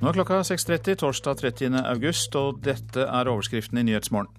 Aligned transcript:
Nå 0.00 0.08
er 0.08 0.16
klokka 0.16 0.38
6.30 0.48 0.94
torsdag 1.02 1.42
30. 1.42 1.74
august, 1.84 2.32
og 2.40 2.62
dette 2.64 3.04
er 3.04 3.28
overskriften 3.28 3.76
i 3.76 3.84
Nyhetsmorgen. 3.84 4.30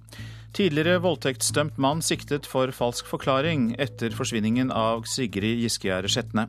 Tidligere 0.58 0.98
voldtektsdømt 1.04 1.78
mann 1.78 2.02
siktet 2.02 2.48
for 2.50 2.74
falsk 2.74 3.06
forklaring 3.06 3.76
etter 3.78 4.10
forsvinningen 4.18 4.74
av 4.74 5.06
Sigrid 5.06 5.62
Giskegjerde 5.62 6.10
Skjetne. 6.10 6.48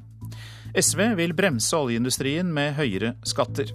SV 0.72 1.02
vil 1.18 1.36
bremse 1.36 1.76
oljeindustrien 1.76 2.48
med 2.56 2.72
høyere 2.78 3.12
skatter. 3.28 3.74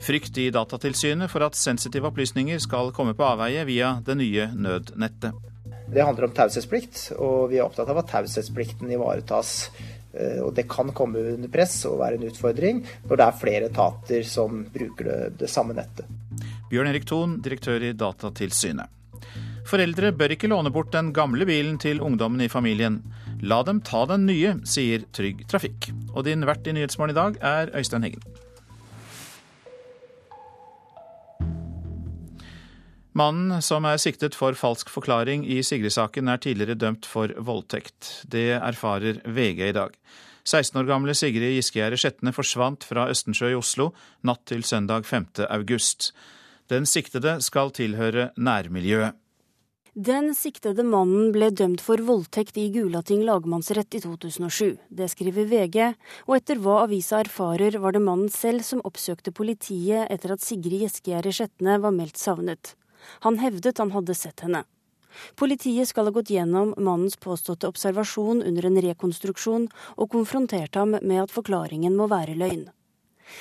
Frykt 0.00 0.40
i 0.40 0.48
Datatilsynet 0.56 1.28
for 1.30 1.44
at 1.44 1.60
sensitive 1.60 2.08
opplysninger 2.08 2.56
skal 2.64 2.94
komme 2.96 3.12
på 3.12 3.28
avveie 3.28 3.68
via 3.68 3.98
det 4.08 4.16
nye 4.22 4.48
nødnettet. 4.56 5.36
Det 5.86 6.02
handler 6.02 6.30
om 6.30 6.34
taushetsplikt, 6.34 7.12
og 7.20 7.52
vi 7.52 7.60
er 7.60 7.68
opptatt 7.68 7.92
av 7.92 8.00
at 8.00 8.08
taushetsplikten 8.10 8.88
ivaretas 8.90 9.68
og 10.42 10.52
det 10.56 10.66
kan 10.70 10.92
komme 10.96 11.22
under 11.34 11.50
press 11.52 11.82
og 11.88 12.00
være 12.00 12.18
en 12.18 12.28
utfordring 12.30 12.82
når 13.06 13.20
det 13.20 13.26
er 13.26 13.40
flere 13.40 13.70
etater 13.70 14.26
som 14.26 14.64
bruker 14.72 15.10
det, 15.10 15.18
det 15.42 15.50
samme 15.52 15.76
nettet. 15.76 16.08
Bjørn 16.70 16.90
Erik 16.90 17.06
Thon, 17.06 17.38
direktør 17.44 17.84
i 17.86 17.92
Datatilsynet. 17.94 18.90
Foreldre 19.66 20.12
bør 20.14 20.36
ikke 20.36 20.50
låne 20.50 20.70
bort 20.70 20.92
den 20.94 21.12
gamle 21.14 21.46
bilen 21.48 21.78
til 21.82 22.02
ungdommen 22.04 22.44
i 22.44 22.50
familien. 22.50 23.00
La 23.42 23.62
dem 23.66 23.80
ta 23.84 24.04
den 24.06 24.26
nye, 24.28 24.54
sier 24.64 25.02
Trygg 25.12 25.42
Trafikk. 25.50 25.90
Og 26.14 26.26
din 26.28 26.46
vert 26.46 26.66
i 26.66 26.74
Nyhetsmorgen 26.76 27.16
i 27.16 27.18
dag 27.18 27.40
er 27.42 27.72
Øystein 27.74 28.06
Heggen. 28.06 28.22
Mannen 33.16 33.62
som 33.64 33.86
er 33.88 33.96
siktet 33.96 34.34
for 34.36 34.52
falsk 34.52 34.90
forklaring 34.92 35.46
i 35.48 35.62
Sigrid-saken, 35.64 36.28
er 36.28 36.40
tidligere 36.42 36.76
dømt 36.76 37.06
for 37.08 37.32
voldtekt. 37.40 38.10
Det 38.28 38.58
erfarer 38.58 39.22
VG 39.24 39.70
i 39.70 39.76
dag. 39.76 39.94
16 40.44 40.76
år 40.82 40.90
gamle 40.90 41.14
Sigrid 41.16 41.56
Giskegjerde 41.56 41.96
Skjetne 41.96 42.34
forsvant 42.36 42.84
fra 42.84 43.08
Østensjø 43.08 43.54
i 43.54 43.56
Oslo 43.56 43.88
natt 44.20 44.44
til 44.52 44.66
søndag 44.68 45.08
5. 45.08 45.46
august. 45.48 46.10
Den 46.68 46.84
siktede 46.84 47.38
skal 47.40 47.72
tilhøre 47.72 48.34
nærmiljøet. 48.36 49.16
Den 49.96 50.34
siktede 50.36 50.84
mannen 50.84 51.30
ble 51.32 51.48
dømt 51.56 51.80
for 51.80 51.96
voldtekt 52.04 52.58
i 52.60 52.68
Gulating 52.68 53.24
lagmannsrett 53.24 53.96
i 53.96 54.04
2007. 54.04 54.76
Det 54.92 55.08
skriver 55.08 55.48
VG, 55.48 55.78
og 56.28 56.36
etter 56.36 56.60
hva 56.60 56.82
avisa 56.84 57.24
erfarer, 57.24 57.80
var 57.80 57.96
det 57.96 58.04
mannen 58.04 58.28
selv 58.28 58.60
som 58.60 58.84
oppsøkte 58.84 59.32
politiet 59.32 60.04
etter 60.12 60.36
at 60.36 60.44
Sigrid 60.44 60.84
Giskegjerde 60.84 61.32
Skjetne 61.32 61.80
var 61.80 61.96
meldt 61.96 62.20
savnet. 62.20 62.76
Han 63.26 63.38
hevdet 63.42 63.78
han 63.78 63.92
hadde 63.94 64.14
sett 64.14 64.44
henne. 64.46 64.64
Politiet 65.34 65.88
skal 65.88 66.08
ha 66.08 66.12
gått 66.12 66.30
gjennom 66.30 66.74
mannens 66.76 67.16
påståtte 67.16 67.68
observasjon 67.68 68.42
under 68.42 68.66
en 68.68 68.80
rekonstruksjon, 68.82 69.68
og 69.96 70.10
konfrontert 70.12 70.76
ham 70.76 70.96
med 71.00 71.22
at 71.22 71.32
forklaringen 71.32 71.96
må 71.96 72.08
være 72.12 72.36
løgn. 72.36 72.66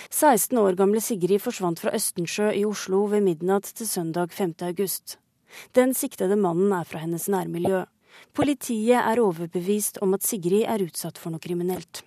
16 0.09 0.57
år 0.57 0.77
gamle 0.79 1.01
Sigrid 1.03 1.43
forsvant 1.43 1.81
fra 1.83 1.93
Østensjø 1.93 2.49
i 2.55 2.63
Oslo 2.65 3.03
ved 3.11 3.25
midnatt 3.27 3.69
til 3.77 3.87
søndag 3.89 4.33
5. 4.33 4.55
august. 4.71 5.19
Den 5.77 5.93
siktede 5.93 6.39
mannen 6.39 6.73
er 6.73 6.87
fra 6.89 7.03
hennes 7.03 7.27
nærmiljø. 7.29 7.83
Politiet 8.33 8.97
er 8.97 9.21
overbevist 9.21 9.99
om 10.01 10.15
at 10.17 10.25
Sigrid 10.25 10.65
er 10.65 10.83
utsatt 10.87 11.19
for 11.21 11.35
noe 11.35 11.43
kriminelt. 11.43 12.01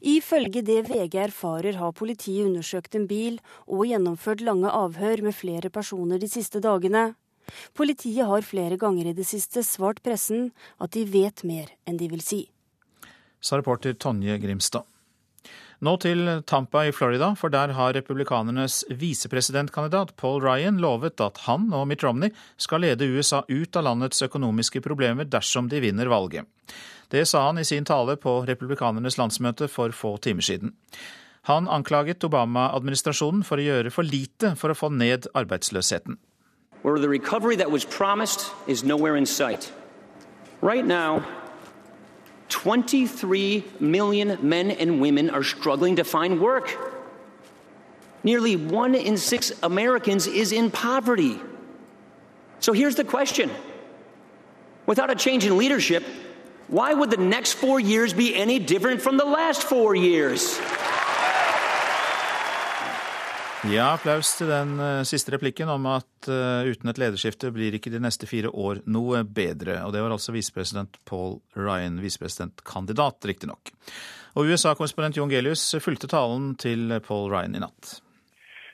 Ifølge 0.00 0.62
det 0.64 0.86
VG 0.88 1.16
erfarer, 1.26 1.76
har 1.76 1.92
politiet 1.92 2.48
undersøkt 2.48 2.94
en 2.96 3.06
bil 3.06 3.36
og 3.66 3.84
gjennomført 3.84 4.40
lange 4.40 4.70
avhør 4.72 5.22
med 5.26 5.36
flere 5.36 5.68
personer 5.68 6.18
de 6.18 6.28
siste 6.28 6.62
dagene. 6.64 7.10
Politiet 7.76 8.26
har 8.26 8.46
flere 8.46 8.78
ganger 8.80 9.10
i 9.10 9.16
det 9.16 9.26
siste 9.28 9.64
svart 9.66 10.00
pressen 10.04 10.50
at 10.80 10.94
de 10.96 11.04
vet 11.04 11.44
mer 11.44 11.68
enn 11.84 11.98
de 12.00 12.08
vil 12.08 12.24
si. 12.24 12.46
Sa 13.40 13.58
reporter 13.60 13.92
Tonje 13.92 14.38
Grimstad. 14.40 14.86
Nå 15.80 15.94
til 15.96 16.28
Tampa 16.44 16.82
i 16.84 16.92
Florida, 16.92 17.30
for 17.40 17.48
der 17.48 17.72
har 17.72 17.94
republikanernes 17.96 18.82
visepresidentkandidat 18.92 20.12
Paul 20.20 20.42
Ryan 20.44 20.76
lovet 20.80 21.20
at 21.24 21.40
han 21.46 21.70
og 21.72 21.86
Mitt 21.88 22.04
Romney 22.04 22.34
skal 22.60 22.84
lede 22.84 23.08
USA 23.08 23.40
ut 23.48 23.76
av 23.76 23.86
landets 23.88 24.20
økonomiske 24.28 24.82
problemer 24.84 25.24
dersom 25.24 25.70
de 25.72 25.80
vinner 25.80 26.12
valget. 26.12 26.44
Det 27.10 27.26
sa 27.26 27.46
han 27.46 27.58
i 27.58 27.64
sin 27.64 27.84
tale 27.84 28.16
på 28.16 28.44
republikanernes 28.46 29.18
landsmøte 29.18 29.68
for 29.68 29.90
få 29.90 30.16
timer 30.22 30.46
siden. 30.46 30.74
Han 31.48 31.68
anklaget 31.68 32.24
Obama-administrasjonen 32.24 33.42
for 33.44 33.58
å 33.58 33.64
gjøre 33.64 33.90
for 33.90 34.06
lite 34.06 34.54
for 34.60 34.70
å 34.70 34.76
få 34.76 34.90
ned 34.92 35.26
arbeidsløsheten. 35.34 36.18
Right 40.62 40.84
now, 40.84 41.22
23 42.50 43.64
million 43.80 44.36
men 44.42 44.70
and 44.70 45.00
women 45.00 45.30
are 45.30 45.42
struggling 45.42 45.96
to 45.96 46.04
find 46.04 46.40
work. 46.40 46.76
Nearly 48.22 48.56
one 48.56 48.94
in 48.94 49.16
six 49.16 49.52
Americans 49.62 50.26
is 50.26 50.52
in 50.52 50.70
poverty. 50.70 51.40
So 52.58 52.72
here's 52.72 52.96
the 52.96 53.04
question 53.04 53.50
without 54.86 55.10
a 55.10 55.14
change 55.14 55.46
in 55.46 55.56
leadership, 55.56 56.04
why 56.70 56.94
would 56.94 57.10
the 57.10 57.16
next 57.16 57.54
four 57.54 57.80
years 57.80 58.12
be 58.14 58.34
any 58.34 58.58
different 58.58 59.02
from 59.02 59.18
the 59.18 59.24
last 59.24 59.62
four 59.62 59.96
years? 59.96 60.60
Ja, 63.68 63.90
applaus 63.92 64.32
til 64.38 64.48
den 64.48 64.78
uh, 64.80 65.02
siste 65.04 65.34
replikken 65.34 65.68
om 65.68 65.84
at 65.90 66.28
uh, 66.32 66.64
uten 66.64 66.88
et 66.88 67.00
lederskifte 67.02 67.50
blir 67.52 67.74
ikke 67.76 67.92
de 67.92 68.00
neste 68.00 68.24
fire 68.24 68.48
år 68.48 68.80
noe 68.88 69.20
bedre. 69.28 69.82
Og 69.84 69.92
det 69.92 70.00
var 70.00 70.14
altså 70.14 70.32
visepresident 70.32 70.96
Paul 71.04 71.42
Ryan, 71.58 71.98
visepresidentkandidat 72.00 73.28
riktignok. 73.28 73.74
Og 74.40 74.48
USA-korrespondent 74.48 75.18
Jon 75.18 75.28
Gelius 75.28 75.66
fulgte 75.84 76.08
talen 76.08 76.54
til 76.56 77.02
Paul 77.04 77.28
Ryan 77.34 77.58
i 77.58 77.60
natt. 77.66 77.98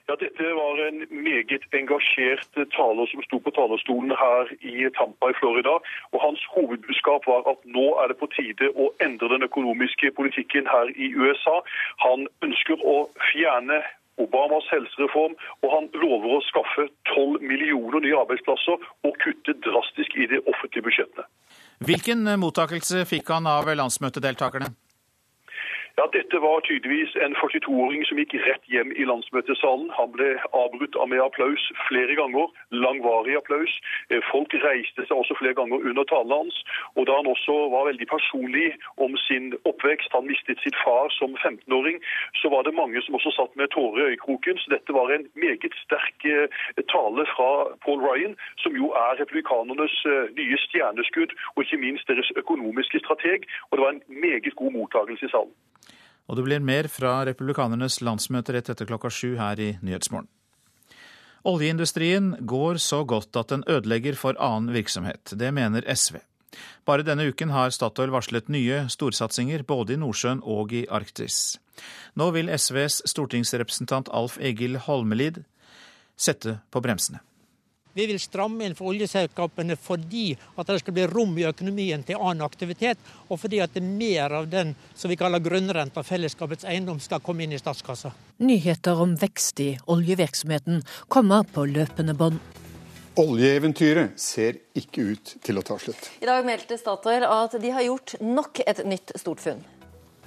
Ja, 0.09 0.15
Dette 0.15 0.45
var 0.55 0.79
en 0.89 0.99
meget 1.11 1.65
engasjert 1.75 2.53
taler 2.79 3.07
som 3.11 3.23
sto 3.27 3.41
på 3.43 3.51
talerstolen 3.57 4.13
her 4.15 4.53
i 4.63 4.87
Tampa 4.99 5.33
i 5.33 5.39
Florida. 5.41 5.75
og 6.13 6.19
Hans 6.27 6.43
hovedbudskap 6.55 7.27
var 7.27 7.43
at 7.53 7.61
nå 7.77 7.87
er 8.03 8.07
det 8.13 8.19
på 8.21 8.29
tide 8.37 8.71
å 8.83 8.87
endre 9.07 9.33
den 9.35 9.47
økonomiske 9.49 10.13
politikken 10.19 10.71
her 10.75 10.95
i 10.95 11.11
USA. 11.23 11.57
Han 12.07 12.29
ønsker 12.47 12.87
å 12.95 12.97
fjerne 13.33 13.83
Obamas 14.23 14.71
helsereform, 14.73 15.35
og 15.63 15.69
han 15.75 15.91
lover 16.03 16.39
å 16.39 16.45
skaffe 16.47 16.87
12 17.13 17.43
millioner 17.51 18.01
nye 18.07 18.17
arbeidsplasser 18.23 18.87
og 19.05 19.19
kutte 19.25 19.59
drastisk 19.67 20.17
i 20.17 20.31
de 20.31 20.39
offentlige 20.47 20.87
budsjettene. 20.87 21.27
Hvilken 21.85 22.25
mottakelse 22.41 23.05
fikk 23.11 23.35
han 23.35 23.51
av 23.51 23.69
landsmøtedeltakerne? 23.83 24.71
Ja, 25.99 26.05
Dette 26.13 26.37
var 26.41 26.61
tydeligvis 26.61 27.13
en 27.25 27.35
42-åring 27.41 28.03
som 28.05 28.19
gikk 28.21 28.35
rett 28.45 28.67
hjem 28.69 28.91
i 29.01 29.05
landsmøtesalen. 29.09 29.87
Han 29.97 30.11
ble 30.13 30.27
avbrutt 30.63 30.97
av 31.01 31.09
med 31.09 31.23
applaus 31.25 31.63
flere 31.87 32.13
ganger, 32.19 32.51
langvarig 32.85 33.37
applaus. 33.39 33.73
Eh, 34.13 34.21
folk 34.29 34.53
reiste 34.61 35.07
seg 35.07 35.15
også 35.17 35.39
flere 35.39 35.57
ganger 35.57 35.87
under 35.89 36.05
talen 36.11 36.35
hans. 36.37 36.59
Og 37.01 37.07
da 37.09 37.17
han 37.17 37.31
også 37.33 37.55
var 37.73 37.89
veldig 37.89 38.09
personlig 38.11 38.67
om 39.07 39.17
sin 39.25 39.55
oppvekst, 39.71 40.13
han 40.13 40.29
mistet 40.29 40.61
sitt 40.61 40.77
far 40.83 41.09
som 41.17 41.33
15-åring, 41.41 41.97
så 42.43 42.53
var 42.53 42.69
det 42.69 42.77
mange 42.77 43.01
som 43.07 43.17
også 43.17 43.33
satt 43.39 43.57
med 43.57 43.73
tårer 43.73 44.03
i 44.03 44.07
øyekroken. 44.11 44.61
Så 44.61 44.75
dette 44.75 44.93
var 44.99 45.09
en 45.17 45.25
meget 45.33 45.79
sterk 45.87 46.29
eh, 46.29 46.85
tale 46.93 47.25
fra 47.33 47.49
Paul 47.87 48.05
Ryan, 48.05 48.37
som 48.61 48.77
jo 48.77 48.93
er 49.07 49.17
republikanernes 49.23 49.97
eh, 50.13 50.29
nye 50.37 50.61
stjerneskudd, 50.67 51.33
og 51.55 51.65
ikke 51.65 51.81
minst 51.87 52.13
deres 52.13 52.29
økonomiske 52.37 53.01
strateg. 53.07 53.49
Og 53.71 53.79
det 53.79 53.87
var 53.87 53.97
en 53.97 54.05
meget 54.27 54.53
god 54.61 54.77
mottakelse 54.77 55.25
i 55.25 55.33
salen. 55.33 55.57
Og 56.27 56.39
det 56.39 56.47
blir 56.47 56.65
mer 56.65 56.89
fra 56.91 57.21
republikanernes 57.29 58.01
landsmøte 58.03 58.57
rett 58.57 58.71
etter 58.73 58.89
klokka 58.89 59.11
sju 59.13 59.37
her 59.39 59.61
i 59.63 59.77
Nyhetsmorgen. 59.83 60.29
Oljeindustrien 61.47 62.33
går 62.41 62.81
så 62.83 63.05
godt 63.07 63.37
at 63.39 63.53
den 63.53 63.63
ødelegger 63.71 64.17
for 64.19 64.35
annen 64.43 64.73
virksomhet. 64.75 65.31
Det 65.39 65.53
mener 65.55 65.87
SV. 65.87 66.19
Bare 66.87 67.05
denne 67.07 67.29
uken 67.31 67.53
har 67.55 67.71
Statoil 67.71 68.11
varslet 68.11 68.49
nye 68.51 68.87
storsatsinger 68.91 69.63
både 69.69 69.95
i 69.95 70.01
Nordsjøen 70.01 70.43
og 70.43 70.75
i 70.75 70.87
Arktis. 70.91 71.61
Nå 72.19 72.33
vil 72.35 72.51
SVs 72.51 73.03
stortingsrepresentant 73.13 74.11
Alf 74.11 74.39
Egil 74.41 74.81
Holmelid 74.89 75.45
sette 76.17 76.59
på 76.73 76.83
bremsene. 76.83 77.21
Vi 77.97 78.05
vil 78.07 78.19
stramme 78.21 78.67
inn 78.67 78.75
for 78.77 78.91
oljeselskapene 78.93 79.73
fordi 79.81 80.27
at 80.37 80.69
det 80.69 80.83
skal 80.83 80.95
bli 80.99 81.07
rom 81.09 81.31
i 81.41 81.47
økonomien 81.49 82.03
til 82.05 82.19
annen 82.21 82.45
aktivitet, 82.45 83.01
og 83.33 83.41
fordi 83.41 83.63
at 83.65 83.73
det 83.73 83.81
er 83.81 83.87
mer 83.89 84.35
av 84.37 84.51
den 84.53 84.75
som 84.93 85.09
vi 85.09 85.17
kaller 85.17 85.41
grunnrenta, 85.41 86.05
fellesskapets 86.05 86.69
eiendom, 86.69 87.01
skal 87.01 87.23
komme 87.25 87.47
inn 87.47 87.55
i 87.57 87.61
statskassa. 87.63 88.13
Nyheter 88.45 89.01
om 89.01 89.15
vekst 89.17 89.63
i 89.65 89.71
oljevirksomheten 89.89 90.83
kommer 91.09 91.49
på 91.49 91.65
løpende 91.71 92.13
bånd. 92.13 92.37
Oljeeventyret 93.17 94.21
ser 94.21 94.61
ikke 94.77 95.07
ut 95.15 95.33
til 95.41 95.57
å 95.57 95.65
ta 95.65 95.79
slutt. 95.81 96.11
I 96.21 96.29
dag 96.29 96.45
meldte 96.45 96.77
Statoil 96.77 97.25
at 97.25 97.57
de 97.63 97.73
har 97.73 97.89
gjort 97.89 98.19
nok 98.21 98.61
et 98.61 98.85
nytt 98.85 99.17
stort 99.17 99.41
funn. 99.41 99.65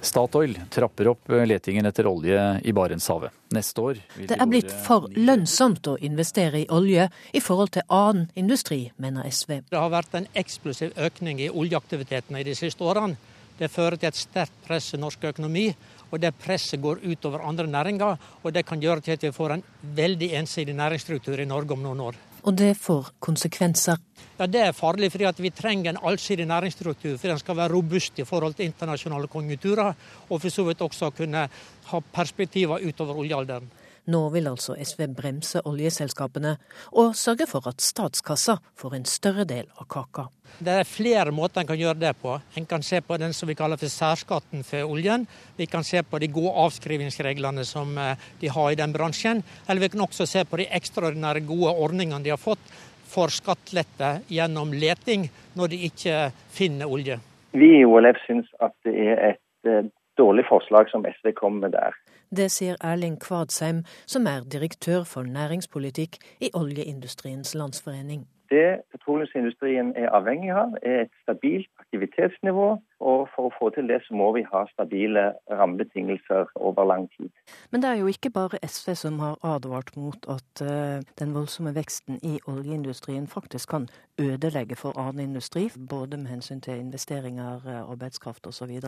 Statoil 0.00 0.54
trapper 0.72 1.10
opp 1.12 1.28
letingen 1.28 1.86
etter 1.86 2.06
olje 2.08 2.40
i 2.64 2.72
Barentshavet. 2.72 3.34
Neste 3.52 3.82
år 3.82 3.98
Det 4.16 4.36
er 4.38 4.48
blitt 4.48 4.72
for 4.86 5.10
lønnsomt 5.12 5.90
å 5.92 5.98
investere 6.00 6.62
i 6.62 6.68
olje 6.72 7.08
i 7.36 7.42
forhold 7.44 7.74
til 7.76 7.84
annen 7.92 8.30
industri, 8.34 8.92
mener 8.96 9.28
SV. 9.28 9.58
Det 9.68 9.76
har 9.76 9.92
vært 9.92 10.16
en 10.16 10.28
eksplosiv 10.32 10.96
økning 10.96 11.42
i 11.44 11.50
oljeaktivitetene 11.50 12.40
i 12.40 12.48
de 12.48 12.56
siste 12.56 12.84
årene. 12.84 13.18
Det 13.60 13.68
fører 13.68 13.98
til 14.00 14.08
et 14.08 14.16
sterkt 14.16 14.56
press 14.64 14.94
i 14.96 15.00
norsk 15.00 15.24
økonomi. 15.34 15.74
og 16.10 16.18
det 16.18 16.32
presset 16.42 16.80
går 16.82 17.04
utover 17.06 17.44
andre 17.46 17.66
næringer. 17.70 18.18
Og 18.42 18.52
det 18.52 18.64
kan 18.66 18.80
gjøre 18.82 19.00
til 19.00 19.12
at 19.12 19.22
vi 19.22 19.30
får 19.30 19.52
en 19.54 19.62
veldig 19.94 20.32
ensidig 20.40 20.74
næringsstruktur 20.74 21.38
i 21.38 21.46
Norge 21.46 21.72
om 21.72 21.82
noen 21.82 22.00
år. 22.00 22.16
Og 22.42 22.56
det 22.56 22.76
får 22.76 23.12
konsekvenser. 23.20 23.98
Ja, 24.38 24.46
Det 24.46 24.60
er 24.60 24.72
farlig, 24.72 25.10
fordi 25.12 25.42
vi 25.42 25.50
trenger 25.50 25.90
en 25.90 25.98
allsidig 26.02 26.46
næringsstruktur. 26.46 27.16
For 27.18 27.28
den 27.28 27.38
skal 27.38 27.56
være 27.56 27.72
robust 27.72 28.18
i 28.18 28.24
forhold 28.24 28.54
til 28.54 28.64
internasjonale 28.64 29.28
konjunkturer, 29.28 29.94
og 30.30 30.40
for 30.40 30.48
så 30.48 30.64
vidt 30.64 30.80
også 30.80 31.10
kunne 31.10 31.48
ha 31.84 32.00
perspektiver 32.12 32.78
utover 32.88 33.14
oljealderen. 33.14 33.70
Nå 34.10 34.20
vil 34.32 34.48
altså 34.48 34.76
SV 34.80 35.06
bremse 35.16 35.60
oljeselskapene 35.68 36.54
og 36.98 37.16
sørge 37.18 37.46
for 37.50 37.68
at 37.68 37.82
statskassa 37.84 38.56
får 38.80 38.96
en 38.96 39.08
større 39.08 39.44
del 39.48 39.68
av 39.76 39.88
kaka. 39.92 40.28
Det 40.58 40.72
er 40.80 40.88
flere 40.88 41.32
måter 41.34 41.62
en 41.62 41.68
kan 41.68 41.78
gjøre 41.78 42.00
det 42.00 42.14
på. 42.22 42.34
En 42.58 42.66
kan 42.66 42.82
se 42.82 43.00
på 43.04 43.18
den 43.20 43.34
som 43.36 43.48
vi 43.48 43.56
kaller 43.58 43.80
for 43.80 43.92
særskatten 43.92 44.64
for 44.66 44.90
oljen. 44.90 45.26
Vi 45.56 45.68
kan 45.70 45.84
se 45.86 46.02
på 46.02 46.18
de 46.18 46.30
gode 46.32 46.52
avskrivingsreglene 46.64 47.64
som 47.68 47.96
eh, 47.98 48.28
de 48.40 48.50
har 48.50 48.70
i 48.72 48.78
den 48.80 48.92
bransjen. 48.96 49.44
Eller 49.68 49.84
vi 49.84 49.92
kan 49.92 50.06
også 50.06 50.26
se 50.26 50.44
på 50.44 50.60
de 50.60 50.68
ekstraordinære 50.80 51.44
gode 51.48 51.74
ordningene 51.76 52.24
de 52.24 52.34
har 52.34 52.40
fått 52.40 52.64
for 53.10 53.32
skattelette 53.34 54.20
gjennom 54.30 54.74
leting 54.74 55.28
når 55.58 55.72
de 55.72 55.82
ikke 55.90 56.28
finner 56.54 56.90
olje. 56.90 57.18
Vi 57.52 57.72
i 57.80 57.86
OLF 57.86 58.20
syns 58.26 58.50
at 58.62 58.74
det 58.86 58.94
er 58.94 59.24
et 59.32 59.70
eh, 59.70 59.90
dårlig 60.20 60.44
forslag 60.48 60.90
som 60.92 61.06
SV 61.06 61.32
kommer 61.38 61.68
med 61.68 61.78
der. 61.78 61.96
Det 62.36 62.50
sier 62.54 62.76
Erling 62.80 63.16
Kvadsheim, 63.18 63.84
som 64.06 64.26
er 64.26 64.44
direktør 64.52 65.02
for 65.04 65.22
næringspolitikk 65.22 66.18
i 66.40 66.50
Oljeindustriens 66.54 67.54
Landsforening. 67.54 68.28
Det 68.50 68.82
petroleumsindustrien 68.90 69.90
er 69.96 70.10
avhengig 70.14 70.50
av, 70.50 70.76
er 70.82 71.00
et 71.04 71.10
stabilt 71.22 71.70
aktivitetsnivå. 71.82 72.68
Og 73.00 73.20
for 73.34 73.48
å 73.48 73.52
få 73.58 73.70
til 73.74 73.88
det, 73.90 74.00
så 74.04 74.14
må 74.14 74.28
vi 74.36 74.42
ha 74.46 74.60
stabile 74.70 75.24
rammebetingelser 75.50 76.50
over 76.54 76.86
lang 76.86 77.08
tid. 77.16 77.30
Men 77.70 77.82
det 77.82 77.90
er 77.90 78.00
jo 78.02 78.10
ikke 78.10 78.30
bare 78.34 78.60
SV 78.62 78.94
som 78.98 79.18
har 79.22 79.38
advart 79.46 79.90
mot 79.96 80.30
at 80.34 80.62
uh, 80.62 80.98
den 81.18 81.34
voldsomme 81.34 81.74
veksten 81.74 82.18
i 82.22 82.36
oljeindustrien 82.50 83.26
faktisk 83.26 83.74
kan 83.74 83.88
ødelegge 84.18 84.78
for 84.78 84.98
annen 84.98 85.30
industri, 85.30 85.66
både 85.90 86.18
med 86.18 86.30
hensyn 86.36 86.62
til 86.62 86.78
investeringer, 86.78 87.66
arbeidskraft 87.86 88.46
osv. 88.46 88.78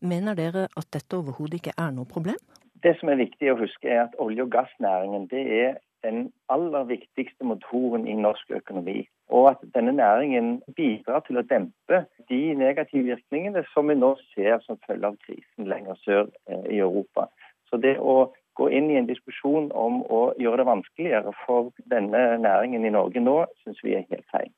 Mener 0.00 0.38
dere 0.38 0.68
at 0.76 0.90
dette 0.92 1.18
overhodet 1.18 1.62
ikke 1.62 1.78
er 1.78 1.94
noe 1.94 2.06
problem? 2.06 2.38
Det 2.82 2.94
som 3.00 3.10
er 3.10 3.18
viktig 3.18 3.52
å 3.52 3.58
huske, 3.58 3.88
er 3.90 4.06
at 4.06 4.16
olje- 4.22 4.44
og 4.44 4.52
gassnæringen 4.54 5.26
det 5.30 5.44
er 5.60 5.78
den 6.06 6.28
aller 6.48 6.84
viktigste 6.86 7.44
motoren 7.44 8.06
i 8.06 8.14
norsk 8.14 8.50
økonomi. 8.60 9.02
Og 9.28 9.50
at 9.50 9.64
denne 9.74 9.92
næringen 9.92 10.60
bidrar 10.76 11.24
til 11.26 11.40
å 11.40 11.46
dempe 11.50 12.04
de 12.30 12.40
negative 12.54 13.04
virkningene 13.10 13.64
som 13.72 13.90
vi 13.90 13.98
nå 13.98 14.14
ser 14.34 14.62
som 14.66 14.78
følge 14.86 15.10
av 15.10 15.18
krisen 15.26 15.68
lenger 15.68 15.98
sør 16.04 16.28
eh, 16.46 16.64
i 16.76 16.78
Europa. 16.78 17.26
Så 17.68 17.80
det 17.82 17.98
å 17.98 18.30
gå 18.58 18.70
inn 18.74 18.90
i 18.90 18.98
en 18.98 19.10
diskusjon 19.10 19.70
om 19.74 20.00
å 20.06 20.22
gjøre 20.40 20.62
det 20.62 20.70
vanskeligere 20.70 21.34
for 21.44 21.70
denne 21.92 22.24
næringen 22.42 22.86
i 22.86 22.94
Norge 22.94 23.22
nå, 23.22 23.42
syns 23.62 23.82
vi 23.84 23.98
er 23.98 24.06
helt 24.10 24.26
feil. 24.32 24.50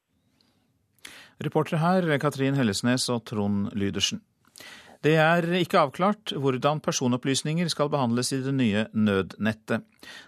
Reportere 1.40 1.80
her 1.80 2.18
Katrin 2.20 2.56
Hellesnes 2.56 3.08
og 3.12 3.24
Trond 3.28 3.72
Lydersen. 3.76 4.20
Det 5.00 5.14
er 5.16 5.46
ikke 5.56 5.78
avklart 5.80 6.34
hvordan 6.36 6.82
personopplysninger 6.84 7.70
skal 7.72 7.88
behandles 7.88 8.34
i 8.36 8.42
det 8.44 8.52
nye 8.52 8.82
nødnettet. 8.92 9.86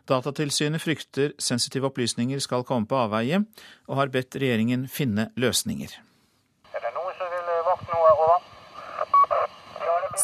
Datatilsynet 0.09 0.81
frykter 0.81 1.35
sensitive 1.37 1.91
opplysninger 1.91 2.41
skal 2.41 2.65
komme 2.65 2.89
på 2.89 2.97
avveie, 2.97 3.43
og 3.89 4.01
har 4.01 4.13
bedt 4.15 4.39
regjeringen 4.41 4.87
finne 4.89 5.29
løsninger. 5.37 5.93
Er 6.73 6.81
det 6.87 6.95
noe 6.97 7.13
som 7.19 7.29
vil 7.35 7.53
vakt 7.69 7.93
noe 7.93 8.15
over? 8.17 8.49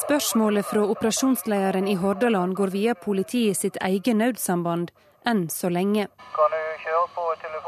Spørsmålet 0.00 0.65
fra 0.69 0.87
operasjonslederen 0.97 1.89
i 1.89 1.99
Hordaland 2.00 2.56
går 2.56 2.73
via 2.73 2.97
politiet 2.97 3.56
sitt 3.61 3.77
eget 3.85 4.17
nødsamband 4.17 4.95
enn 5.29 5.49
så 5.53 5.69
lenge. 5.69 6.09
Kan 6.37 6.56
du 6.56 6.61
kjøre 6.87 7.06
på 7.12 7.25
telefon 7.45 7.68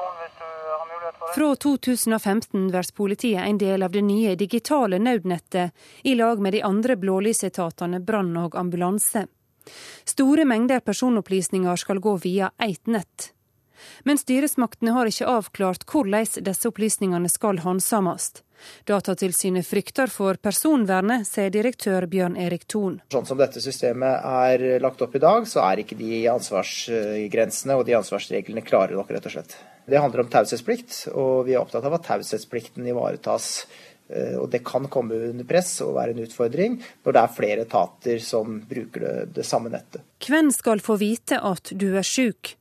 fra 1.34 1.56
2015 1.56 2.68
blir 2.68 2.94
politiet 2.96 3.42
en 3.46 3.58
del 3.58 3.82
av 3.82 3.92
det 3.92 4.02
nye 4.02 4.34
digitale 4.34 4.98
nødnettet, 4.98 5.70
i 6.02 6.14
lag 6.14 6.40
med 6.40 6.52
de 6.52 6.62
andre 6.62 6.96
blålysetatene 6.96 8.00
brann 8.00 8.36
og 8.36 8.56
ambulanse. 8.56 9.26
Store 10.04 10.44
mengder 10.44 10.80
personopplysninger 10.80 11.76
skal 11.76 12.00
gå 12.00 12.16
via 12.16 12.50
ett 12.58 12.86
nett. 12.86 13.32
Men 14.04 14.18
styresmaktene 14.18 14.92
har 14.92 15.08
ikke 15.08 15.28
avklart 15.28 15.86
hvordan 15.88 16.44
disse 16.44 16.68
opplysningene 16.68 17.28
skal 17.32 17.62
håndsames. 17.64 18.32
Datatilsynet 18.84 19.64
frykter 19.64 20.10
for 20.12 20.36
personvernet, 20.36 21.24
sier 21.28 21.48
direktør 21.52 22.04
Bjørn 22.10 22.36
Erik 22.36 22.66
Thon. 22.68 22.98
Sånn 23.12 23.28
som 23.28 23.40
dette 23.40 23.62
systemet 23.64 24.20
er 24.20 24.80
lagt 24.84 25.00
opp 25.00 25.16
i 25.16 25.22
dag, 25.22 25.48
så 25.48 25.64
er 25.64 25.80
ikke 25.80 25.96
de 25.96 26.26
ansvarsgrensene 26.28 27.78
og 27.78 27.86
de 27.88 27.96
ansvarsreglene 27.96 28.66
klare 28.66 28.98
nok, 28.98 29.14
rett 29.16 29.30
og 29.30 29.38
slett. 29.38 29.56
Det 29.86 29.98
handler 29.98 30.24
om 30.24 30.30
taushetsplikt, 30.32 30.96
og 31.14 31.46
vi 31.48 31.54
er 31.54 31.62
opptatt 31.62 31.86
av 31.86 31.96
at 31.96 32.06
taushetsplikten 32.06 32.86
ivaretas. 32.90 33.66
Eh, 34.10 34.36
og 34.40 34.50
det 34.52 34.62
kan 34.66 34.88
komme 34.90 35.18
under 35.30 35.46
press 35.46 35.76
og 35.84 35.94
være 35.98 36.14
en 36.14 36.24
utfordring 36.24 36.78
når 37.04 37.16
det 37.16 37.22
er 37.22 37.34
flere 37.36 37.66
etater 37.66 38.22
som 38.24 38.60
bruker 38.70 39.04
det, 39.06 39.16
det 39.40 39.46
samme 39.46 39.70
nettet. 39.72 40.02
Hvem 40.26 40.50
skal 40.54 40.82
få 40.82 40.98
vite 41.00 41.38
at 41.38 41.70
du 41.72 41.92
er 41.94 42.06
syk, 42.06 42.56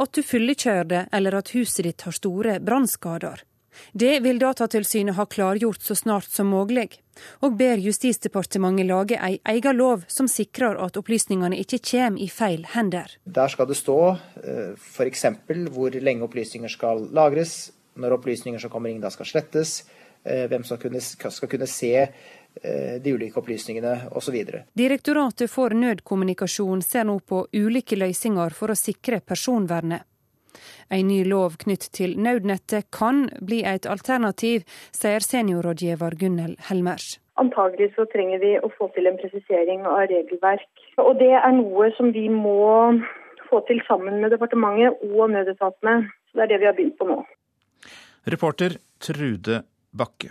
at 0.00 0.14
du 0.16 0.24
fyllekjører 0.24 1.10
eller 1.14 1.36
at 1.40 1.52
huset 1.54 1.84
ditt 1.86 2.06
har 2.06 2.16
store 2.16 2.56
brannskader? 2.64 3.44
Det 3.92 4.20
vil 4.24 4.38
Datatilsynet 4.38 5.16
ha 5.16 5.26
klargjort 5.26 5.82
så 5.82 5.96
snart 5.98 6.28
som 6.30 6.50
mulig, 6.52 7.00
og 7.42 7.56
ber 7.58 7.80
Justisdepartementet 7.82 8.88
lage 8.88 9.18
ei 9.18 9.38
egen 9.54 9.78
lov 9.78 10.04
som 10.08 10.28
sikrer 10.30 10.78
at 10.82 10.96
opplysningene 11.00 11.58
ikke 11.62 11.80
kommer 11.90 12.22
i 12.22 12.28
feil 12.28 12.64
hender. 12.74 13.18
Der 13.24 13.48
skal 13.52 13.68
det 13.70 13.78
stå 13.78 13.98
eh, 14.42 14.72
f.eks. 14.74 15.26
hvor 15.74 16.00
lenge 16.00 16.26
opplysninger 16.26 16.72
skal 16.72 17.08
lagres, 17.14 17.72
når 17.94 18.18
opplysninger 18.18 18.62
som 18.62 18.72
kommer 18.72 18.90
inn 18.90 19.02
da 19.02 19.10
skal 19.14 19.28
slettes, 19.28 19.84
eh, 20.24 20.46
hvem 20.50 20.64
som 20.66 20.80
skal 20.80 21.50
kunne 21.50 21.68
se 21.70 21.92
eh, 22.00 22.96
de 23.02 23.14
ulike 23.14 23.38
opplysningene 23.40 24.10
osv. 24.14 24.40
Direktoratet 24.74 25.50
for 25.50 25.74
nødkommunikasjon 25.74 26.82
ser 26.82 27.06
nå 27.08 27.20
på 27.20 27.44
ulike 27.52 27.98
løsninger 27.98 28.56
for 28.56 28.74
å 28.74 28.78
sikre 28.78 29.20
personvernet. 29.20 30.06
En 30.90 31.08
ny 31.08 31.22
lov 31.24 31.58
knytt 31.64 31.88
til 31.96 32.16
nødnettet 32.20 32.90
kan 32.94 33.28
bli 33.40 33.62
et 33.64 33.86
alternativ, 33.86 34.64
sier 34.92 35.24
seniorrådgiver 35.24 36.16
Gunnel 36.20 36.56
Helmers. 36.68 37.18
Antagelig 37.40 37.90
så 37.96 38.06
trenger 38.12 38.38
vi 38.42 38.52
å 38.62 38.70
få 38.76 38.90
til 38.94 39.08
en 39.10 39.18
presisering 39.18 39.82
av 39.90 40.06
regelverk. 40.12 40.68
Og 41.02 41.16
det 41.18 41.32
er 41.34 41.56
noe 41.56 41.90
som 41.96 42.12
vi 42.14 42.28
må 42.30 42.94
få 43.48 43.64
til 43.68 43.82
sammen 43.88 44.20
med 44.22 44.34
departementet 44.34 45.02
og 45.10 45.32
nødetatene. 45.34 45.96
Så 46.30 46.38
det 46.38 46.46
er 46.46 46.54
det 46.54 46.62
vi 46.62 46.70
har 46.70 46.78
begynt 46.78 46.98
på 47.00 47.08
nå. 47.10 47.20
Reporter 48.30 48.78
Trude 49.02 49.64
Bakke. 49.92 50.30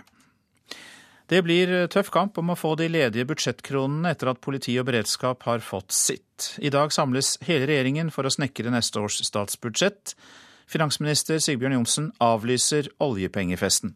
Det 1.28 1.40
blir 1.40 1.70
tøff 1.88 2.10
kamp 2.12 2.36
om 2.40 2.52
å 2.52 2.58
få 2.58 2.74
de 2.76 2.90
ledige 2.92 3.24
budsjettkronene 3.28 4.10
etter 4.12 4.28
at 4.32 4.42
politi 4.44 4.74
og 4.80 4.90
beredskap 4.90 5.46
har 5.48 5.62
fått 5.64 5.94
sitt. 5.96 6.50
I 6.60 6.72
dag 6.72 6.92
samles 6.92 7.38
hele 7.46 7.68
regjeringen 7.70 8.10
for 8.12 8.28
å 8.28 8.32
snekre 8.32 8.72
neste 8.74 9.00
års 9.00 9.22
statsbudsjett. 9.24 10.12
Finansminister 10.70 11.42
Sigbjørn 11.42 11.78
Johnsen 11.78 12.10
avlyser 12.22 12.88
oljepengefesten. 13.02 13.94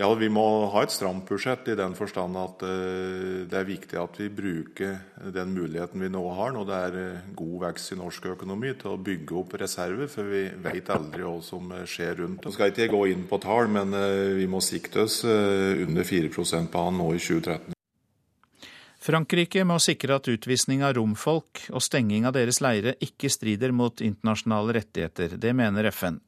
Ja, 0.00 0.08
Vi 0.14 0.30
må 0.32 0.42
ha 0.72 0.82
et 0.86 0.92
stramt 0.94 1.26
budsjett 1.28 1.66
i 1.68 1.74
den 1.76 1.92
forstand 1.98 2.38
at 2.40 2.62
eh, 2.64 3.42
det 3.50 3.58
er 3.58 3.66
viktig 3.68 3.98
at 4.00 4.14
vi 4.16 4.30
bruker 4.32 4.94
den 5.34 5.50
muligheten 5.52 6.00
vi 6.00 6.08
nå 6.08 6.22
har, 6.38 6.54
når 6.54 6.68
det 6.68 6.78
er 6.86 6.96
eh, 7.00 7.26
god 7.36 7.56
vekst 7.66 7.92
i 7.92 7.98
norsk 7.98 8.30
økonomi, 8.32 8.72
til 8.80 8.94
å 8.94 9.00
bygge 9.10 9.36
opp 9.42 9.58
reserver. 9.60 10.08
For 10.08 10.30
vi 10.30 10.46
vet 10.64 10.88
aldri 10.94 11.26
hva 11.26 11.34
som 11.44 11.74
skjer 11.84 12.22
rundt. 12.22 12.46
Nå 12.46 12.54
skal 12.54 12.72
ikke 12.72 12.86
jeg 12.86 12.94
gå 12.94 13.02
inn 13.12 13.26
på 13.28 13.42
tall, 13.44 13.68
men 13.74 13.92
eh, 13.98 14.38
vi 14.38 14.48
må 14.48 14.62
sikte 14.64 15.04
oss 15.04 15.20
under 15.26 16.08
4% 16.08 16.72
på 16.72 16.86
han 16.86 16.98
nå 17.02 17.12
i 17.18 17.20
2013. 17.20 17.76
Frankrike 19.10 19.64
må 19.66 19.80
sikre 19.82 20.20
at 20.20 20.28
utvisning 20.30 20.84
av 20.86 20.94
romfolk 20.94 21.64
og 21.74 21.82
stenging 21.82 22.28
av 22.28 22.36
deres 22.36 22.60
leire 22.62 22.92
ikke 23.02 23.30
strider 23.32 23.72
mot 23.74 23.98
internasjonale 24.04 24.76
rettigheter. 24.76 25.34
Det 25.40 25.50
mener 25.56 25.88
FN. 25.90 26.20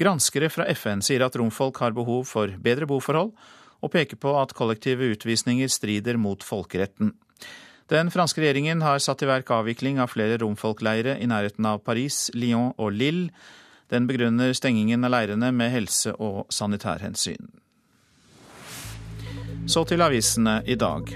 Granskere 0.00 0.48
fra 0.52 0.64
FN 0.72 1.02
sier 1.04 1.26
at 1.26 1.36
romfolk 1.36 1.82
har 1.82 1.92
behov 1.96 2.24
for 2.30 2.52
bedre 2.62 2.88
boforhold, 2.88 3.34
og 3.84 3.92
peker 3.92 4.16
på 4.16 4.32
at 4.40 4.54
kollektive 4.56 5.10
utvisninger 5.12 5.68
strider 5.68 6.16
mot 6.16 6.40
folkeretten. 6.40 7.12
Den 7.92 8.08
franske 8.10 8.40
regjeringen 8.40 8.80
har 8.82 9.02
satt 9.04 9.20
i 9.22 9.28
verk 9.28 9.52
avvikling 9.52 10.00
av 10.00 10.14
flere 10.14 10.40
romfolkleire 10.40 11.18
i 11.20 11.28
nærheten 11.28 11.68
av 11.68 11.84
Paris, 11.84 12.30
Lyon 12.32 12.72
og 12.80 12.96
Lille. 12.96 13.28
Den 13.92 14.08
begrunner 14.08 14.56
stengingen 14.56 15.04
av 15.04 15.12
leirene 15.12 15.52
med 15.52 15.70
helse- 15.70 16.16
og 16.16 16.48
sanitærhensyn. 16.48 17.52
Så 19.68 19.84
til 19.84 20.02
avisene 20.02 20.62
i 20.66 20.80
dag. 20.80 21.12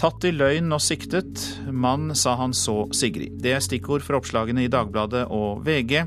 Tatt 0.00 0.24
i 0.24 0.30
løgn 0.32 0.72
og 0.72 0.80
siktet. 0.80 1.42
Mann 1.68 2.14
sa 2.16 2.32
han 2.40 2.54
så 2.56 2.86
Sigrid. 2.96 3.34
Det 3.44 3.50
er 3.52 3.60
stikkord 3.60 4.00
for 4.00 4.16
oppslagene 4.16 4.62
i 4.64 4.70
Dagbladet 4.72 5.26
og 5.28 5.60
VG. 5.66 6.06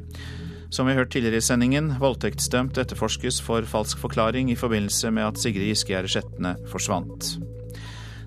Som 0.73 0.89
vi 0.89 0.95
har 0.95 1.03
hørt 1.03 1.11
tidligere 1.13 1.37
i 1.37 1.45
sendingen, 1.45 1.91
voldtektsdømt 2.01 2.79
etterforskes 2.81 3.37
for 3.45 3.69
falsk 3.69 4.01
forklaring 4.01 4.49
i 4.49 4.57
forbindelse 4.57 5.13
med 5.13 5.27
at 5.27 5.37
Sigrid 5.43 5.69
Giskegjerde 5.69 6.09
Skjetne 6.09 6.55
forsvant. 6.73 7.35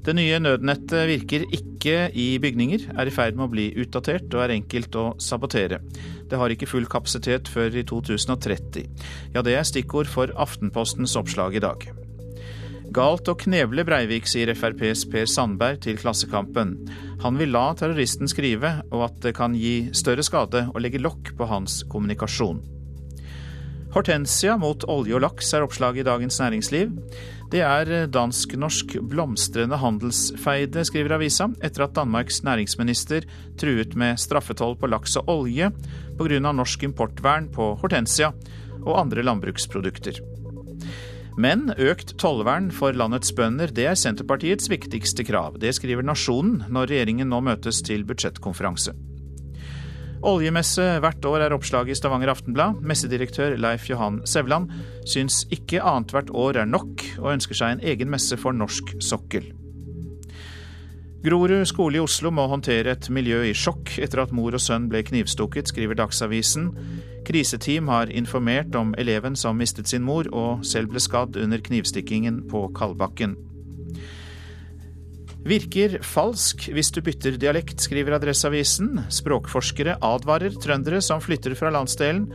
Det 0.07 0.15
nye 0.15 0.39
nødnettet 0.39 1.11
virker 1.11 1.51
ikke 1.51 2.13
i 2.15 2.29
bygninger, 2.39 2.87
er 2.95 3.11
i 3.11 3.19
ferd 3.19 3.35
med 3.35 3.49
å 3.49 3.55
bli 3.57 3.67
utdatert 3.75 4.31
og 4.39 4.47
er 4.47 4.55
enkelt 4.61 4.95
å 4.95 5.09
sabotere. 5.19 5.83
Det 6.31 6.39
har 6.39 6.55
ikke 6.55 6.71
full 6.71 6.87
kapasitet 6.87 7.51
før 7.51 7.75
i 7.75 7.83
2030. 7.83 8.87
Ja, 9.35 9.43
det 9.43 9.59
er 9.59 9.67
stikkord 9.67 10.07
for 10.07 10.31
Aftenpostens 10.31 11.19
oppslag 11.19 11.59
i 11.59 11.67
dag. 11.67 11.91
Galt 12.95 13.27
å 13.27 13.35
kneble 13.35 13.83
Breivik, 13.87 14.29
sier 14.31 14.53
FrPs 14.55 15.07
Per 15.11 15.27
Sandberg 15.27 15.81
til 15.83 15.99
Klassekampen. 15.99 16.77
Han 17.25 17.39
vil 17.41 17.51
la 17.51 17.73
terroristen 17.75 18.31
skrive, 18.31 18.77
og 18.95 19.09
at 19.09 19.19
det 19.25 19.35
kan 19.37 19.57
gi 19.59 19.91
større 19.97 20.23
skade 20.27 20.69
å 20.71 20.83
legge 20.83 21.03
lokk 21.03 21.35
på 21.39 21.49
hans 21.51 21.81
kommunikasjon. 21.91 22.63
Hortensia 23.97 24.59
mot 24.61 24.85
olje 24.93 25.17
og 25.17 25.23
laks 25.25 25.51
er 25.57 25.65
oppslaget 25.65 26.05
i 26.05 26.07
Dagens 26.07 26.39
Næringsliv. 26.43 26.95
Det 27.51 27.63
er 27.65 28.07
dansk-norsk 28.13 28.99
blomstrende 29.09 29.79
handelsfeide, 29.81 30.85
skriver 30.87 31.17
avisa, 31.17 31.49
etter 31.65 31.87
at 31.87 31.97
Danmarks 31.97 32.43
næringsminister 32.47 33.27
truet 33.59 33.97
med 33.99 34.21
straffetoll 34.21 34.77
på 34.79 34.91
laks 34.93 35.17
og 35.23 35.33
olje 35.39 35.73
pga. 36.19 36.41
norsk 36.53 36.87
importvern 36.87 37.49
på 37.51 37.75
hortensia 37.81 38.35
og 38.85 38.99
andre 39.01 39.25
landbruksprodukter. 39.27 40.21
Men 41.37 41.69
økt 41.77 42.15
tollvern 42.21 42.71
for 42.73 42.97
landets 42.97 43.35
bønder, 43.37 43.69
det 43.69 43.85
er 43.91 43.99
Senterpartiets 43.99 44.71
viktigste 44.73 45.25
krav. 45.29 45.59
Det 45.61 45.75
skriver 45.77 46.07
Nasjonen 46.07 46.63
når 46.73 46.89
regjeringen 46.95 47.29
nå 47.29 47.43
møtes 47.45 47.83
til 47.85 48.07
budsjettkonferanse. 48.09 48.95
Oljemesse 50.27 50.85
hvert 51.05 51.27
år 51.29 51.45
er 51.45 51.55
oppslaget 51.55 51.93
i 51.93 51.99
Stavanger 51.99 52.33
Aftenblad. 52.33 52.81
Messedirektør 52.81 53.53
Leif 53.61 53.85
Johan 53.91 54.23
Sevland 54.27 54.73
syns 55.07 55.45
ikke 55.53 55.83
annethvert 55.85 56.33
år 56.33 56.63
er 56.63 56.71
nok, 56.71 57.05
og 57.21 57.35
ønsker 57.37 57.59
seg 57.59 57.77
en 57.77 57.85
egen 57.93 58.11
messe 58.11 58.39
for 58.41 58.57
norsk 58.57 58.97
sokkel. 59.05 59.53
Grorud 61.27 61.67
skole 61.67 61.99
i 61.99 62.01
Oslo 62.03 62.31
må 62.31 62.47
håndtere 62.49 62.93
et 62.95 63.11
miljø 63.11 63.43
i 63.49 63.55
sjokk 63.57 63.97
etter 64.03 64.23
at 64.23 64.33
mor 64.37 64.55
og 64.55 64.63
sønn 64.63 64.89
ble 64.89 65.03
knivstukket, 65.05 65.69
skriver 65.73 65.99
Dagsavisen. 65.99 66.71
Kriseteam 67.27 67.91
har 67.91 68.13
informert 68.13 68.75
om 68.79 68.95
eleven 68.99 69.37
som 69.37 69.59
mistet 69.59 69.91
sin 69.91 70.05
mor 70.07 70.29
og 70.31 70.63
selv 70.67 70.93
ble 70.93 71.03
skadd 71.03 71.37
under 71.43 71.63
knivstikkingen 71.63 72.45
på 72.51 72.69
Kalbakken. 72.77 73.35
Virker 75.47 76.01
falsk 76.03 76.65
hvis 76.75 76.91
du 76.91 76.99
bytter 77.07 77.37
dialekt, 77.39 77.79
skriver 77.85 78.17
Adresseavisen. 78.17 79.05
Språkforskere 79.15 79.95
advarer 80.03 80.57
trøndere 80.63 80.99
som 81.05 81.23
flytter 81.23 81.55
fra 81.59 81.71
landsdelen. 81.75 82.27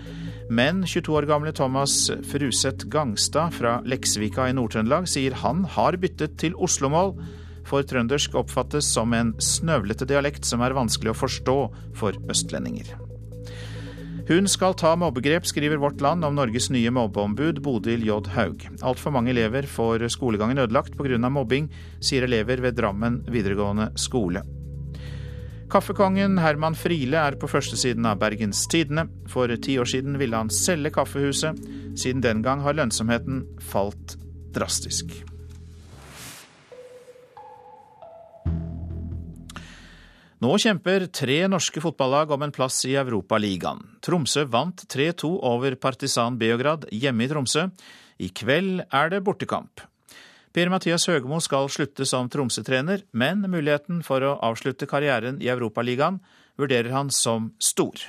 Men 0.51 0.85
22 0.87 1.17
år 1.19 1.27
gamle 1.27 1.51
Thomas 1.55 2.05
Fruseth 2.31 2.87
Gangstad 2.91 3.55
fra 3.55 3.77
Leksvika 3.87 4.47
i 4.47 4.55
Nord-Trøndelag 4.55 5.11
sier 5.11 5.35
han 5.43 5.65
har 5.75 5.99
byttet 5.99 6.39
til 6.39 6.55
oslomål, 6.55 7.17
for 7.67 7.83
trøndersk 7.87 8.35
oppfattes 8.39 8.87
som 8.95 9.13
en 9.15 9.35
snøvlete 9.43 10.07
dialekt 10.07 10.47
som 10.47 10.63
er 10.63 10.75
vanskelig 10.75 11.13
å 11.13 11.21
forstå 11.21 11.61
for 11.99 12.15
østlendinger. 12.31 12.95
Hun 14.31 14.47
skal 14.47 14.73
ta 14.79 14.93
mobbegrep, 14.95 15.45
skriver 15.45 15.75
Vårt 15.75 16.01
Land 16.01 16.23
om 16.25 16.35
Norges 16.35 16.69
nye 16.71 16.91
mobbeombud 16.91 17.57
Bodil 17.61 18.05
J. 18.07 18.29
Haug. 18.31 18.61
Altfor 18.79 19.11
mange 19.11 19.33
elever 19.33 19.65
får 19.67 20.05
skolegangen 20.13 20.61
ødelagt 20.63 20.95
pga. 20.95 21.17
mobbing, 21.29 21.67
sier 21.99 22.23
elever 22.23 22.61
ved 22.63 22.77
Drammen 22.79 23.25
videregående 23.27 23.89
skole. 23.99 24.45
Kaffekongen 25.69 26.37
Herman 26.39 26.75
Friele 26.79 27.19
er 27.19 27.35
på 27.35 27.49
førstesiden 27.51 28.07
av 28.07 28.21
Bergens 28.23 28.63
Tidende. 28.71 29.09
For 29.27 29.51
ti 29.57 29.75
år 29.79 29.91
siden 29.91 30.15
ville 30.17 30.37
han 30.37 30.49
selge 30.49 30.93
kaffehuset. 30.95 31.59
Siden 31.99 32.23
den 32.23 32.41
gang 32.41 32.63
har 32.63 32.79
lønnsomheten 32.79 33.43
falt 33.59 34.15
drastisk. 34.55 35.11
Nå 40.41 40.55
kjemper 40.57 41.03
tre 41.13 41.35
norske 41.45 41.81
fotballag 41.83 42.31
om 42.33 42.41
en 42.41 42.51
plass 42.51 42.79
i 42.89 42.95
Europaligaen. 42.97 43.83
Tromsø 44.01 44.47
vant 44.49 44.79
3-2 44.89 45.27
over 45.45 45.75
Partisan 45.77 46.39
Beograd 46.41 46.87
hjemme 46.89 47.27
i 47.27 47.29
Tromsø. 47.29 47.67
I 48.17 48.31
kveld 48.33 48.81
er 48.89 49.11
det 49.13 49.19
bortekamp. 49.21 49.83
Per-Mathias 50.49 51.05
Høgmo 51.11 51.37
skal 51.45 51.69
slutte 51.69 52.07
som 52.09 52.25
Tromsø-trener, 52.25 53.03
men 53.13 53.45
muligheten 53.53 54.01
for 54.01 54.25
å 54.25 54.33
avslutte 54.49 54.89
karrieren 54.89 55.37
i 55.45 55.51
Europaligaen 55.53 56.17
vurderer 56.57 56.89
han 56.95 57.13
som 57.13 57.51
stor. 57.61 58.01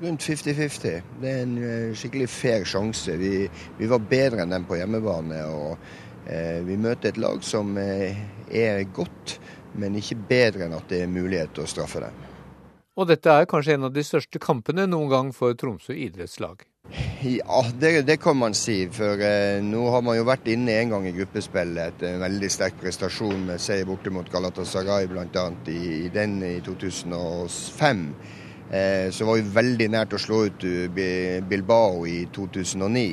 Rundt 0.00 0.24
50-50. 0.24 0.96
Det 1.20 1.28
er 1.28 1.42
en 1.44 1.58
eh, 1.60 1.92
skikkelig 1.92 2.30
fair 2.32 2.64
sjanse. 2.64 3.18
Vi, 3.20 3.44
vi 3.76 3.92
var 3.92 4.00
bedre 4.00 4.46
enn 4.46 4.56
dem 4.56 4.64
på 4.64 4.80
hjemmebane. 4.80 5.44
og 5.44 5.76
eh, 6.24 6.64
Vi 6.64 6.80
møter 6.80 7.12
et 7.12 7.20
lag 7.20 7.44
som 7.44 7.76
eh, 7.76 8.16
er 8.48 8.80
godt 8.96 9.36
men 9.80 9.98
ikke 9.98 10.18
bedre 10.28 10.66
enn 10.66 10.76
at 10.76 10.86
det 10.90 11.02
er 11.04 11.10
mulighet 11.10 11.54
til 11.54 11.66
å 11.66 11.70
straffe 11.70 12.04
dem. 12.04 12.22
Og 12.94 13.08
dette 13.10 13.30
er 13.30 13.48
kanskje 13.50 13.74
en 13.74 13.88
av 13.88 13.94
de 13.94 14.04
største 14.06 14.38
kampene 14.38 14.86
noen 14.86 15.10
gang 15.10 15.34
for 15.34 15.56
Tromsø 15.58 15.96
idrettslag? 15.98 16.62
Ja, 17.24 17.64
det, 17.80 18.02
det 18.06 18.18
kan 18.22 18.36
man 18.36 18.54
si. 18.54 18.84
For 18.92 19.18
eh, 19.24 19.58
nå 19.64 19.86
har 19.90 20.04
man 20.04 20.18
jo 20.18 20.26
vært 20.28 20.46
inne 20.52 20.76
en 20.78 20.92
gang 20.92 21.08
i 21.08 21.14
gruppespillet 21.16 21.94
etter 21.94 22.12
en 22.12 22.22
veldig 22.22 22.50
sterk 22.52 22.76
prestasjon 22.82 23.46
med 23.48 23.62
seier 23.62 23.88
borte 23.88 24.12
mot 24.14 24.28
Galatasaray 24.30 25.08
bl.a. 25.10 25.46
I, 25.72 25.80
i 26.04 26.10
den 26.12 26.36
i 26.44 26.58
2005. 26.64 28.04
Eh, 28.70 29.08
så 29.10 29.26
var 29.26 29.40
vi 29.40 29.56
veldig 29.56 29.88
nært 29.96 30.14
å 30.14 30.20
slå 30.20 30.44
ut 30.50 30.68
eh, 30.68 31.40
Bilbao 31.48 32.04
i 32.06 32.26
2009. 32.36 33.08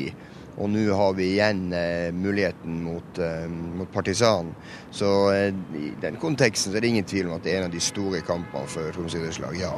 Og 0.61 0.69
nå 0.69 0.83
har 0.93 1.15
vi 1.17 1.31
igjen 1.33 1.71
eh, 1.73 2.11
muligheten 2.13 2.83
mot, 2.85 3.17
eh, 3.17 3.47
mot 3.49 3.89
Partisan. 3.93 4.53
Så 4.93 5.31
eh, 5.33 5.49
i 5.77 5.89
den 6.01 6.19
konteksten 6.21 6.75
er 6.75 6.83
det 6.83 6.91
ingen 6.93 7.07
tvil 7.07 7.31
om 7.31 7.39
at 7.39 7.45
det 7.45 7.55
er 7.55 7.63
en 7.63 7.71
av 7.71 7.73
de 7.73 7.81
store 7.81 8.21
kampene 8.25 8.69
for 8.69 8.93
Tromsø 8.93 9.17
idrettslag, 9.21 9.57
ja. 9.57 9.73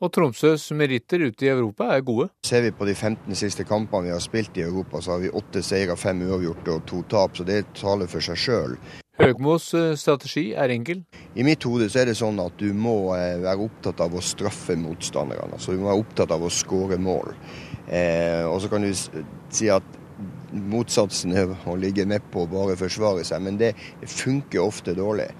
Og 0.00 0.12
Tromsøs 0.12 0.70
meritter 0.76 1.26
ute 1.28 1.44
i 1.44 1.52
Europa 1.52 1.90
er 1.94 2.04
gode? 2.04 2.30
Ser 2.44 2.64
vi 2.64 2.72
på 2.72 2.88
de 2.88 2.94
15 2.94 3.36
siste 3.36 3.64
kampene 3.68 4.08
vi 4.08 4.14
har 4.14 4.22
spilt 4.24 4.56
i 4.60 4.64
Europa, 4.64 5.00
så 5.00 5.14
har 5.14 5.24
vi 5.24 5.32
åtte 5.40 5.64
seire, 5.64 5.96
fem 6.00 6.20
uavgjorte 6.28 6.76
og 6.76 6.84
to 6.88 7.02
tap. 7.08 7.36
Så 7.36 7.44
det 7.48 7.62
taler 7.76 8.08
for 8.08 8.24
seg 8.24 8.40
sjøl. 8.40 8.76
Høgmos 9.20 9.66
strategi 10.00 10.46
er 10.56 10.72
enkel? 10.72 11.02
I 11.36 11.44
mitt 11.44 11.64
hode 11.68 11.90
så 11.92 12.00
er 12.00 12.08
det 12.08 12.16
sånn 12.16 12.40
at 12.40 12.56
du 12.60 12.70
må 12.72 13.12
være 13.12 13.66
opptatt 13.66 14.00
av 14.00 14.16
å 14.16 14.24
straffe 14.24 14.76
motstanderne. 14.80 15.52
Altså 15.58 15.76
du 15.76 15.82
må 15.82 15.90
være 15.90 16.06
opptatt 16.06 16.32
av 16.32 16.48
å 16.48 16.52
skåre 16.52 16.96
mål. 16.96 17.36
Eh, 17.90 18.46
og 18.46 18.60
så 18.62 18.70
kan 18.72 18.84
du 18.86 18.92
si 18.94 19.68
at 19.72 19.99
motsatsen 20.52 21.34
er 21.36 21.52
å 21.68 21.76
ligge 21.78 22.06
nedpå 22.08 22.44
og 22.44 22.54
bare 22.54 22.78
forsvare 22.80 23.24
seg, 23.26 23.42
men 23.46 23.58
det 23.60 23.74
funker 24.06 24.62
ofte 24.62 24.94
dårlig. 24.98 25.30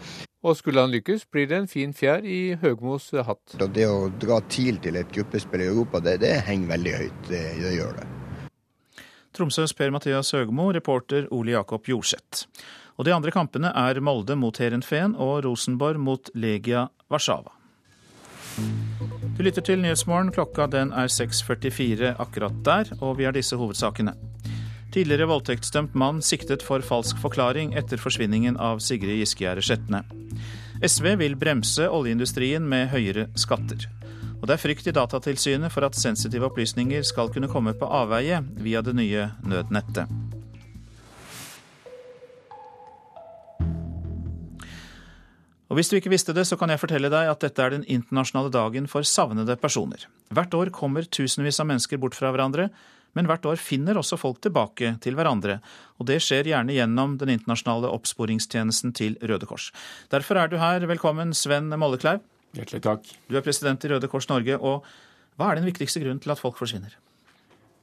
Og 0.41 0.57
skulle 0.57 0.81
han 0.81 0.93
lykkes, 0.95 1.27
blir 1.29 1.51
det 1.51 1.59
en 1.59 1.69
fin 1.69 1.93
fjær 1.93 2.25
i 2.25 2.55
Høgmos 2.63 3.11
hatt. 3.27 3.59
Det 3.61 3.85
å 3.85 4.09
dra 4.23 4.39
TIL 4.49 4.81
til 4.81 4.97
et 4.97 5.11
gruppespill 5.13 5.67
i 5.67 5.69
Europa, 5.69 6.01
det, 6.01 6.17
det 6.23 6.39
henger 6.47 6.73
veldig 6.73 6.95
høyt. 6.97 7.21
Det, 7.29 7.43
det 7.61 7.75
gjør 7.77 7.99
det. 7.99 8.07
Tromsøs 9.37 9.77
Per-Mathias 9.77 10.33
Høgmo, 10.35 10.71
reporter 10.75 11.29
Ole 11.31 11.53
Jakob 11.55 11.87
Jorseth. 11.87 12.49
Og 12.97 13.07
de 13.07 13.13
andre 13.15 13.33
kampene 13.33 13.71
er 13.77 14.01
Molde 14.05 14.35
mot 14.37 14.57
Heerenveen 14.61 15.15
og 15.21 15.45
Rosenborg 15.45 16.01
mot 16.01 16.33
Legia 16.35 16.89
Warszawa. 17.13 17.53
Du 19.37 19.45
lytter 19.45 19.65
til 19.65 19.81
Nyhetsmorgen. 19.81 20.33
Klokka 20.37 20.67
den 20.69 20.93
er 20.93 21.09
6.44 21.09 22.17
akkurat 22.21 22.61
der, 22.65 22.93
og 23.01 23.17
vi 23.21 23.29
har 23.29 23.37
disse 23.37 23.57
hovedsakene. 23.57 24.17
Tidligere 24.91 25.29
voldtektsdømt 25.31 25.93
mann 25.95 26.17
siktet 26.19 26.65
for 26.67 26.83
falsk 26.83 27.19
forklaring 27.23 27.77
etter 27.79 28.01
forsvinningen 28.03 28.57
av 28.59 28.81
Sigrid 28.83 29.21
Giskegjerde 29.21 29.63
Sjetne. 29.63 30.01
SV 30.83 31.13
vil 31.21 31.37
bremse 31.39 31.87
oljeindustrien 31.87 32.67
med 32.67 32.89
høyere 32.91 33.29
skatter. 33.39 33.87
Og 34.41 34.49
det 34.49 34.57
er 34.57 34.63
frykt 34.65 34.91
i 34.91 34.97
Datatilsynet 34.97 35.71
for 35.71 35.87
at 35.87 35.95
sensitive 35.95 36.49
opplysninger 36.49 37.07
skal 37.07 37.31
kunne 37.31 37.53
komme 37.53 37.77
på 37.79 37.87
avveie 37.87 38.43
via 38.59 38.83
det 38.83 38.97
nye 38.99 39.31
nødnettet. 39.47 40.11
Og 45.71 45.79
Hvis 45.79 45.93
du 45.93 46.01
ikke 46.01 46.11
visste 46.11 46.35
det, 46.35 46.49
så 46.51 46.57
kan 46.59 46.73
jeg 46.73 46.83
fortelle 46.83 47.13
deg 47.13 47.31
at 47.31 47.45
dette 47.45 47.63
er 47.63 47.77
den 47.77 47.87
internasjonale 47.87 48.51
dagen 48.51 48.91
for 48.91 49.07
savnede 49.07 49.55
personer. 49.55 50.09
Hvert 50.35 50.55
år 50.59 50.75
kommer 50.75 51.07
tusenvis 51.07 51.63
av 51.63 51.69
mennesker 51.71 52.01
bort 52.03 52.19
fra 52.19 52.33
hverandre, 52.35 52.73
men 53.19 53.27
hvert 53.27 53.47
år 53.49 53.61
finner 53.61 53.99
også 53.99 54.19
folk 54.21 54.41
tilbake 54.45 54.95
til 55.03 55.17
hverandre, 55.19 55.59
og 55.99 56.09
det 56.11 56.21
skjer 56.25 56.51
gjerne 56.53 56.75
gjennom 56.77 57.17
den 57.21 57.33
internasjonale 57.35 57.91
oppsporingstjenesten 57.97 58.95
til 58.97 59.17
Røde 59.23 59.49
Kors. 59.51 59.71
Derfor 60.13 60.39
er 60.41 60.51
du 60.51 60.59
her. 60.61 60.87
Velkommen, 60.91 61.35
Sven 61.35 61.73
Mollekleiv. 61.75 62.23
Hjertelig 62.57 62.83
takk. 62.87 63.09
Du 63.31 63.39
er 63.39 63.47
president 63.47 63.85
i 63.87 63.93
Røde 63.93 64.11
Kors 64.11 64.29
Norge, 64.31 64.59
og 64.59 64.87
hva 65.39 65.51
er 65.51 65.61
den 65.61 65.69
viktigste 65.71 66.03
grunnen 66.03 66.23
til 66.23 66.35
at 66.35 66.43
folk 66.43 66.59
forsvinner? 66.59 66.95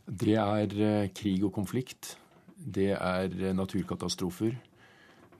Det 0.08 0.38
er 0.40 0.72
eh, 0.72 1.10
krig 1.16 1.44
og 1.44 1.52
konflikt. 1.56 2.16
Det 2.58 2.94
er 2.96 3.28
eh, 3.28 3.56
naturkatastrofer. 3.56 4.56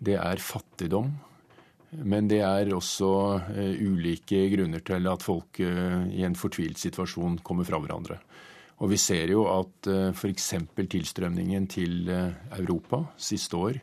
Det 0.04 0.18
er 0.20 0.44
fattigdom. 0.44 1.14
Men 2.04 2.28
det 2.28 2.42
er 2.44 2.68
også 2.76 3.10
uh, 3.48 3.78
ulike 3.80 4.42
grunner 4.52 4.82
til 4.84 5.06
at 5.08 5.24
folk 5.24 5.62
i 5.64 6.26
en 6.28 6.36
fortvilt 6.36 6.82
situasjon 6.82 7.38
kommer 7.48 7.64
fra 7.64 7.80
hverandre. 7.80 8.18
Og 8.78 8.92
vi 8.92 9.00
ser 9.02 9.32
jo 9.34 9.48
at 9.50 9.90
uh, 9.90 10.12
f.eks. 10.14 10.52
tilstrømningen 10.78 11.68
til 11.68 12.10
Europa 12.10 13.06
siste 13.18 13.58
år 13.58 13.80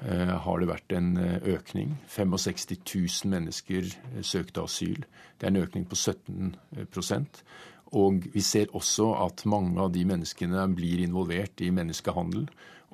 har 0.00 0.62
det 0.62 0.66
vært 0.70 0.92
en 0.96 1.08
økning. 1.44 1.90
65 2.08 2.70
000 2.72 3.28
mennesker 3.34 3.90
søkte 4.24 4.62
asyl. 4.64 5.02
Det 5.36 5.44
er 5.44 5.52
en 5.52 5.60
økning 5.60 5.84
på 5.84 5.92
17% 5.92 7.42
Og 8.00 8.24
vi 8.32 8.40
ser 8.40 8.72
også 8.72 9.10
at 9.26 9.44
mange 9.44 9.76
av 9.76 9.92
de 9.92 10.06
menneskene 10.08 10.64
blir 10.72 11.02
involvert 11.04 11.60
i 11.60 11.68
menneskehandel. 11.68 12.48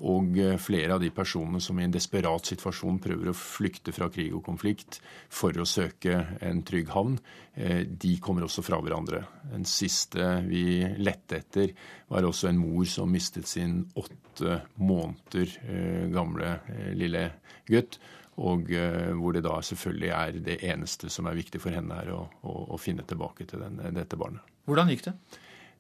Og 0.04 0.36
eh, 0.36 0.58
flere 0.60 0.96
av 0.96 1.00
de 1.00 1.08
personene 1.14 1.60
som 1.62 1.78
i 1.80 1.86
en 1.86 1.94
desperat 1.94 2.50
situasjon 2.50 2.98
prøver 3.00 3.30
å 3.30 3.36
flykte 3.36 3.94
fra 3.96 4.10
krig 4.12 4.34
og 4.36 4.44
konflikt 4.44 4.98
for 5.32 5.56
å 5.56 5.64
søke 5.68 6.18
en 6.44 6.60
trygg 6.68 6.90
havn, 6.92 7.16
eh, 7.54 7.86
de 7.88 8.12
kommer 8.20 8.44
også 8.44 8.64
fra 8.66 8.80
hverandre. 8.84 9.22
Den 9.54 9.64
siste 9.68 10.42
vi 10.44 10.82
lette 11.00 11.40
etter, 11.40 11.72
var 12.12 12.28
også 12.28 12.50
en 12.50 12.60
mor 12.60 12.84
som 12.92 13.08
mistet 13.12 13.48
sin 13.48 13.86
åtte 13.96 14.60
måneder 14.76 15.56
eh, 15.64 16.04
gamle 16.12 16.58
lille 16.92 17.30
gutt. 17.68 18.00
Og 18.36 18.68
hvor 18.68 19.32
det 19.32 19.40
da 19.46 19.54
selvfølgelig 19.64 20.08
er 20.12 20.34
det 20.44 20.58
eneste 20.68 21.08
som 21.08 21.24
er 21.24 21.38
viktig 21.38 21.56
for 21.56 21.72
henne, 21.72 22.02
er 22.02 22.10
å, 22.12 22.18
å, 22.44 22.56
å 22.76 22.76
finne 22.76 23.06
tilbake 23.08 23.46
til 23.48 23.62
den, 23.64 23.78
dette 23.96 24.18
barnet. 24.20 24.44
Hvordan 24.68 24.92
gikk 24.92 25.06
det? 25.06 25.14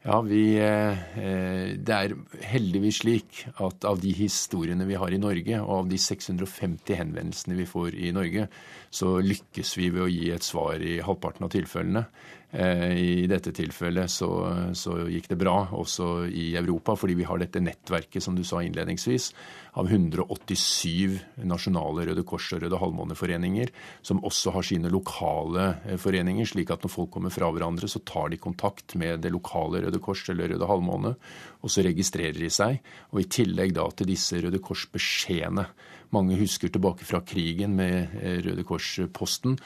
Ja, 0.06 0.20
vi, 0.22 0.54
eh, 0.54 1.74
Det 1.82 1.94
er 1.94 2.12
heldigvis 2.46 3.00
slik 3.02 3.40
at 3.58 3.84
av 3.84 3.98
de 3.98 4.12
historiene 4.14 4.86
vi 4.86 4.94
har 4.94 5.10
i 5.10 5.18
Norge, 5.18 5.58
og 5.64 5.72
av 5.80 5.88
de 5.90 5.98
650 5.98 6.94
henvendelsene 6.94 7.56
vi 7.58 7.66
får 7.66 7.96
i 7.98 8.12
Norge, 8.14 8.46
så 8.88 9.18
lykkes 9.18 9.76
vi 9.76 9.90
ved 9.90 10.04
å 10.04 10.10
gi 10.10 10.30
et 10.30 10.46
svar 10.46 10.78
i 10.78 11.00
halvparten 11.02 11.42
av 11.42 11.50
tilfellene. 11.50 12.04
Eh, 12.52 12.94
I 12.94 13.26
dette 13.26 13.50
tilfellet 13.50 14.06
så, 14.06 14.30
så, 14.78 14.94
gikk 15.10 15.26
det 15.32 15.40
bra 15.42 15.66
også 15.74 16.30
i 16.30 16.54
Europa, 16.54 16.94
fordi 16.94 17.18
vi 17.18 17.26
har 17.26 17.42
dette 17.42 17.58
nettverket 17.58 18.22
som 18.22 18.36
du 18.36 18.44
sa 18.46 18.62
innledningsvis, 18.62 19.32
av 19.76 19.90
187 19.92 21.44
nasjonale 21.44 22.06
Røde 22.08 22.24
Kors- 22.26 22.48
og 22.56 22.62
Røde 22.64 22.78
Halvmåneforeninger, 22.80 23.72
som 24.06 24.22
også 24.24 24.54
har 24.54 24.64
sine 24.66 24.92
lokale 24.92 25.66
eh, 25.84 25.98
foreninger, 26.00 26.48
slik 26.48 26.72
at 26.72 26.86
når 26.86 26.92
folk 26.92 27.12
kommer 27.16 27.34
fra 27.34 27.50
hverandre, 27.52 27.90
så 27.90 28.00
tar 28.08 28.32
de 28.32 28.40
kontakt 28.40 28.96
med 28.96 29.20
det 29.26 29.34
lokale 29.34 29.84
Røde 29.84 30.00
Kors 30.02 30.24
eller 30.32 30.54
Røde 30.54 30.70
Halvmåne, 30.70 31.16
og 31.60 31.72
så 31.72 31.84
registrerer 31.84 32.40
de 32.40 32.52
seg. 32.52 32.80
Og 33.12 33.22
i 33.22 33.28
tillegg 33.38 33.76
da 33.76 33.86
til 33.92 34.08
disse 34.14 34.40
Røde 34.40 34.62
Kors-beskjedene 34.64 35.68
mange 36.14 36.36
husker 36.38 36.70
tilbake 36.70 37.06
fra 37.06 37.20
krigen 37.26 37.74
med 37.78 38.14
eh, 38.20 38.38
Røde 38.44 38.64
Kors-posten, 38.66 39.56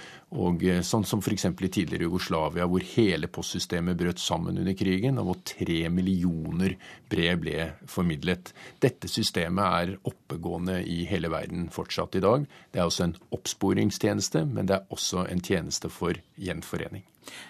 og 0.40 0.64
eh, 0.64 0.81
sånn 0.87 1.05
som 1.09 1.21
f.eks. 1.21 1.47
i 1.50 1.69
tidligere 1.69 2.07
Jugoslavia, 2.09 2.69
hvor 2.71 2.85
hele 2.95 3.29
postsystemet 3.33 3.99
brøt 4.00 4.23
sammen 4.23 4.59
under 4.61 4.76
krigen, 4.79 5.21
og 5.21 5.29
hvor 5.29 5.40
tre 5.52 5.83
millioner 5.93 6.76
brev 7.11 7.43
ble 7.45 7.69
formidlet. 7.90 8.55
Dette 8.81 9.11
systemet 9.11 9.64
er 9.83 9.95
oppegående 10.09 10.80
i 10.87 11.04
hele 11.09 11.30
verden 11.33 11.69
fortsatt 11.73 12.16
i 12.16 12.25
dag. 12.25 12.47
Det 12.73 12.80
er 12.80 12.88
også 12.88 13.07
en 13.09 13.16
oppsporingstjeneste, 13.37 14.45
men 14.49 14.69
det 14.71 14.78
er 14.78 14.92
også 14.95 15.26
en 15.28 15.42
tjeneste 15.45 15.90
for 15.92 16.21
gjenforening. 16.40 17.04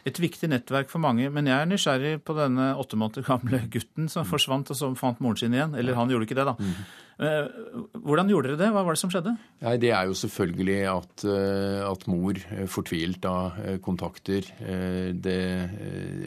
Et 0.09 0.23
viktig 0.23 0.51
nettverk 0.51 0.91
for 0.93 1.03
mange, 1.03 1.29
men 1.33 1.51
jeg 1.51 1.57
er 1.59 1.71
nysgjerrig 1.71 2.15
på 2.25 2.37
denne 2.39 2.73
åtte 2.81 2.99
måneder 3.01 3.27
gamle 3.27 3.63
gutten 3.73 4.11
som 4.11 4.27
mm. 4.27 4.31
forsvant 4.33 4.73
og 4.73 4.79
så 4.79 4.91
fant 4.99 5.21
moren 5.25 5.41
sin 5.41 5.55
igjen. 5.57 5.77
Eller 5.79 5.99
han 5.99 6.11
gjorde 6.13 6.29
ikke 6.29 6.41
det, 6.41 6.49
da. 6.53 6.57
Mm. 6.59 6.83
Eh, 7.21 7.49
hvordan 8.01 8.31
gjorde 8.33 8.49
dere 8.49 8.59
det? 8.63 8.69
Hva 8.73 8.81
var 8.87 8.97
det 8.97 9.01
som 9.03 9.11
skjedde? 9.13 9.35
Nei, 9.61 9.75
det 9.83 9.91
er 9.93 10.07
jo 10.09 10.15
selvfølgelig 10.17 10.77
at, 10.89 11.25
eh, 11.29 11.83
at 11.85 12.07
mor 12.09 12.39
eh, 12.41 12.65
fortvilt 12.71 13.21
da 13.21 13.35
kontakter 13.85 14.47
det 15.21 15.41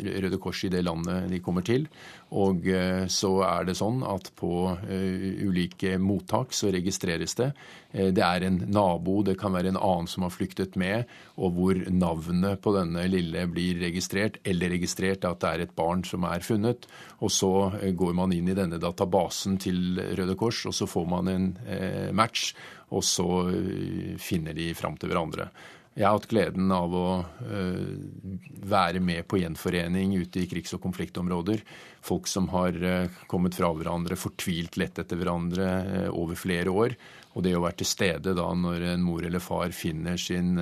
Røde 0.04 0.38
Kors 0.42 0.62
i 0.68 0.70
det 0.70 0.84
landet 0.86 1.32
de 1.32 1.40
kommer 1.42 1.66
til. 1.66 1.88
Og 2.34 2.66
så 3.14 3.32
er 3.46 3.66
det 3.68 3.76
sånn 3.78 4.02
at 4.10 4.32
på 4.38 4.52
ulike 4.84 5.96
mottak 6.02 6.54
så 6.56 6.72
registreres 6.74 7.36
det. 7.38 7.52
Det 7.94 8.24
er 8.26 8.46
en 8.48 8.58
nabo, 8.74 9.20
det 9.26 9.38
kan 9.42 9.54
være 9.54 9.74
en 9.74 9.78
annen 9.78 10.10
som 10.10 10.26
har 10.26 10.34
flyktet 10.34 10.78
med, 10.80 11.06
og 11.38 11.54
hvor 11.58 11.78
navnet 11.94 12.62
på 12.63 12.74
denne 12.74 13.06
lille 13.12 13.42
blir 13.51 13.82
registrert, 13.84 14.39
eller 14.47 14.73
registrert 14.73 15.25
at 15.27 15.41
det 15.43 15.51
er 15.51 15.65
et 15.65 15.75
barn 15.75 16.03
som 16.08 16.25
er 16.29 16.45
funnet. 16.45 16.88
Og 17.23 17.32
så 17.34 17.51
går 17.95 18.15
man 18.17 18.34
inn 18.36 18.49
i 18.49 18.58
denne 18.58 18.79
databasen 18.82 19.60
til 19.62 19.99
Røde 20.17 20.38
Kors. 20.39 20.65
og 20.69 20.75
så 20.77 20.88
får 20.89 21.08
man 21.10 21.32
en 21.32 21.47
eh, 21.67 22.12
match, 22.15 22.53
og 22.93 23.03
så 23.03 23.29
eh, 23.51 24.17
finner 24.21 24.53
de 24.58 24.73
fram 24.77 24.97
til 24.97 25.12
hverandre. 25.12 25.49
Jeg 25.93 26.08
har 26.08 26.15
hatt 26.17 26.25
gleden 26.25 26.71
av 26.73 26.93
å 26.97 27.08
være 28.65 28.97
med 28.97 29.27
på 29.29 29.38
gjenforening 29.38 30.15
ute 30.17 30.41
i 30.41 30.47
krigs- 30.49 30.73
og 30.73 30.82
konfliktområder. 30.82 31.62
Folk 32.01 32.25
som 32.25 32.47
har 32.49 32.73
kommet 33.29 33.53
fra 33.53 33.69
hverandre, 33.77 34.17
fortvilt 34.17 34.79
lett 34.82 34.97
etter 35.03 35.19
hverandre 35.21 36.08
over 36.10 36.34
flere 36.34 36.73
år. 36.73 36.95
Og 37.38 37.45
det 37.45 37.53
å 37.53 37.62
være 37.62 37.84
til 37.84 37.91
stede 37.91 38.34
da 38.34 38.47
når 38.58 38.88
en 38.95 39.06
mor 39.06 39.21
eller 39.21 39.41
far 39.41 39.69
finner 39.69 40.17
sin 40.17 40.58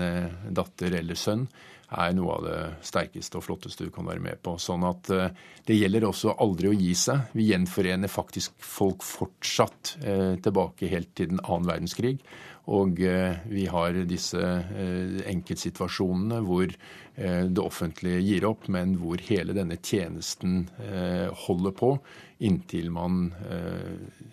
datter 0.52 1.00
eller 1.00 1.16
sønn, 1.16 1.48
er 1.92 2.14
noe 2.16 2.38
av 2.38 2.46
det 2.46 2.60
sterkeste 2.88 3.40
og 3.40 3.46
flotteste 3.46 3.88
du 3.88 3.92
kan 3.94 4.08
være 4.08 4.24
med 4.24 4.40
på. 4.44 4.56
Sånn 4.62 4.86
at 4.88 5.10
eh, 5.12 5.34
det 5.68 5.78
gjelder 5.78 6.08
også 6.08 6.36
aldri 6.42 6.72
å 6.72 6.78
gi 6.78 6.94
seg. 6.98 7.34
Vi 7.36 7.50
gjenforener 7.50 8.12
faktisk 8.12 8.56
folk 8.64 9.04
fortsatt 9.06 9.98
eh, 10.00 10.38
tilbake 10.44 10.92
helt 10.92 11.12
til 11.18 11.34
den 11.34 11.44
annen 11.44 11.68
verdenskrig. 11.70 12.18
Og 12.72 13.02
eh, 13.04 13.44
vi 13.52 13.68
har 13.72 14.02
disse 14.08 14.42
enkeltsituasjonene 15.32 16.42
hvor 16.48 16.74
det 17.22 17.60
offentlige 17.60 18.22
gir 18.24 18.46
opp, 18.48 18.70
men 18.72 18.94
hvor 18.98 19.20
hele 19.28 19.52
denne 19.54 19.76
tjenesten 19.84 20.62
holder 21.44 21.74
på 21.76 21.90
inntil 22.42 22.88
man 22.96 23.18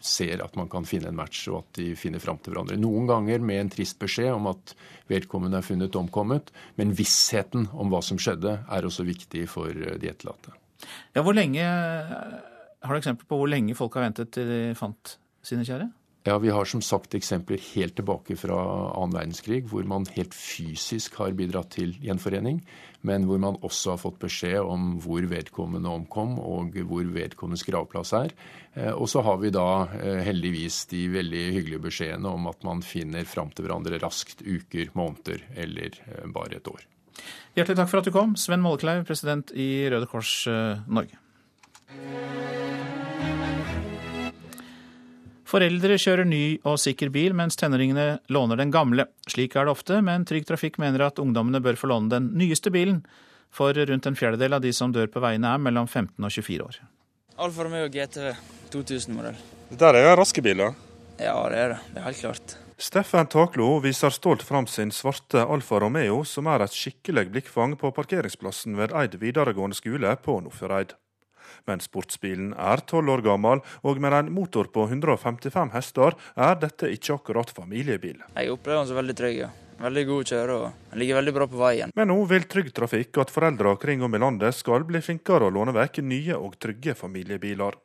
ser 0.00 0.44
at 0.44 0.54
man 0.56 0.70
kan 0.70 0.86
finne 0.88 1.10
en 1.10 1.18
match, 1.18 1.42
og 1.50 1.64
at 1.64 1.80
de 1.80 1.88
finner 1.98 2.22
fram 2.22 2.38
til 2.40 2.54
hverandre. 2.54 2.78
Noen 2.80 3.08
ganger 3.10 3.42
med 3.44 3.60
en 3.64 3.72
trist 3.72 3.98
beskjed 4.00 4.30
om 4.36 4.48
at 4.52 4.74
vedkommende 5.10 5.60
er 5.60 5.66
funnet 5.66 5.98
omkommet. 5.98 6.52
Men 6.78 6.94
vissheten 6.96 7.68
om 7.74 7.92
hva 7.92 8.00
som 8.04 8.20
skjedde, 8.20 8.60
er 8.64 8.88
også 8.88 9.06
viktig 9.08 9.46
for 9.50 9.72
eh, 9.72 9.98
de 10.00 10.12
etterlatte. 10.12 10.54
Ja, 11.16 11.24
hvor 11.26 11.34
lenge, 11.34 11.64
Har 12.78 12.94
du 12.94 12.98
eksempel 13.00 13.26
på 13.26 13.40
hvor 13.40 13.50
lenge 13.50 13.74
folk 13.74 13.96
har 13.98 14.06
ventet 14.06 14.30
til 14.30 14.46
de 14.46 14.60
fant 14.78 15.16
sine 15.42 15.64
kjære? 15.66 15.88
Ja, 16.28 16.38
Vi 16.38 16.50
har 16.50 16.64
som 16.68 16.82
sagt 16.84 17.14
eksempler 17.16 17.60
helt 17.72 17.94
tilbake 17.96 18.34
fra 18.36 18.56
annen 18.98 19.14
verdenskrig, 19.16 19.62
hvor 19.70 19.86
man 19.88 20.04
helt 20.12 20.34
fysisk 20.36 21.14
har 21.22 21.32
bidratt 21.32 21.70
til 21.72 21.94
gjenforening, 22.04 22.58
men 23.00 23.24
hvor 23.24 23.40
man 23.40 23.56
også 23.64 23.94
har 23.94 24.02
fått 24.02 24.18
beskjed 24.20 24.58
om 24.60 24.98
hvor 25.00 25.24
vedkommende 25.30 25.88
omkom, 25.88 26.34
og 26.36 26.76
hvor 26.90 27.08
vedkommendes 27.14 27.64
gravplass 27.64 28.12
er. 28.18 28.34
Eh, 28.74 28.92
og 28.92 29.08
så 29.08 29.22
har 29.24 29.40
vi 29.40 29.54
da 29.56 29.86
eh, 30.02 30.20
heldigvis 30.26 30.82
de 30.92 31.06
veldig 31.16 31.44
hyggelige 31.56 31.86
beskjedene 31.86 32.34
om 32.36 32.50
at 32.52 32.60
man 32.68 32.84
finner 32.84 33.24
fram 33.24 33.48
til 33.54 33.64
hverandre 33.64 34.02
raskt, 34.04 34.44
uker, 34.44 34.92
måneder 34.98 35.46
eller 35.64 35.96
eh, 35.96 36.26
bare 36.34 36.60
et 36.60 36.68
år. 36.68 36.84
Hjertelig 37.56 37.80
takk 37.80 37.94
for 37.94 38.02
at 38.02 38.10
du 38.10 38.12
kom, 38.12 38.36
Sven 38.36 38.60
Mollekleiv, 38.60 39.06
president 39.08 39.54
i 39.56 39.88
Røde 39.88 40.12
Kors 40.12 40.42
Norge. 40.84 41.16
Foreldre 45.48 45.96
kjører 45.96 46.28
ny 46.28 46.58
og 46.68 46.76
sikker 46.82 47.08
bil, 47.12 47.32
mens 47.36 47.56
tenåringene 47.56 48.18
låner 48.28 48.58
den 48.60 48.72
gamle. 48.74 49.06
Slik 49.32 49.56
er 49.56 49.64
det 49.64 49.72
ofte, 49.72 50.02
men 50.04 50.26
Trygg 50.28 50.44
Trafikk 50.48 50.76
mener 50.82 51.06
at 51.06 51.22
ungdommene 51.22 51.62
bør 51.64 51.78
få 51.80 51.88
låne 51.88 52.12
den 52.12 52.26
nyeste 52.36 52.72
bilen, 52.74 53.00
for 53.48 53.72
rundt 53.72 54.06
en 54.10 54.18
fjerdedel 54.18 54.58
av 54.58 54.60
de 54.60 54.74
som 54.76 54.92
dør 54.92 55.08
på 55.08 55.22
veiene 55.24 55.54
er 55.54 55.62
mellom 55.64 55.88
15 55.88 56.20
og 56.20 56.34
24 56.34 56.66
år. 56.66 56.78
Alfa 57.40 57.64
Romeo 57.64 57.88
GTV 57.88 58.28
2000-modell. 58.74 59.40
Dette 59.70 59.92
er 59.96 60.16
raske 60.20 60.44
biler? 60.44 60.76
Ja, 61.16 61.40
det 61.48 61.64
er 61.64 61.72
det. 61.72 61.82
Det 61.94 62.02
er 62.02 62.08
helt 62.10 62.22
klart. 62.26 62.56
Steffen 62.78 63.32
Taklo 63.32 63.72
viser 63.82 64.12
stolt 64.14 64.44
fram 64.44 64.68
sin 64.70 64.92
svarte 64.94 65.48
Alfa 65.48 65.80
Romeo, 65.80 66.20
som 66.28 66.46
er 66.52 66.62
et 66.66 66.76
skikkelig 66.76 67.24
blikkfang 67.32 67.78
på 67.80 67.90
parkeringsplassen 67.96 68.76
ved 68.78 68.92
Eid 69.00 69.16
videregående 69.18 69.80
skole 69.80 70.12
på 70.22 70.42
Nordfjordeid. 70.44 70.92
Men 71.68 71.82
sportsbilen 71.84 72.52
er 72.54 72.84
tolv 72.88 73.16
år 73.16 73.24
gammel, 73.26 73.62
og 73.82 74.02
med 74.02 74.16
en 74.16 74.32
motor 74.34 74.70
på 74.72 74.88
155 74.88 75.72
hester 75.74 76.18
er 76.36 76.60
dette 76.60 76.90
ikke 76.94 77.18
akkurat 77.18 77.50
familiebil. 77.54 78.20
Jeg 78.34 78.52
opplever 78.52 78.82
den 78.82 78.92
som 78.92 79.00
veldig 79.02 79.18
trygg. 79.18 79.40
ja. 79.46 79.54
Veldig 79.78 80.02
god 80.08 80.24
å 80.24 80.26
kjøre 80.26 80.54
og 80.58 80.70
den 80.90 80.98
ligger 80.98 81.20
veldig 81.20 81.32
bra 81.36 81.46
på 81.46 81.58
veien. 81.60 81.92
Men 81.94 82.08
nå 82.10 82.16
vil 82.26 82.48
Trygg 82.50 82.72
Trafikk 82.74 83.20
at 83.22 83.30
foreldre 83.30 83.76
kring 83.78 84.02
om 84.02 84.14
i 84.14 84.18
landet 84.18 84.56
skal 84.58 84.82
bli 84.88 84.98
flinkere 85.04 85.46
å 85.46 85.52
låne 85.54 85.74
vekk 85.76 86.00
nye 86.02 86.34
og 86.34 86.56
trygge 86.58 86.96
familiebiler. 86.98 87.78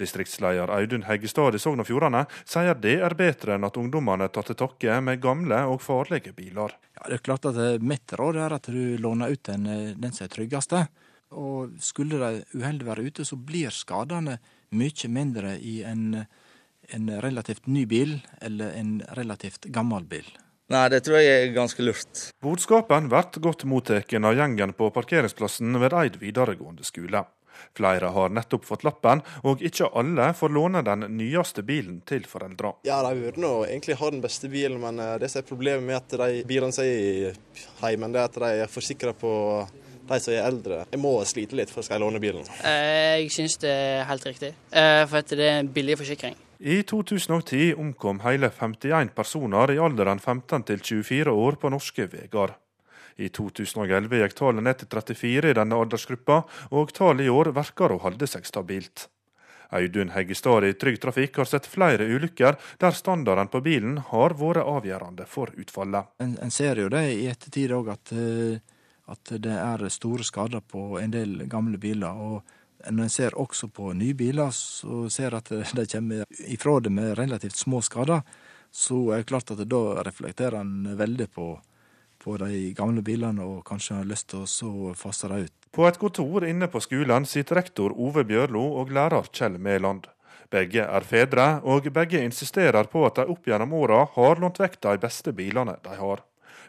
Distriktsleder 0.00 0.72
Audun 0.72 1.04
Heggestad 1.08 1.56
i 1.56 1.60
Sogn 1.60 1.80
og 1.80 1.88
Fjordane 1.88 2.26
sier 2.44 2.76
det 2.80 2.98
er 3.04 3.16
bedre 3.16 3.56
enn 3.56 3.64
at 3.68 3.76
ungdommene 3.80 4.28
tar 4.32 4.48
til 4.48 4.58
takke 4.60 4.98
med 5.04 5.22
gamle 5.24 5.62
og 5.72 5.80
farlige 5.84 6.32
biler. 6.36 6.72
Ja, 6.96 7.06
det 7.08 7.20
er 7.20 7.24
klart 7.28 7.48
at 7.48 7.60
Mitt 7.84 8.12
råd 8.16 8.40
er 8.40 8.56
at 8.56 8.68
du 8.72 8.96
låner 9.00 9.32
ut 9.32 9.44
den, 9.48 9.68
den 9.96 10.16
som 10.16 10.24
er 10.26 10.32
tryggeste. 10.32 10.86
Og 11.34 11.76
skulle 11.82 12.20
de 12.20 12.42
uheldig 12.54 12.86
være 12.86 13.06
ute, 13.08 13.24
så 13.26 13.36
blir 13.36 13.74
skadene 13.74 14.38
mye 14.76 15.10
mindre 15.10 15.56
i 15.58 15.80
en, 15.86 16.26
en 16.94 17.14
relativt 17.22 17.66
ny 17.66 17.86
bil 17.86 18.18
eller 18.40 18.76
en 18.78 18.98
relativt 19.18 19.70
gammel 19.74 20.06
bil. 20.06 20.28
Nei, 20.70 20.88
det 20.90 21.04
tror 21.06 21.20
jeg 21.20 21.30
er 21.30 21.52
ganske 21.54 21.82
lurt. 21.84 22.22
Budskapen 22.42 23.06
blir 23.10 23.42
godt 23.42 23.64
mottatt 23.70 24.14
av 24.18 24.34
gjengen 24.34 24.74
på 24.74 24.90
parkeringsplassen 24.90 25.78
ved 25.78 25.94
Eid 25.94 26.18
videregående 26.22 26.86
skole. 26.86 27.22
Flere 27.76 28.10
har 28.12 28.32
nettopp 28.34 28.66
fått 28.68 28.84
lappen, 28.84 29.22
og 29.46 29.62
ikke 29.64 29.88
alle 29.96 30.26
får 30.36 30.52
låne 30.52 30.82
den 30.84 31.06
nyeste 31.16 31.62
bilen 31.66 32.02
til 32.08 32.26
foreldra. 32.28 32.74
Ja, 32.88 32.98
de 33.06 33.14
burde 33.20 33.40
nå 33.40 33.52
egentlig 33.64 33.96
ha 34.00 34.10
den 34.12 34.22
beste 34.24 34.50
bilen, 34.52 34.80
men 34.82 35.00
eh, 35.00 35.16
det 35.22 35.30
som 35.32 35.40
er 35.42 35.48
problemet 35.48 35.86
med 35.86 35.96
at 35.96 36.18
de 36.20 36.44
bilene 36.48 36.74
som 36.74 36.84
er 36.84 37.38
hjemme, 37.92 38.12
det 38.12 38.22
er 38.22 38.30
at 38.30 38.40
de 38.42 38.52
er 38.66 38.72
forsikra 38.72 39.14
på 39.16 39.32
de 40.08 40.20
som 40.22 40.34
er 40.34 40.44
eldre. 40.46 40.82
Jeg 40.92 41.02
må 41.02 41.12
slite 41.28 41.58
litt 41.58 41.72
for 41.72 41.82
å 41.82 42.00
låne 42.02 42.20
bilen. 42.22 42.46
Eh, 42.62 43.22
jeg 43.22 43.32
syns 43.34 43.58
det 43.62 43.72
er 43.72 44.04
helt 44.10 44.26
riktig, 44.26 44.52
eh, 44.72 45.04
for 45.06 45.22
at 45.22 45.32
det 45.32 45.46
er 45.46 45.58
en 45.60 45.72
billig 45.72 45.98
forsikring. 46.00 46.36
I 46.58 46.82
2010 46.88 47.74
omkom 47.76 48.22
hele 48.24 48.48
51 48.48 49.10
personer 49.14 49.74
i 49.74 49.80
alderen 49.82 50.18
15 50.18 50.64
til 50.64 50.80
24 50.80 51.34
år 51.34 51.58
på 51.60 51.70
norske 51.70 52.06
veier. 52.08 52.54
I 53.16 53.28
2011 53.28 54.22
gikk 54.22 54.34
tallet 54.36 54.64
ned 54.64 54.80
til 54.80 54.88
34 54.92 55.50
i 55.52 55.56
denne 55.56 55.76
aldersgruppa, 55.76 56.42
og 56.70 56.92
tallet 56.96 57.26
i 57.26 57.32
år 57.32 57.52
verker 57.56 57.92
å 57.92 58.00
holde 58.00 58.28
seg 58.28 58.48
stabilt. 58.48 59.08
Audun 59.74 60.12
Heggestad 60.14 60.64
i 60.64 60.74
Trygg 60.78 61.00
Trafikk 61.02 61.40
har 61.40 61.48
sett 61.50 61.66
flere 61.66 62.06
ulykker 62.06 62.56
der 62.78 62.94
standarden 62.94 63.50
på 63.50 63.60
bilen 63.64 63.98
har 64.12 64.36
vært 64.38 64.62
avgjørende 64.62 65.26
for 65.26 65.50
utfallet. 65.58 66.12
En, 66.22 66.36
en 66.42 66.54
ser 66.54 66.78
jo 66.80 66.90
det 66.92 67.02
i 67.16 67.26
ettertid 67.30 67.74
òg, 67.74 67.90
at, 67.96 68.12
eh, 68.14 68.60
at 69.06 69.32
det 69.42 69.54
er 69.54 69.88
store 69.92 70.24
skader 70.26 70.62
på 70.66 70.98
en 71.00 71.12
del 71.14 71.44
gamle 71.50 71.78
biler. 71.78 72.10
og 72.10 72.42
når 72.90 73.02
en 73.02 73.10
ser 73.10 73.34
også 73.38 73.68
på 73.72 73.92
nye 73.96 74.14
biler, 74.14 74.50
så 74.50 75.08
ser 75.10 75.34
at 75.34 75.48
de 75.48 75.86
kommer 75.90 76.24
ifra 76.46 76.80
det 76.80 76.92
med 76.92 77.18
relativt 77.18 77.56
små 77.56 77.80
skader. 77.82 78.20
Så 78.70 79.12
er 79.12 79.22
det 79.22 79.30
klart 79.30 79.50
at 79.50 79.62
da 79.68 80.02
reflekterer 80.04 80.60
en 80.60 80.96
veldig 80.98 81.26
på, 81.32 81.46
på 82.18 82.36
de 82.36 82.74
gamle 82.76 83.02
bilene 83.02 83.42
og 83.42 83.64
kanskje 83.66 84.00
har 84.00 84.10
lyst 84.10 84.28
til 84.30 84.44
å 84.44 84.92
fase 84.94 85.30
dem 85.32 85.46
ut. 85.46 85.54
På 85.72 85.86
et 85.88 85.98
kontor 85.98 86.46
inne 86.48 86.68
på 86.68 86.80
skolen 86.84 87.26
sitter 87.28 87.60
rektor 87.60 87.94
Ove 87.96 88.24
Bjørlo 88.24 88.62
og 88.80 88.92
lærer 88.92 89.32
Kjell 89.32 89.58
Mæland. 89.58 90.06
Begge 90.52 90.84
er 90.84 91.02
fedre, 91.02 91.46
og 91.66 91.88
begge 91.90 92.22
insisterer 92.22 92.86
på 92.86 93.02
at 93.08 93.18
de 93.18 93.26
opp 93.32 93.48
gjennom 93.48 93.72
åra 93.74 94.04
har 94.14 94.38
lånt 94.38 94.60
vekk 94.62 94.78
de 94.84 94.94
beste 95.02 95.32
bilene 95.34 95.74
de 95.82 95.96
har. 95.98 96.22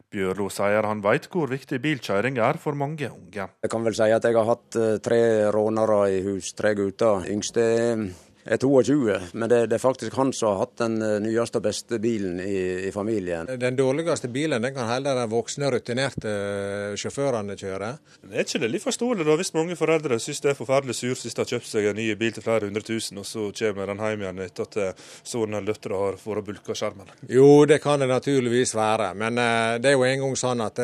Bjørlo 0.08 0.48
sier 0.54 0.86
han 0.88 1.02
veit 1.04 1.26
hvor 1.28 1.50
viktig 1.52 1.82
bilkjøring 1.84 2.38
er 2.40 2.60
for 2.62 2.78
mange 2.80 3.10
unge. 3.12 3.48
Jeg 3.64 3.72
kan 3.72 3.84
vel 3.84 3.96
si 3.98 4.08
at 4.08 4.24
jeg 4.24 4.38
har 4.38 4.48
hatt 4.48 4.78
eh, 4.80 5.00
tre 5.04 5.20
rånere 5.52 6.00
i 6.16 6.22
hus, 6.24 6.54
tre 6.56 6.72
gutter. 6.80 7.28
Yngste 7.28 7.66
er 8.48 8.58
22, 8.58 9.20
men 9.34 9.50
det, 9.50 9.60
det, 9.68 9.76
er 9.76 9.82
faktisk 9.84 10.16
han 10.16 10.32
som 10.34 10.54
har 10.54 10.62
hatt 10.62 10.78
den 10.80 11.02
eh, 11.04 11.18
nyeste 11.24 11.60
og 11.60 11.66
beste 11.68 12.00
bilen 12.02 12.40
i, 12.40 12.88
i, 12.88 12.92
familien. 12.96 13.50
Den 13.60 13.76
dårligste 13.76 14.30
bilen 14.32 14.64
den 14.64 14.76
kan 14.76 14.90
heller 14.90 15.18
de 15.20 15.26
voksne, 15.32 15.72
rutinerte 15.74 16.32
eh, 16.32 16.96
sjåførene 17.00 17.58
kjøre. 17.60 17.92
Det 18.24 18.34
er 18.34 18.48
ikke 18.48 18.64
det 18.64 18.72
litt 18.72 18.86
forståelig 18.86 19.28
da, 19.28 19.38
hvis 19.42 19.54
mange 19.58 19.78
foreldre 19.80 20.20
syns 20.24 20.42
det 20.44 20.54
er 20.54 20.60
forferdelig 20.60 20.98
surt 20.98 21.26
hvis 21.26 21.36
de 21.36 21.44
har 21.44 21.52
kjøpt 21.52 21.70
seg 21.72 21.90
en 21.92 22.00
ny 22.00 22.08
bil 22.20 22.34
til 22.36 22.46
flere 22.46 22.70
hundre 22.70 22.86
tusen, 22.88 23.20
og 23.22 23.28
så 23.28 23.50
kommer 23.60 23.92
den 23.92 24.04
hjem 24.04 24.26
igjen 24.26 24.44
etter 24.48 24.70
at 24.70 24.82
eh, 24.82 25.06
sønnen 25.28 25.60
eller 25.60 25.76
døtra 25.76 26.02
har 26.06 26.20
vært 26.24 26.50
bulka 26.50 26.78
skjermen? 26.78 27.14
Jo, 27.32 27.50
det 27.70 27.82
kan 27.84 28.00
det 28.02 28.12
naturligvis 28.12 28.76
være, 28.78 29.14
men 29.20 29.38
det 29.82 29.92
er 29.92 29.98
jo 29.98 30.06
en 30.08 30.24
gang 30.24 30.38
sånn 30.40 30.64
at 30.64 30.80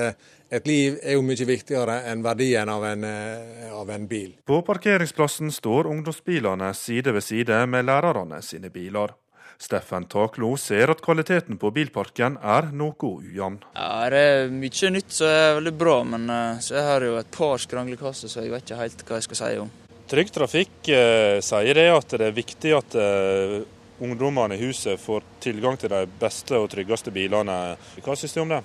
et 0.53 0.67
liv 0.69 0.99
er 1.01 1.17
jo 1.17 1.23
mye 1.25 1.47
viktigere 1.49 2.03
enn 2.11 2.21
verdien 2.25 2.69
av 2.69 2.85
en, 2.85 3.03
eh, 3.07 3.73
av 3.73 3.89
en, 3.89 4.07
bil. 4.07 4.35
På 4.45 4.61
parkeringsplassen 4.61 5.51
står 5.51 5.89
ungdomsbilene 5.89 6.73
side 6.77 7.13
ved 7.15 7.23
side 7.25 7.65
med 7.67 7.87
lærerne 7.89 8.41
sine 8.45 8.69
biler. 8.69 9.15
Steffen 9.57 10.05
Taklo 10.09 10.55
ser 10.57 10.91
at 10.91 11.01
kvaliteten 11.01 11.57
på 11.61 11.71
bilparken 11.71 12.35
er 12.41 12.69
noe 12.75 12.97
ujevn. 12.99 13.61
Ja, 13.77 14.09
det 14.11 14.23
er 14.33 14.51
mye 14.51 14.91
nytt 14.91 15.13
som 15.13 15.29
er 15.29 15.55
veldig 15.59 15.73
bra, 15.77 15.95
men 16.03 16.29
eh, 16.29 16.59
så 16.61 16.77
jeg 16.77 16.89
har 16.89 17.07
jo 17.07 17.15
et 17.21 17.31
par 17.33 17.63
skranglekasser, 17.63 18.29
så 18.29 18.43
jeg 18.43 18.53
vet 18.53 18.67
ikke 18.67 18.81
helt 18.81 19.05
hva 19.07 19.21
jeg 19.21 19.27
skal 19.29 19.41
si 19.41 19.53
om. 19.63 19.71
Trygg 20.13 20.33
Trafikk 20.35 20.91
eh, 20.91 21.39
sier 21.41 21.79
det 21.79 21.87
at 21.95 22.17
det 22.19 22.27
er 22.27 22.35
viktig 22.35 22.75
at 22.77 22.99
eh, 22.99 23.57
ungdommene 24.03 24.57
i 24.57 24.65
huset 24.67 25.01
får 25.01 25.23
tilgang 25.41 25.79
til 25.79 25.93
de 25.95 26.05
beste 26.19 26.59
og 26.59 26.69
tryggeste 26.73 27.13
bilene. 27.15 27.59
Hva 28.03 28.17
synes 28.19 28.35
du 28.35 28.43
om 28.43 28.51
det? 28.51 28.63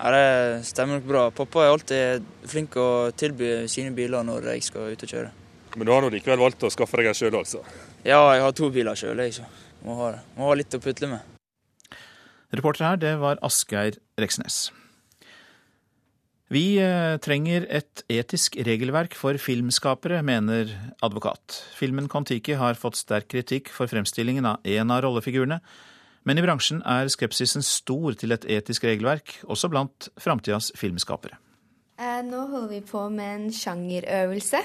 Ja, 0.00 0.10
Det 0.10 0.64
stemmer 0.64 0.96
nok 0.96 1.08
bra. 1.08 1.22
Pappa 1.30 1.66
er 1.66 1.74
alltid 1.74 2.28
flink 2.48 2.76
å 2.80 3.10
tilby 3.12 3.68
sine 3.68 3.92
biler 3.92 4.24
når 4.24 4.54
jeg 4.54 4.64
skal 4.64 4.94
ut 4.94 5.04
og 5.04 5.12
kjøre. 5.12 5.32
Men 5.76 5.86
du 5.86 5.92
har 5.92 6.00
nå 6.02 6.08
likevel 6.14 6.40
valgt 6.40 6.64
å 6.64 6.70
skaffe 6.72 6.96
deg 6.98 7.10
en 7.10 7.18
sjøl, 7.18 7.36
altså? 7.36 7.60
Ja, 8.00 8.22
jeg 8.32 8.42
har 8.46 8.54
to 8.56 8.70
biler 8.72 8.96
sjøl, 8.96 9.20
jeg. 9.20 9.36
Så 9.36 9.44
må 9.84 9.98
ha, 10.00 10.14
må 10.38 10.48
ha 10.48 10.56
litt 10.56 10.72
å 10.74 10.80
putle 10.80 11.10
med. 11.12 11.20
Reporter 12.56 12.88
her, 12.88 12.96
det 12.98 13.12
var 13.20 13.38
Asgeir 13.46 14.00
Reksnes. 14.18 14.70
Vi 16.50 16.80
eh, 16.82 17.14
trenger 17.22 17.68
et 17.70 18.02
etisk 18.10 18.56
regelverk 18.66 19.14
for 19.14 19.38
filmskapere, 19.38 20.18
mener 20.26 20.72
advokat. 21.04 21.60
Filmen 21.78 22.08
Kon-Tiki 22.10 22.56
har 22.58 22.80
fått 22.80 22.98
sterk 22.98 23.28
kritikk 23.30 23.70
for 23.70 23.86
fremstillingen 23.92 24.48
av 24.50 24.66
en 24.66 24.90
av 24.90 25.04
rollefigurene, 25.04 25.60
men 26.28 26.38
i 26.38 26.44
bransjen 26.44 26.82
er 26.84 27.08
skepsisen 27.12 27.64
stor 27.64 28.16
til 28.20 28.34
et 28.36 28.44
etisk 28.58 28.84
regelverk, 28.88 29.38
også 29.48 29.70
blant 29.72 30.10
framtidas 30.20 30.70
filmskapere. 30.76 31.38
Eh, 32.00 32.20
nå 32.24 32.46
holder 32.48 32.68
vi 32.74 32.82
på 32.88 33.06
med 33.12 33.32
en 33.36 33.48
sjangerøvelse. 33.52 34.60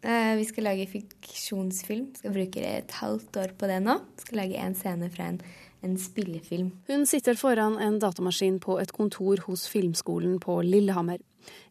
Eh, 0.00 0.34
vi 0.38 0.44
skal 0.48 0.66
lage 0.70 0.88
fiksjonsfilm. 0.90 2.08
Skal 2.16 2.34
bruke 2.34 2.62
et 2.64 2.94
halvt 3.02 3.36
år 3.42 3.56
på 3.58 3.68
det 3.70 3.80
nå. 3.84 3.98
Skal 4.22 4.42
lage 4.42 4.58
en 4.58 4.74
scene 4.74 5.10
fra 5.12 5.28
en, 5.30 5.40
en 5.86 5.98
spillefilm. 6.00 6.72
Hun 6.88 7.04
sitter 7.06 7.38
foran 7.38 7.78
en 7.82 8.00
datamaskin 8.02 8.58
på 8.62 8.78
et 8.80 8.94
kontor 8.96 9.42
hos 9.46 9.68
Filmskolen 9.70 10.38
på 10.42 10.60
Lillehammer. 10.66 11.20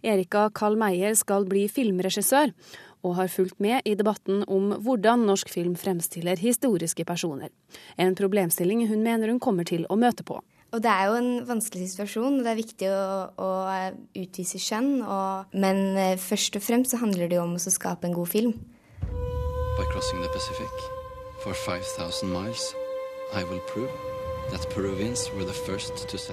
Erika 0.04 0.49
Karl 0.56 0.78
Meyer 0.80 1.13
skal 1.17 1.45
bli 1.49 1.67
filmregissør, 1.69 2.54
og 3.03 3.15
har 3.19 3.31
fulgt 3.31 3.59
med 3.63 3.85
i 3.88 3.95
debatten 3.95 4.43
om 4.47 4.73
hvordan 4.83 5.25
norsk 5.29 5.49
film 5.51 5.75
fremstiller 5.79 6.39
historiske 6.39 7.05
personer. 7.07 7.49
En 7.97 8.15
problemstilling 8.15 8.88
hun 8.89 9.03
mener 9.03 9.31
hun 9.31 9.39
kommer 9.39 9.67
til 9.67 9.85
å 9.89 9.97
møte 9.99 10.25
på. 10.27 10.41
Og 10.69 10.83
Det 10.83 10.89
er 10.91 11.07
jo 11.09 11.15
en 11.17 11.31
vanskelig 11.47 11.88
situasjon, 11.95 12.39
og 12.39 12.45
det 12.45 12.51
er 12.51 12.59
viktig 12.59 12.89
å, 12.93 13.05
å 13.41 13.49
utvise 14.21 14.62
skjønn. 14.62 14.99
Og, 15.01 15.55
men 15.57 15.97
eh, 15.97 16.19
først 16.21 16.59
og 16.59 16.65
fremst 16.65 16.93
så 16.93 17.01
handler 17.01 17.31
det 17.31 17.39
jo 17.39 17.47
om 17.47 17.57
å 17.57 17.63
skape 17.63 18.05
en 18.05 18.13
god 18.13 18.29
film. 18.29 18.53
By 19.01 19.88
crossing 19.89 20.21
the 20.21 20.29
Pacific 20.29 20.85
for 21.41 21.53
5000 21.53 22.29
miles, 22.29 22.75
I 23.33 23.43
will 23.49 23.63
prove 23.73 24.09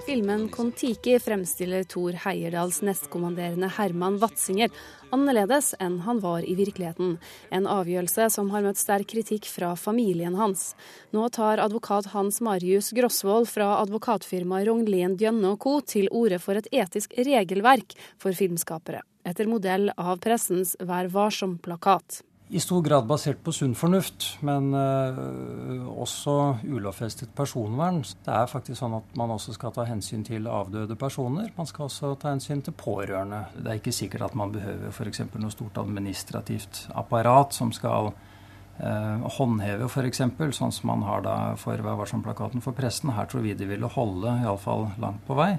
Filmen 0.06 0.48
Kon-Tiki 0.48 1.18
fremstiller 1.20 1.84
Thor 1.84 2.14
Heierdals 2.24 2.78
nestkommanderende 2.82 3.68
Herman 3.76 4.16
Watzinger 4.22 4.70
annerledes 5.12 5.74
enn 5.84 5.98
han 6.06 6.22
var 6.24 6.46
i 6.48 6.54
virkeligheten. 6.56 7.18
En 7.52 7.68
avgjørelse 7.68 8.30
som 8.32 8.48
har 8.54 8.64
møtt 8.64 8.80
sterk 8.80 9.10
kritikk 9.12 9.48
fra 9.52 9.74
familien 9.76 10.38
hans. 10.40 10.70
Nå 11.12 11.28
tar 11.36 11.60
advokat 11.60 12.08
Hans 12.14 12.40
Marius 12.40 12.88
Grosvold 12.96 13.50
fra 13.52 13.74
advokatfirmaet 13.82 14.70
Rognlien 14.70 15.18
Djønne 15.20 15.52
Co. 15.60 15.82
til 15.84 16.08
orde 16.08 16.40
for 16.40 16.56
et 16.56 16.70
etisk 16.72 17.18
regelverk 17.20 17.98
for 18.16 18.32
filmskapere, 18.32 19.04
etter 19.28 19.50
modell 19.50 19.92
av 19.96 20.24
pressens 20.24 20.72
Vær 20.80 21.12
varsom-plakat 21.12 22.22
i 22.48 22.60
stor 22.62 22.82
grad 22.82 23.06
basert 23.10 23.40
på 23.42 23.50
sunn 23.50 23.72
fornuft, 23.74 24.28
men 24.46 24.68
uh, 24.70 25.88
også 25.98 26.34
ulovfestet 26.62 27.32
personvern. 27.34 27.98
Det 28.22 28.30
er 28.30 28.46
faktisk 28.50 28.78
sånn 28.78 28.94
at 29.00 29.16
man 29.18 29.32
også 29.34 29.56
skal 29.56 29.74
ta 29.74 29.86
hensyn 29.88 30.22
til 30.26 30.46
avdøde 30.46 30.94
personer. 30.98 31.50
Man 31.56 31.66
skal 31.66 31.88
også 31.88 32.12
ta 32.22 32.30
hensyn 32.30 32.62
til 32.62 32.76
pårørende. 32.78 33.48
Det 33.56 33.72
er 33.72 33.80
ikke 33.80 33.96
sikkert 33.96 34.28
at 34.28 34.38
man 34.38 34.54
behøver 34.54 34.94
f.eks. 34.94 35.24
noe 35.34 35.54
stort 35.54 35.82
administrativt 35.82 36.84
apparat 36.94 37.56
som 37.56 37.74
skal 37.74 38.12
eh, 38.12 39.26
håndheve 39.40 39.90
f.eks., 39.90 40.22
sånn 40.60 40.76
som 40.78 40.92
man 40.92 41.02
har 41.08 41.26
da 41.26 41.36
for 41.58 41.82
Vær 41.82 41.98
varsom-plakaten 41.98 42.62
for 42.62 42.78
pressen. 42.78 43.16
Her 43.18 43.26
tror 43.26 43.42
vi 43.42 43.58
det 43.58 43.66
ville 43.72 43.90
holde, 43.90 44.38
iallfall 44.44 44.92
langt 45.02 45.26
på 45.26 45.34
vei 45.34 45.56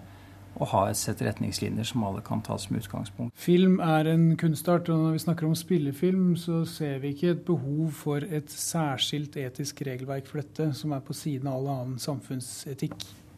å 0.57 0.67
ha 0.71 0.83
et 0.89 0.97
sett 0.99 1.21
retningslinjer 1.25 1.85
som 1.87 2.05
alle 2.07 2.23
kan 2.25 2.41
tas 2.45 2.67
som 2.67 2.77
utgangspunkt. 2.79 3.35
Film 3.37 3.79
er 3.83 4.09
en 4.13 4.31
kunstart, 4.39 4.89
og 4.89 5.03
når 5.03 5.17
vi 5.17 5.23
snakker 5.25 5.47
om 5.47 5.55
spillefilm, 5.57 6.33
så 6.39 6.63
ser 6.69 6.99
vi 7.03 7.13
ikke 7.13 7.35
et 7.35 7.45
behov 7.47 7.93
for 7.97 8.25
et 8.25 8.51
særskilt 8.51 9.37
etisk 9.41 9.83
regelverk 9.87 10.29
for 10.29 10.41
dette, 10.41 10.71
som 10.77 10.95
er 10.95 11.03
på 11.05 11.15
siden 11.17 11.49
av 11.51 11.59
all 11.59 11.71
annen 11.75 12.01
samfunnsetikk. 12.01 12.97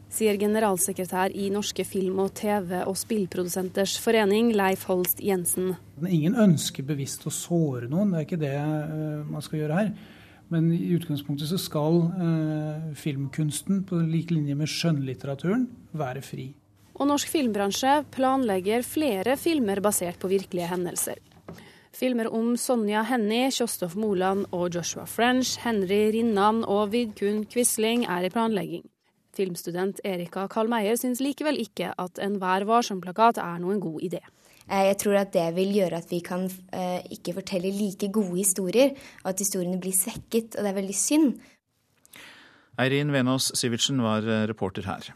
Sier 0.09 0.39
generalsekretær 0.41 1.35
i 1.37 1.51
Norske 1.53 1.83
film- 1.85 2.21
og 2.23 2.31
TV- 2.33 2.81
og 2.81 2.95
spillprodusenters 2.97 3.99
forening, 4.01 4.49
Leif 4.57 4.87
Holst 4.89 5.19
Jensen. 5.21 5.75
Ingen 6.01 6.33
ønsker 6.39 6.87
bevisst 6.87 7.27
å 7.29 7.33
såre 7.33 7.85
noen, 7.91 8.15
det 8.15 8.23
er 8.23 8.25
ikke 8.25 8.41
det 8.41 8.55
eh, 8.55 9.27
man 9.29 9.45
skal 9.45 9.61
gjøre 9.61 9.83
her. 9.83 9.91
Men 10.49 10.71
i 10.73 10.95
utgangspunktet 10.95 11.51
så 11.51 11.59
skal 11.61 11.99
eh, 12.09 12.87
filmkunsten, 12.97 13.83
på 13.85 14.01
lik 14.09 14.33
linje 14.33 14.57
med 14.57 14.71
skjønnlitteraturen, 14.71 15.67
være 15.93 16.25
fri 16.25 16.47
og 16.99 17.07
norsk 17.07 17.31
filmbransje 17.31 17.95
planlegger 18.11 18.83
flere 18.83 19.37
filmer 19.39 19.79
basert 19.83 20.19
på 20.19 20.29
virkelige 20.31 20.67
hendelser. 20.67 21.19
Filmer 21.95 22.29
om 22.31 22.53
Sonja 22.59 23.01
Hennie, 23.07 23.49
Kjostolf 23.51 23.95
Moland 23.99 24.45
og 24.55 24.75
Joshua 24.75 25.05
French, 25.09 25.57
Henry 25.63 26.09
Rinnan 26.13 26.61
og 26.63 26.91
Vidkun 26.93 27.45
Quisling 27.49 28.05
er 28.07 28.27
i 28.27 28.31
planlegging. 28.31 28.85
Filmstudent 29.35 30.01
Erika 30.07 30.45
Karl 30.51 30.69
Meyer 30.71 30.99
syns 30.99 31.21
likevel 31.23 31.59
ikke 31.61 31.93
at 31.99 32.19
en 32.23 32.37
Vær 32.41 32.65
varsom-plakat 32.67 33.39
er 33.43 33.59
noen 33.63 33.79
god 33.83 34.03
idé. 34.05 34.21
Eh, 34.67 34.89
jeg 34.91 34.97
tror 35.01 35.19
at 35.21 35.31
det 35.33 35.47
vil 35.55 35.71
gjøre 35.79 36.01
at 36.03 36.11
vi 36.11 36.19
kan 36.25 36.45
eh, 36.75 36.99
ikke 37.15 37.37
fortelle 37.39 37.71
like 37.73 38.11
gode 38.13 38.35
historier, 38.37 38.93
og 39.23 39.31
at 39.33 39.41
historiene 39.41 39.79
blir 39.81 39.95
svekket. 39.95 40.55
Og 40.57 40.61
det 40.61 40.71
er 40.71 40.77
veldig 40.77 40.97
synd. 40.97 41.31
Eirin 42.79 43.11
Venås 43.11 43.51
Sivertsen 43.59 44.03
var 44.03 44.27
eh, 44.27 44.45
reporter 44.51 44.87
her. 44.87 45.09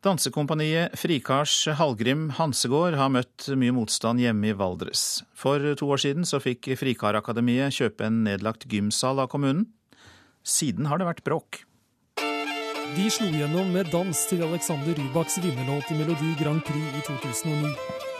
Dansekompaniet 0.00 0.94
Frikars 0.96 1.66
Hallgrim 1.76 2.30
Hansegård 2.38 2.94
har 2.96 3.10
møtt 3.12 3.50
mye 3.52 3.74
motstand 3.76 4.22
hjemme 4.22 4.48
i 4.48 4.54
Valdres. 4.56 5.20
For 5.36 5.60
to 5.76 5.88
år 5.92 6.00
siden 6.00 6.24
så 6.24 6.40
fikk 6.40 6.70
Frikarakademiet 6.80 7.76
kjøpe 7.76 8.06
en 8.08 8.22
nedlagt 8.24 8.64
gymsal 8.72 9.20
av 9.20 9.28
kommunen. 9.28 9.66
Siden 10.40 10.88
har 10.88 10.96
det 10.96 11.10
vært 11.10 11.20
bråk. 11.26 11.60
De 12.96 13.10
slo 13.12 13.28
gjennom 13.28 13.68
med 13.76 13.92
dans 13.92 14.24
til 14.32 14.40
Alexander 14.48 14.96
Rybaks 14.96 15.36
vinnerlåt 15.44 15.92
i 15.92 15.98
Melodi 16.00 16.32
Grand 16.40 16.64
Prix 16.64 16.96
i 16.96 17.04
2009. 17.04 18.19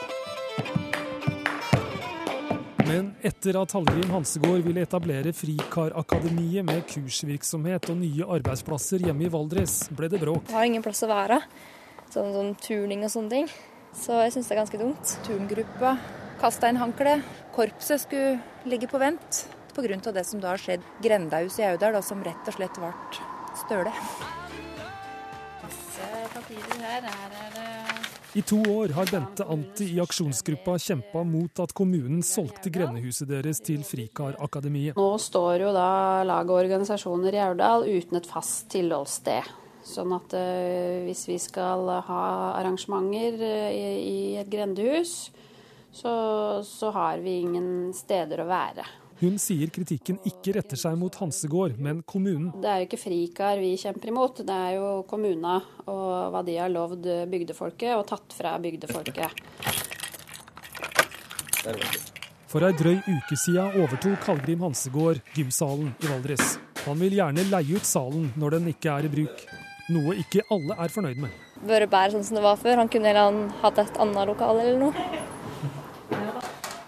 Men 2.90 3.12
etter 3.22 3.54
at 3.60 3.70
Hallgrim 3.76 4.10
Hansegård 4.10 4.64
ville 4.66 4.82
etablere 4.82 5.30
Frikarakademiet 5.36 6.66
med 6.66 6.80
kursvirksomhet 6.90 7.86
og 7.92 8.00
nye 8.00 8.26
arbeidsplasser 8.34 9.04
hjemme 9.04 9.28
i 9.28 9.30
Valdres, 9.30 9.84
ble 9.94 10.08
det 10.10 10.18
bråk. 10.18 10.48
Jeg 10.50 10.56
har 10.56 10.66
ingen 10.66 10.82
plass 10.82 11.04
å 11.06 11.10
være, 11.10 11.38
sånn, 12.10 12.32
sånn 12.34 12.50
turning 12.58 13.06
og 13.06 13.12
sånne 13.14 13.36
ting. 13.36 13.46
Så 13.94 14.18
jeg 14.24 14.34
syns 14.34 14.50
det 14.50 14.56
er 14.56 14.62
ganske 14.64 14.82
dumt. 14.82 15.14
Turngruppa 15.28 15.94
kasta 16.42 16.72
inn 16.72 16.82
håndkle. 16.82 17.20
Korpset 17.54 18.02
skulle 18.08 18.40
ligge 18.66 18.90
på 18.90 18.98
vent 18.98 19.44
pga. 19.76 20.10
det 20.10 20.26
som 20.26 20.42
da 20.42 20.56
har 20.56 20.58
skjedd. 20.58 20.82
Grendahuset 21.04 21.62
i 21.62 21.70
Audal, 21.70 22.02
som 22.02 22.26
rett 22.26 22.50
og 22.50 22.58
slett 22.58 22.74
ble 22.74 22.90
støle 23.62 23.94
papirer 26.34 26.80
her. 26.80 27.02
Her 27.02 27.06
er 27.06 27.30
det 27.30 27.49
i 28.34 28.42
to 28.42 28.56
år 28.62 28.88
har 28.88 29.08
Bente 29.10 29.44
Anti 29.44 29.88
i 29.94 30.00
aksjonsgruppa 30.00 30.76
kjempa 30.78 31.24
mot 31.26 31.60
at 31.62 31.72
kommunen 31.74 32.22
solgte 32.22 32.70
grendehuset 32.70 33.26
deres 33.26 33.58
til 33.66 33.82
Frikarakademiet. 33.86 34.94
Nå 34.94 35.08
står 35.18 35.64
jo 35.64 35.72
da 35.74 36.22
lag 36.28 36.46
og 36.46 36.60
organisasjoner 36.60 37.34
i 37.34 37.42
Aurdal 37.42 37.88
uten 37.90 38.20
et 38.20 38.28
fast 38.30 38.68
tilholdssted. 38.70 39.50
Sånn 39.82 40.14
at 40.14 40.36
uh, 40.36 41.02
hvis 41.08 41.24
vi 41.26 41.40
skal 41.42 41.90
ha 42.06 42.22
arrangementer 42.60 43.40
i, 43.42 43.84
i, 43.98 44.18
et 44.38 44.50
grendehus, 44.52 45.32
så, 45.90 46.12
så 46.62 46.94
har 46.94 47.18
vi 47.24 47.40
ingen 47.42 47.90
steder 47.96 48.44
å 48.44 48.50
være. 48.50 48.86
Hun 49.20 49.34
sier 49.36 49.68
kritikken 49.68 50.16
ikke 50.24 50.54
retter 50.56 50.78
seg 50.80 50.94
mot 50.96 51.12
Hansegård, 51.20 51.74
men 51.76 51.98
kommunen. 52.08 52.54
Det 52.56 52.68
er 52.70 52.78
jo 52.80 52.86
ikke 52.86 52.98
Frikar 53.02 53.58
vi 53.60 53.74
kjemper 53.76 54.08
imot, 54.08 54.40
det 54.48 54.54
er 54.56 54.78
jo 54.78 54.86
kommuna 55.10 55.58
og 55.84 56.30
hva 56.32 56.40
de 56.46 56.54
har 56.56 56.72
lovd 56.72 57.04
bygdefolket 57.28 57.98
og 57.98 58.06
tatt 58.08 58.32
fra 58.32 58.54
bygdefolket. 58.64 59.34
For 62.48 62.64
ei 62.64 62.72
drøy 62.72 62.96
uke 62.96 63.36
siden 63.36 63.76
overtok 63.82 64.24
Hallgrim 64.30 64.64
Hansegård 64.64 65.20
gymsalen 65.36 65.92
i 66.00 66.08
Valdres. 66.08 66.56
Han 66.86 66.96
vil 67.04 67.18
gjerne 67.18 67.44
leie 67.50 67.76
ut 67.76 67.84
salen 67.86 68.30
når 68.40 68.56
den 68.56 68.70
ikke 68.72 68.94
er 68.94 69.04
i 69.04 69.12
bruk, 69.12 69.44
noe 69.92 70.16
ikke 70.22 70.46
alle 70.48 70.78
er 70.80 70.94
fornøyd 70.96 71.20
med. 71.26 71.36
Vært 71.68 71.92
bedre 71.92 72.16
sånn 72.16 72.24
som 72.24 72.40
det 72.40 72.46
var 72.48 72.56
før. 72.56 72.80
Han 72.80 72.88
kunne 72.88 73.12
heller 73.12 73.52
hatt 73.60 73.84
et 73.84 74.00
annet 74.00 74.32
lokal 74.32 74.62
eller 74.64 74.80
noe. 74.80 75.38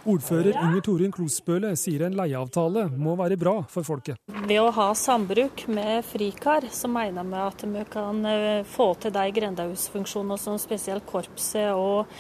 Ordfører 0.02 0.56
Inger 0.56 0.82
Torunn 0.82 1.12
Klosbøle 1.14 1.70
sier 1.78 2.02
en 2.06 2.16
leieavtale 2.18 2.88
må 2.98 3.14
være 3.18 3.36
bra 3.38 3.54
for 3.70 3.86
folket. 3.86 4.18
Ved 4.48 4.58
å 4.58 4.72
ha 4.74 4.88
sambruk 4.98 5.62
med 5.70 6.02
Frikar, 6.08 6.66
så 6.74 6.90
mener 6.90 7.28
vi 7.28 7.38
at 7.38 7.62
vi 7.74 7.84
kan 7.92 8.18
eh, 8.26 8.64
få 8.66 8.88
til 9.02 9.14
de 9.14 9.26
grendehusfunksjonene 9.36 10.38
som 10.42 10.58
spesielt 10.58 11.06
korpset 11.06 11.70
og 11.78 12.10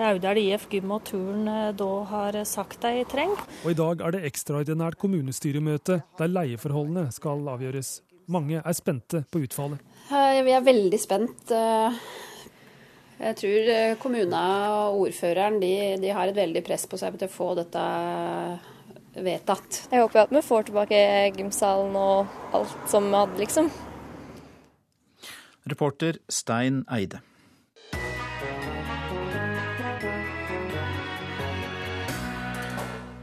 Audal 0.00 0.40
IF 0.40 0.64
Gym 0.72 0.94
og 0.96 1.04
Turn 1.10 1.44
eh, 1.52 1.74
da 1.76 1.90
har 2.08 2.40
sagt 2.48 2.80
de 2.86 3.04
trenger. 3.12 3.44
Og 3.64 3.74
I 3.74 3.78
dag 3.82 4.06
er 4.06 4.16
det 4.16 4.24
ekstraordinært 4.30 4.96
kommunestyremøte 5.00 6.00
der 6.16 6.32
leieforholdene 6.32 7.10
skal 7.12 7.44
avgjøres. 7.52 7.98
Mange 8.32 8.62
er 8.64 8.74
spente 8.74 9.26
på 9.30 9.44
utfallet. 9.44 9.82
Vi 10.08 10.54
er 10.56 10.64
veldig 10.64 10.98
spent. 10.98 11.52
Jeg 13.16 13.36
tror 13.40 13.68
kommunene 14.02 14.40
og 14.76 15.06
ordføreren 15.06 15.60
de, 15.62 15.72
de, 16.02 16.10
har 16.12 16.28
et 16.28 16.36
veldig 16.36 16.62
press 16.66 16.84
på 16.88 16.98
seg 17.00 17.16
til 17.16 17.30
å 17.30 17.32
få 17.32 17.52
dette 17.56 17.84
vedtatt. 19.24 19.86
Jeg 19.92 20.02
håper 20.04 20.26
at 20.26 20.34
vi 20.34 20.42
får 20.44 20.68
tilbake 20.68 20.98
gymsalen 21.38 21.96
og 21.96 22.52
alt 22.56 22.90
som 22.92 23.08
vi 23.08 23.16
hadde, 23.16 23.40
liksom. 23.40 23.70
Reporter 25.66 26.20
Stein 26.28 26.84
Eide. 26.92 27.22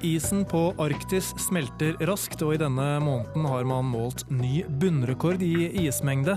Isen 0.03 0.45
på 0.45 0.73
Arktis 0.83 1.29
smelter 1.39 1.95
raskt, 2.03 2.41
og 2.43 2.57
i 2.57 2.59
denne 2.59 2.87
måneden 2.99 3.45
har 3.47 3.63
man 3.63 3.87
målt 3.87 4.25
ny 4.27 4.65
bunnrekord 4.81 5.39
i 5.45 5.69
ismengde. 5.85 6.35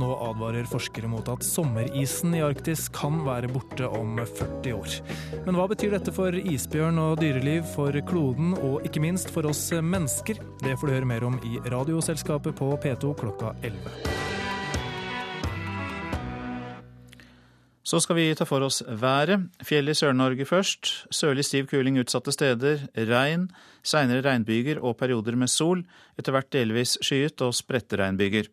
Nå 0.00 0.08
advarer 0.30 0.64
forskere 0.70 1.10
mot 1.12 1.28
at 1.28 1.44
sommerisen 1.44 2.32
i 2.38 2.40
Arktis 2.40 2.86
kan 2.96 3.20
være 3.26 3.52
borte 3.52 3.90
om 3.92 4.16
40 4.16 4.72
år. 4.78 4.96
Men 5.44 5.60
hva 5.60 5.68
betyr 5.68 5.92
dette 5.98 6.16
for 6.16 6.32
isbjørn 6.40 7.04
og 7.04 7.20
dyreliv, 7.20 7.68
for 7.76 8.00
kloden 8.08 8.56
og 8.56 8.88
ikke 8.88 9.04
minst 9.04 9.28
for 9.34 9.44
oss 9.50 9.66
mennesker? 9.76 10.40
Det 10.64 10.78
får 10.80 10.88
du 10.88 10.96
høre 10.96 11.12
mer 11.12 11.28
om 11.28 11.36
i 11.44 11.60
Radioselskapet 11.68 12.56
på 12.56 12.72
P2 12.80 13.12
klokka 13.20 13.52
11. 13.60 14.31
Så 17.82 17.98
skal 17.98 18.14
vi 18.14 18.28
ta 18.38 18.46
for 18.46 18.62
oss 18.62 18.80
været. 18.86 19.48
Fjell 19.66 19.90
i 19.90 19.94
Sør-Norge 19.98 20.46
først. 20.46 20.90
Sørlig 21.10 21.44
stiv 21.48 21.66
kuling 21.66 21.98
utsatte 21.98 22.30
steder. 22.32 22.86
Regn, 22.94 23.48
seinere 23.82 24.22
regnbyger 24.22 24.78
og 24.78 24.96
perioder 25.00 25.34
med 25.36 25.50
sol. 25.50 25.82
Etter 26.18 26.34
hvert 26.34 26.52
delvis 26.54 26.94
skyet 27.02 27.42
og 27.42 27.56
spredte 27.58 27.98
regnbyger. 27.98 28.46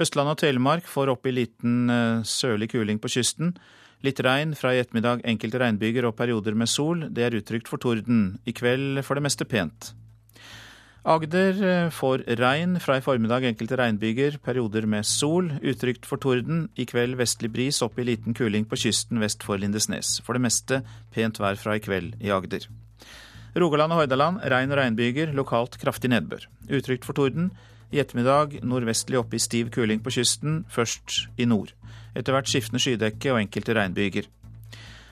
Østland 0.00 0.32
og 0.32 0.38
Telemark 0.40 0.88
får 0.88 1.12
opp 1.12 1.26
i 1.26 1.34
liten 1.34 1.90
eh, 1.90 2.24
sørlig 2.24 2.70
kuling 2.72 3.00
på 3.02 3.10
kysten. 3.12 3.52
Litt 4.06 4.20
regn, 4.22 4.54
fra 4.54 4.72
i 4.72 4.80
ettermiddag 4.80 5.24
enkelte 5.26 5.58
regnbyger 5.58 6.06
og 6.06 6.14
perioder 6.16 6.54
med 6.54 6.70
sol. 6.70 7.08
Det 7.10 7.26
er 7.26 7.34
utrygt 7.36 7.68
for 7.68 7.82
torden. 7.82 8.38
I 8.46 8.54
kveld 8.54 9.02
for 9.04 9.18
det 9.18 9.26
meste 9.26 9.44
pent. 9.44 9.90
Agder 11.06 11.62
eh, 11.62 11.90
får 11.94 12.24
regn, 12.40 12.78
fra 12.82 12.96
i 12.98 13.02
formiddag 13.04 13.46
enkelte 13.46 13.78
regnbyger, 13.78 14.38
perioder 14.42 14.86
med 14.90 15.06
sol. 15.06 15.52
Utrygt 15.62 16.08
for 16.08 16.18
torden. 16.18 16.66
I 16.76 16.88
kveld 16.90 17.14
vestlig 17.20 17.52
bris, 17.54 17.78
opp 17.86 17.98
i 17.98 18.06
liten 18.08 18.34
kuling 18.34 18.66
på 18.68 18.76
kysten 18.76 19.22
vest 19.22 19.46
for 19.46 19.60
Lindesnes. 19.62 20.18
For 20.26 20.34
det 20.34 20.42
meste 20.42 20.82
pent 21.14 21.38
vær 21.38 21.56
fra 21.60 21.78
i 21.78 21.82
kveld 21.84 22.18
i 22.20 22.32
Agder. 22.34 22.66
Rogaland 23.58 23.94
og 23.94 24.02
Hordaland 24.02 24.42
regn 24.50 24.74
og 24.74 24.78
regnbyger, 24.78 25.32
lokalt 25.34 25.78
kraftig 25.80 26.10
nedbør. 26.12 26.48
Utrygt 26.68 27.06
for 27.06 27.16
torden. 27.16 27.52
I 27.94 28.02
ettermiddag 28.02 28.58
nordvestlig 28.66 29.16
opp 29.22 29.32
i 29.32 29.40
stiv 29.40 29.70
kuling 29.72 30.02
på 30.04 30.12
kysten, 30.18 30.64
først 30.68 31.28
i 31.38 31.46
nord. 31.48 31.72
Etter 32.18 32.34
hvert 32.34 32.50
skiftende 32.50 32.82
skydekke 32.82 33.32
og 33.32 33.40
enkelte 33.40 33.78
regnbyger. 33.78 34.28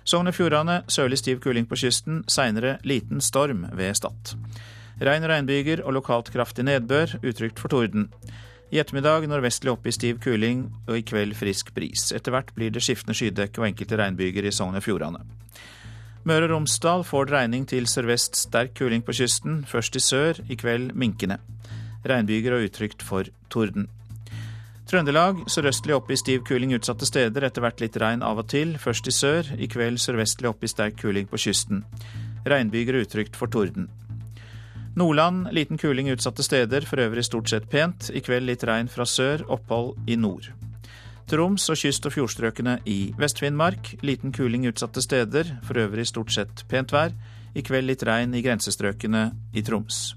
Sogn 0.07 0.29
og 0.29 0.37
Fjordane 0.37 0.83
sørlig 0.93 1.19
stiv 1.23 1.41
kuling 1.43 1.67
på 1.67 1.79
kysten, 1.81 2.21
seinere 2.31 2.77
liten 2.85 3.23
storm 3.25 3.65
ved 3.73 3.95
Stad. 3.97 4.37
Regn 4.97 5.27
og 5.27 5.29
regnbyger 5.29 5.83
og 5.85 5.93
lokalt 5.99 6.31
kraftig 6.33 6.65
nedbør, 6.65 7.19
utrygt 7.21 7.61
for 7.61 7.69
torden. 7.69 8.09
I 8.73 8.81
ettermiddag 8.81 9.27
nordvestlig 9.29 9.71
opp 9.71 9.85
i 9.87 9.93
stiv 9.95 10.19
kuling 10.25 10.65
og 10.89 10.97
i 10.97 11.05
kveld 11.07 11.37
frisk 11.39 11.75
bris. 11.77 12.09
Etter 12.17 12.33
hvert 12.33 12.55
blir 12.57 12.73
det 12.73 12.81
skiftende 12.83 13.15
skydekke 13.15 13.61
og 13.61 13.69
enkelte 13.69 13.99
regnbyger 14.01 14.49
i 14.49 14.55
Sogn 14.57 14.79
og 14.79 14.83
Fjordane. 14.87 15.21
Møre 16.27 16.49
og 16.49 16.55
Romsdal 16.55 17.05
får 17.07 17.29
dreining 17.29 17.69
til 17.71 17.85
sørvest 17.87 18.41
sterk 18.41 18.73
kuling 18.81 19.05
på 19.07 19.15
kysten, 19.15 19.61
først 19.69 19.95
i 19.95 20.03
sør, 20.03 20.41
i 20.51 20.57
kveld 20.59 20.97
minkende. 20.99 21.39
Regnbyger 22.09 22.57
og 22.57 22.65
utrygt 22.67 23.05
for 23.07 23.29
torden. 23.53 23.87
Trøndelag 24.91 25.45
sørøstlig 25.51 25.95
opp 25.95 26.11
i 26.11 26.19
stiv 26.19 26.43
kuling 26.47 26.73
utsatte 26.75 27.07
steder, 27.07 27.45
etter 27.47 27.63
hvert 27.63 27.85
litt 27.85 28.01
regn 28.01 28.25
av 28.27 28.41
og 28.43 28.49
til, 28.51 28.75
først 28.79 29.07
i 29.11 29.15
sør, 29.15 29.53
i 29.59 29.69
kveld 29.71 30.01
sørvestlig 30.03 30.51
opp 30.51 30.65
i 30.65 30.73
sterk 30.73 30.99
kuling 31.05 31.29
på 31.31 31.43
kysten. 31.45 31.85
Regnbyger 32.47 32.99
og 32.99 33.07
utrygt 33.07 33.39
for 33.39 33.53
torden. 33.53 33.91
Nordland 34.97 35.51
liten 35.53 35.77
kuling 35.77 36.09
utsatte 36.09 36.43
steder, 36.43 36.81
for 36.89 36.97
øvrig 36.97 37.25
stort 37.25 37.51
sett 37.51 37.69
pent. 37.69 38.09
I 38.15 38.23
kveld 38.25 38.47
litt 38.49 38.63
regn 38.65 38.89
fra 38.89 39.05
sør, 39.05 39.43
opphold 39.53 39.99
i 40.09 40.17
nord. 40.17 40.49
Troms 41.29 41.67
og 41.69 41.77
kyst- 41.77 42.07
og 42.09 42.15
fjordstrøkene 42.15 42.79
i 42.89 43.13
Vest-Finnmark. 43.19 43.91
Liten 44.01 44.33
kuling 44.33 44.65
utsatte 44.71 45.03
steder, 45.05 45.51
for 45.69 45.77
øvrig 45.83 46.07
stort 46.09 46.33
sett 46.33 46.65
pent 46.71 46.95
vær. 46.97 47.13
I 47.53 47.61
kveld 47.61 47.91
litt 47.91 48.07
regn 48.09 48.33
i 48.35 48.41
grensestrøkene 48.41 49.27
i 49.53 49.63
Troms. 49.63 50.15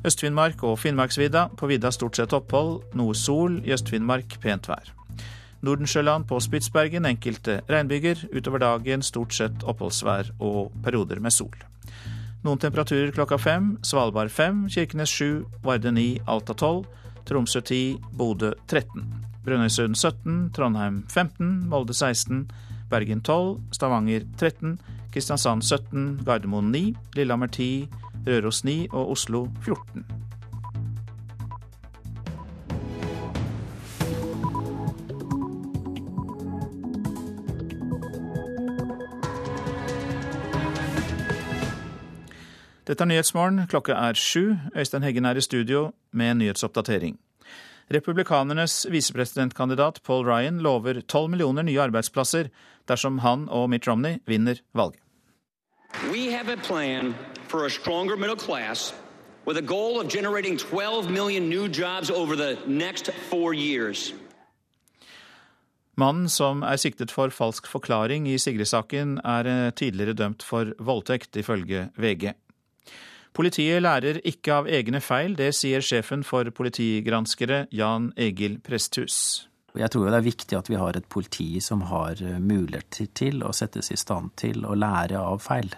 Øst-Finnmark 0.00 0.64
og 0.64 0.78
Finnmarksvidda. 0.78 1.50
På 1.56 1.68
vidda 1.68 1.90
stort 1.92 2.16
sett 2.16 2.32
opphold, 2.32 2.80
noe 2.96 3.14
sol. 3.14 3.60
I 3.66 3.74
Øst-Finnmark 3.76 4.40
pent 4.40 4.68
vær. 4.68 4.94
Nordensjøland 5.60 6.24
på 6.24 6.40
Spitsbergen 6.40 7.04
enkelte 7.04 7.60
regnbyger. 7.68 8.24
Utover 8.32 8.64
dagen 8.64 9.02
stort 9.02 9.36
sett 9.36 9.60
oppholdsvær 9.60 10.32
og 10.40 10.72
perioder 10.84 11.20
med 11.20 11.36
sol. 11.36 11.52
Noen 12.42 12.58
temperaturer 12.58 13.10
klokka 13.12 13.38
fem. 13.38 13.74
Svalbard 13.82 14.32
fem, 14.32 14.64
Kirkenes 14.68 15.10
sju, 15.12 15.44
Varde 15.62 15.92
ni, 15.92 16.20
Alta 16.26 16.54
tolv, 16.56 16.86
Tromsø 17.28 17.60
ti, 17.60 17.98
Bodø 18.16 18.54
13. 18.66 19.04
Brønnøysund 19.44 19.96
17, 19.96 20.50
Trondheim 20.56 21.02
15, 21.08 21.68
Molde 21.68 21.96
16, 21.96 22.46
Bergen 22.90 23.20
12, 23.20 23.60
Stavanger 23.76 24.24
13, 24.40 24.78
Kristiansand 25.12 25.64
17, 25.64 26.24
Gardermoen 26.24 26.72
9, 26.72 26.94
Lillehammer 27.16 27.48
10, 27.48 27.88
Røros 28.26 28.64
9 28.64 28.88
og 28.92 29.12
Oslo 29.16 29.46
14. 29.60 30.19
Dette 42.90 43.04
er 43.04 43.06
Nyhetsmorgen. 43.06 43.68
Klokka 43.70 43.94
er 43.94 44.16
sju. 44.18 44.56
Øystein 44.74 45.04
Heggen 45.06 45.24
er 45.24 45.38
i 45.38 45.40
studio 45.40 45.92
med 46.12 46.30
en 46.30 46.38
nyhetsoppdatering. 46.38 47.18
Republikanernes 47.94 48.86
visepresidentkandidat 48.90 50.00
Paul 50.02 50.26
Ryan 50.26 50.58
lover 50.58 51.00
12 51.00 51.30
millioner 51.30 51.62
nye 51.62 51.80
arbeidsplasser 51.80 52.48
dersom 52.88 53.18
han 53.18 53.46
og 53.48 53.70
Mitt 53.70 53.86
Romney 53.88 54.18
vinner 54.26 54.58
valget. 54.74 54.98
We 56.10 56.32
have 56.32 56.52
a 56.52 56.56
plan 56.56 57.14
for 57.48 57.64
a 57.64 57.70
stronger 57.70 58.16
middle 58.16 58.36
class 58.36 58.94
with 59.46 59.58
a 59.58 59.66
goal 59.66 60.00
of 60.00 60.08
generating 60.08 60.58
12 60.58 61.10
million 61.10 61.48
new 61.48 61.68
jobs 61.68 62.10
over 62.10 62.34
the 62.34 62.58
next 62.66 63.10
four 63.30 63.54
years. 63.54 64.14
Mannen 65.96 66.28
som 66.28 66.62
er 66.62 66.76
siktet 66.76 67.10
for 67.10 67.28
falsk 67.28 67.66
forklaring 67.66 68.28
i 68.28 68.38
Sigrid-saken, 68.38 69.20
er 69.24 69.70
tidligere 69.70 70.12
dømt 70.12 70.42
for 70.42 70.64
voldtekt, 70.78 71.36
ifølge 71.36 71.88
VG. 71.96 72.34
Politiet 73.36 73.82
lærer 73.82 74.18
ikke 74.26 74.56
av 74.56 74.68
egne 74.68 75.00
feil, 75.04 75.36
det 75.38 75.52
sier 75.54 75.84
sjefen 75.84 76.24
for 76.26 76.48
politigranskere 76.50 77.66
Jan 77.70 78.10
Egil 78.18 78.58
Presthus. 78.64 79.46
Jeg 79.78 79.92
tror 79.94 80.08
det 80.10 80.18
er 80.18 80.26
viktig 80.26 80.56
at 80.58 80.70
vi 80.70 80.78
har 80.80 80.96
et 80.98 81.06
politi 81.06 81.60
som 81.62 81.84
har 81.92 82.18
muligheter 82.42 83.06
til 83.14 83.44
å 83.46 83.52
settes 83.54 83.92
i 83.94 83.98
stand 84.00 84.34
til 84.40 84.66
å 84.66 84.74
lære 84.74 85.20
av 85.20 85.38
feil. 85.44 85.70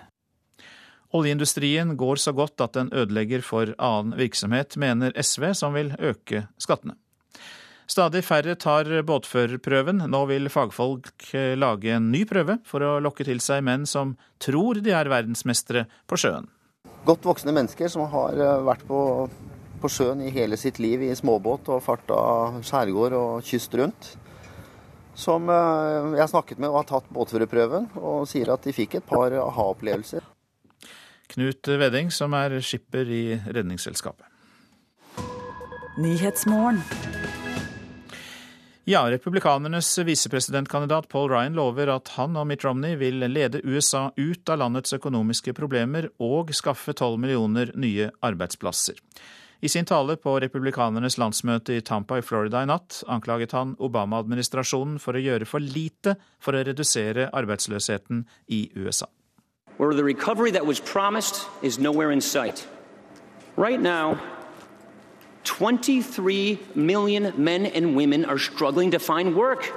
Oljeindustrien 1.12 1.92
går 2.00 2.16
så 2.16 2.32
godt 2.32 2.62
at 2.64 2.72
den 2.78 2.88
ødelegger 2.88 3.44
for 3.44 3.74
annen 3.76 4.16
virksomhet, 4.16 4.78
mener 4.80 5.12
SV, 5.12 5.50
som 5.52 5.76
vil 5.76 5.92
øke 6.00 6.46
skattene. 6.56 6.96
Stadig 7.92 8.22
færre 8.24 8.54
tar 8.56 8.88
båtførerprøven. 9.04 10.06
Nå 10.08 10.22
vil 10.30 10.48
fagfolk 10.48 11.26
lage 11.60 11.92
en 11.92 12.08
ny 12.14 12.22
prøve 12.24 12.56
for 12.64 12.80
å 12.86 12.94
lokke 13.04 13.26
til 13.28 13.42
seg 13.44 13.60
menn 13.66 13.84
som 13.84 14.14
tror 14.40 14.80
de 14.80 14.94
er 14.96 15.10
verdensmestere 15.12 15.84
på 16.08 16.16
sjøen. 16.22 16.48
Godt 17.02 17.24
voksne 17.26 17.54
mennesker 17.54 17.90
som 17.90 18.06
har 18.12 18.36
vært 18.62 18.84
på, 18.86 18.98
på 19.82 19.90
sjøen 19.90 20.22
i 20.22 20.30
hele 20.30 20.58
sitt 20.60 20.78
liv 20.78 21.02
i 21.02 21.14
småbåt 21.18 21.70
og 21.74 21.82
farta 21.82 22.18
skjærgård 22.62 23.16
og 23.18 23.46
kyst 23.46 23.74
rundt. 23.80 24.12
Som 25.18 25.50
jeg 25.50 26.20
har 26.22 26.30
snakket 26.30 26.62
med 26.62 26.70
og 26.70 26.78
har 26.80 26.86
tatt 26.88 27.10
båtførerprøven, 27.12 27.90
og 28.00 28.22
sier 28.30 28.54
at 28.54 28.64
de 28.64 28.72
fikk 28.72 28.96
et 29.00 29.08
par 29.08 29.34
aha-opplevelser. 29.34 30.24
Knut 31.34 31.68
Wedding, 31.68 32.12
som 32.14 32.32
er 32.38 32.54
skipper 32.64 33.08
i 33.08 33.24
Redningsselskapet. 33.50 34.28
Ja, 38.92 39.10
republikanernes 39.10 39.98
visepresidentkandidat 39.98 41.08
Paul 41.08 41.30
Ryan 41.30 41.54
lover 41.56 41.88
at 41.94 42.10
han 42.18 42.34
og 42.36 42.44
Mitt 42.50 42.64
Romney 42.64 42.92
vil 43.00 43.22
lede 43.24 43.62
USA 43.64 44.10
ut 44.18 44.50
av 44.52 44.58
landets 44.60 44.92
økonomiske 44.92 45.54
problemer 45.56 46.10
og 46.20 46.50
skaffe 46.52 46.92
12 46.92 47.16
millioner 47.22 47.72
nye 47.72 48.10
arbeidsplasser. 48.20 48.98
I 49.64 49.70
sin 49.72 49.88
tale 49.88 50.18
på 50.20 50.34
republikanernes 50.44 51.16
landsmøte 51.16 51.78
i 51.78 51.80
Tampa 51.80 52.18
i 52.20 52.26
Florida 52.26 52.60
i 52.60 52.68
natt 52.68 52.98
anklaget 53.08 53.56
han 53.56 53.72
Obama-administrasjonen 53.80 55.00
for 55.00 55.16
å 55.16 55.24
gjøre 55.24 55.48
for 55.48 55.64
lite 55.64 56.18
for 56.36 56.52
å 56.52 56.60
redusere 56.68 57.30
arbeidsløsheten 57.32 58.26
i 58.52 58.66
USA. 58.76 59.08
Where 59.78 59.96
the 59.96 60.04
recovery 60.04 60.52
that 60.52 60.66
was 60.66 60.84
promised 60.84 61.46
is 61.62 61.78
nowhere 61.78 62.12
in 62.12 62.20
sight. 62.20 62.68
Right 63.56 63.80
now, 63.80 64.20
23 65.44 66.58
million 66.74 67.32
men 67.36 67.66
and 67.66 67.96
women 67.96 68.24
are 68.24 68.38
struggling 68.38 68.92
to 68.92 68.98
find 68.98 69.36
work. 69.36 69.70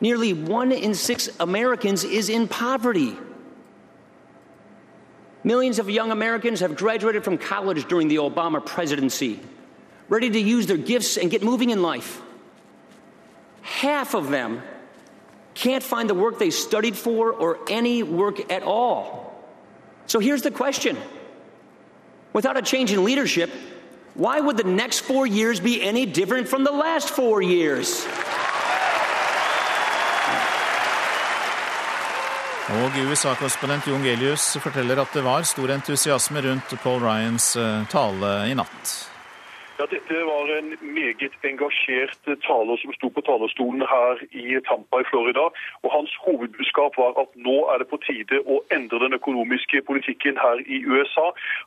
Nearly 0.00 0.32
one 0.32 0.72
in 0.72 0.94
six 0.94 1.28
Americans 1.40 2.04
is 2.04 2.28
in 2.28 2.48
poverty. 2.48 3.16
Millions 5.42 5.78
of 5.78 5.90
young 5.90 6.10
Americans 6.10 6.60
have 6.60 6.76
graduated 6.76 7.22
from 7.22 7.36
college 7.36 7.86
during 7.86 8.08
the 8.08 8.16
Obama 8.16 8.64
presidency, 8.64 9.40
ready 10.08 10.30
to 10.30 10.38
use 10.38 10.66
their 10.66 10.78
gifts 10.78 11.18
and 11.18 11.30
get 11.30 11.42
moving 11.42 11.70
in 11.70 11.82
life. 11.82 12.22
Half 13.60 14.14
of 14.14 14.30
them 14.30 14.62
can't 15.54 15.82
find 15.82 16.08
the 16.08 16.14
work 16.14 16.38
they 16.38 16.50
studied 16.50 16.96
for 16.96 17.32
or 17.32 17.58
any 17.68 18.02
work 18.02 18.50
at 18.50 18.62
all. 18.62 19.34
So 20.06 20.18
here's 20.18 20.42
the 20.42 20.50
question 20.50 20.96
without 22.32 22.56
a 22.56 22.62
change 22.62 22.92
in 22.92 23.04
leadership, 23.04 23.50
why 24.14 24.40
would 24.40 24.56
the 24.56 24.64
next 24.64 25.00
four 25.00 25.26
years 25.26 25.60
be 25.60 25.82
any 25.82 26.06
different 26.06 26.48
from 26.48 26.64
the 26.64 26.70
last 26.70 27.10
four 27.10 27.42
years? 27.42 28.06
Og 32.64 32.90
USA-korrespondent 33.10 33.86
Jon 33.86 34.02
Gelius 34.02 34.56
forteller 34.62 35.00
at 35.00 35.10
det 35.14 35.24
var 35.24 35.42
stor 35.42 35.68
entusiasme 35.68 36.40
rundt 36.40 36.74
Paul 36.82 37.00
Ryans 37.04 37.56
tale 37.92 38.30
i 38.50 38.54
natt. 38.54 39.10
Ja, 39.78 39.84
Dette 39.90 40.14
var 40.14 40.48
en 40.58 40.70
meget 40.80 41.34
engasjert 41.50 42.24
taler 42.46 42.76
som 42.82 42.92
sto 42.94 43.08
på 43.10 43.24
talerstolen 43.28 43.82
her 43.94 44.22
i 44.30 44.60
Tampa 44.68 45.00
i 45.02 45.08
Florida. 45.10 45.44
og 45.82 45.90
Hans 45.96 46.12
hovedbudskap 46.24 46.96
var 46.96 47.12
at 47.22 47.30
nå 47.46 47.56
er 47.72 47.82
det 47.82 47.88
på 47.90 48.00
tide 48.06 48.40
å 48.46 48.62
endre 48.76 49.02
den 49.04 49.18
økonomiske 49.18 49.82
politikken 49.90 50.38
her 50.44 50.62
i 50.76 50.78
USA. 50.86 51.26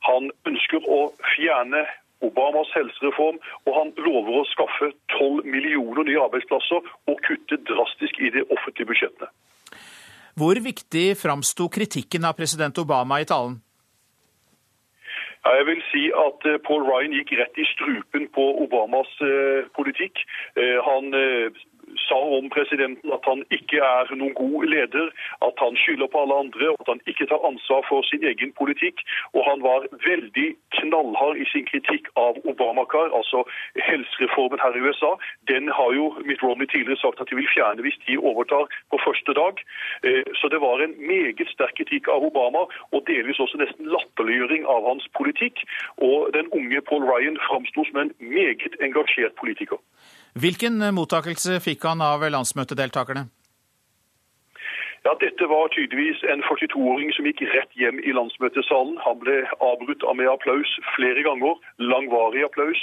Han 0.10 0.32
ønsker 0.50 0.80
å 0.98 1.00
fjerne 1.36 1.84
Obamas 2.26 2.72
helsereform, 2.74 3.38
og 3.66 3.76
han 3.78 3.94
lover 4.02 4.40
å 4.42 4.48
skaffe 4.54 4.92
12 5.18 5.46
millioner 5.46 6.08
nye 6.08 6.24
arbeidsplasser 6.24 6.82
og 7.12 7.22
kutte 7.28 7.60
drastisk 7.70 8.18
i 8.20 8.32
de 8.34 8.46
offentlige 8.48 8.90
budsjettene. 8.90 9.30
Hvor 10.38 10.60
viktig 10.62 11.08
framsto 11.18 11.66
kritikken 11.74 12.26
av 12.30 12.38
president 12.38 12.78
Obama 12.78 13.22
i 13.22 13.30
talen? 13.30 13.58
Jeg 15.48 15.66
vil 15.70 15.82
si 15.92 16.04
at 16.12 16.46
Paul 16.68 16.84
Ryan 16.86 17.14
gikk 17.16 17.32
rett 17.40 17.58
i 17.62 17.66
strupen 17.72 18.28
på 18.36 18.46
Obamas 18.66 19.10
eh, 19.24 19.70
politikk. 19.78 20.20
Eh, 20.60 20.78
han 20.84 21.14
eh, 21.16 21.54
sa 22.06 22.20
om 22.40 22.50
presidenten 22.50 23.14
at 23.14 23.24
han 23.30 23.44
ikke 23.58 23.80
er 23.84 24.12
noen 24.16 24.36
god 24.38 24.66
leder, 24.74 25.08
at 25.48 25.64
han 25.64 25.78
skylder 25.84 26.10
på 26.12 26.22
alle 26.24 26.40
andre, 26.44 26.74
at 26.80 26.92
han 26.92 27.02
ikke 27.12 27.28
tar 27.32 27.46
ansvar 27.50 27.86
for 27.90 28.06
sin 28.10 28.26
egen 28.32 28.54
politikk. 28.60 29.04
Og 29.36 29.42
han 29.50 29.64
var 29.64 29.88
veldig 30.10 30.48
knallhard 30.80 31.40
i 31.44 31.48
sin 31.52 31.66
kritikk 31.72 32.10
av 32.20 32.40
Obamacare, 32.50 33.14
altså 33.20 33.44
helsereformen 33.90 34.62
her 34.64 34.76
i 34.76 34.84
USA. 34.86 35.14
Den 35.52 35.72
har 35.78 35.94
jo 36.00 36.12
Mitt 36.30 36.44
Romney 36.44 36.68
tidligere 36.68 37.02
sagt 37.04 37.22
at 37.22 37.30
de 37.30 37.40
vil 37.40 37.52
fjerne 37.56 37.86
hvis 37.86 38.00
de 38.08 38.20
overtar 38.20 38.68
på 38.92 39.02
første 39.06 39.34
dag. 39.42 39.64
Så 40.40 40.52
det 40.54 40.62
var 40.62 40.84
en 40.84 40.96
meget 41.08 41.48
sterk 41.54 41.78
kritikk 41.78 42.08
av 42.14 42.26
Obama, 42.30 42.66
og 42.94 43.06
delvis 43.08 43.40
også 43.44 43.60
nesten 43.62 43.90
latterliggjøring 43.94 44.66
av 44.66 44.86
hans 44.90 45.06
politikk. 45.20 45.64
Og 46.10 46.32
den 46.38 46.50
unge 46.58 46.82
Paul 46.90 47.06
Ryan 47.12 47.38
framsto 47.48 47.86
som 47.90 48.02
en 48.02 48.14
meget 48.20 48.74
engasjert 48.82 49.36
politiker. 49.42 49.80
Hvilken 50.38 50.78
mottakelse 50.94 51.56
fikk 51.64 51.88
han 51.88 52.02
av 52.06 52.22
landsmøtedeltakerne? 52.30 53.24
Ja, 55.08 55.14
Dette 55.26 55.46
var 55.50 55.68
tydeligvis 55.68 56.20
en 56.32 56.42
42-åring 56.44 57.14
som 57.16 57.28
gikk 57.28 57.42
rett 57.54 57.76
hjem 57.80 58.00
i 58.04 58.12
landsmøtesalen. 58.18 58.98
Han 59.06 59.22
ble 59.22 59.36
avbrutt 59.64 60.04
av 60.04 60.18
med 60.20 60.28
applaus 60.28 60.74
flere 60.98 61.22
ganger, 61.24 61.54
langvarig 61.92 62.44
applaus. 62.44 62.82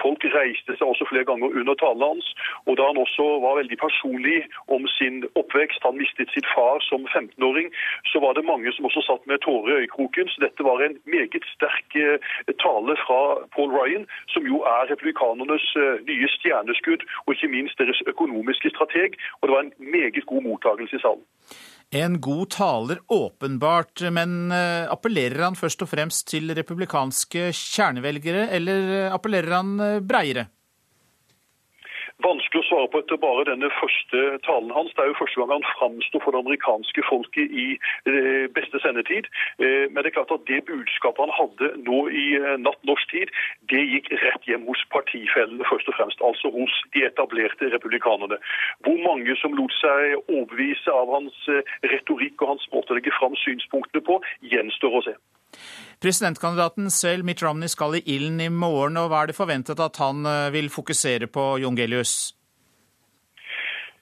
Folk 0.00 0.26
reiste 0.34 0.74
seg 0.74 0.82
også 0.88 1.06
flere 1.10 1.28
ganger 1.28 1.54
under 1.60 1.78
talen 1.78 2.02
hans. 2.02 2.32
Og 2.66 2.74
da 2.80 2.88
han 2.88 2.98
også 3.04 3.26
var 3.44 3.60
veldig 3.60 3.78
personlig 3.84 4.40
om 4.76 4.88
sin 4.96 5.22
oppvekst, 5.38 5.86
han 5.86 6.00
mistet 6.00 6.34
sitt 6.34 6.48
far 6.56 6.82
som 6.88 7.06
15-åring, 7.14 7.70
så 8.10 8.18
var 8.26 8.34
det 8.34 8.48
mange 8.50 8.74
som 8.74 8.90
også 8.90 9.06
satt 9.06 9.30
med 9.30 9.38
tårer 9.46 9.70
i 9.70 9.78
øyekroken. 9.84 10.26
Så 10.34 10.42
dette 10.42 10.66
var 10.66 10.82
en 10.82 10.98
meget 11.06 11.46
sterk 11.54 11.94
tale 12.66 12.98
fra 13.04 13.20
Paul 13.54 13.70
Ryan, 13.78 14.10
som 14.34 14.42
jo 14.50 14.64
er 14.74 14.90
republikanernes 14.90 15.70
nye 16.10 16.34
stjerneskudd, 16.34 17.06
og 17.26 17.38
ikke 17.38 17.54
minst 17.54 17.78
deres 17.78 18.02
økonomiske 18.10 18.74
strateg. 18.74 19.14
Og 19.38 19.46
det 19.46 19.54
var 19.54 19.68
en 19.68 19.74
meget 19.94 20.26
god 20.26 20.42
mottakelse 20.50 20.98
i 20.98 21.04
salen. 21.06 21.26
En 21.90 22.20
god 22.22 22.52
taler, 22.54 23.00
åpenbart, 23.10 24.04
men 24.14 24.52
appellerer 24.54 25.42
han 25.42 25.56
først 25.58 25.82
og 25.82 25.90
fremst 25.90 26.28
til 26.30 26.52
republikanske 26.54 27.48
kjernevelgere, 27.50 28.44
eller 28.54 29.10
appellerer 29.10 29.56
han 29.56 29.72
breiere? 30.06 30.46
Vanskelig 32.24 32.62
å 32.62 32.68
svare 32.68 32.88
på 32.92 33.00
etter 33.02 33.18
bare 33.20 33.46
denne 33.48 33.70
første 33.78 34.20
talen 34.46 34.72
hans. 34.74 34.92
Det 34.94 35.04
er 35.04 35.10
jo 35.10 35.18
første 35.18 35.40
gang 35.40 35.52
han 35.54 35.66
framstår 35.74 36.22
for 36.24 36.34
det 36.34 36.42
amerikanske 36.44 37.04
folket 37.08 37.54
i 37.64 37.66
eh, 38.10 38.46
beste 38.56 38.80
sendetid. 38.84 39.28
Eh, 39.62 39.86
men 39.90 40.00
det 40.00 40.10
er 40.10 40.16
klart 40.18 40.34
at 40.34 40.46
det 40.50 40.62
budskapet 40.70 41.24
han 41.24 41.34
hadde 41.36 41.72
nå 41.88 42.00
i 42.22 42.26
eh, 42.38 42.56
natt 42.62 42.80
norsk 42.88 43.14
tid, 43.14 43.32
det 43.72 43.82
gikk 43.92 44.12
rett 44.24 44.48
hjem 44.48 44.66
hos 44.70 44.82
partifellene 44.94 45.68
først 45.70 45.90
og 45.92 45.98
fremst, 45.98 46.24
altså 46.30 46.52
hos 46.54 46.80
de 46.96 47.04
etablerte 47.08 47.72
republikanerne. 47.74 48.40
Hvor 48.86 48.98
mange 49.04 49.36
som 49.42 49.56
lot 49.58 49.74
seg 49.80 50.18
overbevise 50.26 50.94
av 50.94 51.14
hans 51.16 51.44
retorikk 51.92 52.42
og 52.42 52.54
hans 52.54 52.66
måte 52.74 52.94
å 52.94 52.98
legge 52.98 53.14
fram 53.18 53.36
synspunktene 53.44 54.04
på, 54.06 54.20
gjenstår 54.52 55.00
å 55.00 55.06
se. 55.08 55.16
Presidentkandidaten 56.00 56.90
selv, 56.90 57.26
Mitt 57.28 57.42
Romney, 57.42 57.68
skal 57.68 57.98
i 57.98 58.04
ilden 58.08 58.40
i 58.40 58.48
morgen. 58.48 58.96
og 58.96 59.10
Hva 59.12 59.22
er 59.22 59.30
det 59.30 59.36
forventet 59.36 59.80
at 59.84 60.00
han 60.00 60.24
eh, 60.24 60.52
vil 60.54 60.72
fokusere 60.72 61.28
på, 61.28 61.58
Jongelius? 61.60 62.32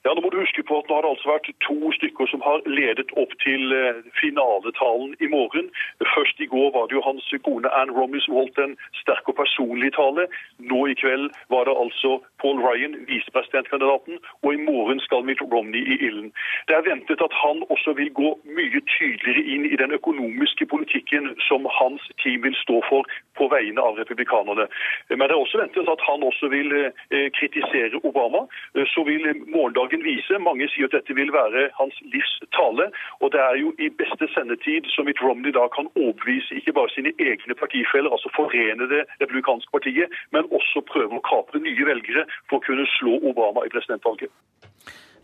Ja, 0.06 0.12
nå 0.14 0.22
må 0.22 0.30
du 0.30 0.38
huske 0.38 0.62
på 0.62 0.76
at 0.78 0.86
nå 0.86 0.94
har 0.94 1.02
det 1.02 1.10
altså 1.10 1.30
vært 1.32 1.48
to 1.66 1.90
stykker 1.96 2.28
som 2.30 2.42
har 2.46 2.62
ledet 2.70 3.10
opp 3.18 3.32
til 3.42 3.72
eh, 3.74 3.96
finaletalen 4.20 5.16
i 5.18 5.26
morgen. 5.32 5.66
Først 6.14 6.38
i 6.38 6.46
går 6.52 6.70
var 6.76 6.86
det 6.86 6.94
jo 6.94 7.02
hans 7.02 7.26
kone 7.42 7.72
Ann 7.74 7.90
Romney 7.96 8.22
som 8.22 8.36
holdt 8.38 8.60
en 8.62 8.76
sterk 9.00 9.26
og 9.32 9.34
personlig 9.40 9.90
tale. 9.96 10.28
Nå 10.70 10.84
i 10.86 10.94
kveld 11.00 11.26
var 11.50 11.66
det 11.66 11.74
altså 11.82 12.20
Paul 12.38 12.62
Ryan, 12.62 12.94
visepresidentkandidaten, 13.10 14.20
og 14.46 14.54
i 14.54 14.62
morgen 14.68 15.02
skal 15.02 15.26
Mitt 15.26 15.42
Romney 15.42 15.82
i 15.82 15.98
ilden. 16.06 16.30
Det 16.70 16.78
er 16.78 16.86
ventet 16.86 17.24
at 17.26 17.34
han 17.42 17.64
også 17.66 17.96
vil 17.98 18.12
gå 18.20 18.30
mye 18.58 18.84
tydeligere 18.94 19.42
inn 19.50 19.66
i 19.66 19.80
den 19.82 19.96
økonomiske 19.98 20.70
politikken 20.74 21.32
som 21.48 21.66
hans 21.80 22.06
team 22.22 22.46
vil 22.46 22.54
stå 22.62 22.78
for 22.86 23.02
på 23.38 23.50
vegne 23.50 23.82
av 23.82 23.98
republikanerne. 23.98 24.70
Men 25.10 25.26
det 25.26 25.34
er 25.34 25.42
også 25.42 25.58
ventet 25.64 25.90
at 25.90 26.06
han 26.06 26.22
også 26.30 26.54
vil 26.54 26.70
eh, 26.86 27.28
kritisere 27.34 27.98
Obama. 28.06 28.46
Så 28.94 29.02
vil 29.10 29.26
morgendagen 29.50 29.87
saken 29.88 30.04
vise. 30.04 30.38
Mange 30.38 30.68
sier 30.68 30.86
at 30.88 30.92
dette 30.96 31.14
vil 31.14 31.32
være 31.32 31.70
hans 31.80 31.96
livs 32.12 32.34
tale. 32.52 32.90
Og 33.22 33.32
det 33.32 33.40
er 33.40 33.56
jo 33.62 33.72
i 33.78 33.88
beste 34.00 34.28
sendetid 34.34 34.84
som 34.94 35.06
Mitt 35.08 35.20
Romney 35.22 35.52
da 35.52 35.68
kan 35.76 35.88
overbevise 35.96 36.54
ikke 36.58 36.72
bare 36.72 36.90
sine 36.94 37.12
egne 37.18 37.54
partifeller, 37.54 38.10
altså 38.10 38.28
forene 38.36 38.88
det 38.92 39.02
republikanske 39.20 39.70
partiet, 39.72 40.08
men 40.32 40.44
også 40.52 40.84
prøve 40.92 41.16
å 41.16 41.24
kapre 41.24 41.60
nye 41.60 41.84
velgere 41.88 42.26
for 42.48 42.58
å 42.58 42.64
kunne 42.66 42.86
slå 42.98 43.18
Obama 43.30 43.64
i 43.64 43.72
presidentvalget. 43.72 44.30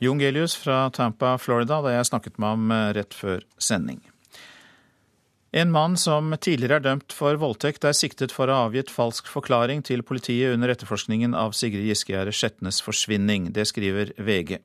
Jon 0.00 0.20
Gelius 0.20 0.56
fra 0.58 0.88
Tampa, 0.90 1.36
Florida, 1.38 1.80
da 1.84 1.94
jeg 1.94 2.10
snakket 2.10 2.38
med 2.38 2.48
ham 2.48 2.74
eh, 2.74 2.90
rett 2.98 3.14
før 3.14 3.44
sending. 3.58 4.02
En 5.56 5.70
mann 5.70 5.92
som 5.94 6.32
tidligere 6.42 6.80
er 6.80 6.82
dømt 6.82 7.14
for 7.14 7.36
voldtekt, 7.38 7.84
er 7.86 7.94
siktet 7.94 8.32
for 8.34 8.50
å 8.50 8.54
ha 8.56 8.62
avgitt 8.66 8.88
falsk 8.90 9.28
forklaring 9.30 9.84
til 9.86 10.00
politiet 10.02 10.50
under 10.50 10.72
etterforskningen 10.72 11.36
av 11.38 11.52
Sigrid 11.54 11.86
Giskegjerde 11.86 12.32
Skjetnes 12.34 12.80
forsvinning. 12.82 13.52
Det 13.54 13.62
skriver 13.70 14.10
VG. 14.18 14.58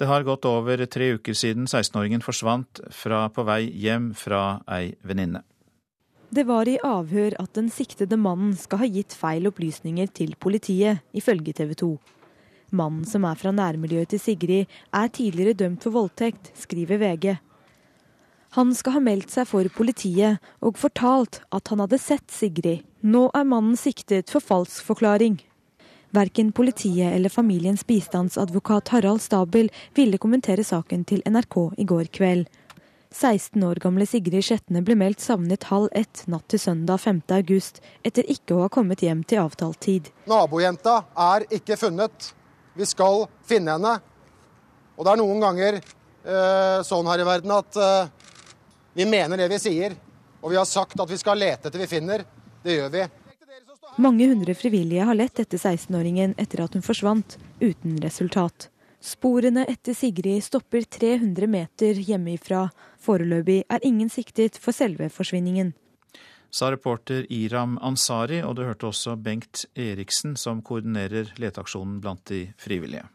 Det 0.00 0.08
har 0.08 0.24
gått 0.24 0.48
over 0.48 0.80
tre 0.88 1.10
uker 1.18 1.36
siden 1.36 1.68
16-åringen 1.68 2.24
forsvant 2.24 2.80
fra 2.88 3.26
på 3.28 3.44
vei 3.44 3.66
hjem 3.82 4.14
fra 4.16 4.62
ei 4.64 4.94
venninne. 5.04 5.42
Det 6.32 6.46
var 6.48 6.72
i 6.72 6.78
avhør 6.88 7.36
at 7.42 7.52
den 7.60 7.68
siktede 7.68 8.16
mannen 8.16 8.56
skal 8.56 8.80
ha 8.80 8.88
gitt 8.88 9.12
feil 9.12 9.52
opplysninger 9.52 10.08
til 10.22 10.32
politiet, 10.40 11.04
ifølge 11.12 11.52
TV 11.60 11.76
2. 11.84 11.90
Mannen 12.80 13.04
som 13.04 13.28
er 13.28 13.36
fra 13.36 13.52
nærmiljøet 13.52 14.14
til 14.14 14.24
Sigrid, 14.24 14.72
er 14.88 15.12
tidligere 15.12 15.58
dømt 15.66 15.84
for 15.84 16.00
voldtekt, 16.00 16.54
skriver 16.64 17.04
VG. 17.04 17.36
Han 18.56 18.72
skal 18.74 18.96
ha 18.96 19.00
meldt 19.04 19.30
seg 19.30 19.46
for 19.46 19.68
politiet 19.70 20.40
og 20.66 20.78
fortalt 20.80 21.38
at 21.54 21.70
han 21.70 21.82
hadde 21.84 22.00
sett 22.02 22.32
Sigrid. 22.34 22.82
Nå 23.06 23.28
er 23.30 23.46
mannen 23.46 23.76
siktet 23.78 24.32
for 24.32 24.42
falsk 24.42 24.82
forklaring. 24.88 25.36
Verken 26.10 26.50
politiet 26.50 27.14
eller 27.14 27.30
familiens 27.30 27.84
bistandsadvokat 27.86 28.90
Harald 28.90 29.22
Stabel 29.22 29.70
ville 29.94 30.18
kommentere 30.18 30.64
saken 30.66 31.04
til 31.06 31.22
NRK 31.30 31.56
i 31.78 31.86
går 31.86 32.10
kveld. 32.10 32.48
16 33.14 33.62
år 33.66 33.78
gamle 33.82 34.06
Sigrid 34.06 34.42
Skjetne 34.42 34.82
ble 34.86 34.96
meldt 34.98 35.22
savnet 35.22 35.68
halv 35.70 35.86
ett 35.94 36.24
natt 36.30 36.48
til 36.50 36.62
søndag 36.62 36.98
5. 37.06 37.22
august, 37.38 37.78
etter 38.02 38.26
ikke 38.26 38.56
å 38.56 38.64
ha 38.64 38.70
kommet 38.70 39.02
hjem 39.06 39.22
til 39.30 39.44
avtalt 39.44 39.78
tid. 39.86 40.10
Nabojenta 40.30 41.04
er 41.30 41.46
ikke 41.54 41.78
funnet. 41.78 42.32
Vi 42.74 42.86
skal 42.86 43.28
finne 43.46 43.78
henne. 43.78 43.96
Og 44.98 45.06
det 45.06 45.14
er 45.14 45.22
noen 45.22 45.42
ganger 45.42 45.78
eh, 45.78 46.78
sånn 46.86 47.10
her 47.10 47.22
i 47.22 47.26
verden 47.30 47.54
at 47.54 47.78
eh, 47.78 48.19
vi 49.00 49.06
mener 49.06 49.36
det 49.36 49.48
vi 49.48 49.58
sier, 49.58 49.94
og 50.40 50.50
vi 50.52 50.56
har 50.58 50.66
sagt 50.68 51.00
at 51.00 51.08
vi 51.08 51.16
skal 51.16 51.38
lete 51.40 51.70
etter 51.70 51.80
vi 51.80 51.86
finner. 51.88 52.24
Det 52.60 52.74
gjør 52.74 52.90
vi. 52.92 53.04
Mange 53.96 54.26
hundre 54.28 54.52
frivillige 54.54 55.06
har 55.08 55.16
lett 55.16 55.40
etter 55.40 55.56
16-åringen 55.56 56.34
etter 56.40 56.60
at 56.66 56.76
hun 56.76 56.84
forsvant, 56.84 57.38
uten 57.62 57.96
resultat. 58.04 58.68
Sporene 59.00 59.64
etter 59.72 59.96
Sigrid 59.96 60.44
stopper 60.44 60.84
300 60.84 61.48
meter 61.48 61.96
hjemmefra. 61.96 62.66
Foreløpig 63.00 63.62
er 63.72 63.86
ingen 63.88 64.12
siktet 64.12 64.60
for 64.60 64.76
selve 64.76 65.08
forsvinningen. 65.08 65.72
Sa 66.52 66.68
reporter 66.68 67.24
Iram 67.32 67.78
Ansari, 67.80 68.42
og 68.44 68.58
du 68.58 68.66
hørte 68.66 68.90
også 68.90 69.16
Bengt 69.16 69.64
Eriksen, 69.80 70.36
som 70.36 70.60
koordinerer 70.60 71.32
leteaksjonen 71.40 72.02
blant 72.04 72.26
de 72.28 72.50
frivillige. 72.60 73.06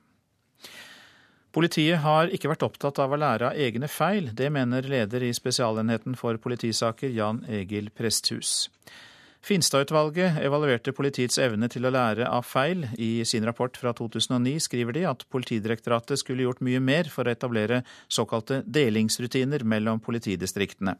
Politiet 1.55 2.01
har 2.03 2.27
ikke 2.35 2.49
vært 2.51 2.65
opptatt 2.67 2.99
av 2.99 3.13
å 3.15 3.19
lære 3.19 3.47
av 3.47 3.59
egne 3.63 3.87
feil. 3.87 4.27
Det 4.35 4.49
mener 4.51 4.83
leder 4.91 5.23
i 5.23 5.31
Spesialenheten 5.31 6.17
for 6.19 6.35
politisaker, 6.43 7.13
Jan 7.15 7.45
Egil 7.47 7.87
Presthus. 7.95 8.65
Finstad-utvalget 9.45 10.41
evaluerte 10.43 10.91
politiets 10.97 11.37
evne 11.39 11.69
til 11.71 11.87
å 11.87 11.93
lære 11.93 12.27
av 12.27 12.43
feil. 12.49 12.83
I 12.99 13.23
sin 13.29 13.45
rapport 13.47 13.77
fra 13.79 13.93
2009 13.95 14.65
skriver 14.65 14.97
de 14.97 15.05
at 15.07 15.23
Politidirektoratet 15.31 16.19
skulle 16.19 16.43
gjort 16.43 16.63
mye 16.65 16.81
mer 16.83 17.07
for 17.13 17.23
å 17.23 17.31
etablere 17.31 17.83
såkalte 18.11 18.59
delingsrutiner 18.65 19.63
mellom 19.63 20.03
politidistriktene. 20.03 20.97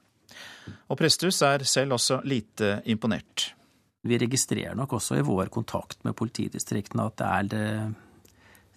Og 0.87 1.01
Presthus 1.01 1.41
er 1.43 1.67
selv 1.67 1.97
også 1.97 2.21
lite 2.23 2.77
imponert. 2.87 3.49
Vi 4.05 4.21
registrerer 4.21 4.77
nok 4.77 5.01
også 5.01 5.19
i 5.19 5.25
vår 5.25 5.51
kontakt 5.51 6.05
med 6.05 6.15
politidistriktene 6.15 7.09
at 7.09 7.19
det 7.19 7.31
er 7.33 7.51
det 7.51 7.67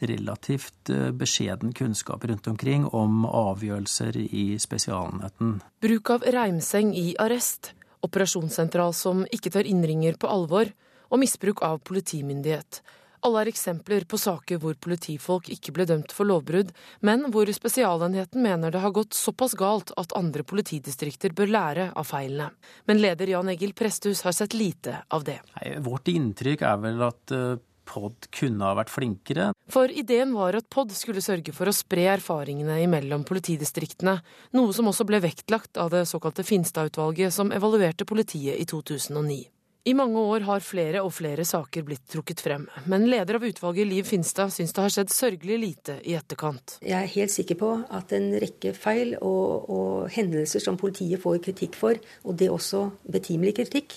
relativt 0.00 0.90
eh, 0.90 1.10
beskjeden 1.10 1.72
kunnskap 1.72 2.24
rundt 2.24 2.46
omkring 2.46 2.86
om 2.86 3.24
avgjørelser 3.26 4.16
i 4.16 4.44
Spesialenheten. 4.60 5.58
Bruk 5.82 6.10
av 6.14 6.26
reimseng 6.26 6.94
i 6.96 7.12
arrest, 7.18 7.72
operasjonssentral 8.06 8.94
som 8.94 9.24
ikke 9.34 9.52
tar 9.54 9.66
innringer 9.68 10.18
på 10.20 10.30
alvor, 10.30 10.70
og 11.08 11.22
misbruk 11.22 11.62
av 11.64 11.80
politimyndighet. 11.88 12.82
Alle 13.26 13.42
er 13.42 13.50
eksempler 13.50 14.04
på 14.06 14.18
saker 14.20 14.60
hvor 14.62 14.76
politifolk 14.78 15.48
ikke 15.50 15.72
ble 15.74 15.88
dømt 15.90 16.12
for 16.14 16.28
lovbrudd, 16.28 16.70
men 17.02 17.26
hvor 17.34 17.50
Spesialenheten 17.50 18.44
mener 18.44 18.70
det 18.70 18.82
har 18.84 18.94
gått 18.94 19.16
såpass 19.18 19.56
galt 19.58 19.90
at 19.98 20.14
andre 20.18 20.44
politidistrikter 20.46 21.34
bør 21.34 21.50
lære 21.50 21.88
av 21.98 22.06
feilene. 22.06 22.52
Men 22.86 23.02
leder 23.02 23.32
Jan 23.34 23.50
Egil 23.50 23.74
Presthus 23.74 24.22
har 24.26 24.36
sett 24.36 24.54
lite 24.54 25.00
av 25.14 25.26
det. 25.26 25.40
Nei, 25.56 25.74
vårt 25.82 26.10
inntrykk 26.12 26.62
er 26.68 26.78
vel 26.84 27.02
at 27.08 27.34
eh, 27.34 27.58
POD 27.88 28.30
kunne 28.40 28.68
ha 28.68 28.76
vært 28.78 28.92
flinkere. 28.92 29.50
For 29.72 29.90
ideen 29.90 30.34
var 30.36 30.58
at 30.58 30.68
POD 30.72 30.94
skulle 30.96 31.24
sørge 31.24 31.54
for 31.56 31.70
å 31.70 31.76
spre 31.76 32.08
erfaringene 32.14 32.80
imellom 32.84 33.26
politidistriktene, 33.28 34.18
noe 34.56 34.76
som 34.76 34.90
også 34.92 35.08
ble 35.08 35.22
vektlagt 35.24 35.80
av 35.80 35.92
det 35.94 36.04
såkalte 36.10 36.46
Finstad-utvalget 36.46 37.34
som 37.34 37.54
evaluerte 37.56 38.08
politiet 38.08 38.60
i 38.60 38.68
2009. 38.68 39.46
I 39.88 39.94
mange 39.96 40.20
år 40.20 40.44
har 40.44 40.60
flere 40.60 41.00
og 41.00 41.14
flere 41.16 41.44
saker 41.48 41.84
blitt 41.86 42.02
trukket 42.12 42.42
frem, 42.44 42.66
men 42.90 43.06
leder 43.08 43.38
av 43.38 43.44
utvalget 43.46 43.88
Liv 43.88 44.04
Finstad 44.04 44.52
syns 44.52 44.74
det 44.76 44.82
har 44.84 44.92
skjedd 44.92 45.12
sørgelig 45.14 45.58
lite 45.62 45.94
i 46.04 46.16
etterkant. 46.18 46.74
Jeg 46.84 46.98
er 46.98 47.12
helt 47.14 47.32
sikker 47.32 47.56
på 47.56 47.70
at 47.96 48.12
en 48.16 48.26
rekke 48.42 48.74
feil 48.76 49.14
og, 49.16 49.70
og 49.72 50.10
hendelser 50.12 50.60
som 50.60 50.76
politiet 50.80 51.22
får 51.22 51.38
kritikk 51.46 51.78
for, 51.78 51.96
og 52.26 52.36
det 52.36 52.50
også 52.52 52.82
betimelig 53.08 53.54
kritikk, 53.62 53.96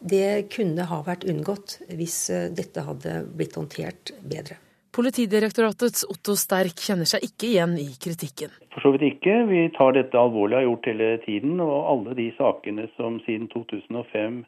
det 0.00 0.48
kunne 0.54 0.86
ha 0.88 1.02
vært 1.06 1.26
unngått 1.28 1.78
hvis 1.92 2.18
eh, 2.32 2.48
dette 2.56 2.84
hadde 2.86 3.22
blitt 3.36 3.56
håndtert 3.58 4.14
bedre. 4.24 4.56
Politidirektoratets 4.96 6.02
Otto 6.10 6.34
Sterk 6.34 6.80
kjenner 6.82 7.06
seg 7.06 7.22
ikke 7.22 7.46
igjen 7.52 7.76
i 7.78 7.92
kritikken. 7.94 8.50
For 8.74 8.82
så 8.82 8.90
vidt 8.94 9.04
ikke. 9.06 9.36
Vi 9.46 9.68
tar 9.76 9.94
dette 9.94 10.18
alvorlig, 10.18 10.56
og 10.56 10.58
har 10.58 10.66
gjort 10.66 10.88
hele 10.90 11.10
tiden. 11.26 11.60
Og 11.62 11.76
alle 11.92 12.16
de 12.18 12.26
sakene 12.34 12.88
som 12.96 13.20
siden 13.26 13.46
2005 13.52 14.40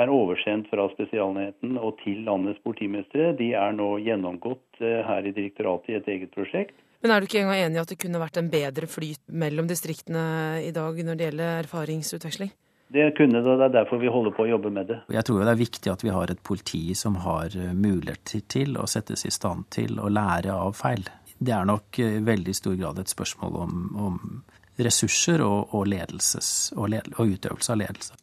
er 0.00 0.12
oversendt 0.14 0.70
fra 0.70 0.86
Spesialenheten 0.94 1.74
og 1.80 1.98
til 2.04 2.22
landets 2.28 2.62
politimestre, 2.62 3.32
de 3.40 3.50
er 3.58 3.74
nå 3.74 3.96
gjennomgått 4.04 4.78
eh, 4.84 5.02
her 5.08 5.26
i 5.26 5.34
direktoratet 5.34 5.90
i 5.90 5.98
et 5.98 6.14
eget 6.14 6.32
prosjekt. 6.36 6.78
Men 7.00 7.14
er 7.14 7.20
du 7.20 7.26
ikke 7.26 7.40
engang 7.42 7.64
enig 7.64 7.80
i 7.80 7.82
at 7.82 7.90
det 7.90 8.00
kunne 8.00 8.20
vært 8.20 8.38
en 8.38 8.50
bedre 8.52 8.86
flyt 8.90 9.22
mellom 9.42 9.68
distriktene 9.68 10.24
i 10.62 10.72
dag 10.76 10.98
når 11.02 11.16
det 11.16 11.30
gjelder 11.30 11.62
erfaringsutveksling? 11.64 12.52
Det 12.90 13.12
kunne 13.14 13.38
det, 13.38 13.46
og 13.46 13.60
det 13.60 13.68
er 13.68 13.74
derfor 13.76 14.00
vi 14.02 14.10
holder 14.10 14.34
på 14.34 14.42
å 14.42 14.50
jobbe 14.50 14.70
med 14.74 14.88
det. 14.90 14.96
Jeg 15.14 15.22
tror 15.28 15.44
det 15.44 15.52
er 15.52 15.60
viktig 15.60 15.92
at 15.92 16.02
vi 16.02 16.10
har 16.10 16.30
et 16.32 16.40
politi 16.42 16.82
som 16.98 17.20
har 17.22 17.54
mulighet 17.54 18.00
muligheter 18.00 18.42
til 18.48 18.76
å 18.78 18.86
settes 18.90 19.24
i 19.26 19.30
stand 19.30 19.68
til 19.70 20.00
å 20.00 20.08
lære 20.10 20.52
av 20.52 20.74
feil. 20.74 21.06
Det 21.38 21.52
er 21.52 21.64
nok 21.64 21.98
i 21.98 22.18
veldig 22.24 22.54
stor 22.54 22.74
grad 22.76 22.98
et 22.98 23.08
spørsmål 23.08 23.56
om, 23.56 23.76
om 23.96 24.42
ressurser 24.76 25.40
og, 25.40 25.74
og, 25.74 25.86
ledelses, 25.86 26.72
og, 26.76 26.90
led, 26.90 27.14
og 27.16 27.36
utøvelse 27.36 27.72
av 27.72 27.80
ledelse. 27.80 28.18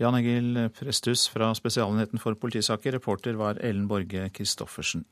Jan 0.00 0.16
Egil 0.18 0.70
Presthus 0.74 1.28
fra 1.30 1.52
Spesialenheten 1.54 2.18
for 2.18 2.34
politisaker. 2.34 2.96
Reporter 2.96 3.36
var 3.38 3.60
Ellen 3.62 3.86
Borge 3.90 4.30
Christoffersen. 4.34 5.04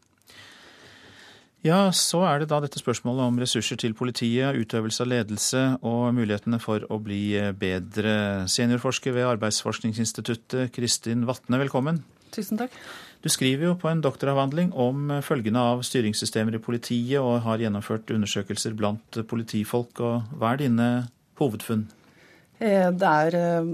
Ja, 1.61 1.91
så 1.93 2.23
er 2.25 2.41
det 2.41 2.49
da 2.49 2.63
dette 2.65 2.81
spørsmålet 2.81 3.27
om 3.27 3.39
ressurser 3.43 3.77
til 3.77 3.93
politiet, 3.93 4.57
utøvelse 4.57 5.05
av 5.05 5.11
ledelse 5.11 5.65
og 5.85 6.07
mulighetene 6.17 6.57
for 6.63 6.87
å 6.89 6.97
bli 7.05 7.35
bedre. 7.61 8.47
Seniorforsker 8.49 9.13
ved 9.13 9.29
Arbeidsforskningsinstituttet, 9.35 10.73
Kristin 10.73 11.27
Vatne, 11.29 11.61
velkommen. 11.61 12.01
Tusen 12.33 12.57
takk. 12.61 12.73
Du 13.21 13.29
skriver 13.29 13.69
jo 13.69 13.75
på 13.77 13.91
en 13.91 14.01
doktoravhandling 14.01 14.73
om 14.73 15.13
følgene 15.21 15.61
av 15.75 15.85
styringssystemer 15.85 16.57
i 16.57 16.63
politiet, 16.65 17.21
og 17.21 17.43
har 17.45 17.61
gjennomført 17.61 18.09
undersøkelser 18.15 18.73
blant 18.79 19.21
politifolk. 19.29 20.01
og 20.01 20.33
Hva 20.41 20.55
er 20.55 20.63
dine 20.63 20.89
hovedfunn? 21.43 21.85
Eh, 22.57 22.89
det 22.89 23.13
er 23.27 23.37
eh, 23.37 23.71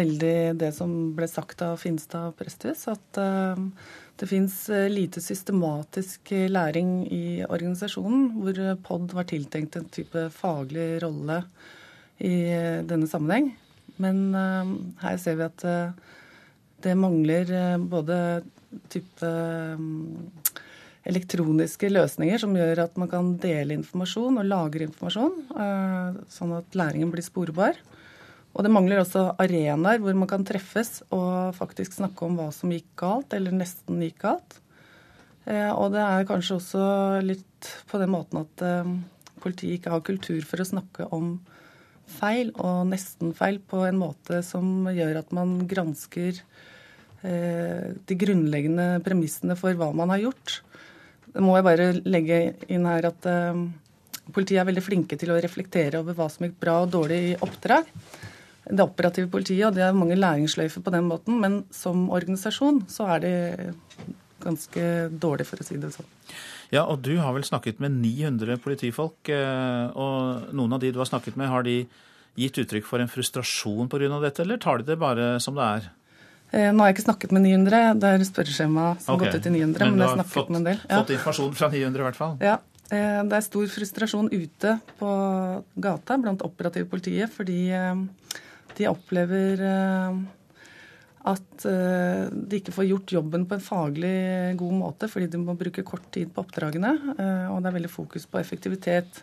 veldig 0.00 0.36
det 0.56 0.72
som 0.76 0.96
ble 1.16 1.28
sagt 1.28 1.60
av 1.68 1.76
Finstad 1.84 2.32
presthus, 2.40 2.86
at 2.88 3.20
eh, 3.20 3.60
det 4.16 4.28
fins 4.30 4.54
lite 4.92 5.20
systematisk 5.20 6.32
læring 6.48 7.06
i 7.12 7.44
organisasjonen, 7.44 8.30
hvor 8.40 8.60
POD 8.86 9.14
var 9.16 9.28
tiltenkt 9.28 9.76
en 9.76 9.88
type 9.92 10.26
faglig 10.32 11.02
rolle 11.04 11.42
i 12.24 12.34
denne 12.88 13.08
sammenheng. 13.10 13.50
Men 14.00 14.32
her 15.02 15.16
ser 15.20 15.36
vi 15.38 15.46
at 15.46 15.66
det 16.84 16.94
mangler 16.96 17.78
både 17.80 18.18
type 18.92 19.30
elektroniske 21.06 21.88
løsninger 21.92 22.40
som 22.42 22.56
gjør 22.56 22.82
at 22.86 22.96
man 22.98 23.10
kan 23.10 23.34
dele 23.42 23.76
informasjon 23.78 24.40
og 24.40 24.48
lagre 24.48 24.88
informasjon, 24.88 25.36
sånn 26.32 26.56
at 26.56 26.76
læringen 26.78 27.12
blir 27.12 27.24
sporbar. 27.24 27.78
Og 28.56 28.64
det 28.64 28.72
mangler 28.72 29.02
også 29.02 29.34
arenaer 29.42 30.00
hvor 30.00 30.16
man 30.16 30.28
kan 30.30 30.44
treffes 30.48 31.02
og 31.12 31.52
faktisk 31.58 31.98
snakke 31.98 32.24
om 32.24 32.38
hva 32.38 32.48
som 32.56 32.72
gikk 32.72 32.88
galt, 32.96 33.34
eller 33.36 33.52
nesten 33.52 34.00
gikk 34.00 34.22
galt. 34.22 34.56
Eh, 35.44 35.70
og 35.76 35.92
det 35.92 36.00
er 36.00 36.28
kanskje 36.28 36.56
også 36.56 36.86
litt 37.22 37.68
på 37.90 38.00
den 38.00 38.14
måten 38.14 38.40
at 38.40 38.64
eh, 38.64 38.94
politiet 39.42 39.78
ikke 39.78 39.92
har 39.92 40.06
kultur 40.06 40.40
for 40.48 40.62
å 40.62 40.68
snakke 40.72 41.08
om 41.14 41.36
feil 42.08 42.52
og 42.54 42.86
nestenfeil 42.88 43.60
på 43.60 43.82
en 43.84 43.98
måte 44.00 44.40
som 44.46 44.88
gjør 44.88 45.20
at 45.20 45.34
man 45.36 45.58
gransker 45.68 46.40
eh, 47.20 47.92
de 48.08 48.18
grunnleggende 48.18 49.02
premissene 49.04 49.58
for 49.58 49.76
hva 49.76 49.90
man 49.92 50.14
har 50.14 50.24
gjort. 50.24 50.62
Det 51.28 51.44
må 51.44 51.58
jeg 51.58 51.66
bare 51.66 51.90
legge 52.08 52.38
inn 52.72 52.88
her 52.88 53.10
at 53.10 53.26
politiet 54.32 54.62
er 54.62 54.68
veldig 54.70 54.84
flinke 54.86 55.18
til 55.20 55.34
å 55.34 55.36
reflektere 55.42 56.00
over 56.00 56.16
hva 56.16 56.30
som 56.32 56.46
gikk 56.46 56.56
bra 56.62 56.78
og 56.86 56.94
dårlig 56.94 57.18
i 57.26 57.36
oppdrag 57.44 57.90
det 58.66 58.82
operative 58.82 59.30
politiet, 59.30 59.66
og 59.68 59.76
det 59.76 59.84
er 59.86 59.96
mange 59.96 60.18
læringsløyfer 60.18 60.82
på 60.82 60.92
den 60.94 61.06
måten. 61.10 61.38
Men 61.42 61.60
som 61.74 62.08
organisasjon 62.10 62.84
så 62.90 63.08
er 63.16 63.22
det 63.22 63.36
ganske 64.42 64.86
dårlig, 65.10 65.46
for 65.48 65.62
å 65.62 65.66
si 65.66 65.78
det 65.80 65.92
sånn. 65.94 66.08
Ja, 66.74 66.82
og 66.84 67.04
du 67.06 67.14
har 67.22 67.34
vel 67.36 67.46
snakket 67.46 67.78
med 67.82 67.94
900 68.02 68.58
politifolk, 68.62 69.30
eh, 69.30 69.86
og 69.94 70.52
noen 70.56 70.74
av 70.74 70.82
de 70.82 70.90
du 70.92 70.98
har 70.98 71.08
snakket 71.08 71.38
med, 71.38 71.50
har 71.50 71.66
de 71.66 71.84
gitt 72.36 72.58
uttrykk 72.60 72.84
for 72.84 73.00
en 73.00 73.10
frustrasjon 73.10 73.88
pga. 73.88 74.20
dette, 74.20 74.42
eller 74.42 74.58
tar 74.58 74.78
de 74.78 74.90
det 74.90 74.98
bare 74.98 75.40
som 75.40 75.54
det 75.54 75.62
er? 75.62 75.90
Eh, 76.50 76.72
nå 76.72 76.82
har 76.82 76.90
jeg 76.90 76.98
ikke 76.98 77.08
snakket 77.08 77.32
med 77.32 77.42
900, 77.42 78.00
det 78.00 78.10
er 78.10 78.24
spørreskjema 78.26 78.86
som 79.02 79.16
okay. 79.16 79.30
gått 79.30 79.38
ut 79.38 79.46
til 79.46 79.52
900. 79.52 79.78
Men, 79.78 79.94
men 79.94 80.02
jeg 80.02 80.08
har 80.08 80.18
snakket 80.18 80.34
fått, 80.34 80.50
med 80.50 80.58
en 80.60 80.68
del. 80.70 80.80
Ja. 80.88 80.98
fått 81.00 81.14
informasjon 81.16 81.54
fra 81.58 81.70
900 81.72 82.02
i 82.02 82.06
hvert 82.06 82.18
fall? 82.18 82.36
Ja. 82.42 82.58
Eh, 82.86 83.22
det 83.26 83.38
er 83.38 83.46
stor 83.46 83.70
frustrasjon 83.72 84.28
ute 84.30 84.76
på 85.00 85.12
gata 85.86 86.18
blant 86.22 86.44
operative 86.46 86.86
politiet, 86.90 87.32
fordi 87.34 87.60
de 88.76 88.88
opplever 88.90 89.62
eh, 89.64 90.18
at 91.26 91.66
eh, 91.66 92.22
de 92.30 92.60
ikke 92.60 92.74
får 92.74 92.88
gjort 92.90 93.16
jobben 93.18 93.46
på 93.48 93.56
en 93.56 93.64
faglig 93.64 94.16
god 94.60 94.78
måte 94.82 95.10
fordi 95.10 95.30
de 95.32 95.42
må 95.42 95.56
bruke 95.58 95.84
kort 95.86 96.06
tid 96.14 96.32
på 96.32 96.44
oppdragene. 96.44 96.94
Eh, 97.16 97.46
og 97.50 97.60
det 97.62 97.70
er 97.70 97.78
veldig 97.80 97.92
fokus 97.92 98.28
på 98.30 98.40
effektivitet. 98.42 99.22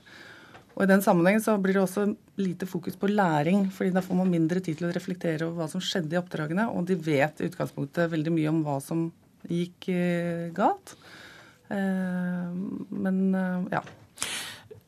Og 0.74 0.86
I 0.86 0.89
den 0.89 1.04
sammenheng 1.06 1.38
så 1.43 1.54
blir 1.62 1.78
det 1.78 1.84
også 1.84 2.08
lite 2.41 2.66
fokus 2.66 2.97
på 2.97 3.12
læring, 3.12 3.68
fordi 3.72 3.93
da 3.93 4.01
får 4.01 4.18
man 4.24 4.32
mindre 4.34 4.62
tid 4.64 4.80
til 4.80 4.89
å 4.89 4.93
reflektere 4.95 5.45
over 5.45 5.62
hva 5.62 5.68
som 5.70 5.84
skjedde 5.84 6.18
i 6.18 6.18
oppdragene, 6.18 6.66
og 6.74 6.88
de 6.89 6.97
vet 6.97 7.43
i 7.43 7.49
utgangspunktet 7.51 8.10
veldig 8.10 8.34
mye 8.34 8.49
om 8.49 8.64
hva 8.66 8.80
som 8.82 9.04
gikk 9.45 9.86
galt. 10.58 10.95
Men 11.70 13.20
ja. 13.70 13.84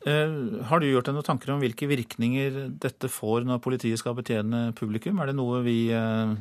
Eh, 0.06 0.34
har 0.68 0.78
du 0.78 0.86
gjort 0.86 1.08
deg 1.08 1.16
noen 1.16 1.26
tanker 1.26 1.50
om 1.50 1.62
hvilke 1.62 1.88
virkninger 1.90 2.58
dette 2.78 3.08
får 3.10 3.46
når 3.46 3.62
politiet 3.64 3.98
skal 3.98 4.14
betjene 4.14 4.68
publikum? 4.78 5.18
Er 5.18 5.32
det 5.32 5.38
noe 5.38 5.64
vi 5.66 5.88
eh, 5.90 6.36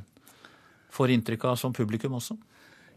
får 0.93 1.13
inntrykk 1.15 1.47
av 1.49 1.57
som 1.57 1.73
publikum 1.73 2.13
også? 2.19 2.37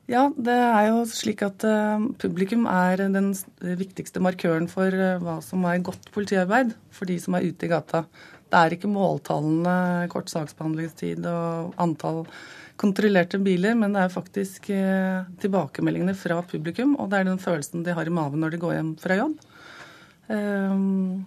Ja, 0.08 0.26
det 0.36 0.56
er 0.56 0.86
jo 0.88 1.02
slik 1.08 1.42
at 1.44 1.64
uh, 1.68 2.00
publikum 2.16 2.62
er 2.70 3.02
den 3.12 3.26
viktigste 3.60 4.22
markøren 4.24 4.64
for 4.72 4.88
hva 5.20 5.34
som 5.44 5.66
er 5.68 5.82
godt 5.84 6.08
politiarbeid 6.14 6.72
for 6.96 7.04
de 7.10 7.18
som 7.20 7.36
er 7.36 7.44
ute 7.44 7.68
i 7.68 7.68
gata. 7.68 8.06
Det 8.48 8.56
er 8.56 8.72
ikke 8.72 8.88
måltallene, 8.88 10.08
kort 10.08 10.32
saksbehandlingstid 10.32 11.28
og 11.28 11.76
antall 11.84 12.22
kontrollerte 12.80 13.36
biler, 13.44 13.76
men 13.76 13.92
det 13.92 14.06
er 14.06 14.14
faktisk 14.14 14.70
tilbakemeldingene 15.44 16.16
fra 16.16 16.40
publikum, 16.54 16.96
og 16.96 17.12
det 17.12 17.20
er 17.20 17.28
den 17.28 17.42
følelsen 17.42 17.84
de 17.84 17.92
har 17.92 18.08
i 18.08 18.14
maven 18.14 18.40
når 18.40 18.56
de 18.56 18.62
går 18.64 18.78
hjem 18.78 18.94
fra 19.02 19.20
jobb. 19.20 19.36
Um, 20.28 21.26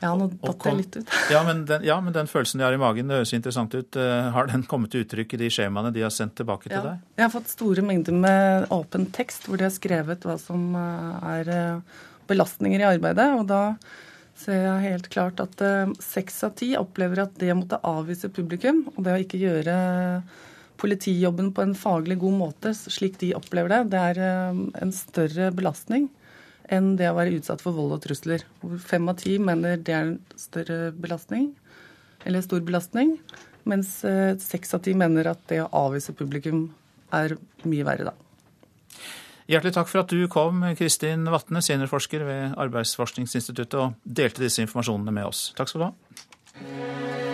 ja, 0.00 0.10
nå 0.16 0.30
datt 0.32 0.64
jeg 0.64 0.78
litt 0.78 0.96
ut. 0.96 1.14
ja, 1.34 1.40
men 1.44 1.64
den, 1.68 1.84
ja, 1.84 1.98
men 2.00 2.14
den 2.14 2.28
følelsen 2.30 2.60
de 2.60 2.64
har 2.64 2.74
i 2.74 2.80
magen, 2.80 3.10
det 3.10 3.20
høres 3.20 3.34
interessant 3.36 3.74
ut. 3.76 3.96
Eh, 4.00 4.28
har 4.32 4.48
den 4.48 4.64
kommet 4.68 4.92
til 4.94 5.04
uttrykk 5.04 5.34
i 5.36 5.40
de 5.42 5.50
skjemaene 5.52 5.92
de 5.92 6.04
har 6.06 6.12
sendt 6.14 6.38
tilbake 6.40 6.70
til 6.70 6.78
ja. 6.78 6.84
deg? 6.86 7.02
Jeg 7.18 7.26
har 7.26 7.32
fått 7.34 7.50
store 7.52 7.84
mengder 7.84 8.16
med 8.16 8.70
åpen 8.72 9.10
tekst 9.12 9.48
hvor 9.48 9.60
de 9.60 9.66
har 9.68 9.74
skrevet 9.74 10.24
hva 10.24 10.38
som 10.40 10.70
eh, 10.78 11.26
er 11.34 11.50
eh, 11.52 11.98
belastninger 12.30 12.80
i 12.80 12.88
arbeidet. 12.94 13.26
Og 13.36 13.44
da 13.50 13.64
ser 14.40 14.62
jeg 14.64 14.86
helt 14.94 15.10
klart 15.12 15.42
at 15.42 15.60
seks 16.00 16.38
av 16.46 16.54
ti 16.56 16.70
opplever 16.78 17.26
at 17.26 17.34
det 17.36 17.50
å 17.52 17.58
måtte 17.58 17.82
avvise 17.84 18.30
publikum, 18.32 18.86
og 18.94 19.02
det 19.04 19.12
å 19.12 19.20
ikke 19.20 19.40
gjøre 19.42 19.74
politijobben 20.80 21.50
på 21.52 21.66
en 21.66 21.74
faglig 21.76 22.16
god 22.22 22.38
måte, 22.38 22.72
slik 22.72 23.18
de 23.20 23.34
opplever 23.36 23.74
det, 23.74 23.82
det 23.92 24.00
er 24.14 24.22
en 24.80 24.94
større 24.96 25.50
belastning 25.52 26.08
enn 26.70 26.94
det 26.98 27.10
å 27.10 27.16
være 27.18 27.36
utsatt 27.38 27.62
for 27.64 27.76
vold 27.76 27.96
og 27.96 28.02
trusler. 28.04 28.44
Fem 28.86 29.08
av 29.10 29.18
ti 29.20 29.36
mener 29.42 29.80
det 29.80 29.94
er 29.94 30.06
en 30.06 30.16
større 30.38 30.90
belastning, 30.94 31.50
eller 32.24 32.44
stor 32.44 32.62
belastning, 32.66 33.16
mens 33.68 33.98
eh, 34.08 34.36
seks 34.40 34.76
av 34.76 34.84
ti 34.86 34.94
mener 34.96 35.32
at 35.32 35.42
det 35.50 35.62
å 35.64 35.70
avvise 35.86 36.14
publikum 36.16 36.68
er 37.16 37.36
mye 37.66 37.86
verre, 37.86 38.12
da. 38.12 38.14
Hjertelig 39.50 39.74
takk 39.74 39.88
for 39.90 40.04
at 40.04 40.12
du 40.14 40.28
kom, 40.30 40.62
Kristin 40.78 41.26
Vatne, 41.32 41.58
seniorforsker 41.64 42.22
ved 42.22 42.54
Arbeidsforskningsinstituttet, 42.62 43.74
og 43.80 43.98
delte 44.04 44.44
disse 44.44 44.62
informasjonene 44.62 45.16
med 45.16 45.26
oss. 45.32 45.48
Takk 45.58 45.72
skal 45.72 45.82
du 45.82 45.88
ha. 45.88 47.29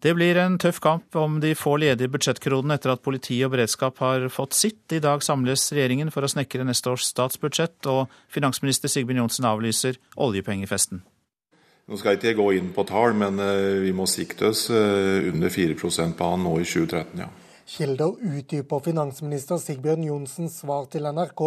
Det 0.00 0.14
blir 0.16 0.38
en 0.40 0.54
tøff 0.56 0.78
kamp 0.80 1.16
om 1.20 1.34
de 1.42 1.50
få 1.52 1.74
ledige 1.82 2.08
budsjettkronene 2.08 2.78
etter 2.78 2.94
at 2.94 3.02
politi 3.04 3.36
og 3.44 3.52
beredskap 3.52 3.98
har 4.00 4.22
fått 4.32 4.56
sitt. 4.56 4.86
I 4.96 5.02
dag 5.04 5.20
samles 5.20 5.66
regjeringen 5.76 6.08
for 6.14 6.24
å 6.24 6.30
snekre 6.32 6.64
neste 6.64 6.88
års 6.88 7.04
statsbudsjett, 7.10 7.84
og 7.84 8.08
finansminister 8.32 8.88
Sigbjørn 8.88 9.20
Johnsen 9.20 9.48
avlyser 9.50 10.00
oljepengefesten. 10.16 11.02
Nå 11.90 11.98
skal 12.00 12.14
jeg 12.14 12.22
ikke 12.22 12.38
gå 12.38 12.48
inn 12.56 12.72
på 12.72 12.86
tall, 12.88 13.12
men 13.18 13.42
eh, 13.44 13.82
vi 13.84 13.92
må 13.92 14.08
sikte 14.08 14.48
oss 14.54 14.70
eh, 14.72 15.28
under 15.34 15.52
4% 15.52 16.16
på 16.16 16.32
han 16.32 16.44
nå 16.48 16.56
i 16.62 16.64
2013, 16.64 17.20
ja. 17.20 17.28
Kilder 17.70 18.16
utdyper 18.26 18.80
finansminister 18.82 19.60
Sigbjørn 19.60 20.08
Johnsens 20.08 20.56
svar 20.62 20.88
til 20.90 21.04
NRK. 21.06 21.42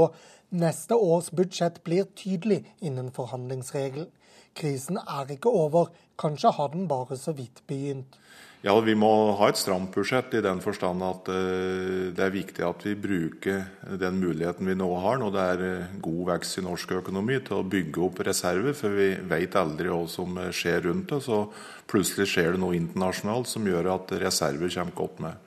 Neste 0.61 0.95
års 0.95 1.33
budsjett 1.35 1.81
blir 1.83 2.05
tydelig 2.15 2.61
innenfor 2.85 3.25
forhandlingsregelen. 3.25 4.11
Krisen 4.55 4.99
er 5.01 5.31
ikke 5.33 5.49
over, 5.49 5.89
kanskje 6.19 6.51
har 6.57 6.73
den 6.73 6.87
bare 6.87 7.17
så 7.17 7.33
vidt 7.35 7.63
begynt. 7.67 8.19
Ja, 8.63 8.77
Vi 8.79 8.93
må 8.95 9.35
ha 9.35 9.49
et 9.51 9.59
stramt 9.59 9.91
budsjett 9.91 10.37
i 10.37 10.41
den 10.41 10.61
forstand 10.63 11.03
at 11.03 11.27
uh, 11.27 12.13
det 12.15 12.23
er 12.23 12.31
viktig 12.31 12.63
at 12.63 12.85
vi 12.87 12.93
bruker 12.95 13.65
den 13.99 14.21
muligheten 14.21 14.69
vi 14.71 14.75
nå 14.79 14.87
har, 15.03 15.17
når 15.19 15.33
det 15.35 15.47
er 15.51 15.63
uh, 15.67 15.97
god 16.05 16.21
vekst 16.29 16.61
i 16.61 16.63
norsk 16.63 16.93
økonomi, 17.01 17.41
til 17.43 17.59
å 17.59 17.65
bygge 17.67 18.05
opp 18.07 18.21
reserver. 18.23 18.71
For 18.77 18.95
vi 18.95 19.09
vet 19.33 19.59
aldri 19.59 19.91
hva 19.91 20.05
som 20.07 20.39
skjer 20.55 20.87
rundt 20.87 21.11
oss. 21.17 21.27
Og 21.27 21.51
plutselig 21.91 22.29
skjer 22.31 22.55
det 22.55 22.63
noe 22.63 22.79
internasjonalt 22.79 23.51
som 23.51 23.67
gjør 23.67 23.91
at 23.97 24.15
reserver 24.23 24.71
kommer 24.71 24.95
godt 25.01 25.19
med. 25.27 25.43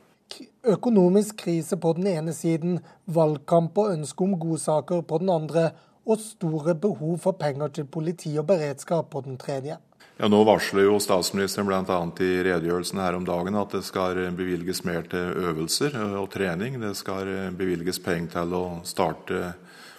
Økonomisk 0.76 1.40
krise 1.46 1.80
på 1.80 1.94
den 1.96 2.12
ene 2.12 2.36
siden, 2.36 2.80
valgkamp 3.06 3.78
og 3.80 3.92
ønske 3.96 4.28
om 4.28 4.36
godsaker 4.42 5.04
på 5.08 5.24
den 5.24 5.32
andre, 5.32 5.70
og 6.06 6.20
store 6.20 6.76
behov 6.78 7.16
for 7.24 7.40
penger 7.40 7.72
til 7.78 7.88
politi 7.88 8.36
og 8.38 8.46
beredskap 8.52 9.08
på 9.10 9.24
den 9.24 9.40
tredje. 9.40 9.80
Ja, 10.16 10.28
Nå 10.32 10.38
varsler 10.48 10.86
jo 10.86 10.96
statsministeren 10.96 11.66
bl.a. 11.68 11.96
i 12.24 12.30
redegjørelsen 12.46 13.00
her 13.04 13.18
om 13.18 13.24
dagen 13.28 13.58
at 13.60 13.74
det 13.76 13.82
skal 13.84 14.16
bevilges 14.32 14.80
mer 14.88 15.04
til 15.12 15.42
øvelser 15.50 15.92
og 16.16 16.30
trening. 16.32 16.78
Det 16.80 16.94
skal 16.96 17.28
bevilges 17.52 18.00
penger 18.00 18.30
til 18.38 18.54
å 18.56 18.62
starte 18.88 19.50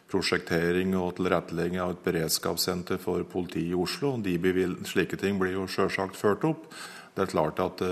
prosjektering 0.09 0.95
og 0.97 1.19
tilrettelegging 1.19 1.83
av 1.83 1.93
et 1.93 2.01
beredskapssenter 2.07 2.97
for 2.97 3.21
politiet 3.29 3.75
i 3.75 3.77
Oslo. 3.77 4.15
De 4.17 4.33
slike 4.89 5.21
ting 5.21 5.37
blir 5.37 5.53
jo 5.53 5.67
selvsagt 5.69 6.17
ført 6.17 6.49
opp. 6.49 6.65
Det 7.13 7.27
er 7.27 7.31
klart 7.35 7.61
at 7.61 7.85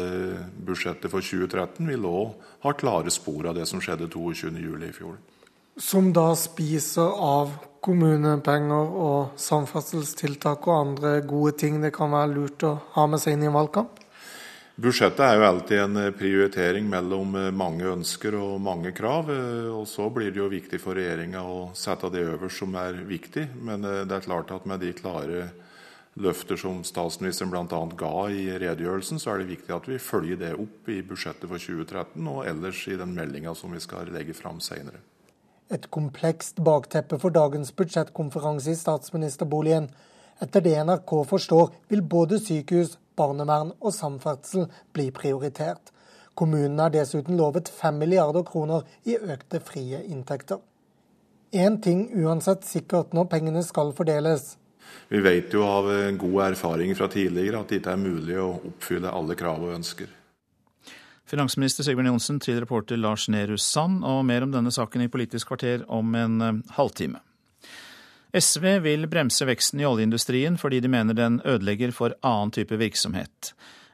budsjettet 0.66 1.14
for 1.14 1.22
2013 1.22 1.86
vil 1.94 2.10
òg 2.10 2.34
ha 2.66 2.74
klare 2.74 3.14
spor 3.14 3.52
av 3.52 3.60
det 3.60 3.70
som 3.70 3.82
skjedde 3.84 4.10
22.07. 4.10 4.90
i 4.90 4.94
fjor. 4.98 5.22
Som 5.78 6.10
da 6.16 6.32
spiser 6.40 7.06
av 7.22 7.54
kommunepenger 7.86 8.96
og 9.06 9.38
samferdselstiltak 9.40 10.66
og 10.68 10.80
andre 10.80 11.20
gode 11.28 11.54
ting 11.62 11.78
det 11.84 11.94
kan 11.96 12.14
være 12.16 12.34
lurt 12.34 12.66
å 12.66 12.74
ha 12.98 13.06
med 13.10 13.22
seg 13.22 13.36
inn 13.36 13.46
i 13.46 13.50
en 13.52 13.56
valgkamp? 13.56 14.02
Budsjettet 14.76 15.22
er 15.24 15.38
jo 15.40 15.46
alltid 15.48 15.82
en 15.86 16.00
prioritering 16.18 16.90
mellom 16.92 17.38
mange 17.56 17.86
ønsker 17.88 18.36
og 18.36 18.58
mange 18.60 18.92
krav. 18.92 19.30
og 19.72 19.86
Så 19.88 20.10
blir 20.12 20.34
det 20.36 20.42
jo 20.42 20.50
viktig 20.52 20.82
for 20.84 21.00
regjeringa 21.00 21.46
å 21.48 21.70
sette 21.72 22.10
det 22.12 22.26
øverst 22.26 22.60
som 22.60 22.76
er 22.82 23.00
viktig. 23.08 23.46
Men 23.56 23.88
det 23.88 24.12
er 24.12 24.26
klart 24.26 24.52
at 24.52 24.68
med 24.68 24.84
de 24.84 24.92
klare 24.98 25.46
løfter 26.20 26.60
som 26.60 26.84
statsministeren 26.84 27.52
bl.a. 27.52 27.82
ga 27.96 28.14
i 28.32 28.46
redegjørelsen, 28.52 29.20
så 29.20 29.34
er 29.34 29.42
det 29.42 29.52
viktig 29.52 29.76
at 29.76 29.88
vi 29.88 30.00
følger 30.00 30.40
det 30.40 30.54
opp 30.60 30.92
i 30.92 31.02
budsjettet 31.08 31.48
for 31.48 31.60
2013 31.60 32.32
og 32.32 32.46
ellers 32.48 32.86
i 32.88 33.00
den 33.00 33.16
meldinga 33.16 33.56
som 33.56 33.72
vi 33.76 33.84
skal 33.84 34.12
legge 34.12 34.36
fram 34.36 34.60
senere. 34.64 35.04
Et 35.74 35.88
komplekst 35.90 36.60
bakteppe 36.62 37.18
for 37.18 37.34
dagens 37.34 37.72
budsjettkonferanse 37.74 38.72
i 38.72 38.78
statsministerboligen. 38.78 39.90
Etter 40.42 40.62
det 40.62 40.76
NRK 40.86 41.14
forstår, 41.26 41.72
vil 41.90 42.04
både 42.06 42.38
sykehus, 42.40 42.98
barnevern 43.18 43.72
og 43.80 43.94
samferdsel 43.96 44.68
bli 44.94 45.08
prioritert. 45.16 45.90
Kommunene 46.36 46.90
er 46.90 46.94
dessuten 46.98 47.38
lovet 47.40 47.72
5 47.72 47.98
milliarder 48.04 48.44
kroner 48.46 48.84
i 49.08 49.16
økte 49.16 49.62
frie 49.64 50.04
inntekter. 50.04 50.60
Én 51.56 51.80
ting 51.82 52.10
uansett 52.20 52.68
sikkert 52.68 53.16
når 53.16 53.30
pengene 53.32 53.64
skal 53.64 53.94
fordeles. 53.96 54.58
Vi 55.10 55.22
vet 55.24 55.54
jo 55.54 55.64
av 55.66 55.88
god 56.20 56.42
erfaring 56.50 56.92
fra 56.98 57.08
tidligere 57.10 57.64
at 57.64 57.72
det 57.72 57.80
ikke 57.80 57.96
er 57.96 58.04
mulig 58.04 58.38
å 58.42 58.52
oppfylle 58.60 59.14
alle 59.16 59.38
krav 59.40 59.64
og 59.64 59.74
ønsker. 59.78 60.12
Finansminister 61.26 61.82
Sigbjørn 61.82 62.12
Johnsen 62.12 62.40
til 62.44 62.60
reporter 62.62 63.00
Lars 63.02 63.26
Nehru 63.34 63.58
Sand, 63.58 64.04
og 64.06 64.26
mer 64.30 64.44
om 64.46 64.52
denne 64.54 64.70
saken 64.74 65.02
i 65.02 65.10
Politisk 65.10 65.50
kvarter 65.50 65.82
om 65.90 66.14
en 66.14 66.36
eh, 66.46 66.60
halvtime. 66.78 67.22
SV 68.36 68.66
vil 68.84 69.08
bremse 69.10 69.48
veksten 69.48 69.80
i 69.82 69.88
oljeindustrien 69.88 70.60
fordi 70.60 70.82
de 70.84 70.92
mener 70.92 71.18
den 71.18 71.40
ødelegger 71.48 71.94
for 71.96 72.14
annen 72.22 72.52
type 72.54 72.78
virksomhet. 72.78 73.54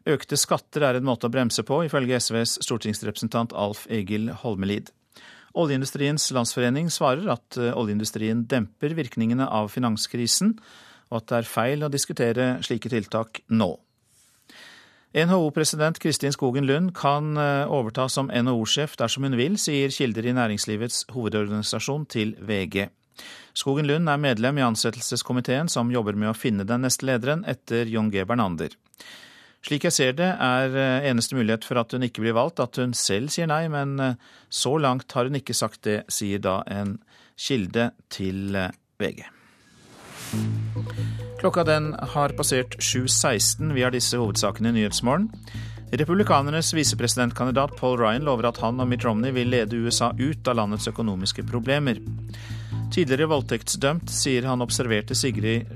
Økte 0.09 0.35
skatter 0.39 0.83
er 0.87 0.97
en 0.97 1.05
måte 1.05 1.29
å 1.29 1.31
bremse 1.31 1.63
på, 1.63 1.83
ifølge 1.85 2.19
SVs 2.19 2.57
stortingsrepresentant 2.65 3.53
Alf 3.53 3.85
Egil 3.87 4.31
Holmelid. 4.41 4.89
Oljeindustriens 5.55 6.25
landsforening 6.35 6.89
svarer 6.91 7.31
at 7.31 7.59
eh, 7.61 7.71
oljeindustrien 7.71 8.43
demper 8.49 8.97
virkningene 8.97 9.47
av 9.47 9.71
finanskrisen, 9.71 10.57
og 11.11 11.21
at 11.21 11.31
det 11.31 11.39
er 11.39 11.49
feil 11.53 11.87
å 11.87 11.91
diskutere 11.93 12.57
slike 12.65 12.91
tiltak 12.91 13.43
nå. 13.55 13.71
NHO-president 15.11 15.99
Kristin 15.99 16.31
Skogen 16.31 16.65
Lund 16.65 16.93
kan 16.95 17.37
eh, 17.37 17.67
overta 17.67 18.05
som 18.09 18.29
NHO-sjef 18.31 18.93
dersom 18.95 19.25
hun 19.27 19.35
vil, 19.35 19.57
sier 19.59 19.91
kilder 19.91 20.29
i 20.29 20.35
næringslivets 20.37 21.03
hovedorganisasjon 21.11 22.05
til 22.07 22.31
VG. 22.39 22.85
Skogen 23.51 23.89
Lund 23.89 24.07
er 24.07 24.21
medlem 24.23 24.61
i 24.61 24.63
ansettelseskomiteen 24.63 25.67
som 25.67 25.91
jobber 25.91 26.15
med 26.15 26.31
å 26.31 26.37
finne 26.37 26.63
den 26.63 26.85
neste 26.87 27.09
lederen 27.09 27.43
etter 27.43 27.91
John 27.91 28.07
G. 28.13 28.23
Bernander. 28.23 28.77
Slik 29.67 29.83
jeg 29.89 29.97
ser 29.97 30.15
det, 30.15 30.31
er 30.31 30.79
eh, 30.79 31.09
eneste 31.11 31.35
mulighet 31.35 31.67
for 31.67 31.81
at 31.83 31.91
hun 31.91 32.07
ikke 32.07 32.23
blir 32.23 32.37
valgt 32.39 32.63
at 32.63 32.79
hun 32.79 32.95
selv 32.95 33.35
sier 33.35 33.51
nei, 33.51 33.65
men 33.73 33.99
eh, 33.99 34.15
så 34.47 34.77
langt 34.79 35.11
har 35.11 35.27
hun 35.27 35.35
ikke 35.41 35.57
sagt 35.57 35.83
det, 35.91 36.05
sier 36.07 36.39
da 36.39 36.61
en 36.71 36.95
kilde 37.35 37.91
til 38.15 38.55
VG. 39.01 39.27
Klokka 41.41 41.63
den 41.65 41.95
har 42.13 42.29
passert 42.37 42.75
7.16. 42.77 43.71
Vi 43.73 43.81
har 43.81 43.91
disse 43.91 44.19
hovedsakene 44.21 44.69
i 44.69 44.75
Nyhetsmorgen. 44.75 45.31
Republikanernes 45.91 46.73
visepresidentkandidat 46.73 47.73
Paul 47.79 47.97
Ryan 47.99 48.23
lover 48.23 48.47
at 48.47 48.61
han 48.63 48.79
og 48.79 48.87
Mitt 48.87 49.03
Romney 49.03 49.33
vil 49.35 49.51
lede 49.51 49.75
USA 49.75 50.13
ut 50.15 50.47
av 50.47 50.55
landets 50.61 50.87
økonomiske 50.87 51.43
problemer. 51.49 51.99
Tidligere 52.91 53.27
voldtektsdømt 53.31 54.11
sier 54.11 54.47
han 54.47 54.63
observerte 54.63 55.15
Sigrid, 55.15 55.67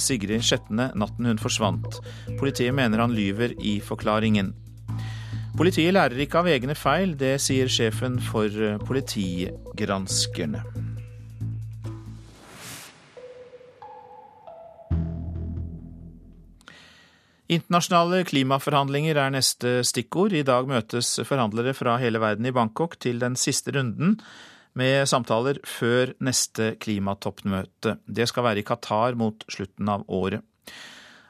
Sigrid 0.00 0.44
Skjetne 0.44 0.90
natten 0.96 1.28
hun 1.28 1.40
forsvant. 1.40 2.00
Politiet 2.40 2.72
mener 2.76 3.04
han 3.04 3.16
lyver 3.16 3.52
i 3.60 3.78
forklaringen. 3.84 4.54
Politiet 5.58 5.92
lærer 5.92 6.24
ikke 6.24 6.40
av 6.40 6.48
egne 6.48 6.76
feil, 6.78 7.12
det 7.20 7.34
sier 7.42 7.68
sjefen 7.68 8.16
for 8.30 8.54
politigranskerne. 8.86 10.64
Internasjonale 17.50 18.22
klimaforhandlinger 18.28 19.18
er 19.18 19.32
neste 19.34 19.80
stikkord. 19.86 20.36
I 20.38 20.44
dag 20.46 20.68
møtes 20.70 21.16
forhandlere 21.26 21.72
fra 21.74 21.96
hele 21.98 22.20
verden 22.22 22.46
i 22.46 22.52
Bangkok 22.54 22.94
til 23.02 23.18
den 23.18 23.34
siste 23.34 23.74
runden 23.74 24.20
med 24.78 25.08
samtaler 25.10 25.58
før 25.66 26.12
neste 26.22 26.76
klimatoppmøte. 26.78 27.96
Det 28.06 28.28
skal 28.30 28.46
være 28.46 28.62
i 28.62 28.66
Qatar 28.68 29.18
mot 29.18 29.42
slutten 29.50 29.90
av 29.90 30.04
året. 30.06 30.46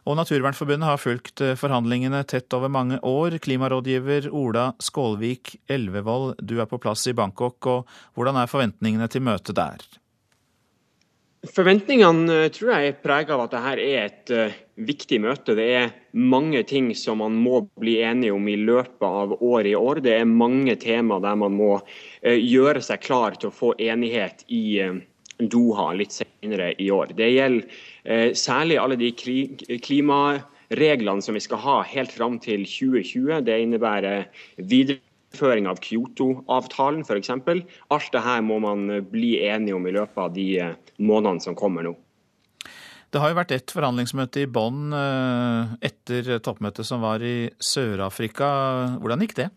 Og 0.05 0.19
Naturvernforbundet 0.19 0.89
har 0.91 1.01
fulgt 1.01 1.41
forhandlingene 1.61 2.21
tett 2.29 2.53
over 2.57 2.69
mange 2.73 2.99
år. 3.07 3.39
Klimarådgiver 3.41 4.29
Ola 4.29 4.71
Skålvik 4.81 5.55
Elvevold, 5.73 6.35
du 6.41 6.59
er 6.61 6.69
på 6.69 6.81
plass 6.83 7.07
i 7.09 7.17
Bangkok, 7.17 7.65
og 7.65 7.97
hvordan 8.17 8.43
er 8.43 8.51
forventningene 8.51 9.09
til 9.13 9.25
møtet 9.25 9.57
der? 9.57 9.89
Forventningene 11.49 12.43
eh, 12.45 12.53
tror 12.53 12.75
jeg 12.75 12.93
er 12.93 13.01
preget 13.01 13.33
av 13.33 13.47
at 13.47 13.57
dette 13.57 13.85
er 13.89 14.05
et 14.05 14.33
uh, 14.37 14.57
viktig 14.85 15.21
møte. 15.25 15.57
Det 15.57 15.69
er 15.79 15.93
mange 16.13 16.63
ting 16.69 16.91
som 16.99 17.21
man 17.23 17.37
må 17.39 17.63
bli 17.81 17.99
enige 18.05 18.35
om 18.37 18.49
i 18.49 18.57
løpet 18.59 19.07
av 19.07 19.37
året 19.37 19.73
i 19.73 19.77
år. 19.79 20.03
Det 20.05 20.17
er 20.19 20.29
mange 20.29 20.77
tema 20.81 21.21
der 21.23 21.39
man 21.41 21.57
må 21.59 21.73
uh, 21.79 22.39
gjøre 22.39 22.83
seg 22.85 23.05
klar 23.07 23.39
til 23.39 23.51
å 23.51 23.57
få 23.57 23.75
enighet 23.79 24.45
i 24.49 24.65
uh, 24.85 24.99
Doha 25.41 25.93
litt 25.97 26.13
senere 26.13 26.73
i 26.77 26.91
år. 26.93 27.15
Det 27.17 27.31
gjelder 27.33 28.35
særlig 28.37 28.77
alle 28.77 28.99
de 29.01 29.09
klimareglene 29.81 31.25
som 31.25 31.33
vi 31.33 31.41
skal 31.41 31.63
ha 31.65 31.77
helt 31.89 32.13
fram 32.13 32.37
til 32.45 32.67
2020. 32.69 33.47
Det 33.47 33.57
innebærer 33.63 34.27
videre 34.61 35.01
Føring 35.37 35.69
av 35.71 35.79
Kyoto-avtalen 35.79 37.05
f.eks. 37.07 37.31
Alt 37.31 38.13
dette 38.15 38.37
må 38.43 38.59
man 38.63 38.89
bli 39.13 39.37
enige 39.47 39.77
om 39.79 39.87
i 39.87 39.95
løpet 39.95 40.19
av 40.19 40.33
de 40.35 40.47
eh, 40.59 40.73
månedene 40.99 41.45
som 41.45 41.59
kommer 41.59 41.87
nå. 41.87 41.95
Det 43.11 43.19
har 43.19 43.33
jo 43.33 43.41
vært 43.41 43.55
ett 43.57 43.73
forhandlingsmøte 43.75 44.45
i 44.45 44.51
Bonn 44.51 44.93
eh, 44.95 45.73
etter 45.91 46.37
toppmøtet 46.45 46.87
som 46.87 47.03
var 47.03 47.23
i 47.27 47.51
Sør-Afrika. 47.59 48.51
Hvordan 49.03 49.25
gikk 49.27 49.35
det? 49.41 49.49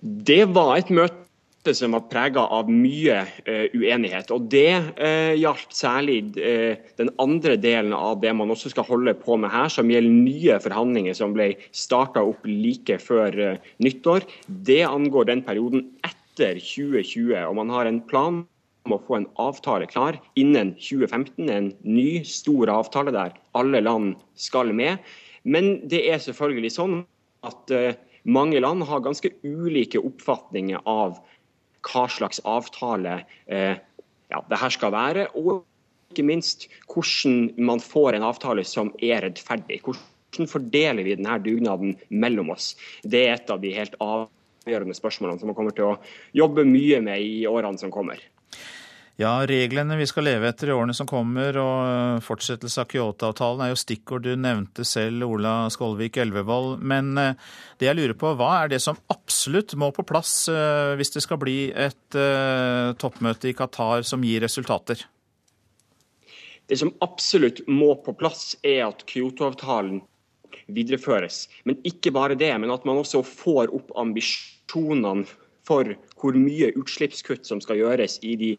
Det 0.00 0.42
var 0.50 0.74
et 0.76 0.90
møte 0.90 1.74
som 1.74 1.94
var 1.96 2.04
prega 2.10 2.44
av 2.54 2.68
mye 2.70 3.16
uh, 3.26 3.64
uenighet. 3.74 4.30
og 4.30 4.44
Det 4.52 4.70
uh, 5.00 5.32
gjaldt 5.34 5.72
særlig 5.74 6.18
uh, 6.38 6.78
den 7.00 7.10
andre 7.22 7.56
delen 7.58 7.94
av 7.96 8.20
det 8.22 8.30
man 8.38 8.52
også 8.54 8.70
skal 8.70 8.86
holde 8.86 9.16
på 9.18 9.38
med 9.42 9.50
her, 9.50 9.70
som 9.72 9.90
gjelder 9.90 10.14
nye 10.14 10.58
forhandlinger 10.62 11.16
som 11.18 11.34
ble 11.34 11.52
starta 11.74 12.22
opp 12.22 12.46
like 12.46 13.00
før 13.02 13.58
nyttår. 13.82 14.28
Det 14.46 14.84
angår 14.86 15.32
den 15.32 15.42
perioden 15.46 15.88
etter 16.06 16.60
2020, 16.62 17.34
og 17.48 17.58
man 17.58 17.74
har 17.74 17.90
en 17.90 18.02
plan 18.06 18.44
om 18.86 18.96
å 18.96 19.02
få 19.06 19.18
en 19.18 19.28
avtale 19.42 19.88
klar 19.90 20.18
innen 20.38 20.74
2015. 20.78 21.50
En 21.50 21.70
ny, 21.82 22.24
stor 22.26 22.70
avtale 22.72 23.14
der 23.14 23.36
alle 23.58 23.82
land 23.82 24.16
skal 24.38 24.72
med. 24.74 25.02
Men 25.46 25.76
det 25.90 26.06
er 26.10 26.22
selvfølgelig 26.22 26.72
sånn 26.74 27.00
at 27.46 27.70
mange 28.26 28.60
land 28.60 28.82
har 28.88 29.04
ganske 29.04 29.30
ulike 29.46 30.00
oppfatninger 30.02 30.82
av 30.90 31.20
hva 31.86 32.06
slags 32.10 32.40
avtale 32.42 33.20
eh, 33.46 33.78
ja, 34.32 34.40
det 34.50 34.58
her 34.58 34.74
skal 34.74 34.94
være. 34.94 35.28
Og 35.38 35.62
ikke 36.10 36.26
minst 36.26 36.66
hvordan 36.90 37.52
man 37.68 37.82
får 37.82 38.16
en 38.16 38.26
avtale 38.26 38.64
som 38.66 38.90
er 38.98 39.22
rettferdig. 39.26 39.82
Hvordan 39.86 40.50
fordeler 40.50 41.06
vi 41.06 41.14
denne 41.18 41.38
dugnaden 41.44 41.94
mellom 42.10 42.50
oss? 42.54 42.74
Det 43.04 43.26
er 43.26 43.36
et 43.36 43.52
av 43.52 43.62
de 43.62 43.74
helt 43.76 43.94
avgjørende 44.02 44.96
spørsmålene 44.98 45.42
som 45.42 45.52
man 45.52 45.58
kommer 45.58 45.76
til 45.76 45.92
å 45.92 45.98
jobbe 46.36 46.66
mye 46.66 46.98
med 47.04 47.22
i 47.22 47.44
årene 47.46 47.78
som 47.78 47.94
kommer. 47.94 48.18
Ja, 49.16 49.46
reglene 49.48 49.96
vi 49.96 50.04
skal 50.04 50.26
leve 50.28 50.50
etter 50.50 50.68
i 50.68 50.74
årene 50.76 50.92
som 50.92 51.08
kommer, 51.08 51.56
og 51.56 51.76
eh, 51.88 52.24
fortsettelse 52.24 52.82
av 52.82 52.90
Kyoto-avtalen 52.90 53.62
er 53.64 53.70
jo 53.70 53.78
stikkord 53.80 54.26
du 54.26 54.34
nevnte 54.36 54.84
selv, 54.84 55.24
Ola 55.24 55.70
Skålvik 55.72 56.18
Elvevold. 56.20 56.82
Men 56.84 57.16
eh, 57.16 57.46
det 57.80 57.88
jeg 57.88 57.96
lurer 57.96 58.12
på, 58.20 58.34
hva 58.36 58.50
er 58.58 58.74
det 58.74 58.82
som 58.84 58.98
absolutt 59.14 59.72
må 59.80 59.88
på 59.96 60.04
plass 60.04 60.34
eh, 60.52 60.92
hvis 61.00 61.14
det 61.14 61.22
skal 61.24 61.40
bli 61.40 61.56
et 61.72 62.18
toppmøte 63.00 63.48
i 63.48 63.54
Qatar 63.56 64.04
som 64.04 64.24
gir 64.24 64.44
resultater? 64.44 65.00
Det 66.68 66.76
som 66.76 66.92
absolutt 67.00 67.64
må 67.72 67.94
på 68.04 68.12
plass, 68.20 68.52
er 68.60 68.84
at 68.90 69.06
Kyoto-avtalen 69.08 70.02
videreføres. 70.76 71.46
Men 71.64 71.80
ikke 71.88 72.12
bare 72.12 72.36
det, 72.36 72.52
men 72.60 72.74
at 72.74 72.84
man 72.84 73.00
også 73.00 73.24
får 73.24 73.72
opp 73.80 73.96
ambisjonene 73.96 75.24
for 75.66 75.96
hvor 76.20 76.36
mye 76.36 76.74
utslippskutt 76.76 77.48
som 77.48 77.64
skal 77.64 77.80
gjøres 77.80 78.20
i 78.20 78.36
de 78.36 78.54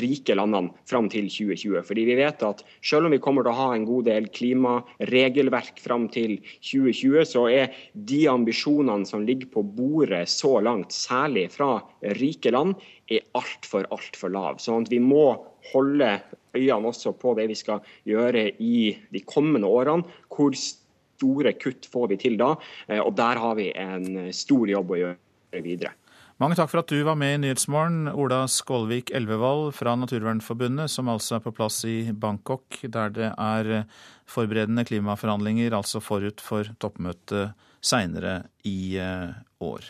rike 0.00 0.36
landene 0.36 0.72
fram 0.88 1.08
til 1.12 1.28
2020. 1.30 1.82
Fordi 1.86 2.06
vi 2.08 2.16
vet 2.18 2.42
at 2.46 2.62
selv 2.84 3.08
om 3.08 3.14
vi 3.14 3.20
kommer 3.22 3.44
til 3.44 3.52
å 3.54 3.58
ha 3.58 3.68
en 3.74 3.86
god 3.88 4.08
del 4.08 4.28
klimaregelverk 4.34 5.80
fram 5.84 6.08
til 6.12 6.36
2020, 6.60 7.24
så 7.28 7.46
er 7.52 7.74
de 7.94 8.24
ambisjonene 8.30 9.08
som 9.08 9.26
ligger 9.26 9.50
på 9.54 9.64
bordet 9.76 10.24
så 10.30 10.56
langt, 10.64 10.94
særlig 10.94 11.48
fra 11.54 11.78
rike 12.20 12.52
land, 12.54 12.78
er 13.12 13.24
altfor, 13.36 13.88
altfor 13.92 14.32
lav. 14.32 14.62
Sånn 14.62 14.86
at 14.86 14.92
vi 14.92 15.02
må 15.02 15.26
holde 15.72 16.16
øynene 16.54 16.90
også 16.90 17.14
på 17.18 17.34
det 17.38 17.48
vi 17.50 17.58
skal 17.58 17.84
gjøre 18.08 18.48
i 18.62 18.94
de 19.12 19.22
kommende 19.28 19.68
årene. 19.68 20.06
Hvor 20.32 20.56
store 20.58 21.54
kutt 21.60 21.88
får 21.90 22.12
vi 22.12 22.20
til 22.26 22.38
da? 22.40 22.54
Eh, 22.88 23.00
og 23.00 23.14
der 23.18 23.40
har 23.40 23.58
vi 23.58 23.70
en 23.76 24.32
stor 24.34 24.68
jobb 24.70 24.94
å 24.94 25.00
gjøre 25.02 25.64
videre. 25.64 25.94
Mange 26.44 26.58
takk 26.58 26.68
for 26.68 26.82
at 26.82 26.90
du 26.92 26.98
var 27.06 27.16
med 27.16 27.30
i 27.32 27.36
Nyhetsmorgen, 27.40 28.10
Ola 28.20 28.42
Skålvik 28.52 29.08
Elvevold 29.16 29.70
fra 29.72 29.94
Naturvernforbundet, 29.96 30.92
som 30.92 31.08
altså 31.08 31.38
er 31.38 31.44
på 31.46 31.54
plass 31.56 31.78
i 31.88 32.12
Bangkok, 32.12 32.82
der 32.84 33.14
det 33.16 33.30
er 33.32 33.70
forberedende 34.28 34.84
klimaforhandlinger, 34.84 35.72
altså 35.72 36.04
forut 36.04 36.44
for 36.44 36.68
toppmøtet 36.84 37.54
seinere 37.80 38.42
i 38.68 38.98
eh, 39.00 39.32
år. 39.64 39.88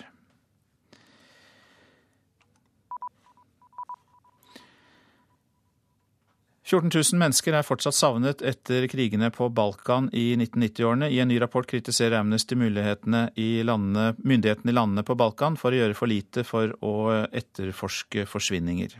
14 6.65 6.89
000 6.89 7.21
mennesker 7.21 7.53
er 7.53 7.65
fortsatt 7.67 7.97
savnet 7.97 8.41
etter 8.41 8.87
krigene 8.89 9.29
på 9.35 9.51
Balkan 9.53 10.07
i 10.17 10.31
1990-årene. 10.39 11.11
I 11.13 11.19
en 11.21 11.29
ny 11.29 11.37
rapport 11.43 11.69
kritiserer 11.69 12.17
Amnesty 12.23 12.57
myndighetene 12.57 13.27
i, 13.37 13.61
landene, 13.69 14.15
myndighetene 14.25 14.73
i 14.73 14.77
landene 14.79 15.05
på 15.05 15.17
Balkan 15.21 15.59
for 15.61 15.75
å 15.75 15.83
gjøre 15.83 15.99
for 15.99 16.09
lite 16.09 16.45
for 16.49 16.73
å 16.81 16.95
etterforske 17.29 18.25
forsvinninger. 18.31 18.97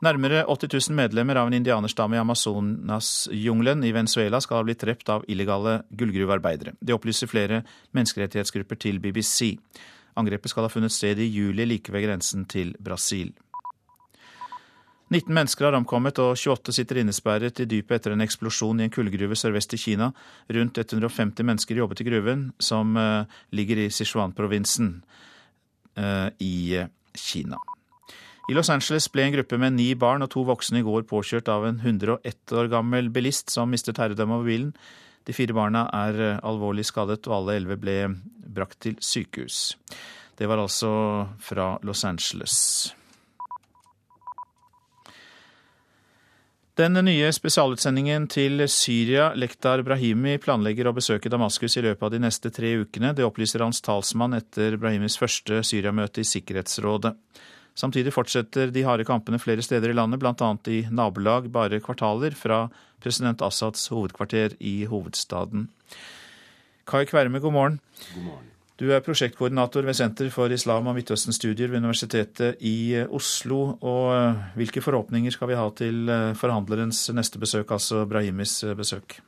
Nærmere 0.00 0.46
80 0.48 0.72
000 0.88 0.96
medlemmer 0.96 1.36
av 1.36 1.50
en 1.50 1.58
indianerstamme 1.58 2.16
i 2.16 2.22
Amazonasjungelen 2.22 3.84
i 3.84 3.92
Venezuela 3.92 4.40
skal 4.40 4.62
ha 4.62 4.64
blitt 4.64 4.80
drept 4.80 5.12
av 5.12 5.28
illegale 5.28 5.82
gullgruvearbeidere. 5.92 6.72
Det 6.80 6.96
opplyser 6.96 7.28
flere 7.28 7.60
menneskerettighetsgrupper 7.92 8.80
til 8.80 8.96
BBC. 9.04 9.58
Angrepet 10.16 10.54
skal 10.54 10.64
ha 10.64 10.72
funnet 10.72 10.96
sted 10.96 11.20
i 11.20 11.28
juli 11.28 11.68
like 11.68 11.92
ved 11.92 12.08
grensen 12.08 12.48
til 12.48 12.72
Brasil. 12.80 13.34
19 15.10 15.34
mennesker 15.34 15.66
har 15.66 15.74
omkommet 15.74 16.20
og 16.22 16.36
28 16.38 16.72
sitter 16.76 17.00
innesperret 17.00 17.58
i 17.58 17.66
dypet 17.66 17.96
etter 17.96 18.12
en 18.14 18.22
eksplosjon 18.22 18.78
i 18.78 18.84
en 18.86 18.92
kullgruve 18.94 19.34
sørvest 19.34 19.74
i 19.74 19.80
Kina. 19.82 20.12
Rundt 20.54 20.78
150 20.78 21.46
mennesker 21.48 21.80
jobbet 21.80 22.04
i 22.04 22.06
gruven, 22.06 22.44
som 22.62 22.94
eh, 22.94 23.26
ligger 23.50 23.82
i 23.82 23.88
Sichuan-provinsen 23.90 24.92
eh, 25.98 26.28
i 26.46 26.54
eh, 26.78 26.92
Kina. 27.18 27.58
I 28.50 28.54
Los 28.54 28.70
Angeles 28.70 29.10
ble 29.10 29.26
en 29.26 29.34
gruppe 29.34 29.58
med 29.58 29.74
ni 29.80 29.88
barn 29.98 30.22
og 30.22 30.30
to 30.30 30.44
voksne 30.46 30.78
i 30.78 30.86
går 30.86 31.02
påkjørt 31.10 31.50
av 31.50 31.66
en 31.66 31.82
101 31.82 32.54
år 32.54 32.70
gammel 32.70 33.10
bilist 33.10 33.50
som 33.50 33.70
mistet 33.74 33.98
herredømmet 33.98 34.38
over 34.38 34.46
bilen. 34.46 34.72
De 35.26 35.34
fire 35.34 35.54
barna 35.58 35.88
er 36.06 36.38
alvorlig 36.38 36.86
skadet, 36.86 37.26
og 37.26 37.36
alle 37.36 37.58
elleve 37.58 37.78
ble 37.82 37.98
brakt 38.46 38.78
til 38.86 38.96
sykehus. 39.02 39.74
Det 40.38 40.46
var 40.48 40.62
altså 40.62 40.90
fra 41.42 41.74
Los 41.86 42.06
Angeles. 42.06 42.94
Den 46.80 46.96
nye 47.04 47.26
spesialutsendingen 47.28 48.24
til 48.32 48.62
Syria, 48.72 49.26
Lektar 49.36 49.82
Brahimi, 49.84 50.38
planlegger 50.40 50.88
å 50.88 50.94
besøke 50.96 51.28
Damaskus 51.28 51.74
i 51.76 51.82
løpet 51.84 52.06
av 52.06 52.12
de 52.14 52.20
neste 52.22 52.48
tre 52.56 52.70
ukene. 52.80 53.10
Det 53.12 53.26
opplyser 53.26 53.60
hans 53.60 53.82
talsmann 53.84 54.32
etter 54.38 54.78
Brahimis 54.80 55.18
første 55.20 55.58
Syria-møte 55.66 56.22
i 56.22 56.28
Sikkerhetsrådet. 56.30 57.12
Samtidig 57.76 58.14
fortsetter 58.16 58.72
de 58.72 58.86
harde 58.86 59.04
kampene 59.04 59.42
flere 59.42 59.60
steder 59.66 59.92
i 59.92 59.98
landet, 59.98 60.22
bl.a. 60.22 60.48
i 60.72 60.78
nabolag 60.88 61.50
bare 61.52 61.82
kvartaler 61.84 62.32
fra 62.38 62.62
president 63.04 63.44
Assads 63.44 63.90
hovedkvarter 63.92 64.56
i 64.64 64.78
hovedstaden. 64.88 65.68
Kai 66.88 67.04
Kverme, 67.04 67.44
god 67.44 67.58
morgen. 67.58 67.78
God 68.14 68.24
morgen. 68.30 68.48
Du 68.80 68.86
er 68.88 69.02
prosjektkoordinator 69.04 69.84
ved 69.84 69.92
Senter 69.98 70.30
for 70.32 70.48
islam 70.54 70.86
og 70.88 70.94
Midtøsten-studier 70.96 71.68
ved 71.68 71.82
Universitetet 71.82 72.62
i 72.64 72.94
eh, 72.96 73.10
Oslo. 73.12 73.74
Og 73.84 74.06
eh, 74.14 74.38
hvilke 74.56 74.80
forhåpninger 74.80 75.34
skal 75.34 75.50
vi 75.50 75.58
ha 75.58 75.66
til 75.76 76.08
eh, 76.08 76.30
forhandlerens 76.38 77.02
neste 77.12 77.42
besøk, 77.42 77.74
altså 77.76 78.06
Brahimis 78.08 78.62
besøk? 78.78 79.18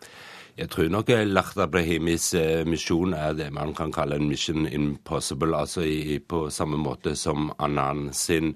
Jeg 0.56 0.70
tror 0.72 0.88
nok 0.92 1.12
Lahda 1.28 1.66
Brahimis 1.68 2.30
misjon 2.68 3.12
er 3.16 3.36
det 3.36 3.50
man 3.52 3.72
kan 3.76 3.92
kalle 3.92 4.16
en 4.16 4.28
mission 4.28 4.66
impossible, 4.68 5.56
altså 5.56 5.84
i, 5.84 6.18
på 6.18 6.46
samme 6.52 6.80
måte 6.80 7.14
som 7.16 7.52
Annan 7.58 8.10
sin. 8.12 8.54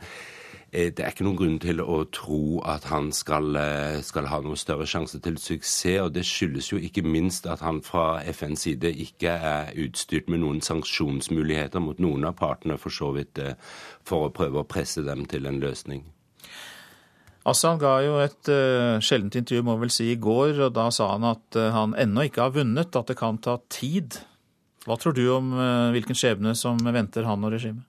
Eh, 0.77 0.91
det 0.93 1.05
er 1.05 1.15
ikke 1.15 1.25
noen 1.25 1.39
grunn 1.39 1.61
til 1.63 1.81
å 1.81 2.03
tro 2.13 2.61
at 2.69 2.85
han 2.91 3.09
skal, 3.17 3.57
eh, 3.57 4.03
skal, 4.05 4.27
ha 4.29 4.43
noen 4.45 4.59
større 4.61 4.85
sjanse 4.85 5.21
til 5.25 5.39
suksess. 5.41 6.03
og 6.03 6.13
Det 6.13 6.25
skyldes 6.25 6.69
jo 6.73 6.77
ikke 6.77 7.03
minst 7.03 7.47
at 7.47 7.61
han 7.61 7.81
fra 7.81 8.21
FNs 8.21 8.67
side 8.67 8.93
ikke 8.93 9.31
er 9.31 9.73
utstyrt 9.73 10.29
med 10.29 10.41
noen 10.41 10.61
sanksjonsmuligheter 10.61 11.81
mot 11.81 11.99
noen 11.99 12.27
av 12.27 12.37
partene, 12.37 12.77
for 12.79 12.91
så 12.91 13.15
vidt, 13.15 13.39
eh, 13.39 13.55
for 14.05 14.29
å 14.29 14.33
prøve 14.33 14.61
å 14.61 14.69
presse 14.69 15.03
dem 15.03 15.25
til 15.25 15.47
en 15.47 15.61
løsning. 15.61 16.05
Assad 17.47 17.79
ga 17.79 18.01
jo 18.03 18.19
et 18.19 18.49
uh, 18.49 18.99
sjeldent 18.99 19.37
intervju, 19.37 19.63
må 19.63 19.79
vel 19.79 19.89
si, 19.89 20.11
i 20.11 20.17
går, 20.17 20.59
og 20.67 20.75
da 20.75 20.91
sa 20.91 21.13
han 21.13 21.23
at 21.23 21.55
uh, 21.55 21.71
han 21.71 21.95
ennå 21.95 22.27
ikke 22.27 22.43
har 22.43 22.51
vunnet, 22.51 22.97
at 22.97 23.07
det 23.07 23.17
kan 23.17 23.39
ta 23.39 23.61
tid. 23.71 24.19
Hva 24.85 24.99
tror 24.99 25.15
du 25.15 25.31
om 25.31 25.53
uh, 25.55 25.93
hvilken 25.95 26.19
skjebne 26.19 26.57
som 26.59 26.77
venter 26.77 27.23
han 27.23 27.45
og 27.45 27.53
regimet? 27.53 27.87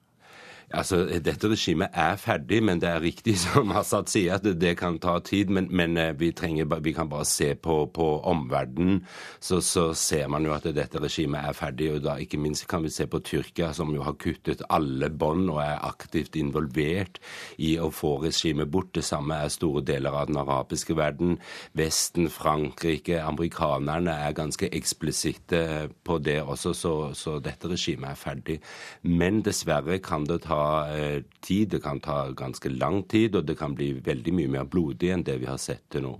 Altså, 0.76 1.06
Dette 1.24 1.48
regimet 1.48 1.94
er 1.96 2.18
ferdig, 2.20 2.58
men 2.64 2.82
det 2.84 2.90
er 2.90 3.00
riktig 3.00 3.38
som 3.46 3.72
Assad 3.72 4.10
sier, 4.12 4.36
at 4.36 4.44
det, 4.60 4.74
kan 4.78 4.98
ta 5.00 5.16
tid. 5.24 5.48
Men, 5.54 5.70
men 5.72 5.96
eh, 5.98 6.12
vi, 6.20 6.34
trenger, 6.36 6.68
vi, 6.84 6.92
kan 6.92 7.08
bare 7.08 7.26
se 7.26 7.54
på, 7.56 7.86
på 7.96 8.08
omverdenen, 8.28 9.06
så, 9.40 9.62
så, 9.64 9.94
ser 9.96 10.28
man 10.28 10.44
jo 10.44 10.52
at 10.52 10.68
dette 10.76 11.00
regimet 11.00 11.48
er 11.48 11.56
ferdig. 11.56 11.92
og 11.94 12.04
da 12.04 12.18
Ikke 12.20 12.40
minst 12.42 12.68
kan 12.68 12.84
vi 12.84 12.92
se 12.92 13.08
på 13.08 13.22
Tyrkia, 13.24 13.72
som 13.74 13.94
jo 13.96 14.04
har 14.04 14.18
kuttet 14.20 14.66
alle 14.70 15.10
bånd 15.10 15.48
og 15.54 15.62
er 15.64 15.80
aktivt 15.88 16.36
involvert 16.36 17.22
i 17.58 17.78
å 17.80 17.88
få 17.88 18.18
regimet 18.26 18.68
bort. 18.72 18.92
Det 18.98 19.06
samme 19.08 19.40
er 19.40 19.54
store 19.54 19.86
deler 19.88 20.20
av 20.20 20.28
den 20.28 20.42
arabiske 20.42 20.98
verden. 21.00 21.38
Vesten, 21.80 22.28
Frankrike, 22.34 23.22
amerikanerne 23.24 24.18
er 24.28 24.36
ganske 24.36 24.68
eksplisitte 24.76 25.64
på 26.04 26.20
det 26.20 26.42
også, 26.44 26.76
så, 26.76 26.94
så 27.16 27.40
dette 27.40 27.72
regimet 27.72 28.12
er 28.12 28.20
ferdig. 28.20 28.60
Men 29.08 29.40
dessverre 29.48 30.02
kan 30.04 30.28
det 30.28 30.42
ta 30.44 30.57
ta 30.58 31.22
tid, 31.46 31.70
det 31.76 31.82
kan 31.84 32.02
ta 32.04 32.24
ganske 32.38 32.72
lang 32.74 33.04
tid, 33.10 33.36
og 33.38 33.46
det 33.48 33.58
kan 33.60 33.76
bli 33.78 33.94
veldig 34.04 34.34
mye 34.34 34.54
mer 34.58 34.66
blodig 34.70 35.14
enn 35.14 35.26
det 35.28 35.38
vi 35.42 35.50
har 35.50 35.62
sett 35.62 35.86
til 35.94 36.08
nå. 36.08 36.16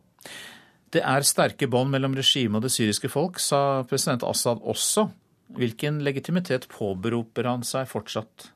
Det 0.94 1.04
er 1.04 1.26
sterke 1.28 1.68
bånd 1.68 1.92
mellom 1.92 2.16
regimet 2.16 2.62
og 2.62 2.68
det 2.68 2.74
syriske 2.74 3.10
folk, 3.12 3.42
sa 3.44 3.84
president 3.90 4.24
Assad 4.24 4.62
også. 4.64 5.10
Hvilken 5.58 6.02
legitimitet 6.04 6.68
påberoper 6.72 7.48
han 7.48 7.66
seg 7.68 7.90
fortsatt? 7.92 8.52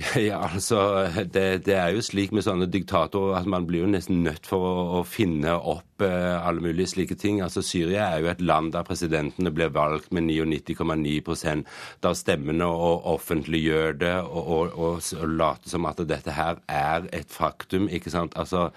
Ja, 0.16 0.38
altså, 0.48 1.08
det, 1.28 1.66
det, 1.66 1.74
er 1.76 1.90
jo 1.92 2.00
slik 2.04 2.32
med 2.32 2.46
sånne 2.46 2.68
diktatorer 2.72 3.36
at 3.40 3.48
man 3.50 3.66
blir 3.68 3.84
jo 3.84 3.90
nesten 3.92 4.22
nødt 4.24 4.48
for 4.48 4.64
å, 4.64 4.84
å 5.00 5.02
finne 5.04 5.52
opp 5.58 5.89
Eh, 6.00 6.46
alle 6.46 6.60
mulige 6.60 6.86
slike 6.86 7.14
ting. 7.14 7.40
Altså 7.40 7.62
Syria 7.62 8.06
er 8.10 8.20
jo 8.22 8.30
et 8.30 8.40
land 8.40 8.72
der 8.72 8.86
presidentene 8.86 9.52
blir 9.54 9.72
valgt 9.74 10.12
med 10.12 10.22
99,9% 10.28 11.64
der 12.02 12.14
stemmene 12.16 12.64
og 12.64 13.06
offentliggjør 13.14 13.92
det 14.00 14.14
og, 14.20 14.46
og, 14.46 14.78
og, 14.78 15.02
og 15.20 15.28
later 15.28 15.70
som 15.70 15.86
at 15.86 16.00
dette 16.08 16.32
her 16.32 16.60
er 16.68 17.08
et 17.12 17.28
faktum. 17.28 17.88
ikke 17.88 18.10
sant? 18.10 18.32
Altså, 18.36 18.70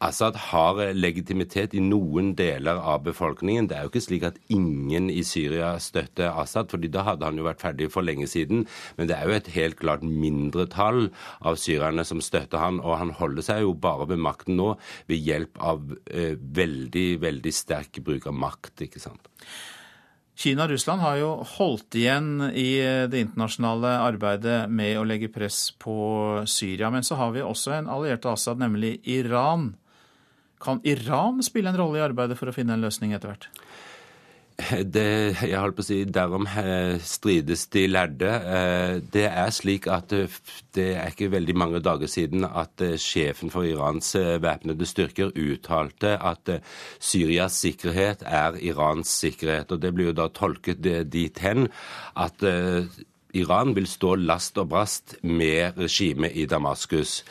Assad 0.00 0.36
har 0.50 0.80
legitimitet 0.92 1.74
i 1.74 1.80
noen 1.80 2.34
deler 2.36 2.76
av 2.76 3.04
befolkningen. 3.06 3.68
Det 3.68 3.76
er 3.76 3.86
jo 3.86 3.92
ikke 3.92 4.04
slik 4.04 4.26
at 4.28 4.40
ingen 4.52 5.08
i 5.10 5.22
Syria 5.24 5.76
støtter 5.80 6.34
Assad, 6.36 6.68
fordi 6.70 6.90
da 6.92 7.04
hadde 7.06 7.24
han 7.24 7.38
jo 7.38 7.46
vært 7.46 7.62
ferdig 7.62 7.88
for 7.92 8.04
lenge 8.04 8.26
siden. 8.28 8.66
Men 8.96 9.08
det 9.08 9.16
er 9.16 9.28
jo 9.28 9.36
et 9.38 9.52
helt 9.54 9.78
klart 9.80 10.04
mindretall 10.04 11.08
av 11.40 11.56
syrerne 11.60 12.04
som 12.04 12.20
støtter 12.20 12.60
han, 12.60 12.80
og 12.80 12.98
han 13.00 13.14
holder 13.16 13.46
seg 13.46 13.62
jo 13.64 13.72
bare 13.72 14.08
ved 14.10 14.20
makten 14.20 14.58
nå 14.60 14.74
ved 15.08 15.22
hjelp 15.22 15.62
av 15.62 15.96
eh, 16.10 16.36
veldig, 16.56 17.08
veldig 17.22 17.52
sterk 17.54 18.00
bruk 18.04 18.28
av 18.30 18.36
makt, 18.36 18.86
ikke 18.88 19.02
sant. 19.02 19.30
Kina 20.36 20.66
og 20.66 20.74
Russland 20.74 21.00
har 21.00 21.16
jo 21.16 21.30
holdt 21.54 21.96
igjen 21.96 22.50
i 22.50 22.76
det 23.08 23.22
internasjonale 23.24 23.94
arbeidet 24.04 24.58
med 24.68 24.98
å 25.00 25.06
legge 25.08 25.30
press 25.32 25.70
på 25.80 25.96
Syria. 26.44 26.90
Men 26.92 27.06
så 27.08 27.16
har 27.16 27.32
vi 27.32 27.44
også 27.44 27.72
en 27.78 27.88
alliert 27.88 28.28
av 28.28 28.36
Assad, 28.36 28.60
nemlig 28.60 28.98
Iran. 29.08 29.70
Kan 30.60 30.82
Iran 30.84 31.40
spille 31.44 31.72
en 31.72 31.80
rolle 31.80 32.02
i 32.02 32.04
arbeidet 32.04 32.36
for 32.36 32.52
å 32.52 32.56
finne 32.56 32.76
en 32.76 32.84
løsning 32.84 33.16
etter 33.16 33.32
hvert? 33.32 33.48
Det, 34.94 35.36
jeg 35.44 35.58
holdt 35.60 35.76
på 35.76 35.84
å 35.84 35.86
si, 35.86 35.98
Derom 36.08 36.46
eh, 36.48 36.96
strides 37.04 37.66
de 37.74 37.82
lærde. 37.90 38.28
Eh, 38.28 38.92
det 39.12 39.26
er 39.28 39.50
slik 39.54 39.88
at 39.92 40.14
eh, 40.16 40.38
det 40.76 40.88
er 40.96 41.12
ikke 41.12 41.30
veldig 41.34 41.56
mange 41.58 41.80
dager 41.84 42.08
siden 42.10 42.46
at 42.46 42.80
sjefen 43.00 43.52
for 43.52 43.68
Irans 43.68 44.14
væpnede 44.16 44.88
styrker 44.88 45.32
uttalte 45.32 46.16
at 46.16 46.50
Syrias 47.00 47.58
sikkerhet 47.62 48.24
er 48.24 48.56
Irans 48.60 49.12
sikkerhet. 49.22 49.72
og 49.72 49.82
Det 49.84 49.92
blir 49.94 50.10
jo 50.10 50.16
da 50.16 50.28
tolket 50.32 50.80
dit 51.12 51.44
hen 51.44 51.68
at 52.16 52.44
Iran 53.36 53.74
vil 53.76 53.88
stå 53.88 54.14
last 54.20 54.60
og 54.60 54.70
brast 54.72 55.16
med 55.22 55.80
regimet 55.80 56.36
i 56.36 56.44
Damaskus. 56.48 57.22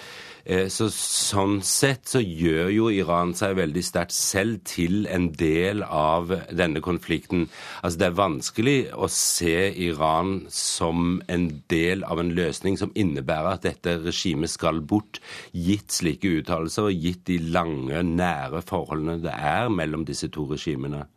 Eh, 0.45 0.67
så 0.69 0.91
Sånn 0.93 1.57
sett 1.65 2.11
så 2.11 2.19
gjør 2.21 2.69
jo 2.69 2.89
Iran 2.93 3.31
seg 3.37 3.55
veldig 3.57 3.81
sterkt 3.85 4.13
selv 4.13 4.59
til 4.69 5.07
en 5.09 5.31
del 5.33 5.81
av 5.83 6.29
denne 6.53 6.83
konflikten. 6.85 7.47
Altså 7.81 8.01
Det 8.01 8.07
er 8.07 8.19
vanskelig 8.19 8.75
å 8.93 9.09
se 9.09 9.71
Iran 9.87 10.45
som 10.53 11.19
en 11.31 11.47
del 11.71 12.05
av 12.05 12.21
en 12.21 12.29
løsning 12.37 12.77
som 12.77 12.93
innebærer 12.93 13.55
at 13.55 13.65
dette 13.65 13.97
regimet 14.05 14.53
skal 14.53 14.83
bort, 14.85 15.19
gitt 15.51 15.97
slike 15.97 16.29
uttalelser 16.41 16.91
og 16.91 17.05
gitt 17.07 17.25
de 17.31 17.39
lange, 17.49 18.05
nære 18.05 18.61
forholdene 18.69 19.17
det 19.25 19.33
er 19.33 19.73
mellom 19.73 20.05
disse 20.05 20.29
to 20.29 20.45
regimene. 20.53 21.07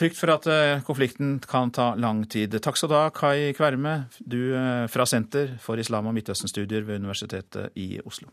Frykt 0.00 0.16
for 0.16 0.32
at 0.32 0.46
eh, 0.48 0.80
konflikten 0.86 1.34
kan 1.44 1.68
ta 1.76 1.90
lang 2.00 2.22
tid. 2.24 2.54
Takk 2.64 2.78
skal 2.80 2.88
du 2.88 2.96
ha, 2.96 3.08
Kai 3.12 3.52
Kverme, 3.52 4.06
du 4.24 4.54
eh, 4.56 4.86
fra 4.88 5.04
Senter 5.04 5.58
for 5.60 5.76
islam- 5.76 6.08
og 6.08 6.14
Midtøsten-studier 6.16 6.86
ved 6.88 7.02
Universitetet 7.02 7.76
i 7.76 7.98
Oslo. 8.00 8.30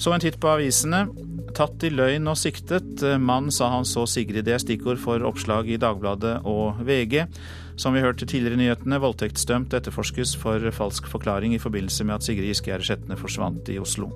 Så 0.00 0.12
en 0.12 0.20
titt 0.20 0.36
på 0.40 0.48
avisene. 0.48 1.06
Tatt 1.56 1.80
i 1.84 1.90
løgn 1.92 2.28
og 2.28 2.36
siktet. 2.40 3.00
Mann 3.20 3.48
sa 3.52 3.70
han 3.72 3.88
så 3.88 4.04
Sigrid. 4.08 4.44
Det 4.44 4.54
er 4.56 4.60
stikkord 4.60 5.00
for 5.00 5.24
oppslag 5.28 5.68
i 5.72 5.80
Dagbladet 5.80 6.38
og 6.48 6.80
VG. 6.84 7.24
Som 7.80 7.96
vi 7.96 8.04
hørte 8.04 8.28
tidligere 8.28 8.56
i 8.56 8.62
nyhetene, 8.62 9.00
voldtektsdømt 9.00 9.76
etterforskes 9.76 10.34
for 10.40 10.68
falsk 10.76 11.08
forklaring 11.08 11.56
i 11.56 11.60
forbindelse 11.60 12.04
med 12.04 12.18
at 12.18 12.28
Sigrid 12.28 12.48
Giskegjerde 12.48 12.88
Skjetne 12.88 13.20
forsvant 13.20 13.72
i 13.72 13.80
Oslo. 13.80 14.12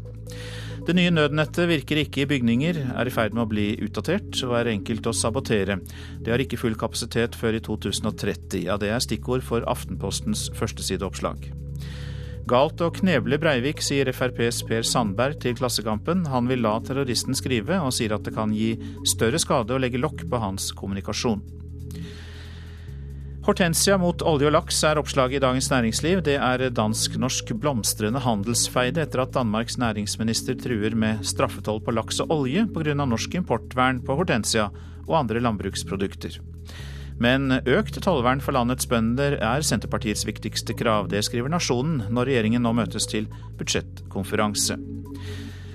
Det 0.84 0.92
nye 0.92 1.08
nødnettet 1.08 1.64
virker 1.64 1.96
ikke 2.02 2.20
i 2.20 2.26
bygninger, 2.28 2.78
er 2.92 3.08
i 3.08 3.12
ferd 3.12 3.32
med 3.32 3.46
å 3.46 3.48
bli 3.48 3.70
utdatert 3.86 4.36
og 4.44 4.52
er 4.58 4.68
enkelt 4.74 5.06
å 5.08 5.14
sabotere. 5.16 5.78
Det 6.20 6.28
har 6.28 6.42
ikke 6.44 6.58
full 6.60 6.76
kapasitet 6.76 7.38
før 7.40 7.56
i 7.56 7.62
2030. 7.64 8.66
Ja, 8.66 8.76
det 8.76 8.90
er 8.92 9.00
stikkord 9.00 9.46
for 9.46 9.64
Aftenpostens 9.64 10.50
førstesideoppslag. 10.58 11.48
Galt 12.52 12.84
å 12.84 12.90
kneble 12.92 13.40
Breivik, 13.40 13.80
sier 13.80 14.12
FrPs 14.12 14.60
Per 14.68 14.84
Sandberg 14.84 15.40
til 15.40 15.56
Klassekampen. 15.56 16.26
Han 16.28 16.52
vil 16.52 16.60
la 16.66 16.76
terroristen 16.84 17.32
skrive, 17.32 17.80
og 17.80 17.96
sier 17.96 18.12
at 18.12 18.28
det 18.28 18.36
kan 18.36 18.52
gi 18.52 18.74
større 19.08 19.40
skade 19.40 19.72
å 19.72 19.80
legge 19.80 20.04
lokk 20.04 20.26
på 20.28 20.42
hans 20.42 20.68
kommunikasjon. 20.76 21.40
Hortensia 23.44 23.98
mot 24.00 24.22
olje 24.24 24.48
og 24.48 24.54
laks 24.54 24.78
er 24.88 24.96
oppslaget 24.96 25.36
i 25.36 25.40
Dagens 25.44 25.66
Næringsliv. 25.68 26.22
Det 26.24 26.38
er 26.40 26.62
dansk-norsk 26.72 27.50
blomstrende 27.60 28.22
handelsfeide 28.24 29.02
etter 29.04 29.20
at 29.20 29.34
Danmarks 29.36 29.76
næringsminister 29.76 30.56
truer 30.56 30.96
med 30.96 31.20
straffetoll 31.28 31.82
på 31.84 31.92
laks 31.92 32.22
og 32.24 32.32
olje 32.32 32.64
pga. 32.72 32.94
norsk 32.94 33.36
importvern 33.36 34.00
på 34.00 34.16
hortensia 34.16 34.70
og 35.04 35.18
andre 35.18 35.44
landbruksprodukter. 35.44 36.40
Men 37.20 37.52
økt 37.68 38.00
tollvern 38.00 38.40
for 38.40 38.56
landets 38.56 38.88
bønder 38.88 39.36
er 39.36 39.60
Senterpartiets 39.60 40.24
viktigste 40.24 40.72
krav. 40.72 41.10
Det 41.12 41.20
skriver 41.28 41.52
Nasjonen 41.52 42.06
når 42.08 42.32
regjeringen 42.32 42.64
nå 42.64 42.72
møtes 42.72 43.04
til 43.06 43.28
budsjettkonferanse. 43.58 44.80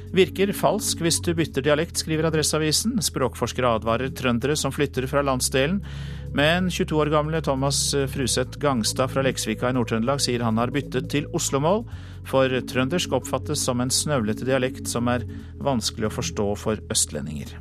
Virker 0.10 0.50
falsk 0.58 1.04
hvis 1.06 1.20
du 1.22 1.36
bytter 1.38 1.62
dialekt, 1.62 2.00
skriver 2.02 2.32
Adresseavisen. 2.32 2.98
Språkforskere 3.06 3.76
advarer 3.78 4.10
trøndere 4.10 4.56
som 4.58 4.74
flytter 4.74 5.06
fra 5.06 5.22
landsdelen. 5.22 5.84
Men 6.34 6.70
22 6.70 6.98
år 6.98 7.10
gamle 7.10 7.42
Thomas 7.42 7.96
Fruseth 8.14 8.60
Gangstad 8.62 9.10
fra 9.12 9.24
Leksvika 9.26 9.72
i 9.72 9.76
Nord-Trøndelag 9.76 10.22
sier 10.22 10.44
han 10.46 10.62
har 10.62 10.72
byttet 10.74 11.10
til 11.10 11.26
oslomål, 11.36 11.82
for 12.30 12.54
trøndersk 12.70 13.16
oppfattes 13.18 13.64
som 13.66 13.82
en 13.82 13.92
snøvlete 13.94 14.46
dialekt 14.48 14.88
som 14.92 15.10
er 15.10 15.26
vanskelig 15.58 16.12
å 16.12 16.16
forstå 16.20 16.48
for 16.62 16.86
østlendinger. 16.94 17.58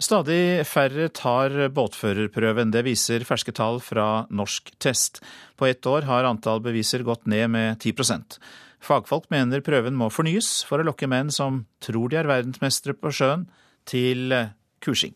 Stadig 0.00 0.64
færre 0.64 1.10
tar 1.12 1.52
båtførerprøven. 1.76 2.72
Det 2.72 2.82
viser 2.86 3.22
ferske 3.28 3.52
tall 3.54 3.82
fra 3.84 4.24
Norsk 4.32 4.72
Test. 4.80 5.20
På 5.60 5.68
ett 5.68 5.86
år 5.86 6.08
har 6.08 6.24
antall 6.24 6.62
beviser 6.64 7.04
gått 7.06 7.28
ned 7.28 7.52
med 7.52 7.78
10 7.84 8.40
Fagfolk 8.80 9.28
mener 9.32 9.62
prøven 9.64 9.96
må 9.96 10.08
fornyes 10.12 10.62
for 10.68 10.80
å 10.80 10.86
lokke 10.88 11.08
menn 11.10 11.30
som 11.34 11.64
tror 11.84 12.10
de 12.10 12.20
er 12.20 12.30
verdensmestere 12.30 12.96
på 12.96 13.12
sjøen, 13.12 13.46
til 13.88 14.32
kursing. 14.80 15.14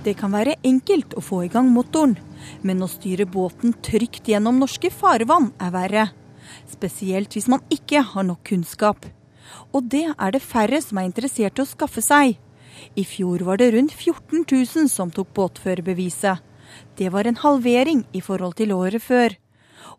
Det 0.00 0.14
kan 0.16 0.32
være 0.32 0.56
enkelt 0.64 1.12
å 1.16 1.24
få 1.24 1.42
i 1.44 1.50
gang 1.52 1.68
motoren, 1.72 2.16
men 2.64 2.80
å 2.80 2.88
styre 2.88 3.28
båten 3.28 3.76
trygt 3.84 4.30
gjennom 4.32 4.60
norske 4.60 4.88
farvann 4.92 5.52
er 5.60 5.76
verre 5.76 6.08
spesielt 6.70 7.34
hvis 7.36 7.48
man 7.50 7.64
ikke 7.72 8.02
har 8.12 8.26
nok 8.26 8.42
kunnskap. 8.50 9.04
Og 9.74 9.86
det 9.90 10.06
er 10.12 10.34
det 10.34 10.42
færre 10.42 10.80
som 10.82 11.00
er 11.00 11.08
interessert 11.08 11.58
i 11.58 11.64
å 11.64 11.68
skaffe 11.68 12.02
seg. 12.04 12.38
I 12.96 13.04
fjor 13.04 13.44
var 13.46 13.60
det 13.60 13.72
rundt 13.74 13.92
14 13.96 14.44
000 14.44 14.88
som 14.92 15.10
tok 15.10 15.32
båtførerbeviset. 15.36 16.40
Det 16.96 17.10
var 17.12 17.26
en 17.26 17.40
halvering 17.40 18.04
i 18.12 18.20
forhold 18.20 18.56
til 18.60 18.72
året 18.72 19.02
før. 19.02 19.36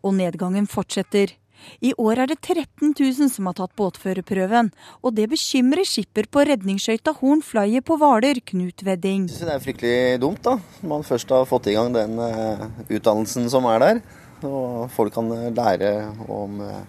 Og 0.02 0.14
nedgangen 0.16 0.66
fortsetter. 0.66 1.36
I 1.82 1.92
år 1.98 2.22
er 2.24 2.30
det 2.32 2.40
13 2.40 2.92
000 2.98 3.30
som 3.30 3.46
har 3.46 3.56
tatt 3.58 3.74
båtførerprøven, 3.78 4.72
og 5.02 5.14
det 5.14 5.28
bekymrer 5.30 5.86
skipper 5.86 6.26
på 6.26 6.42
redningsskøyta 6.48 7.14
Horn 7.20 7.42
Flyer 7.46 7.84
på 7.86 7.98
Hvaler, 8.00 8.40
Knut 8.44 8.82
Wedding. 8.86 9.28
Det 9.30 9.46
er 9.46 9.62
fryktelig 9.62 10.18
dumt, 10.22 10.42
da. 10.42 10.56
Man 10.82 11.06
først 11.06 11.30
har 11.30 11.46
fått 11.46 11.70
i 11.70 11.76
gang 11.76 11.94
den 11.94 12.18
uh, 12.18 12.66
utdannelsen 12.88 13.46
som 13.52 13.68
er 13.70 13.84
der. 13.84 14.02
Og 14.42 14.90
folk 14.90 15.14
kan 15.14 15.30
lære 15.54 15.92
om 16.26 16.56
eh, 16.66 16.80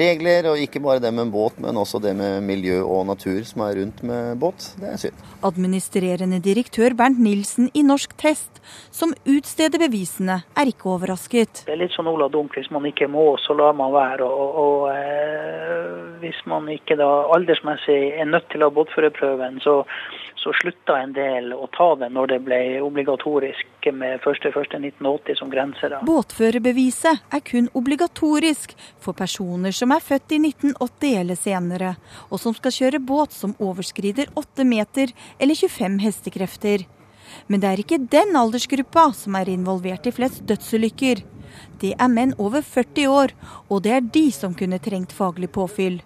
regler, 0.00 0.50
og 0.50 0.60
ikke 0.60 0.82
bare 0.84 1.02
det 1.02 1.12
med 1.14 1.32
båt, 1.34 1.58
men 1.62 1.78
også 1.80 2.00
det 2.02 2.14
med 2.18 2.44
miljø 2.46 2.82
og 2.84 3.06
natur 3.08 3.40
som 3.48 3.64
er 3.66 3.80
rundt 3.80 4.02
med 4.06 4.36
båt. 4.42 4.70
Det 4.80 4.90
er 4.90 5.00
synd. 5.00 5.24
Administrerende 5.46 6.40
direktør 6.44 6.96
Bernt 6.98 7.20
Nilsen 7.22 7.70
i 7.74 7.84
Norsk 7.86 8.16
Test, 8.20 8.60
som 8.90 9.14
utsteder 9.28 9.80
bevisene, 9.82 10.40
er 10.56 10.70
ikke 10.72 10.90
overrasket. 10.94 11.64
Det 11.66 11.74
er 11.74 11.82
litt 11.84 11.94
sånn 11.96 12.10
Ola 12.10 12.28
Dunk, 12.32 12.56
hvis 12.58 12.70
man 12.74 12.86
ikke 12.88 13.08
må, 13.10 13.28
så 13.42 13.56
lar 13.58 13.76
man 13.78 13.94
være. 13.94 14.26
Og, 14.26 14.60
og 14.62 14.88
eh, 14.92 15.90
hvis 16.22 16.38
man 16.50 16.68
ikke 16.72 16.98
da 17.00 17.10
aldersmessig 17.36 18.00
er 18.16 18.28
nødt 18.30 18.48
til 18.52 18.64
å 18.64 18.70
ha 18.70 18.76
båtførerprøven, 18.78 19.60
så 19.64 19.82
så 20.46 20.52
slutta 20.54 21.00
en 21.02 21.12
del 21.12 21.50
å 21.56 21.66
ta 21.74 21.88
det 21.98 22.06
når 22.14 22.30
det 22.30 22.38
ble 22.46 22.58
obligatorisk 22.86 23.88
med 23.90 24.20
1.1.1980 24.22 25.38
som 25.40 25.50
grense. 25.50 25.88
da. 25.90 25.98
Båtførerbeviset 26.06 27.34
er 27.34 27.42
kun 27.46 27.66
obligatorisk 27.74 28.76
for 29.02 29.16
personer 29.18 29.74
som 29.74 29.90
er 29.94 30.04
født 30.06 30.36
i 30.36 30.40
1980 30.44 31.18
eller 31.22 31.40
senere, 31.40 31.94
og 32.30 32.38
som 32.42 32.54
skal 32.54 32.76
kjøre 32.78 33.02
båt 33.02 33.34
som 33.34 33.56
overskrider 33.58 34.30
8 34.38 34.66
meter 34.70 35.10
eller 35.38 35.58
25 35.58 35.98
hestekrefter. 36.06 36.86
Men 37.50 37.62
det 37.62 37.72
er 37.72 37.82
ikke 37.82 38.04
den 38.06 38.38
aldersgruppa 38.38 39.10
som 39.18 39.34
er 39.34 39.50
involvert 39.50 40.06
i 40.06 40.14
flest 40.14 40.46
dødsulykker. 40.46 41.24
Det 41.82 41.96
er 41.98 42.12
menn 42.12 42.36
over 42.38 42.62
40 42.62 43.10
år, 43.10 43.34
og 43.66 43.82
det 43.82 43.98
er 43.98 44.12
de 44.14 44.28
som 44.30 44.54
kunne 44.54 44.78
trengt 44.78 45.14
faglig 45.14 45.50
påfyll. 45.50 46.04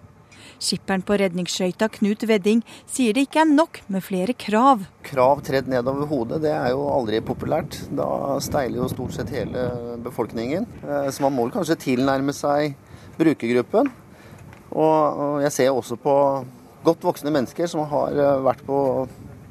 Skipperen 0.61 1.01
på 1.01 1.17
redningsskøyta 1.17 1.87
Knut 1.95 2.21
Wedding 2.29 2.59
sier 2.85 3.15
det 3.17 3.25
ikke 3.25 3.41
er 3.41 3.49
nok 3.49 3.79
med 3.89 4.03
flere 4.05 4.35
krav. 4.37 4.83
Krav 5.07 5.41
tredd 5.45 5.69
nedover 5.71 6.05
hodet, 6.09 6.43
det 6.43 6.51
er 6.53 6.69
jo 6.75 6.85
aldri 6.93 7.17
populært. 7.25 7.79
Da 7.97 8.37
steiler 8.45 8.83
jo 8.83 8.89
stort 8.91 9.15
sett 9.15 9.33
hele 9.33 9.65
befolkningen. 10.05 10.67
Eh, 10.85 11.09
så 11.09 11.25
man 11.25 11.33
må 11.33 11.47
kanskje 11.53 11.79
tilnærme 11.81 12.35
seg 12.37 12.75
brukergruppen. 13.17 13.89
Og 14.71 15.41
jeg 15.47 15.55
ser 15.57 15.73
også 15.73 15.97
på 15.99 16.15
godt 16.85 17.09
voksne 17.09 17.33
mennesker 17.33 17.69
som 17.69 17.87
har 17.89 18.21
eh, 18.21 18.45
vært 18.45 18.61
på, 18.67 18.77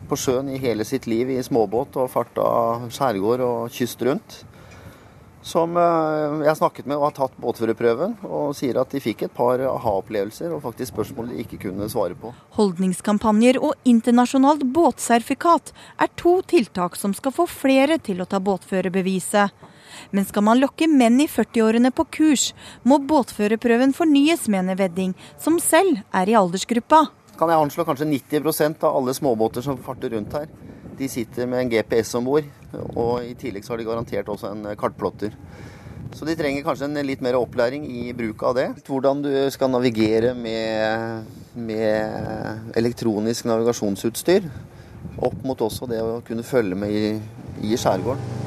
på 0.06 0.18
sjøen 0.18 0.54
i 0.54 0.62
hele 0.62 0.86
sitt 0.86 1.10
liv 1.10 1.34
i 1.34 1.42
småbåt 1.42 1.98
og 1.98 2.10
farta 2.14 2.46
skjærgård 2.86 3.44
og 3.48 3.74
kyst 3.74 4.06
rundt 4.06 4.44
som 5.42 5.76
eh, 5.76 6.42
jeg 6.44 6.58
snakket 6.58 6.88
med 6.90 6.98
og 6.98 7.06
har 7.08 7.16
tatt 7.16 7.38
båtførerprøven, 7.40 8.18
og 8.28 8.52
sier 8.56 8.80
at 8.80 8.92
de 8.92 9.00
fikk 9.02 9.24
et 9.26 9.34
par 9.36 9.62
aha-opplevelser 9.64 10.52
og 10.52 10.62
faktisk 10.66 10.94
spørsmål 10.94 11.32
de 11.32 11.40
ikke 11.44 11.60
kunne 11.64 11.88
svare 11.92 12.16
på. 12.18 12.32
Holdningskampanjer 12.58 13.60
og 13.62 13.76
internasjonalt 13.88 14.66
båtsertifikat 14.74 15.72
er 16.00 16.12
to 16.20 16.38
tiltak 16.50 16.98
som 17.00 17.16
skal 17.16 17.34
få 17.36 17.48
flere 17.50 17.98
til 18.02 18.20
å 18.20 18.28
ta 18.28 18.40
båtførerbeviset. 18.42 19.68
Men 20.14 20.26
skal 20.26 20.44
man 20.46 20.60
lokke 20.60 20.86
menn 20.90 21.18
i 21.22 21.28
40-årene 21.28 21.90
på 21.94 22.06
kurs, 22.14 22.50
må 22.86 23.00
båtførerprøven 23.02 23.94
fornyes, 23.96 24.46
mener 24.52 24.78
Wedding, 24.78 25.16
som 25.40 25.58
selv 25.62 26.02
er 26.14 26.30
i 26.30 26.36
aldersgruppa. 26.38 27.08
Kan 27.40 27.50
jeg 27.50 27.64
anslå 27.64 27.86
kanskje 27.88 28.06
90% 28.10 28.84
av 28.84 29.00
alle 29.00 29.16
småbåter 29.16 29.64
som 29.64 29.80
farter 29.80 30.12
rundt 30.14 30.36
her 30.36 30.50
de 31.00 31.08
sitter 31.08 31.48
med 31.48 31.64
en 31.64 31.72
GPS 31.72 32.14
om 32.18 32.26
bord, 32.28 32.48
og 32.92 33.24
i 33.24 33.32
tillegg 33.38 33.64
så 33.64 33.74
har 33.74 33.80
de 33.80 33.88
garantert 33.88 34.28
også 34.28 34.52
en 34.52 34.68
kartplotter. 34.78 35.32
Så 36.16 36.26
de 36.26 36.34
trenger 36.36 36.64
kanskje 36.66 36.88
en 36.88 37.06
litt 37.06 37.22
mer 37.22 37.38
opplæring 37.38 37.84
i 37.86 38.10
bruk 38.16 38.42
av 38.48 38.56
det. 38.58 38.66
Hvordan 38.88 39.22
du 39.24 39.30
skal 39.54 39.70
navigere 39.70 40.34
med, 40.34 41.30
med 41.54 42.74
elektronisk 42.78 43.46
navigasjonsutstyr. 43.46 44.50
Opp 45.22 45.38
mot 45.46 45.62
også 45.62 45.86
det 45.90 46.02
å 46.02 46.18
kunne 46.26 46.44
følge 46.46 46.76
med 46.78 46.92
i, 46.92 47.14
i 47.70 47.78
skjærgården. 47.78 48.40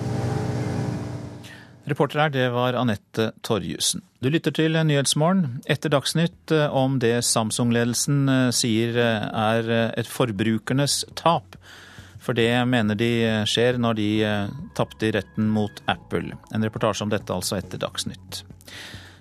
Reporter 1.84 2.22
her, 2.22 2.32
det 2.32 2.46
var 2.54 2.78
Anette 2.80 3.32
Torjussen. 3.44 4.04
Du 4.24 4.30
lytter 4.32 4.54
til 4.56 4.78
Nyhetsmorgen. 4.88 5.64
Etter 5.68 5.92
Dagsnytt 5.92 6.54
eh, 6.56 6.72
om 6.72 6.96
det 7.04 7.18
Samsung-ledelsen 7.28 8.22
eh, 8.32 8.52
sier 8.56 8.96
eh, 8.96 9.26
er 9.28 9.72
et 10.00 10.08
forbrukernes 10.08 11.02
tap. 11.20 11.58
For 12.24 12.38
det 12.38 12.48
mener 12.72 12.96
de 12.96 13.12
skjer 13.50 13.80
når 13.82 13.98
de 14.00 14.10
tapte 14.78 15.10
i 15.10 15.12
retten 15.12 15.50
mot 15.52 15.84
Apple. 15.92 16.38
En 16.56 16.64
reportasje 16.64 17.04
om 17.04 17.12
dette 17.12 17.36
altså 17.36 17.58
etter 17.60 17.82
Dagsnytt. 17.82 18.44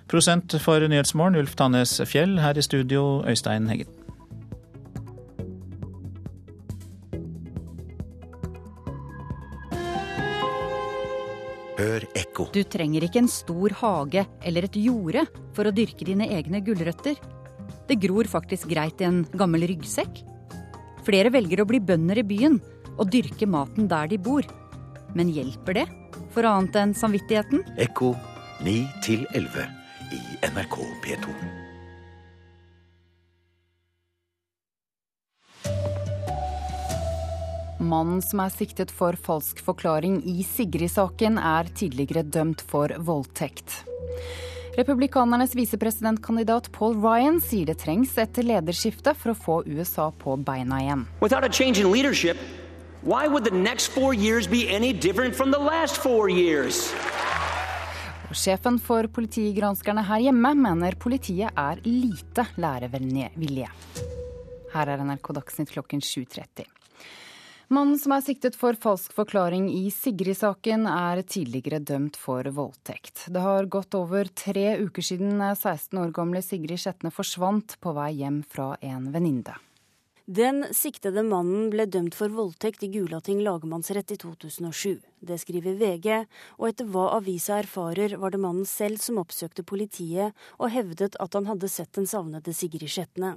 Prosent 0.07 0.55
for 0.63 0.83
Nyhetsmorgen, 0.87 1.35
Ulf 1.41 1.57
Tannes 1.59 1.97
Fjell. 2.07 2.37
Her 2.39 2.55
i 2.55 2.63
studio, 2.63 3.23
Øystein 3.27 3.67
Heggen. 3.67 3.91
Hør 11.83 12.05
ekko. 12.15 12.47
Du 12.55 12.61
trenger 12.63 13.03
ikke 13.03 13.23
en 13.25 13.31
stor 13.31 13.73
hage 13.81 14.23
eller 14.45 14.69
et 14.69 14.77
jorde 14.79 15.25
for 15.57 15.67
å 15.67 15.73
dyrke 15.75 16.07
dine 16.07 16.29
egne 16.31 16.61
gulrøtter. 16.63 17.17
Det 17.89 17.97
gror 17.99 18.29
faktisk 18.31 18.69
greit 18.71 19.01
i 19.03 19.09
en 19.09 19.25
gammel 19.35 19.65
ryggsekk. 19.73 20.21
Flere 21.03 21.33
velger 21.33 21.59
å 21.59 21.67
bli 21.67 21.81
bønder 21.83 22.21
i 22.21 22.23
byen 22.27 22.61
og 22.97 23.09
dyrke 23.13 23.47
maten 23.49 23.89
der 23.91 24.11
de 24.11 24.19
bor. 24.21 24.47
Men 25.13 25.29
hjelper 25.33 25.81
det 25.81 25.87
for 26.33 26.45
annet 26.49 26.77
enn 26.79 26.95
samvittigheten? 26.97 27.65
Ekko 27.81 28.13
9 28.65 28.77
11 29.35 29.67
i 30.13 30.21
NRK 30.53 30.79
P2. 31.03 31.35
Mannen 37.83 38.21
som 38.23 38.39
er 38.39 38.53
siktet 38.53 38.93
for 38.95 39.17
falsk 39.19 39.59
forklaring 39.65 40.21
i 40.29 40.43
Sigrid-saken, 40.47 41.35
er 41.37 41.67
tidligere 41.75 42.23
dømt 42.23 42.63
for 42.69 42.93
voldtekt. 43.03 43.83
Republikanernes 44.77 45.53
visepresidentkandidat 45.53 46.71
Paul 46.73 46.95
Ryan 46.97 47.37
sier 47.43 47.67
det 47.69 47.77
trengs 47.83 48.15
et 48.17 48.39
lederskifte 48.41 49.13
for 49.19 49.33
å 49.33 49.37
få 49.37 49.59
USA 49.67 50.09
på 50.23 50.37
beina 50.41 50.79
igjen. 50.81 51.05
Why 53.05 53.27
would 53.27 53.43
the 53.43 53.51
next 53.51 53.87
four 53.87 54.13
years 54.13 54.47
be 54.47 54.69
any 54.69 54.93
different 54.93 55.35
from 55.35 55.51
the 55.51 55.59
last 55.59 55.97
four 55.97 56.29
years? 56.29 56.93
Sjefen 58.31 58.77
for 58.79 59.09
politigranskerne 59.11 60.05
her 60.07 60.21
hjemme 60.23 60.53
mener 60.55 60.95
politiet 60.95 61.51
er 61.51 61.81
lite 61.83 62.45
lærevillige. 62.55 63.67
Her 64.71 64.91
er 64.93 65.03
NRK 65.03 65.33
Dagsnytt 65.35 65.73
klokken 65.75 65.99
7.30. 65.99 66.63
Mannen 67.75 67.99
som 67.99 68.15
er 68.15 68.23
siktet 68.23 68.55
for 68.55 68.79
falsk 68.79 69.11
forklaring 69.19 69.67
i 69.67 69.91
Sigrid-saken, 69.91 70.87
er 70.87 71.25
tidligere 71.27 71.81
dømt 71.83 72.15
for 72.15 72.47
voldtekt. 72.55 73.27
Det 73.27 73.43
har 73.43 73.67
gått 73.67 73.99
over 73.99 74.31
tre 74.31 74.77
uker 74.79 75.03
siden 75.03 75.43
16 75.43 75.99
år 75.99 76.15
gamle 76.15 76.39
Sigrid 76.39 76.79
Skjetne 76.79 77.11
forsvant 77.11 77.75
på 77.83 77.97
vei 77.99 78.13
hjem 78.23 78.45
fra 78.47 78.77
en 78.79 79.11
venninne. 79.11 79.59
Den 80.23 80.63
siktede 80.71 81.19
mannen 81.19 81.65
ble 81.67 81.83
dømt 81.83 82.15
for 82.15 82.31
voldtekt 82.31 82.85
i 82.85 82.87
Gulating 82.87 83.41
lagmannsrett 83.43 84.13
i 84.13 84.15
2007. 84.15 85.01
Det 85.19 85.35
skriver 85.41 85.75
VG, 85.75 86.23
og 86.55 86.67
etter 86.69 86.87
hva 86.87 87.09
avisa 87.17 87.57
erfarer, 87.59 88.15
var 88.15 88.31
det 88.31 88.39
mannen 88.39 88.63
selv 88.63 89.03
som 89.03 89.19
oppsøkte 89.19 89.65
politiet 89.67 90.31
og 90.55 90.71
hevdet 90.71 91.17
at 91.19 91.35
han 91.35 91.49
hadde 91.51 91.67
sett 91.67 91.91
den 91.99 92.07
savnede 92.07 92.53
Sigrid 92.55 92.87
Skjetne. 92.87 93.33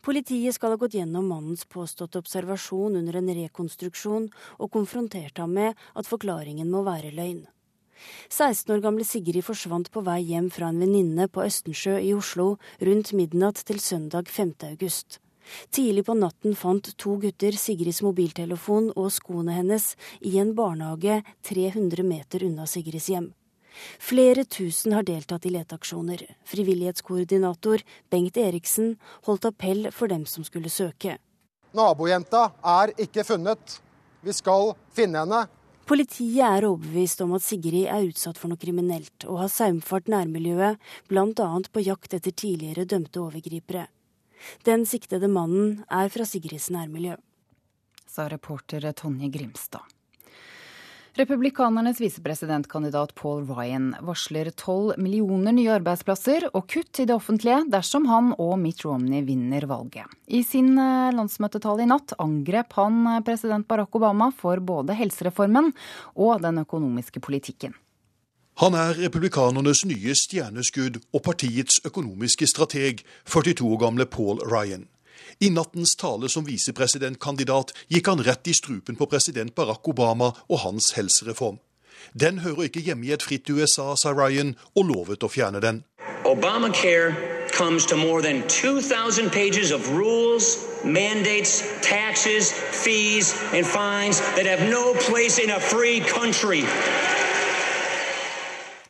Politiet 0.00 0.56
skal 0.56 0.72
ha 0.72 0.78
gått 0.80 0.96
gjennom 0.96 1.28
mannens 1.28 1.66
påståtte 1.68 2.22
observasjon 2.24 2.96
under 2.96 3.20
en 3.20 3.28
rekonstruksjon 3.36 4.30
og 4.56 4.72
konfrontert 4.72 5.36
ham 5.36 5.52
med 5.52 5.76
at 5.92 6.08
forklaringen 6.08 6.72
må 6.72 6.80
være 6.88 7.12
løgn. 7.12 7.44
16 8.32 8.72
år 8.72 8.80
gamle 8.88 9.04
Sigrid 9.04 9.44
forsvant 9.44 9.92
på 9.92 10.00
vei 10.00 10.22
hjem 10.32 10.48
fra 10.48 10.72
en 10.72 10.80
venninne 10.80 11.28
på 11.28 11.44
Østensjø 11.44 12.00
i 12.00 12.16
Oslo 12.16 12.54
rundt 12.80 13.12
midnatt 13.12 13.60
til 13.68 13.84
søndag 13.84 14.32
5. 14.32 14.56
august. 14.72 15.20
Tidlig 15.70 16.06
på 16.06 16.16
natten 16.18 16.56
fant 16.58 16.92
to 17.00 17.16
gutter 17.22 17.56
Sigrids 17.58 18.02
mobiltelefon 18.04 18.92
og 18.96 19.10
skoene 19.14 19.56
hennes 19.56 19.94
i 20.20 20.36
en 20.42 20.54
barnehage 20.58 21.22
300 21.48 22.06
meter 22.06 22.46
unna 22.46 22.66
Sigrids 22.70 23.10
hjem. 23.12 23.32
Flere 24.00 24.44
tusen 24.44 24.94
har 24.96 25.04
deltatt 25.04 25.46
i 25.46 25.52
leteaksjoner. 25.52 26.22
Frivillighetskoordinator 26.48 27.84
Bengt 28.10 28.36
Eriksen 28.40 28.96
holdt 29.28 29.48
appell 29.50 29.90
for 29.92 30.08
dem 30.08 30.24
som 30.26 30.44
skulle 30.44 30.72
søke. 30.72 31.18
Nabojenta 31.76 32.48
er 32.64 32.94
ikke 32.96 33.24
funnet. 33.26 33.80
Vi 34.24 34.32
skal 34.32 34.72
finne 34.96 35.24
henne. 35.24 35.44
Politiet 35.86 36.42
er 36.42 36.64
overbevist 36.66 37.20
om 37.22 37.36
at 37.36 37.44
Sigrid 37.46 37.84
er 37.86 38.08
utsatt 38.08 38.40
for 38.40 38.50
noe 38.50 38.58
kriminelt, 38.58 39.22
og 39.28 39.44
har 39.44 39.52
saumfart 39.52 40.08
nærmiljøet, 40.10 40.80
bl.a. 41.06 41.50
på 41.70 41.84
jakt 41.86 42.16
etter 42.16 42.34
tidligere 42.34 42.88
dømte 42.90 43.22
overgripere. 43.22 43.84
Den 44.68 44.86
siktede 44.88 45.30
mannen 45.32 45.82
er 45.90 46.08
fra 46.12 46.28
Sigrids 46.28 46.70
nærmiljø. 46.74 47.16
Sa 48.06 48.28
reporter 48.32 48.92
Tonje 48.96 49.28
Grimstad. 49.32 49.84
Republikanernes 51.16 51.96
visepresidentkandidat 52.00 53.14
Paul 53.16 53.46
Ryan 53.48 53.94
varsler 54.04 54.50
12 54.50 54.98
millioner 55.00 55.54
nye 55.56 55.70
arbeidsplasser 55.78 56.44
og 56.50 56.66
kutt 56.68 57.00
i 57.00 57.06
det 57.08 57.14
offentlige 57.16 57.62
dersom 57.72 58.04
han 58.10 58.34
og 58.36 58.58
Mitt 58.60 58.84
Romney 58.84 59.24
vinner 59.24 59.64
valget. 59.64 60.04
I 60.28 60.42
sin 60.44 60.74
eh, 60.76 61.14
landsmøtetale 61.16 61.86
i 61.86 61.88
natt 61.88 62.12
angrep 62.20 62.76
han 62.76 63.00
eh, 63.14 63.22
president 63.24 63.64
Barack 63.64 63.96
Obama 63.96 64.28
for 64.36 64.60
både 64.60 64.98
helsereformen 64.98 65.72
og 66.20 66.44
den 66.44 66.60
økonomiske 66.66 67.24
politikken. 67.24 67.72
Han 68.56 68.72
er 68.72 68.94
republikanernes 68.96 69.82
nye 69.84 70.14
stjerneskudd 70.16 70.94
og 71.12 71.20
partiets 71.26 71.82
økonomiske 71.84 72.46
strateg, 72.48 73.02
42 73.28 73.66
år 73.68 73.82
gamle 73.82 74.06
Paul 74.08 74.40
Ryan. 74.48 74.86
I 75.44 75.50
nattens 75.52 75.92
tale 76.00 76.30
som 76.32 76.46
visepresidentkandidat 76.48 77.74
gikk 77.92 78.08
han 78.08 78.24
rett 78.24 78.48
i 78.48 78.54
strupen 78.56 78.96
på 78.96 79.10
president 79.12 79.52
Barack 79.54 79.84
Obama 79.92 80.30
og 80.48 80.62
hans 80.62 80.94
helsereform. 80.96 81.58
Den 82.16 82.38
hører 82.38 82.70
ikke 82.70 82.80
hjemme 82.80 83.04
i 83.04 83.12
et 83.12 83.26
fritt 83.28 83.50
USA, 83.52 83.92
sa 83.92 84.14
Ryan, 84.16 84.54
og 84.72 84.88
lovet 84.88 85.26
å 85.26 85.28
fjerne 85.28 85.60
den. 85.60 85.82
Obamacare 86.24 87.12
comes 87.52 87.84
to 87.84 87.96
more 87.96 88.22
than 88.22 88.40
2,000 88.48 89.28
pages 89.30 89.70
of 89.70 89.92
rules, 89.92 90.64
mandates, 90.82 91.60
taxes, 91.82 92.52
fees, 92.72 93.34
and 93.52 93.66
fines 93.66 94.20
that 94.36 94.46
have 94.46 94.64
no 94.70 94.94
place 94.94 95.38
in 95.38 95.50
a 95.50 95.60
free 95.60 96.00
country. 96.00 96.64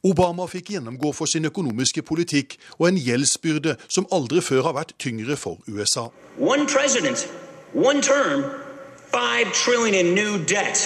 Obama 0.07 0.47
fikk 0.47 0.71
gjennomgå 0.71 1.11
for 1.17 1.27
sin 1.27 1.49
økonomiske 1.49 2.03
politikk 2.07 2.55
og 2.79 2.91
en 2.91 3.01
gjeldsbyrde 3.01 3.75
som 3.89 4.07
aldri 4.15 4.43
før 4.45 4.63
har 4.69 4.77
vært 4.77 4.95
tyngre 5.03 5.35
for 5.41 5.59
USA. 5.67 6.09
One 6.39 6.67
president, 6.71 7.27
one 7.75 8.03
term, 8.03 8.45
five 9.11 9.51
trillion 9.51 9.95
in 9.95 10.15
new 10.15 10.39
debt. 10.47 10.79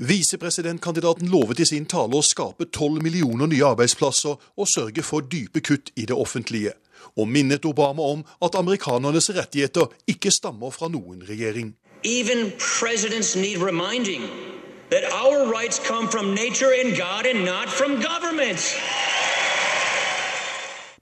Visepresidentkandidaten 0.00 1.28
lovet 1.28 1.60
i 1.60 1.68
sin 1.68 1.84
tale 1.86 2.16
å 2.16 2.24
skape 2.24 2.66
12 2.72 3.02
millioner 3.04 3.50
nye 3.52 3.66
arbeidsplasser 3.68 4.38
og 4.56 4.70
sørge 4.74 5.04
for 5.06 5.22
dype 5.22 5.60
kutt 5.60 5.92
i 5.94 6.08
det 6.08 6.16
offentlige, 6.16 6.72
og 7.20 7.28
minnet 7.28 7.68
Obama 7.68 8.08
om 8.16 8.24
at 8.42 8.56
amerikanernes 8.58 9.30
rettigheter 9.36 9.92
ikke 10.08 10.32
stammer 10.32 10.72
fra 10.74 10.88
noen 10.88 11.20
regjering. 11.28 11.74
Even 12.02 12.48
presidents 12.56 13.36
need 13.36 13.60
reminding 13.60 14.24
that 14.90 15.04
our 15.12 15.46
rights 15.52 15.78
come 15.78 16.08
from 16.08 16.34
nature 16.34 16.72
and 16.80 16.96
God 16.96 17.26
and 17.26 17.44
not 17.44 17.68
from 17.68 18.02
governments. 18.02 18.74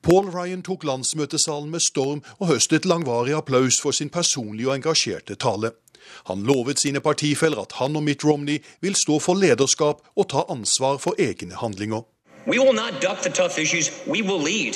Paul 0.02 0.30
Ryan 0.30 0.62
tok 0.62 0.84
landsmøtesalen 0.84 1.70
med 1.70 1.80
storm 1.80 2.22
og 2.38 2.46
høstet 2.48 2.86
langvarig 2.86 3.34
applaus 3.36 3.80
for 3.82 3.90
sin 3.90 4.08
personlige 4.08 4.68
og 4.68 4.76
engasjerte 4.76 5.34
tale. 5.34 5.70
Han 6.26 6.42
lovet 6.42 6.78
sine 6.80 7.00
partifeller 7.00 7.60
at 7.60 7.72
han 7.80 7.96
og 7.96 8.02
Mitt 8.02 8.24
Romney 8.24 8.62
vil 8.80 8.94
stå 8.94 9.18
for 9.18 9.34
lederskap 9.34 10.00
og 10.16 10.28
ta 10.32 10.44
ansvar 10.48 10.96
for 10.96 11.14
egne 11.18 11.54
handlinger. 11.60 12.02
We 12.46 12.58
will 12.58 12.72
not 12.72 13.02
duck 13.02 13.20
the 13.22 13.30
tough 13.30 13.58
issues. 13.58 13.90
We 14.06 14.22
will 14.22 14.42
lead. 14.52 14.74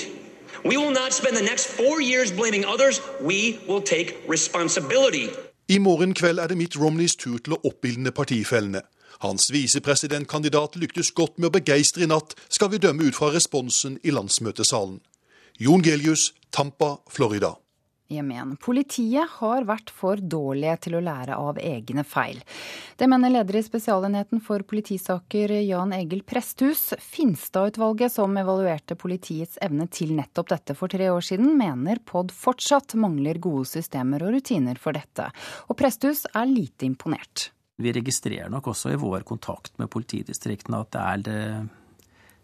We 0.64 0.76
will 0.76 0.92
not 0.92 1.12
spend 1.12 1.36
the 1.36 1.44
next 1.44 1.66
four 1.78 2.00
years 2.00 2.32
blaming 2.32 2.64
others. 2.74 3.00
We 3.20 3.58
will 3.68 3.82
take 3.82 4.08
responsibility. 4.28 5.26
I 5.68 5.78
morgen 5.78 6.14
kveld 6.14 6.38
er 6.38 6.46
det 6.46 6.56
Mitt 6.56 6.76
Romneys 6.76 7.16
tur 7.16 7.38
til 7.38 7.56
å 7.56 7.60
oppildne 7.64 8.10
partifellene. 8.12 8.82
Hans 9.22 9.50
visepresidentkandidat 9.54 10.74
lyktes 10.82 11.12
godt 11.14 11.36
med 11.38 11.52
å 11.52 11.54
begeistre 11.54 12.02
i 12.02 12.10
natt, 12.10 12.34
skal 12.50 12.72
vi 12.72 12.82
dømme 12.82 13.06
ut 13.06 13.14
fra 13.14 13.30
responsen 13.30 14.00
i 14.02 14.10
landsmøtesalen. 14.10 14.98
Jon 15.62 15.84
Gelius, 15.86 16.32
Tampa, 16.50 16.96
Florida. 17.06 17.52
Jamen. 18.12 18.56
Politiet 18.60 19.30
har 19.38 19.64
vært 19.68 19.92
for 19.94 20.18
dårlige 20.20 20.74
til 20.86 20.96
å 20.98 21.04
lære 21.04 21.38
av 21.38 21.60
egne 21.62 22.04
feil. 22.04 22.42
Det 22.98 23.08
mener 23.08 23.32
leder 23.32 23.60
i 23.60 23.64
Spesialenheten 23.64 24.42
for 24.44 24.66
politisaker 24.68 25.54
Jan 25.62 25.94
Egil 25.96 26.24
Presthus. 26.26 26.90
Finstad-utvalget, 26.98 28.12
som 28.12 28.36
evaluerte 28.36 28.98
politiets 28.98 29.56
evne 29.64 29.86
til 29.86 30.12
nettopp 30.18 30.50
dette 30.52 30.76
for 30.76 30.92
tre 30.92 31.08
år 31.14 31.24
siden, 31.30 31.54
mener 31.62 32.02
POD 32.04 32.34
fortsatt 32.36 32.98
mangler 33.00 33.40
gode 33.42 33.70
systemer 33.70 34.26
og 34.26 34.36
rutiner 34.36 34.82
for 34.82 34.98
dette. 34.98 35.30
Og 35.70 35.78
Presthus 35.78 36.26
er 36.34 36.50
lite 36.50 36.90
imponert. 36.90 37.52
Vi 37.82 37.92
registrerer 37.94 38.50
nok 38.52 38.72
også 38.72 38.94
i 38.94 39.00
vår 39.00 39.24
kontakt 39.28 39.78
med 39.82 39.90
politidistriktene 39.92 40.82
at 40.84 40.92
det 40.94 41.02
er 41.02 41.22
det 41.26 41.42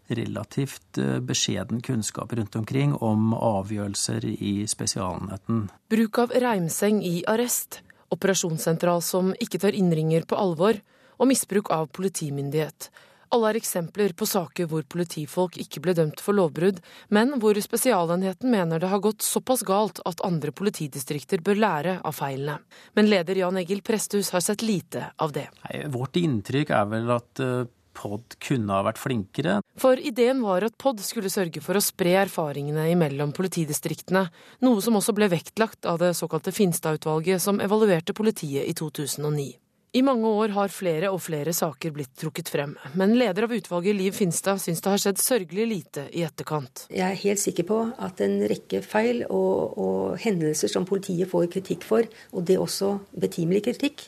relativt 0.09 0.97
eh, 0.97 1.19
beskjeden 1.21 1.83
kunnskap 1.85 2.33
rundt 2.33 2.55
omkring 2.55 2.95
om 2.95 3.33
avgjørelser 3.33 4.25
i 4.25 4.53
Spesialenheten. 4.69 5.67
Bruk 5.91 6.21
av 6.23 6.33
reimseng 6.33 7.03
i 7.05 7.19
arrest, 7.29 7.81
operasjonssentral 8.13 9.03
som 9.05 9.35
ikke 9.37 9.61
tar 9.61 9.77
innringer 9.77 10.25
på 10.25 10.39
alvor, 10.39 10.81
og 11.19 11.29
misbruk 11.29 11.69
av 11.75 11.89
politimyndighet. 11.93 12.89
Alle 13.35 13.51
er 13.51 13.59
eksempler 13.59 14.15
på 14.17 14.25
saker 14.25 14.69
hvor 14.71 14.85
politifolk 14.89 15.59
ikke 15.61 15.83
ble 15.85 15.93
dømt 15.97 16.21
for 16.23 16.37
lovbrudd, 16.37 16.79
men 17.13 17.35
hvor 17.41 17.57
Spesialenheten 17.61 18.49
mener 18.49 18.81
det 18.81 18.89
har 18.89 19.03
gått 19.03 19.25
såpass 19.25 19.61
galt 19.67 20.01
at 20.09 20.23
andre 20.25 20.53
politidistrikter 20.55 21.43
bør 21.45 21.61
lære 21.61 21.97
av 22.01 22.17
feilene. 22.17 22.57
Men 22.97 23.11
leder 23.11 23.37
Jan 23.37 23.59
Egil 23.61 23.83
Presthus 23.85 24.31
har 24.33 24.41
sett 24.45 24.65
lite 24.65 25.11
av 25.21 25.35
det. 25.35 25.45
Nei, 25.67 25.83
vårt 25.93 26.17
inntrykk 26.17 26.73
er 26.73 26.89
vel 26.89 27.13
at 27.13 27.43
eh, 27.45 27.69
POD 27.99 28.39
kunne 28.41 28.73
ha 28.73 28.83
vært 28.87 29.01
flinkere. 29.01 29.59
For 29.79 29.99
ideen 30.01 30.41
var 30.45 30.65
at 30.65 30.77
POD 30.81 31.05
skulle 31.05 31.31
sørge 31.33 31.61
for 31.61 31.77
å 31.77 31.83
spre 31.83 32.15
erfaringene 32.23 32.89
imellom 32.93 33.33
politidistriktene, 33.35 34.25
noe 34.65 34.83
som 34.83 34.97
også 34.99 35.15
ble 35.17 35.29
vektlagt 35.31 35.85
av 35.89 36.01
det 36.01 36.15
såkalte 36.17 36.55
Finstad-utvalget 36.55 37.43
som 37.43 37.61
evaluerte 37.63 38.15
politiet 38.17 38.65
i 38.65 38.77
2009. 38.77 39.51
I 39.89 40.03
mange 40.05 40.29
år 40.29 40.51
har 40.53 40.69
flere 40.69 41.09
og 41.09 41.17
flere 41.25 41.49
saker 41.55 41.93
blitt 41.95 42.11
trukket 42.21 42.51
frem, 42.53 42.75
men 42.99 43.15
leder 43.17 43.47
av 43.47 43.53
utvalget 43.55 43.97
Liv 43.97 44.13
Finstad 44.13 44.61
syns 44.61 44.83
det 44.85 44.91
har 44.91 45.01
skjedd 45.01 45.21
sørgelig 45.23 45.65
lite 45.65 46.03
i 46.13 46.21
etterkant. 46.27 46.83
Jeg 46.93 47.07
er 47.07 47.17
helt 47.23 47.41
sikker 47.41 47.65
på 47.65 47.79
at 47.97 48.21
en 48.21 48.35
rekke 48.51 48.83
feil 48.85 49.23
og, 49.25 49.73
og 49.81 50.21
hendelser 50.21 50.69
som 50.69 50.85
politiet 50.85 51.31
får 51.33 51.49
kritikk 51.57 51.89
for, 51.89 52.05
og 52.29 52.45
det 52.45 52.59
også 52.61 52.91
betimelig 53.17 53.63
kritikk, 53.71 54.05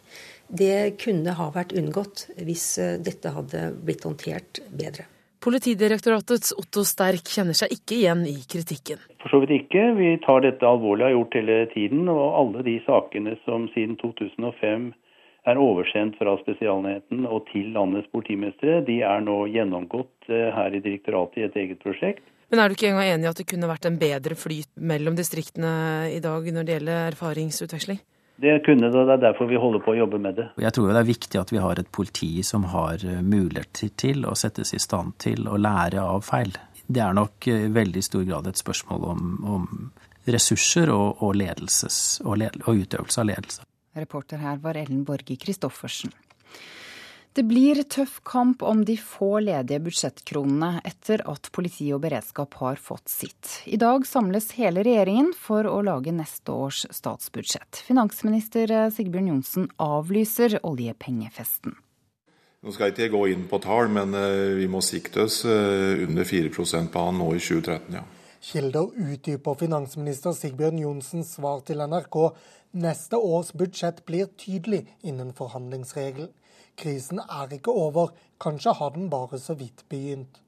det 0.54 1.02
kunne 1.02 1.34
ha 1.34 1.50
vært 1.56 1.74
unngått 1.74 2.28
hvis 2.38 2.68
eh, 2.78 2.96
dette 3.02 3.34
hadde 3.34 3.72
blitt 3.82 4.06
håndtert 4.06 4.62
bedre. 4.70 5.10
Politidirektoratets 5.42 6.54
Otto 6.62 6.86
Sterk 6.86 7.26
kjenner 7.26 7.58
seg 7.58 7.74
ikke 7.74 7.98
igjen 8.04 8.28
i 8.30 8.38
kritikken. 8.46 9.02
For 9.24 9.34
så 9.34 9.42
vidt 9.42 9.64
ikke. 9.64 9.96
Vi 9.98 10.14
tar 10.22 10.44
dette 10.46 10.68
alvorlig, 10.68 11.08
og 11.08 11.10
har 11.10 11.16
gjort 11.16 11.38
hele 11.40 11.62
tiden. 11.74 12.06
Og 12.12 12.26
alle 12.38 12.66
de 12.68 12.76
sakene 12.86 13.34
som 13.48 13.66
siden 13.74 13.98
2005 14.04 14.92
er 15.50 15.60
oversendt 15.62 16.20
fra 16.20 16.36
Spesialenheten 16.42 17.26
og 17.26 17.48
til 17.50 17.72
landets 17.76 18.10
politimestere, 18.14 18.84
de 18.86 19.00
er 19.06 19.24
nå 19.26 19.44
gjennomgått 19.52 20.30
eh, 20.30 20.52
her 20.54 20.76
i 20.78 20.84
direktoratet 20.84 21.42
i 21.42 21.48
et 21.48 21.58
eget 21.64 21.82
prosjekt. 21.82 22.24
Men 22.52 22.60
er 22.60 22.68
du 22.68 22.76
ikke 22.76 22.90
engang 22.92 23.14
enig 23.14 23.26
i 23.26 23.32
at 23.32 23.40
det 23.40 23.48
kunne 23.48 23.70
vært 23.70 23.88
en 23.88 23.98
bedre 24.00 24.36
flyt 24.36 24.70
mellom 24.76 25.16
distriktene 25.16 25.74
i 26.12 26.20
dag 26.24 26.50
når 26.52 26.68
det 26.68 26.76
gjelder 26.76 27.14
erfaringsutveksling? 27.14 28.02
Det 28.42 28.58
kunne 28.66 28.90
det, 28.90 28.98
og 28.98 29.08
det 29.08 29.16
er 29.16 29.24
derfor 29.28 29.48
vi 29.50 29.60
holder 29.62 29.84
på 29.86 29.94
å 29.94 30.00
jobbe 30.00 30.20
med 30.22 30.40
det. 30.40 30.48
Jeg 30.60 30.74
tror 30.74 30.90
det 30.90 31.00
er 31.00 31.10
viktig 31.10 31.40
at 31.40 31.52
vi 31.54 31.62
har 31.62 31.80
et 31.80 31.92
politi 31.94 32.32
som 32.46 32.66
har 32.74 33.02
eh, 33.06 33.24
mulighet 33.24 33.86
til 34.02 34.28
å 34.28 34.36
settes 34.38 34.76
i 34.76 34.82
stand 34.82 35.16
til 35.22 35.50
å 35.50 35.60
lære 35.62 36.04
av 36.04 36.26
feil. 36.28 36.54
Det 36.92 37.02
er 37.02 37.16
nok 37.16 37.48
i 37.48 37.60
veldig 37.72 38.04
stor 38.04 38.26
grad 38.28 38.50
et 38.50 38.60
spørsmål 38.60 39.06
om, 39.14 39.28
om 39.48 39.68
ressurser 40.28 40.92
og, 40.92 41.22
og, 41.22 41.36
ledelses, 41.40 42.20
og, 42.26 42.36
led, 42.42 42.58
og 42.66 42.82
utøvelse 42.84 43.22
av 43.22 43.30
ledelse. 43.32 43.68
Reporter 43.98 44.42
her 44.42 44.62
var 44.64 44.80
Ellen 44.80 45.04
Borge 45.08 45.38
Christoffersen. 45.40 46.14
Det 47.32 47.46
blir 47.48 47.80
tøff 47.88 48.18
kamp 48.28 48.64
om 48.68 48.82
de 48.84 48.98
få 49.00 49.38
ledige 49.40 49.80
budsjettkronene 49.86 50.82
etter 50.84 51.22
at 51.32 51.48
politi 51.56 51.88
og 51.96 52.02
beredskap 52.04 52.58
har 52.60 52.76
fått 52.76 53.08
sitt. 53.08 53.54
I 53.72 53.80
dag 53.80 54.04
samles 54.08 54.50
hele 54.58 54.84
regjeringen 54.84 55.32
for 55.40 55.70
å 55.70 55.78
lage 55.88 56.12
neste 56.12 56.52
års 56.52 56.84
statsbudsjett. 56.92 57.86
Finansminister 57.88 58.74
Sigbjørn 58.92 59.32
Johnsen 59.32 59.72
avlyser 59.80 60.60
oljepengefesten. 60.60 61.78
Nå 62.62 62.76
skal 62.76 62.92
ikke 62.92 63.08
jeg 63.08 63.14
gå 63.16 63.22
inn 63.32 63.48
på 63.50 63.58
tall, 63.64 63.88
men 63.90 64.12
eh, 64.14 64.52
vi 64.60 64.68
må 64.70 64.84
sikte 64.86 65.24
oss 65.24 65.40
eh, 65.50 66.04
under 66.04 66.28
4 66.28 66.52
på 66.54 67.06
han 67.08 67.18
nå 67.18 67.32
i 67.34 67.40
2013, 67.42 67.96
ja. 67.96 68.04
Kilder 68.42 68.88
utdyper 68.98 69.54
finansminister 69.54 70.34
Sigbjørn 70.34 70.80
Johnsens 70.82 71.36
svar 71.36 71.60
til 71.62 71.84
NRK. 71.86 72.16
Neste 72.74 73.20
års 73.22 73.52
budsjett 73.54 74.00
blir 74.08 74.32
tydelig 74.34 74.88
innenfor 75.06 75.52
handlingsregelen. 75.54 76.32
Krisen 76.82 77.22
er 77.22 77.54
ikke 77.54 77.76
over, 77.78 78.16
kanskje 78.42 78.74
har 78.80 78.96
den 78.96 79.12
bare 79.14 79.38
så 79.38 79.54
vidt 79.60 79.84
begynt. 79.94 80.42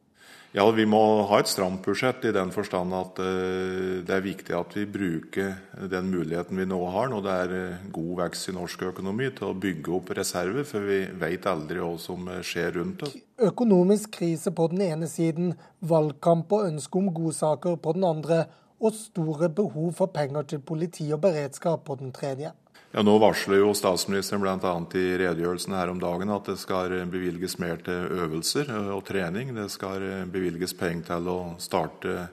Ja, 0.53 0.67
Vi 0.71 0.83
må 0.85 0.99
ha 1.25 1.39
et 1.41 1.49
stramt 1.49 1.81
budsjett 1.81 2.27
i 2.29 2.31
den 2.33 2.51
forstand 2.53 2.93
at 2.93 3.17
uh, 3.17 4.03
det 4.05 4.13
er 4.13 4.21
viktig 4.21 4.53
at 4.53 4.75
vi 4.77 4.83
bruker 4.85 5.55
den 5.89 6.11
muligheten 6.13 6.59
vi 6.61 6.67
nå 6.69 6.77
har, 6.93 7.09
når 7.09 7.23
det 7.25 7.37
er 7.45 7.53
uh, 7.55 7.87
god 7.95 8.11
vekst 8.19 8.51
i 8.51 8.53
norsk 8.53 8.83
økonomi, 8.91 9.31
til 9.33 9.49
å 9.49 9.57
bygge 9.57 9.95
opp 9.97 10.11
reserver, 10.13 10.67
for 10.69 10.85
vi 10.85 10.99
vet 11.23 11.49
aldri 11.49 11.81
hva 11.81 11.95
som 11.97 12.29
eh, 12.29 12.43
skjer 12.45 12.77
rundt 12.77 13.01
oss. 13.07 13.17
Økonomisk 13.41 14.13
krise 14.19 14.53
på 14.53 14.69
den 14.69 14.85
ene 14.85 15.09
siden, 15.09 15.55
valgkamp 15.81 16.53
og 16.53 16.67
ønske 16.69 17.01
om 17.01 17.09
godsaker 17.17 17.81
på 17.81 17.97
den 17.97 18.05
andre, 18.11 18.43
og 18.77 18.93
store 18.93 19.49
behov 19.49 19.95
for 19.97 20.13
penger 20.13 20.45
til 20.53 20.61
politi 20.61 21.09
og 21.15 21.23
beredskap 21.25 21.81
på 21.87 21.97
den 21.97 22.13
tredje. 22.13 22.53
Ja, 22.93 23.01
Nå 23.01 23.15
varsler 23.17 23.57
jo 23.57 23.71
statsministeren 23.73 24.43
bl.a. 24.43 24.71
i 24.93 25.15
redegjørelsen 25.17 25.73
her 25.73 25.89
om 25.89 25.97
dagen 25.97 26.29
at 26.29 26.45
det 26.45 26.59
skal 26.61 26.93
bevilges 27.09 27.55
mer 27.57 27.79
til 27.81 28.05
øvelser 28.21 28.69
og 28.93 29.01
trening. 29.07 29.49
Det 29.55 29.65
skal 29.73 30.05
bevilges 30.29 30.75
penger 30.77 31.07
til 31.07 31.31
å 31.33 31.37
starte 31.57 32.27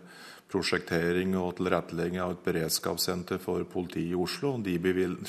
prosjektering 0.52 1.32
og 1.40 1.54
tilrettelegging 1.56 2.20
av 2.20 2.34
et 2.34 2.44
beredskapssenter 2.44 3.40
for 3.40 3.64
politiet 3.72 4.12
i 4.12 4.20
Oslo. 4.20 4.58
De 4.60 4.76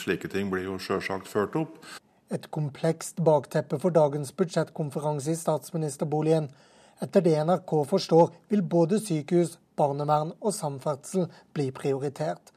slike 0.03 0.27
ting 0.35 0.51
blir 0.51 0.67
jo 0.67 0.75
sjølsagt 0.83 1.31
ført 1.31 1.55
opp. 1.63 1.79
Et 2.27 2.51
komplekst 2.51 3.23
bakteppe 3.23 3.79
for 3.79 3.95
dagens 3.95 4.35
budsjettkonferanse 4.35 5.31
i 5.31 5.39
statsministerboligen. 5.39 6.51
Etter 6.99 7.23
det 7.23 7.39
NRK 7.47 7.77
forstår, 7.87 8.35
vil 8.51 8.67
både 8.67 8.99
sykehus, 8.99 9.55
barnevern 9.79 10.35
og 10.41 10.51
samferdsel 10.59 11.31
bli 11.55 11.71
prioritert. 11.71 12.51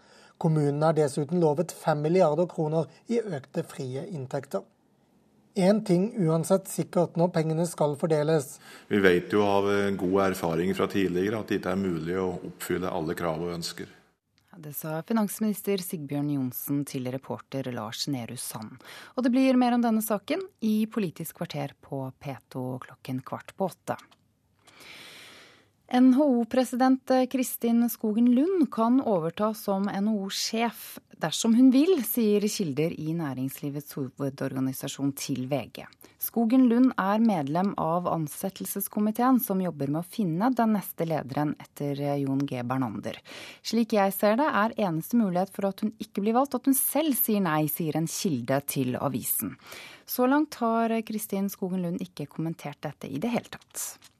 Kommunene 0.44 0.90
er 0.92 0.98
dessuten 0.98 1.40
lovet 1.40 1.72
5 1.72 2.04
milliarder 2.04 2.44
kroner 2.50 2.90
i 3.08 3.22
økte 3.24 3.64
frie 3.64 4.04
inntekter. 4.12 4.60
Én 5.56 5.80
ting 5.86 6.08
uansett 6.20 6.66
sikkert 6.68 7.14
når 7.16 7.30
pengene 7.32 7.64
skal 7.70 7.94
fordeles. 7.96 8.58
Vi 8.90 8.98
vet 9.00 9.32
jo 9.32 9.44
av 9.46 9.68
god 9.96 10.16
erfaring 10.26 10.74
fra 10.76 10.88
tidligere 10.90 11.40
at 11.40 11.48
det 11.48 11.60
ikke 11.60 11.72
er 11.72 11.80
mulig 11.80 12.16
å 12.20 12.32
oppfylle 12.50 12.90
alle 12.90 13.16
krav 13.16 13.44
og 13.46 13.54
ønsker. 13.54 13.88
Det 14.54 14.74
sa 14.76 15.00
finansminister 15.06 15.80
Sigbjørn 15.82 16.28
Johnsen 16.30 16.84
til 16.86 17.08
reporter 17.10 17.70
Lars 17.74 18.04
Nehru 18.10 18.36
Sand. 18.38 18.76
Og 19.16 19.24
det 19.26 19.32
blir 19.34 19.58
mer 19.58 19.74
om 19.74 19.82
denne 19.82 20.02
saken 20.04 20.44
i 20.62 20.84
Politisk 20.90 21.40
kvarter 21.40 21.74
på 21.82 22.04
P2 22.22 22.66
klokken 22.84 23.22
kvart 23.26 23.56
på 23.56 23.70
åtte. 23.72 23.96
NHO-president 25.92 27.10
Kristin 27.30 27.90
Skogen 27.90 28.34
Lund 28.34 28.70
kan 28.72 29.00
overta 29.00 29.54
som 29.54 29.84
NHO-sjef 29.84 30.98
dersom 31.20 31.54
hun 31.54 31.68
vil, 31.70 31.98
sier 32.08 32.40
kilder 32.48 32.94
i 32.96 33.12
Næringslivets 33.12 33.92
hovedorganisasjon 33.98 35.12
til 35.12 35.44
VG. 35.50 35.84
Skogen 36.18 36.64
Lund 36.70 36.94
er 36.96 37.20
medlem 37.20 37.74
av 37.80 38.08
ansettelseskomiteen 38.08 39.42
som 39.44 39.60
jobber 39.60 39.92
med 39.92 40.00
å 40.00 40.08
finne 40.16 40.48
den 40.56 40.72
neste 40.78 41.04
lederen 41.04 41.52
etter 41.60 42.00
Jon 42.22 42.40
G. 42.48 42.64
Bernander. 42.64 43.20
Slik 43.60 43.92
jeg 43.98 44.16
ser 44.16 44.40
det, 44.40 44.48
er 44.48 44.76
eneste 44.88 45.20
mulighet 45.20 45.52
for 45.52 45.68
at 45.68 45.84
hun 45.84 45.92
ikke 46.00 46.24
blir 46.24 46.38
valgt 46.38 46.56
at 46.56 46.64
hun 46.64 46.78
selv 46.78 47.12
sier 47.20 47.44
nei, 47.44 47.66
sier 47.68 48.00
en 48.00 48.08
kilde 48.08 48.62
til 48.72 48.96
avisen. 48.96 49.52
Så 50.08 50.24
langt 50.32 50.56
har 50.64 50.96
Kristin 51.04 51.52
Skogen 51.52 51.84
Lund 51.84 52.02
ikke 52.04 52.28
kommentert 52.32 52.80
dette 52.88 53.12
i 53.12 53.20
det 53.20 53.36
hele 53.36 53.52
tatt. 53.52 54.13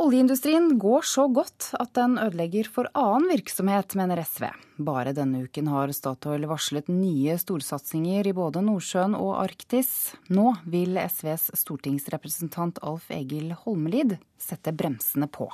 Oljeindustrien 0.00 0.78
går 0.78 1.02
så 1.04 1.26
godt 1.28 1.66
at 1.76 1.90
den 1.92 2.14
ødelegger 2.16 2.64
for 2.72 2.88
annen 2.96 3.28
virksomhet, 3.28 3.92
mener 3.98 4.22
SV. 4.24 4.46
Bare 4.80 5.12
denne 5.12 5.42
uken 5.44 5.66
har 5.68 5.92
Statoil 5.92 6.46
varslet 6.48 6.88
nye 6.88 7.34
storsatsinger 7.36 8.30
i 8.30 8.32
både 8.32 8.62
Nordsjøen 8.64 9.12
og 9.18 9.34
Arktis. 9.42 10.14
Nå 10.32 10.54
vil 10.64 10.96
SVs 10.96 11.50
stortingsrepresentant 11.60 12.80
Alf 12.80 13.10
Egil 13.12 13.52
Holmelid 13.66 14.16
sette 14.40 14.72
bremsene 14.72 15.28
på. 15.28 15.50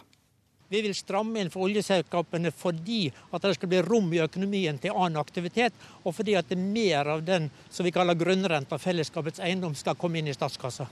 Vi 0.70 0.84
vil 0.86 0.94
stramme 0.94 1.42
inn 1.42 1.50
for 1.50 1.66
oljeselskapene 1.66 2.54
fordi 2.54 3.08
at 3.32 3.42
det 3.42 3.56
skal 3.58 3.72
bli 3.74 3.82
rom 3.82 4.14
i 4.14 4.22
økonomien 4.22 4.78
til 4.78 4.94
annen 4.94 5.18
aktivitet, 5.18 5.74
og 6.04 6.14
fordi 6.14 6.38
at 6.38 6.54
er 6.54 6.62
mer 6.62 7.10
av 7.16 7.26
den 7.26 7.50
som 7.72 7.88
vi 7.88 7.90
kaller 7.96 8.14
grunnrenta, 8.14 8.78
fellesskapets 8.78 9.42
eiendom, 9.42 9.74
skal 9.74 9.98
komme 9.98 10.22
inn 10.22 10.30
i 10.30 10.36
statskassa. 10.36 10.86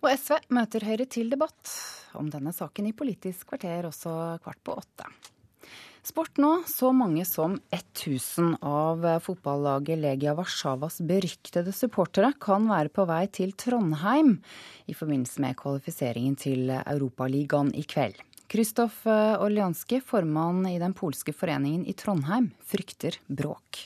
Og 0.00 0.08
SV 0.16 0.38
møter 0.56 0.84
Høyre 0.88 1.04
til 1.12 1.28
debatt 1.32 1.74
om 2.16 2.30
denne 2.32 2.54
saken 2.56 2.88
i 2.88 2.94
Politisk 2.96 3.50
kvarter 3.52 3.88
også 3.90 4.14
kvart 4.40 4.60
på 4.64 4.78
åtte. 4.80 5.08
Sport 6.00 6.40
nå. 6.40 6.50
Så 6.64 6.88
mange 6.96 7.26
som 7.28 7.58
1000 7.76 8.56
av 8.64 9.04
fotballaget 9.20 10.00
Legia 10.00 10.32
Warszawas 10.38 11.02
beryktede 11.04 11.74
supportere 11.76 12.32
kan 12.40 12.64
være 12.70 12.88
på 12.96 13.04
vei 13.10 13.26
til 13.28 13.52
Trondheim 13.52 14.38
i 14.88 14.96
forbindelse 14.96 15.44
med 15.44 15.58
kvalifiseringen 15.60 16.40
til 16.40 16.72
Europaligaen 16.80 17.74
i 17.76 17.84
kveld. 17.84 18.16
Krzysztof 18.50 19.04
Orlianski, 19.06 20.00
formann 20.02 20.64
i 20.72 20.80
den 20.80 20.96
polske 20.96 21.36
foreningen 21.36 21.84
i 21.86 21.94
Trondheim, 21.94 22.50
frykter 22.66 23.20
bråk. 23.28 23.84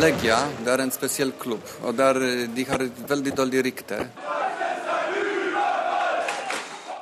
Legia 0.00 0.38
det 0.64 0.72
er 0.72 0.82
en 0.84 0.92
spesiell 0.94 1.32
klubb, 1.38 1.66
og 1.84 1.96
der, 1.98 2.20
de 2.54 2.64
har 2.68 2.84
et 2.86 3.02
veldig 3.10 3.34
dårlig 3.36 3.64
rykte. 3.66 3.98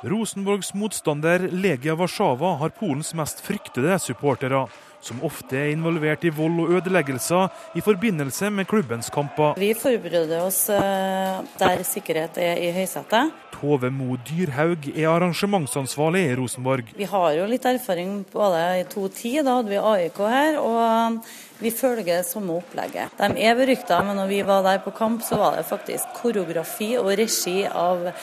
Rosenborgs 0.03 0.73
motstander 0.73 1.49
Legia 1.51 1.95
Warszawa 1.95 2.53
har 2.55 2.69
Polens 2.69 3.11
mest 3.13 3.41
fryktede 3.43 3.97
supportere, 3.99 4.61
som 5.03 5.19
ofte 5.27 5.57
er 5.59 5.73
involvert 5.73 6.23
i 6.23 6.31
vold 6.31 6.55
og 6.63 6.71
ødeleggelser 6.77 7.75
i 7.75 7.83
forbindelse 7.83 8.47
med 8.51 8.67
klubbens 8.67 9.11
kamper. 9.11 9.59
Vi 9.59 9.73
forbereder 9.75 10.45
oss 10.45 10.69
eh, 10.71 11.43
der 11.59 11.83
sikkerhet 11.83 12.39
er 12.39 12.63
i 12.63 12.71
høysetet. 12.75 13.35
Tove 13.59 13.91
Mo 13.91 14.15
Dyrhaug 14.23 14.87
er 14.93 15.11
arrangementsansvarlig 15.11 16.23
i 16.29 16.35
Rosenborg. 16.39 16.95
Vi 16.95 17.07
har 17.11 17.29
jo 17.35 17.51
litt 17.51 17.67
erfaring 17.67 18.21
både 18.31 18.65
i 18.79 18.87
2010, 18.87 19.37
da 19.43 19.59
hadde 19.59 19.75
vi 19.75 19.85
AIK 19.93 20.25
her, 20.31 20.59
og 20.63 21.31
vi 21.59 21.75
følger 21.75 22.23
samme 22.23 22.55
opplegget. 22.61 23.19
De 23.19 23.47
er 23.51 23.59
berykta, 23.59 23.99
men 24.07 24.15
når 24.15 24.31
vi 24.31 24.43
var 24.47 24.63
der 24.63 24.79
på 24.83 24.95
kamp, 24.95 25.27
så 25.27 25.43
var 25.43 25.59
det 25.59 25.67
faktisk 25.67 26.21
koreografi 26.21 26.93
og 27.01 27.17
regi 27.19 27.65
av 27.67 28.13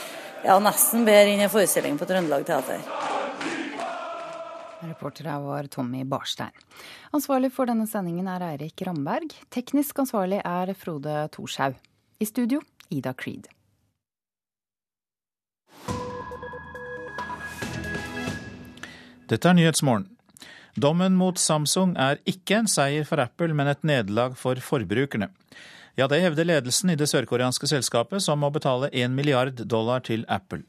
ja, 0.46 0.56
nesten 0.62 1.04
bedre 1.06 1.34
enn 1.34 1.42
en 1.44 1.50
forestilling 1.50 1.98
på 1.98 2.06
Trøndelag 2.08 2.46
Teater. 2.46 2.82
Reportere 4.86 5.34
var 5.42 5.66
Tommy 5.72 6.04
Barstein. 6.06 6.54
Ansvarlig 7.16 7.50
for 7.54 7.66
denne 7.66 7.88
sendingen 7.90 8.28
er 8.30 8.44
Eirik 8.52 8.84
Ramberg. 8.86 9.34
Teknisk 9.50 9.98
ansvarlig 10.04 10.38
er 10.44 10.72
Frode 10.78 11.26
Thorshaug. 11.34 11.78
I 12.22 12.28
studio 12.28 12.62
Ida 12.94 13.12
Creed. 13.16 13.48
Dette 19.26 19.50
er 19.50 19.56
Nyhetsmorgen. 19.58 20.06
Dommen 20.76 21.16
mot 21.18 21.40
Samsung 21.40 21.96
er 21.98 22.20
ikke 22.28 22.60
en 22.60 22.68
seier 22.70 23.06
for 23.08 23.18
Apple, 23.18 23.54
men 23.56 23.72
et 23.72 23.82
nederlag 23.82 24.36
for 24.38 24.60
forbrukerne. 24.60 25.32
Ja, 25.96 26.06
det 26.06 26.20
hevder 26.20 26.44
ledelsen 26.44 26.92
i 26.92 26.96
det 27.00 27.08
sørkoreanske 27.08 27.68
selskapet, 27.70 28.20
som 28.20 28.42
må 28.44 28.50
betale 28.52 28.90
1 28.92 29.14
milliard 29.16 29.62
dollar 29.64 30.02
til 30.04 30.26
Apple. 30.28 30.60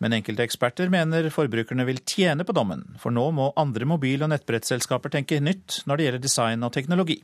Men 0.00 0.16
enkelte 0.16 0.42
eksperter 0.46 0.88
mener 0.92 1.28
forbrukerne 1.30 1.84
vil 1.84 2.00
tjene 2.00 2.46
på 2.48 2.56
dommen, 2.56 2.86
for 2.98 3.12
nå 3.12 3.28
må 3.36 3.50
andre 3.60 3.84
mobil- 3.84 4.24
og 4.24 4.32
nettbrettselskaper 4.32 5.12
tenke 5.12 5.40
nytt 5.40 5.82
når 5.84 5.96
det 5.96 6.06
gjelder 6.06 6.24
design 6.24 6.64
og 6.64 6.72
teknologi. 6.72 7.20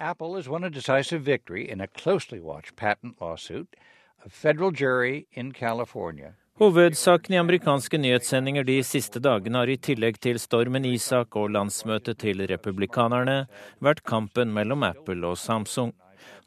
Apple 0.00 0.34
has 0.34 0.48
won 0.48 0.64
a 0.64 0.70
decisive 0.70 1.22
victory 1.22 1.70
in 1.70 1.80
a 1.80 1.86
closely 1.86 2.40
watched 2.40 2.76
patent 2.76 3.20
lawsuit. 3.20 3.76
A 4.24 4.28
federal 4.28 4.72
jury 4.72 5.26
in 5.32 5.52
California 5.52 6.34
Hovedsaken 6.60 7.34
i 7.34 7.38
amerikanske 7.40 7.96
nyhetssendinger 7.96 8.66
de 8.68 8.82
siste 8.84 9.16
dagene 9.24 9.62
har 9.62 9.70
i 9.72 9.78
tillegg 9.80 10.18
til 10.20 10.36
stormen 10.36 10.84
Isak 10.84 11.38
og 11.40 11.54
landsmøtet 11.54 12.18
til 12.20 12.42
republikanerne 12.50 13.46
vært 13.80 14.02
kampen 14.04 14.52
mellom 14.52 14.84
Apple 14.84 15.24
og 15.30 15.38
Samsung. 15.40 15.94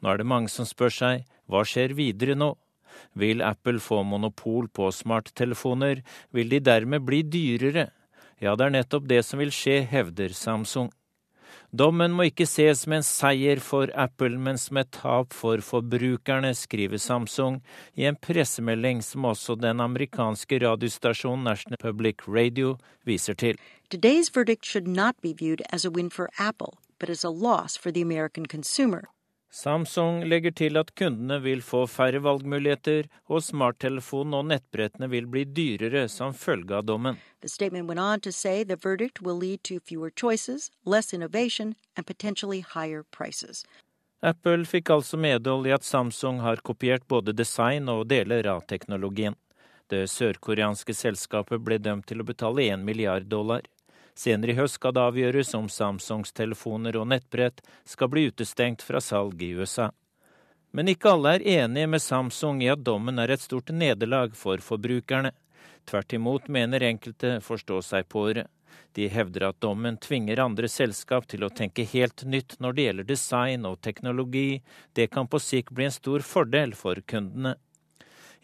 Nå 0.00 0.12
er 0.12 0.20
det 0.20 0.28
mange 0.28 0.52
som 0.52 0.68
spør 0.68 0.92
seg 0.92 1.24
hva 1.50 1.64
skjer 1.68 1.96
videre 1.98 2.36
nå? 2.38 2.54
Vil 3.18 3.42
Apple 3.42 3.80
få 3.82 4.02
monopol 4.06 4.68
på 4.68 4.90
smarttelefoner? 4.94 6.02
Vil 6.30 6.50
de 6.50 6.60
dermed 6.62 7.04
bli 7.06 7.22
dyrere? 7.22 7.90
Ja, 8.42 8.56
det 8.56 8.66
er 8.66 8.76
nettopp 8.78 9.08
det 9.08 9.22
som 9.26 9.40
vil 9.42 9.52
skje, 9.54 9.82
hevder 9.88 10.34
Samsung. 10.34 10.90
Dommen 11.74 12.12
må 12.14 12.28
ikke 12.28 12.46
ses 12.46 12.84
som 12.84 12.92
en 12.94 13.02
seier 13.06 13.58
for 13.62 13.90
Apple, 13.98 14.38
men 14.38 14.58
som 14.62 14.78
et 14.78 14.92
tap 14.94 15.32
for 15.34 15.58
forbrukerne, 15.58 16.52
skriver 16.54 17.00
Samsung 17.02 17.60
i 17.98 18.06
en 18.06 18.18
pressemelding 18.18 19.02
som 19.02 19.26
også 19.26 19.56
den 19.58 19.82
amerikanske 19.82 20.60
radiostasjonen 20.62 21.42
National 21.50 21.80
Public 21.82 22.28
Radio 22.28 22.76
viser 23.06 23.34
til. 23.34 23.58
Today's 23.90 24.30
verdict 24.30 24.64
should 24.64 24.86
not 24.86 25.20
be 25.20 25.32
viewed 25.32 25.62
as 25.72 25.84
a 25.84 25.90
for 26.10 26.30
Apple, 26.38 26.78
but 27.00 27.10
as 27.10 27.24
a 27.24 27.30
loss 27.30 27.76
for 27.76 27.90
the 27.90 28.02
American 28.02 28.46
consumer. 28.46 29.08
Samsung 29.54 30.24
legger 30.26 30.50
til 30.50 30.74
at 30.80 30.88
kundene 30.98 31.36
vil 31.44 31.60
få 31.62 31.84
færre 31.86 32.18
valgmuligheter, 32.24 33.06
og 33.30 33.44
smarttelefonen 33.46 34.34
og 34.34 34.48
nettbrettene 34.50 35.06
vil 35.12 35.28
bli 35.30 35.44
dyrere 35.46 36.08
som 36.10 36.34
følge 36.34 36.74
av 36.74 36.88
dommen. 36.88 37.20
The 37.40 37.48
statement 37.48 37.86
went 37.86 38.00
on 38.02 38.18
to 38.26 38.32
say 38.32 38.64
the 38.64 38.74
verdict 38.74 39.22
will 39.22 39.38
lead 39.38 39.62
to 39.70 39.78
fewer 39.78 40.10
choices, 40.10 40.72
innovation, 41.12 41.76
and 41.96 42.04
potentially 42.04 42.64
higher 42.74 43.04
prices. 43.04 43.64
Apple 44.24 44.64
fikk 44.66 44.90
altså 44.90 45.16
medhold 45.16 45.68
i 45.68 45.76
at 45.76 45.84
Samsung 45.84 46.40
har 46.40 46.56
kopiert 46.56 47.06
både 47.06 47.32
design 47.32 47.88
og 47.88 48.08
deler 48.08 48.48
av 48.50 48.66
teknologien. 48.66 49.36
Det 49.86 50.08
sørkoreanske 50.10 50.96
selskapet 50.96 51.62
ble 51.62 51.78
dømt 51.78 52.08
til 52.10 52.24
å 52.24 52.26
betale 52.26 52.66
1 52.72 52.82
milliard 52.82 53.30
dollar. 53.30 53.62
Senere 54.14 54.54
i 54.54 54.58
høst 54.58 54.78
skal 54.78 54.94
det 54.94 55.02
avgjøres 55.02 55.50
om 55.58 55.68
Samsungs 55.68 56.32
telefoner 56.32 56.96
og 57.00 57.08
nettbrett 57.10 57.60
skal 57.88 58.10
bli 58.12 58.28
utestengt 58.30 58.82
fra 58.86 59.02
salg 59.02 59.42
i 59.42 59.50
USA. 59.58 59.90
Men 60.74 60.90
ikke 60.90 61.12
alle 61.14 61.36
er 61.36 61.46
enige 61.62 61.90
med 61.90 62.02
Samsung 62.02 62.62
i 62.62 62.70
at 62.70 62.82
dommen 62.86 63.18
er 63.18 63.30
et 63.30 63.42
stort 63.42 63.70
nederlag 63.74 64.34
for 64.38 64.62
forbrukerne. 64.62 65.30
Tvert 65.86 66.14
imot 66.16 66.48
mener 66.48 66.82
enkelte 66.82 67.36
forstå 67.44 67.80
seg 67.82 68.08
på 68.10 68.28
det. 68.34 68.46
De 68.94 69.08
hevder 69.10 69.48
at 69.48 69.60
dommen 69.62 69.98
tvinger 69.98 70.42
andre 70.42 70.70
selskap 70.70 71.26
til 71.30 71.44
å 71.46 71.50
tenke 71.50 71.86
helt 71.90 72.22
nytt 72.26 72.56
når 72.62 72.74
det 72.74 72.86
gjelder 72.86 73.08
design 73.08 73.66
og 73.66 73.80
teknologi. 73.82 74.62
Det 74.94 75.08
kan 75.10 75.30
på 75.30 75.42
sikt 75.42 75.74
bli 75.74 75.88
en 75.88 75.94
stor 75.94 76.22
fordel 76.26 76.74
for 76.78 77.02
kundene. 77.06 77.56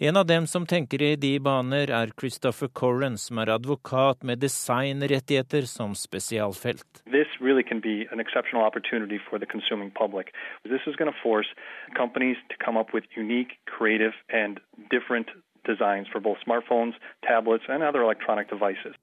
En 0.03 0.17
av 0.17 0.27
dem 0.27 0.47
som 0.47 0.67
tenker 0.67 1.03
i 1.03 1.17
de 1.17 1.35
baner, 1.45 1.91
er 1.93 2.09
Christopher 2.21 2.71
Corran, 2.73 3.19
som 3.21 3.37
er 3.43 3.51
advokat 3.53 4.23
med 4.25 4.41
designrettigheter 4.41 5.67
som 5.69 5.93
spesialfelt. 5.93 7.03
Really 7.41 7.63
can 7.63 7.81
be 7.81 8.07
an 8.13 8.21
exceptional 8.21 8.65
opportunity 8.65 9.19
for 9.19 9.39
the 9.39 9.47
consuming 9.47 9.91
public. 9.91 10.33
This 10.65 10.85
is 10.87 10.97
going 10.97 11.13
to 11.13 11.19
force 11.23 11.49
companies 11.97 12.37
to 12.49 12.57
come 12.65 12.81
up 12.81 12.95
with 12.95 13.05
unique, 13.17 13.53
creative, 13.67 14.15
and 14.29 14.61
different 14.91 15.29
designs 15.65 16.07
for 16.13 16.21
both 16.21 16.39
smartphones, 16.47 16.95
tablets, 17.27 17.65
and 17.69 17.83
other 17.83 18.03
electronic 18.03 18.49
devices. 18.49 18.95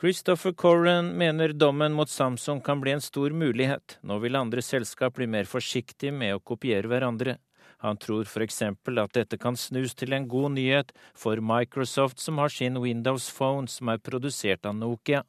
Christopher 0.00 0.52
Corran 0.52 1.16
mener 1.16 1.52
dommen 1.52 1.92
mot 1.92 2.08
Samsung 2.08 2.60
kan 2.60 2.80
bli 2.80 2.92
en 2.92 3.00
stor 3.00 3.30
mulighet. 3.30 3.98
Nå 4.02 4.18
vil 4.18 4.36
andre 4.36 4.62
selskap 4.62 5.14
bli 5.14 5.26
mer 5.26 5.44
forsiktige 5.44 6.12
med 6.12 6.34
å 6.36 6.40
kopiere 6.40 6.88
hverandre. 6.88 7.38
Han 7.84 7.98
tror 8.00 8.24
f.eks. 8.24 8.62
at 8.62 9.12
dette 9.12 9.36
kan 9.36 9.58
snus 9.60 9.92
til 9.94 10.14
en 10.16 10.24
god 10.28 10.54
nyhet 10.56 10.92
for 11.12 11.36
Microsoft, 11.36 12.16
som 12.18 12.38
har 12.40 12.48
sin 12.48 12.78
Windows 12.80 13.26
Phone 13.28 13.68
som 13.68 13.90
er 13.92 14.00
produsert 14.00 14.64
av 14.64 14.78
Nokia. 14.78 15.20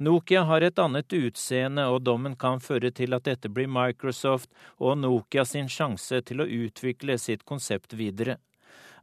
Nokia 0.00 0.46
har 0.48 0.64
et 0.64 0.78
annet 0.80 1.12
utseende, 1.12 1.84
og 1.92 2.00
dommen 2.06 2.32
kan 2.36 2.62
føre 2.64 2.88
til 2.96 3.12
at 3.12 3.26
dette 3.28 3.50
blir 3.52 3.68
Microsoft 3.68 4.48
og 4.80 4.96
Nokia 5.02 5.44
sin 5.44 5.68
sjanse 5.68 6.22
til 6.24 6.40
å 6.40 6.48
utvikle 6.48 7.18
sitt 7.20 7.44
konsept 7.44 7.92
videre. 7.92 8.38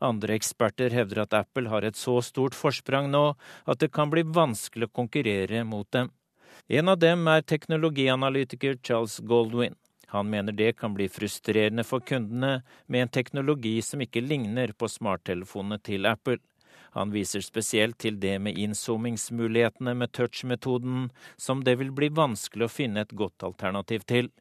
Andre 0.01 0.33
eksperter 0.39 0.89
hevder 0.95 1.27
at 1.27 1.35
Apple 1.37 1.69
har 1.69 1.85
et 1.85 1.99
så 1.99 2.15
stort 2.25 2.57
forsprang 2.57 3.11
nå 3.13 3.35
at 3.69 3.83
det 3.83 3.91
kan 3.93 4.09
bli 4.09 4.23
vanskelig 4.25 4.89
å 4.89 4.95
konkurrere 5.01 5.61
mot 5.67 5.85
dem. 5.93 6.09
En 6.67 6.89
av 6.89 6.97
dem 6.97 7.27
er 7.29 7.45
teknologianalytiker 7.45 8.81
Charles 8.81 9.19
Goldwyn. 9.21 9.77
Han 10.09 10.29
mener 10.29 10.51
det 10.51 10.77
kan 10.79 10.93
bli 10.93 11.09
frustrerende 11.09 11.83
for 11.85 12.01
kundene 12.01 12.61
med 12.87 13.01
en 13.01 13.11
teknologi 13.13 13.75
som 13.85 14.01
ikke 14.01 14.23
ligner 14.25 14.73
på 14.73 14.89
smarttelefonene 14.89 15.77
til 15.85 16.09
Apple. 16.09 16.39
Han 16.97 17.11
viser 17.13 17.43
spesielt 17.45 17.99
til 18.01 18.17
det 18.21 18.39
med 18.41 18.57
inzoomingsmulighetene 18.57 19.93
med 19.93 20.11
touch-metoden, 20.11 21.11
som 21.37 21.61
det 21.63 21.77
vil 21.79 21.91
bli 21.93 22.09
vanskelig 22.09 22.65
å 22.65 22.73
finne 22.73 23.05
et 23.05 23.13
godt 23.13 23.45
alternativ 23.45 24.07
til. 24.09 24.31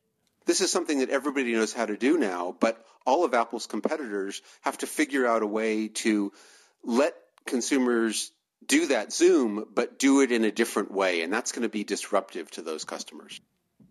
This 0.47 0.61
is 0.61 0.71
something 0.71 1.01
that 1.01 1.11
everybody 1.11 1.53
knows 1.53 1.75
how 1.75 1.85
to 1.85 1.97
do 1.97 2.17
now, 2.17 2.57
but 2.59 2.87
all 3.05 3.25
of 3.25 3.35
Apple's 3.35 3.67
competitors 3.67 4.43
have 4.63 4.79
to 4.79 4.87
figure 4.87 5.27
out 5.27 5.43
a 5.43 5.47
way 5.47 5.89
to 5.89 6.33
let 6.83 7.13
consumers 7.45 8.33
do 8.67 8.87
that 8.87 9.13
Zoom, 9.13 9.67
but 9.75 9.99
do 9.99 10.23
it 10.23 10.33
in 10.33 10.45
a 10.45 10.51
different 10.51 10.91
way, 10.91 11.23
and 11.23 11.33
that's 11.33 11.53
going 11.53 11.69
to 11.69 11.69
be 11.69 11.85
disruptive 11.85 12.51
to 12.53 12.63
those 12.63 12.85
customers. 12.85 13.41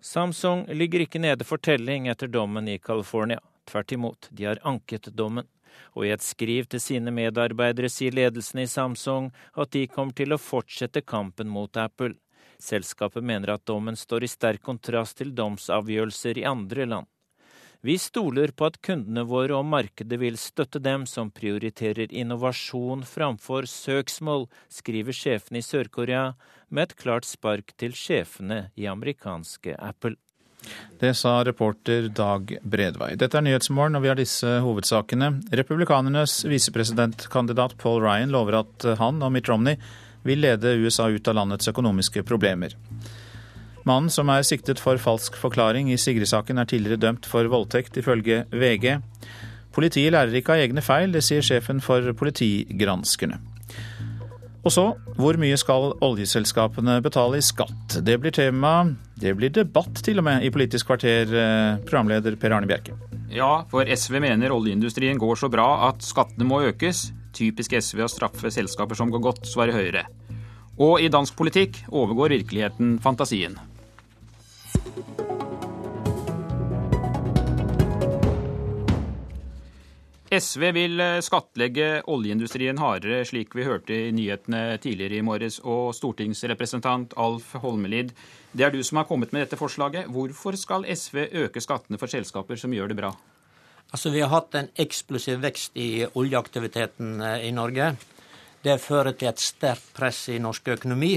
Samsung 0.01 0.65
ligger 0.67 0.99
ikke 1.03 1.19
nede 1.19 1.45
for 1.45 1.57
telling 1.57 2.07
etter 2.07 2.27
dommen 2.27 2.67
i 2.67 2.77
California. 2.77 3.39
Tvert 3.65 3.91
imot, 3.91 4.29
de 4.31 4.45
har 4.45 4.61
anket 4.63 5.09
dommen. 5.17 5.47
Og 5.93 6.05
i 6.05 6.11
et 6.13 6.21
skriv 6.21 6.65
til 6.69 6.81
sine 6.81 7.11
medarbeidere 7.13 7.89
sier 7.89 8.13
ledelsen 8.13 8.61
i 8.63 8.69
Samsung 8.69 9.31
at 9.53 9.73
de 9.73 9.87
kommer 9.89 10.13
til 10.17 10.33
å 10.33 10.41
fortsette 10.41 11.01
kampen 11.01 11.49
mot 11.49 11.77
Apple. 11.77 12.15
Selskapet 12.59 13.23
mener 13.23 13.53
at 13.53 13.65
dommen 13.65 13.97
står 13.97 14.25
i 14.25 14.31
sterk 14.31 14.63
kontrast 14.65 15.19
til 15.19 15.33
domsavgjørelser 15.37 16.41
i 16.41 16.47
andre 16.49 16.87
land. 16.89 17.09
Vi 17.87 17.95
stoler 17.97 18.51
på 18.51 18.65
at 18.67 18.81
kundene 18.83 19.21
våre 19.23 19.55
og 19.55 19.63
markedet 19.71 20.17
vil 20.19 20.35
støtte 20.35 20.81
dem 20.83 21.05
som 21.07 21.29
prioriterer 21.31 22.11
innovasjon 22.11 23.05
framfor 23.07 23.63
søksmål, 23.71 24.43
skriver 24.67 25.15
sjefen 25.15 25.55
i 25.55 25.61
Sør-Korea, 25.63 26.33
med 26.67 26.89
et 26.89 26.95
klart 26.99 27.23
spark 27.23 27.71
til 27.79 27.95
sjefene 27.95 28.57
i 28.75 28.89
amerikanske 28.91 29.77
Apple. 29.79 30.17
Det 30.99 31.13
sa 31.15 31.37
reporter 31.47 32.09
Dag 32.11 32.51
Bredvei. 32.59 33.13
Dette 33.15 33.39
er 33.39 33.45
Nyhetsmorgen, 33.47 33.95
og 33.95 34.03
vi 34.03 34.11
har 34.11 34.19
disse 34.19 34.57
hovedsakene. 34.65 35.29
Republikanernes 35.55 36.41
visepresidentkandidat 36.43 37.77
Paul 37.79 38.01
Ryan 38.03 38.35
lover 38.35 38.65
at 38.65 38.89
han 38.99 39.23
og 39.23 39.31
Mitt 39.37 39.47
Romney 39.47 39.79
vil 40.27 40.43
lede 40.43 40.75
USA 40.83 41.07
ut 41.07 41.31
av 41.31 41.39
landets 41.39 41.71
økonomiske 41.71 42.27
problemer. 42.27 42.75
Mannen 43.87 44.11
som 44.11 44.27
er 44.33 44.43
siktet 44.43 44.81
for 44.83 44.99
falsk 44.99 45.37
forklaring 45.39 45.87
i 45.93 45.99
Sigrid-saken, 46.01 46.59
er 46.59 46.67
tidligere 46.67 46.99
dømt 46.99 47.27
for 47.29 47.47
voldtekt, 47.51 47.95
ifølge 48.01 48.43
VG. 48.51 48.97
Politiet 49.75 50.11
lærer 50.11 50.35
ikke 50.35 50.55
av 50.55 50.63
egne 50.65 50.83
feil, 50.83 51.13
det 51.13 51.21
sier 51.23 51.45
sjefen 51.45 51.79
for 51.83 52.03
politigranskerne. 52.17 53.37
Og 54.67 54.73
så, 54.73 54.83
hvor 55.15 55.37
mye 55.39 55.55
skal 55.55 55.93
oljeselskapene 56.03 56.97
betale 57.05 57.39
i 57.39 57.45
skatt? 57.45 58.01
Det 58.03 58.17
blir 58.19 58.33
tema, 58.35 58.89
det 59.15 59.31
blir 59.37 59.53
debatt 59.55 60.01
til 60.03 60.19
og 60.19 60.27
med, 60.27 60.43
i 60.43 60.51
Politisk 60.51 60.89
kvarter, 60.89 61.31
eh, 61.31 61.77
programleder 61.87 62.35
Per 62.35 62.57
Arne 62.57 62.67
Bjerke. 62.67 62.97
Ja, 63.31 63.63
for 63.71 63.87
SV 63.87 64.19
mener 64.19 64.51
oljeindustrien 64.51 65.21
går 65.21 65.39
så 65.39 65.47
bra 65.51 65.87
at 65.87 66.03
skattene 66.03 66.49
må 66.49 66.59
økes. 66.67 67.13
Typisk 67.37 67.77
SV 67.79 68.03
å 68.03 68.11
straffe 68.11 68.51
selskaper 68.51 68.97
som 68.99 69.13
går 69.13 69.23
godt, 69.29 69.47
svarer 69.47 69.77
Høyre. 69.77 70.03
Og 70.83 70.99
i 70.99 71.07
dansk 71.07 71.37
politikk 71.37 71.85
overgår 71.87 72.35
virkeligheten 72.35 72.97
fantasien. 72.99 73.55
SV 80.37 80.71
vil 80.75 80.99
eh, 80.99 81.19
skattlegge 81.23 82.01
oljeindustrien 82.11 82.77
hardere, 82.81 83.21
slik 83.25 83.55
vi 83.55 83.65
hørte 83.65 83.95
i 83.95 84.11
nyhetene 84.15 84.77
tidligere 84.83 85.21
i 85.21 85.25
morges. 85.25 85.61
Og 85.63 85.95
stortingsrepresentant 85.95 87.15
Alf 87.21 87.53
Holmelid, 87.63 88.11
det 88.51 88.67
er 88.67 88.73
du 88.73 88.81
som 88.83 88.99
har 88.99 89.07
kommet 89.07 89.31
med 89.31 89.45
dette 89.45 89.59
forslaget. 89.59 90.09
Hvorfor 90.11 90.57
skal 90.59 90.85
SV 90.91 91.29
øke 91.45 91.63
skattene 91.63 91.99
for 92.01 92.11
selskaper 92.11 92.59
som 92.59 92.75
gjør 92.75 92.91
det 92.91 92.99
bra? 92.99 93.13
Altså, 93.87 94.11
Vi 94.11 94.21
har 94.21 94.33
hatt 94.33 94.55
en 94.55 94.69
eksplosiv 94.75 95.41
vekst 95.41 95.77
i 95.79 96.05
oljeaktiviteten 96.05 97.21
eh, 97.21 97.47
i 97.47 97.51
Norge. 97.55 97.95
Det 98.63 98.81
fører 98.83 99.15
til 99.15 99.31
et 99.31 99.39
sterkt 99.39 99.93
press 99.95 100.27
i 100.29 100.39
norsk 100.43 100.67
økonomi, 100.75 101.15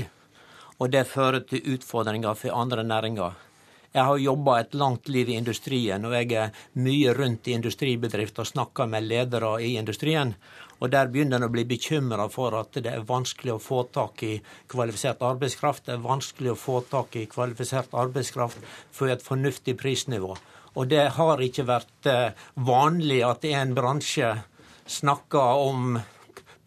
og 0.79 0.91
det 0.93 1.09
fører 1.09 1.41
til 1.41 1.75
utfordringer 1.75 2.37
for 2.39 2.55
andre 2.55 2.85
næringer. 2.85 3.50
Jeg 3.91 4.07
har 4.07 4.19
jobba 4.23 4.61
et 4.61 4.75
langt 4.79 5.09
liv 5.11 5.29
i 5.33 5.35
industrien, 5.35 6.05
og 6.07 6.13
jeg 6.15 6.33
er 6.39 6.59
mye 6.79 7.15
rundt 7.17 7.49
i 7.51 7.57
industribedrifter 7.57 8.45
og 8.45 8.51
snakker 8.53 8.87
med 8.87 9.09
ledere 9.11 9.57
i 9.67 9.73
industrien. 9.81 10.37
Og 10.81 10.91
Der 10.91 11.11
begynner 11.11 11.37
en 11.37 11.49
å 11.49 11.53
bli 11.53 11.65
bekymra 11.69 12.29
for 12.31 12.55
at 12.57 12.79
det 12.79 12.89
er 12.89 13.03
vanskelig 13.09 13.57
å 13.57 13.63
få 13.63 13.83
tak 13.93 14.23
i 14.23 14.37
kvalifisert 14.71 15.21
arbeidskraft. 15.27 15.85
Det 15.87 15.97
er 15.97 16.07
vanskelig 16.07 16.55
å 16.55 16.61
få 16.61 16.81
tak 16.89 17.19
i 17.19 17.27
kvalifisert 17.27 17.93
arbeidskraft 17.93 18.63
for 18.95 19.11
et 19.11 19.27
fornuftig 19.27 19.77
prisnivå. 19.77 20.37
Og 20.79 20.89
det 20.89 21.09
har 21.19 21.43
ikke 21.43 21.67
vært 21.67 22.07
eh, 22.07 22.33
vanlig 22.55 23.21
at 23.27 23.45
en 23.45 23.75
bransje 23.75 24.31
snakker 24.87 25.67
om 25.67 25.99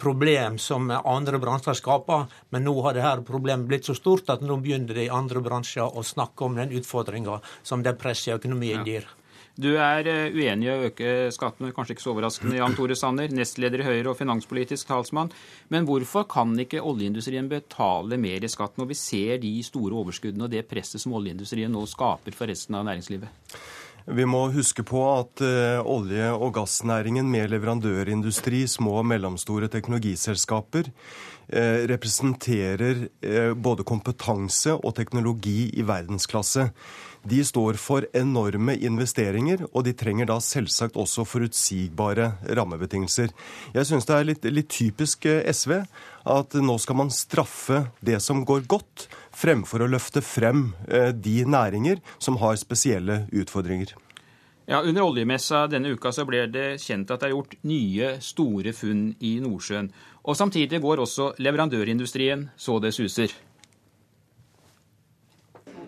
problem 0.04 0.60
som 0.60 0.92
andre 0.92 1.40
bransjer 1.42 1.80
skaper. 1.80 2.28
Men 2.52 2.68
nå 2.68 2.76
har 2.86 3.00
dette 3.00 3.26
problemet 3.28 3.70
blitt 3.72 3.90
så 3.90 3.96
stort 3.98 4.30
at 4.34 4.46
nå 4.46 4.60
begynner 4.62 5.00
de 5.00 5.10
andre 5.10 5.42
bransjer 5.44 5.88
å 5.88 6.06
snakke 6.06 6.48
om 6.48 6.60
den 6.60 6.76
utfordringa 6.76 7.40
som 7.64 7.84
det 7.84 7.98
presset 8.02 8.34
i 8.34 8.38
økonomien 8.38 8.86
gir. 8.88 9.08
Du 9.54 9.76
er 9.78 10.08
eh, 10.10 10.34
uenig 10.34 10.66
i 10.66 10.72
å 10.74 10.86
øke 10.88 11.10
skattene, 11.34 11.70
kanskje 11.78 11.94
ikke 11.94 12.02
så 12.02 12.14
overraskende, 12.16 12.56
Jan 12.58 12.74
Tore 12.74 12.96
Sanner, 12.98 13.30
nestleder 13.30 13.84
i 13.84 13.86
Høyre 13.86 14.10
og 14.10 14.18
finanspolitisk 14.18 14.90
talsmann. 14.90 15.30
Men 15.70 15.86
hvorfor 15.86 16.26
kan 16.26 16.56
ikke 16.58 16.82
oljeindustrien 16.82 17.52
betale 17.52 18.18
mer 18.18 18.42
i 18.42 18.50
skatt 18.50 18.82
når 18.82 18.90
vi 18.90 18.98
ser 18.98 19.38
de 19.44 19.54
store 19.66 20.00
overskuddene 20.02 20.48
og 20.48 20.56
det 20.56 20.66
presset 20.72 21.04
som 21.04 21.14
oljeindustrien 21.20 21.70
nå 21.70 21.86
skaper 21.92 22.34
for 22.34 22.50
resten 22.50 22.80
av 22.80 22.88
næringslivet? 22.90 23.54
Vi 24.06 24.26
må 24.28 24.50
huske 24.52 24.84
på 24.84 25.00
at 25.14 25.42
uh, 25.44 25.80
olje- 25.88 26.34
og 26.36 26.52
gassnæringen 26.58 27.30
med 27.32 27.54
leverandørindustri, 27.54 28.66
små 28.68 28.98
og 29.00 29.08
mellomstore 29.08 29.70
teknologiselskaper, 29.72 30.90
uh, 30.92 31.80
representerer 31.88 33.06
uh, 33.08 33.54
både 33.56 33.88
kompetanse 33.88 34.76
og 34.76 34.96
teknologi 35.00 35.70
i 35.72 35.88
verdensklasse. 35.88 36.68
De 37.24 37.40
står 37.48 37.80
for 37.80 38.04
enorme 38.12 38.76
investeringer, 38.84 39.64
og 39.72 39.86
de 39.88 39.96
trenger 39.96 40.28
da 40.28 40.42
selvsagt 40.44 41.00
også 41.00 41.24
forutsigbare 41.24 42.34
rammebetingelser. 42.60 43.32
Jeg 43.72 43.88
syns 43.88 44.10
det 44.10 44.18
er 44.18 44.28
litt, 44.28 44.48
litt 44.52 44.68
typisk 44.68 45.30
SV 45.32 45.78
at 46.28 46.60
nå 46.60 46.76
skal 46.80 47.00
man 47.00 47.12
straffe 47.16 47.86
det 48.04 48.20
som 48.24 48.44
går 48.48 48.68
godt 48.68 49.08
fremfor 49.34 49.84
å 49.84 49.90
løfte 49.92 50.24
frem 50.26 50.72
eh, 50.88 51.12
de 51.14 51.44
næringer 51.46 52.02
som 52.18 52.40
har 52.42 52.58
spesielle 52.62 53.26
utfordringer. 53.34 53.94
Ja, 54.66 54.80
Under 54.82 55.04
oljemessa 55.04 55.66
denne 55.68 55.92
uka 55.92 56.14
så 56.16 56.24
ble 56.26 56.46
det 56.48 56.78
kjent 56.80 57.10
at 57.12 57.20
det 57.20 57.28
er 57.28 57.34
gjort 57.34 57.58
nye, 57.68 58.14
store 58.24 58.72
funn 58.74 59.10
i 59.20 59.36
Nordsjøen. 59.44 59.90
Og 60.24 60.38
Samtidig 60.40 60.80
går 60.82 61.04
også 61.04 61.34
leverandørindustrien 61.44 62.48
så 62.56 62.80
det 62.80 62.94
suser. 62.96 63.34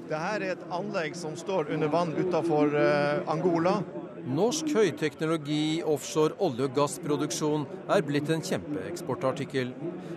Dette 0.05 0.17
er 0.35 0.43
et 0.51 0.65
anlegg 0.75 1.15
som 1.17 1.33
står 1.39 1.71
under 1.73 1.89
vann 1.89 2.11
utenfor 2.13 2.75
eh, 2.77 3.23
Angola. 3.31 3.79
Norsk 4.25 4.71
høyteknologi 4.73 5.83
offshore 5.85 6.33
olje- 6.41 6.65
og 6.65 6.71
gassproduksjon 6.73 7.65
er 7.93 8.01
blitt 8.01 8.31
en 8.33 8.41
kjempeeksportartikkel. 8.41 9.69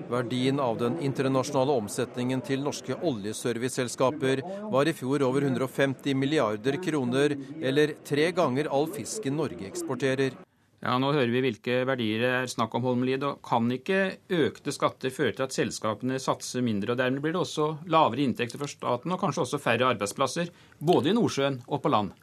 Verdien 0.08 0.60
av 0.64 0.78
den 0.80 0.94
internasjonale 1.04 1.74
omsetningen 1.76 2.40
til 2.40 2.62
norske 2.64 2.96
oljeserviceselskaper 2.96 4.40
var 4.72 4.88
i 4.88 4.94
fjor 4.96 5.26
over 5.26 5.44
150 5.44 6.16
milliarder 6.16 6.78
kroner, 6.80 7.34
eller 7.60 7.92
tre 8.08 8.30
ganger 8.32 8.70
all 8.72 8.88
fisken 8.94 9.36
Norge 9.36 9.68
eksporterer. 9.68 10.38
Ja, 10.80 10.94
Nå 10.96 11.10
hører 11.12 11.28
vi 11.28 11.42
hvilke 11.44 11.82
verdier 11.84 12.22
det 12.22 12.30
er 12.32 12.48
snakk 12.48 12.78
om, 12.78 12.86
Holmelid. 12.86 13.26
og 13.28 13.42
Kan 13.44 13.68
ikke 13.68 14.16
økte 14.30 14.72
skatter 14.72 15.12
føre 15.12 15.34
til 15.34 15.44
at 15.44 15.52
selskapene 15.52 16.16
satser 16.22 16.64
mindre? 16.64 16.92
og 16.92 16.98
Dermed 17.02 17.20
blir 17.20 17.36
det 17.36 17.42
også 17.42 17.84
lavere 17.84 18.24
inntekter 18.24 18.56
for 18.56 18.72
staten, 18.72 19.12
og 19.12 19.20
kanskje 19.20 19.44
også 19.44 19.60
færre 19.60 19.92
arbeidsplasser, 19.92 20.48
både 20.80 21.10
i 21.10 21.12
Nordsjøen 21.18 21.60
og 21.68 21.82
på 21.82 21.92
land? 21.92 22.16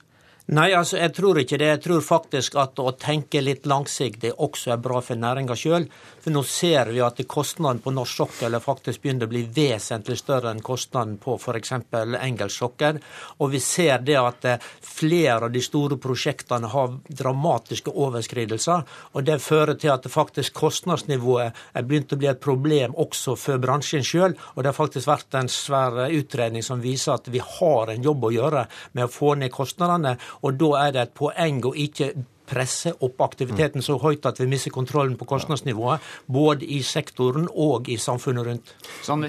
Nei, 0.53 0.75
altså 0.77 0.99
jeg 0.99 1.09
tror 1.17 1.39
ikke 1.41 1.57
det. 1.57 1.67
Jeg 1.71 1.81
tror 1.81 2.03
faktisk 2.05 2.53
at 2.61 2.77
å 2.77 2.91
tenke 3.01 3.41
litt 3.41 3.63
langsiktig 3.65 4.29
også 4.45 4.75
er 4.75 4.81
bra 4.83 4.99
for 5.01 5.17
næringa 5.17 5.55
sjøl. 5.57 5.87
For 6.21 6.33
nå 6.35 6.43
ser 6.45 6.91
vi 6.93 6.99
at 7.01 7.17
kostnaden 7.25 7.79
på 7.81 7.89
norsk 7.95 8.19
sokkel 8.19 8.57
faktisk 8.61 9.01
begynner 9.01 9.25
å 9.25 9.31
bli 9.31 9.41
vesentlig 9.55 10.19
større 10.19 10.51
enn 10.53 10.61
kostnaden 10.61 11.15
på 11.21 11.39
f.eks. 11.39 11.73
engelsk 12.19 12.61
sokkel. 12.61 12.99
Og 13.41 13.55
vi 13.55 13.61
ser 13.63 14.03
det 14.05 14.19
at 14.21 14.45
eh, 14.45 14.67
flere 14.85 15.47
av 15.47 15.55
de 15.55 15.63
store 15.65 15.97
prosjektene 15.97 16.69
har 16.75 16.93
dramatiske 17.09 17.95
overskridelser. 18.05 18.85
Og 19.17 19.25
det 19.25 19.39
fører 19.41 19.81
til 19.81 19.95
at 19.95 20.05
faktisk 20.13 20.61
kostnadsnivået 20.61 21.57
er 21.73 21.89
begynt 21.89 22.13
å 22.13 22.21
bli 22.21 22.29
et 22.29 22.43
problem 22.45 22.93
også 22.93 23.33
for 23.33 23.65
bransjen 23.65 24.05
sjøl. 24.05 24.37
Og 24.53 24.61
det 24.61 24.75
har 24.75 24.77
faktisk 24.77 25.09
vært 25.09 25.41
en 25.41 25.49
svær 25.49 26.03
utredning 26.05 26.61
som 26.61 26.85
viser 26.85 27.17
at 27.17 27.33
vi 27.33 27.41
har 27.41 27.95
en 27.95 28.05
jobb 28.11 28.29
å 28.29 28.33
gjøre 28.37 28.67
med 28.93 29.09
å 29.09 29.13
få 29.17 29.33
ned 29.41 29.49
kostnadene. 29.49 30.13
Og 30.41 30.59
da 30.59 30.71
er 30.85 30.91
det 30.95 31.01
et 31.01 31.15
poeng 31.17 31.61
å 31.65 31.73
ikke 31.85 32.11
presse 32.47 32.93
opp 33.05 33.21
aktiviteten 33.25 33.83
så 33.85 33.97
høyt 34.01 34.25
at 34.27 34.39
vi 34.41 34.47
mister 34.49 34.73
kontrollen 34.73 35.15
på 35.19 35.27
kostnadsnivået, 35.29 36.03
både 36.25 36.65
i 36.65 36.81
sektoren 36.85 37.47
og 37.51 37.89
i 37.89 37.97
samfunnet 38.01 38.47
rundt. 38.47 38.73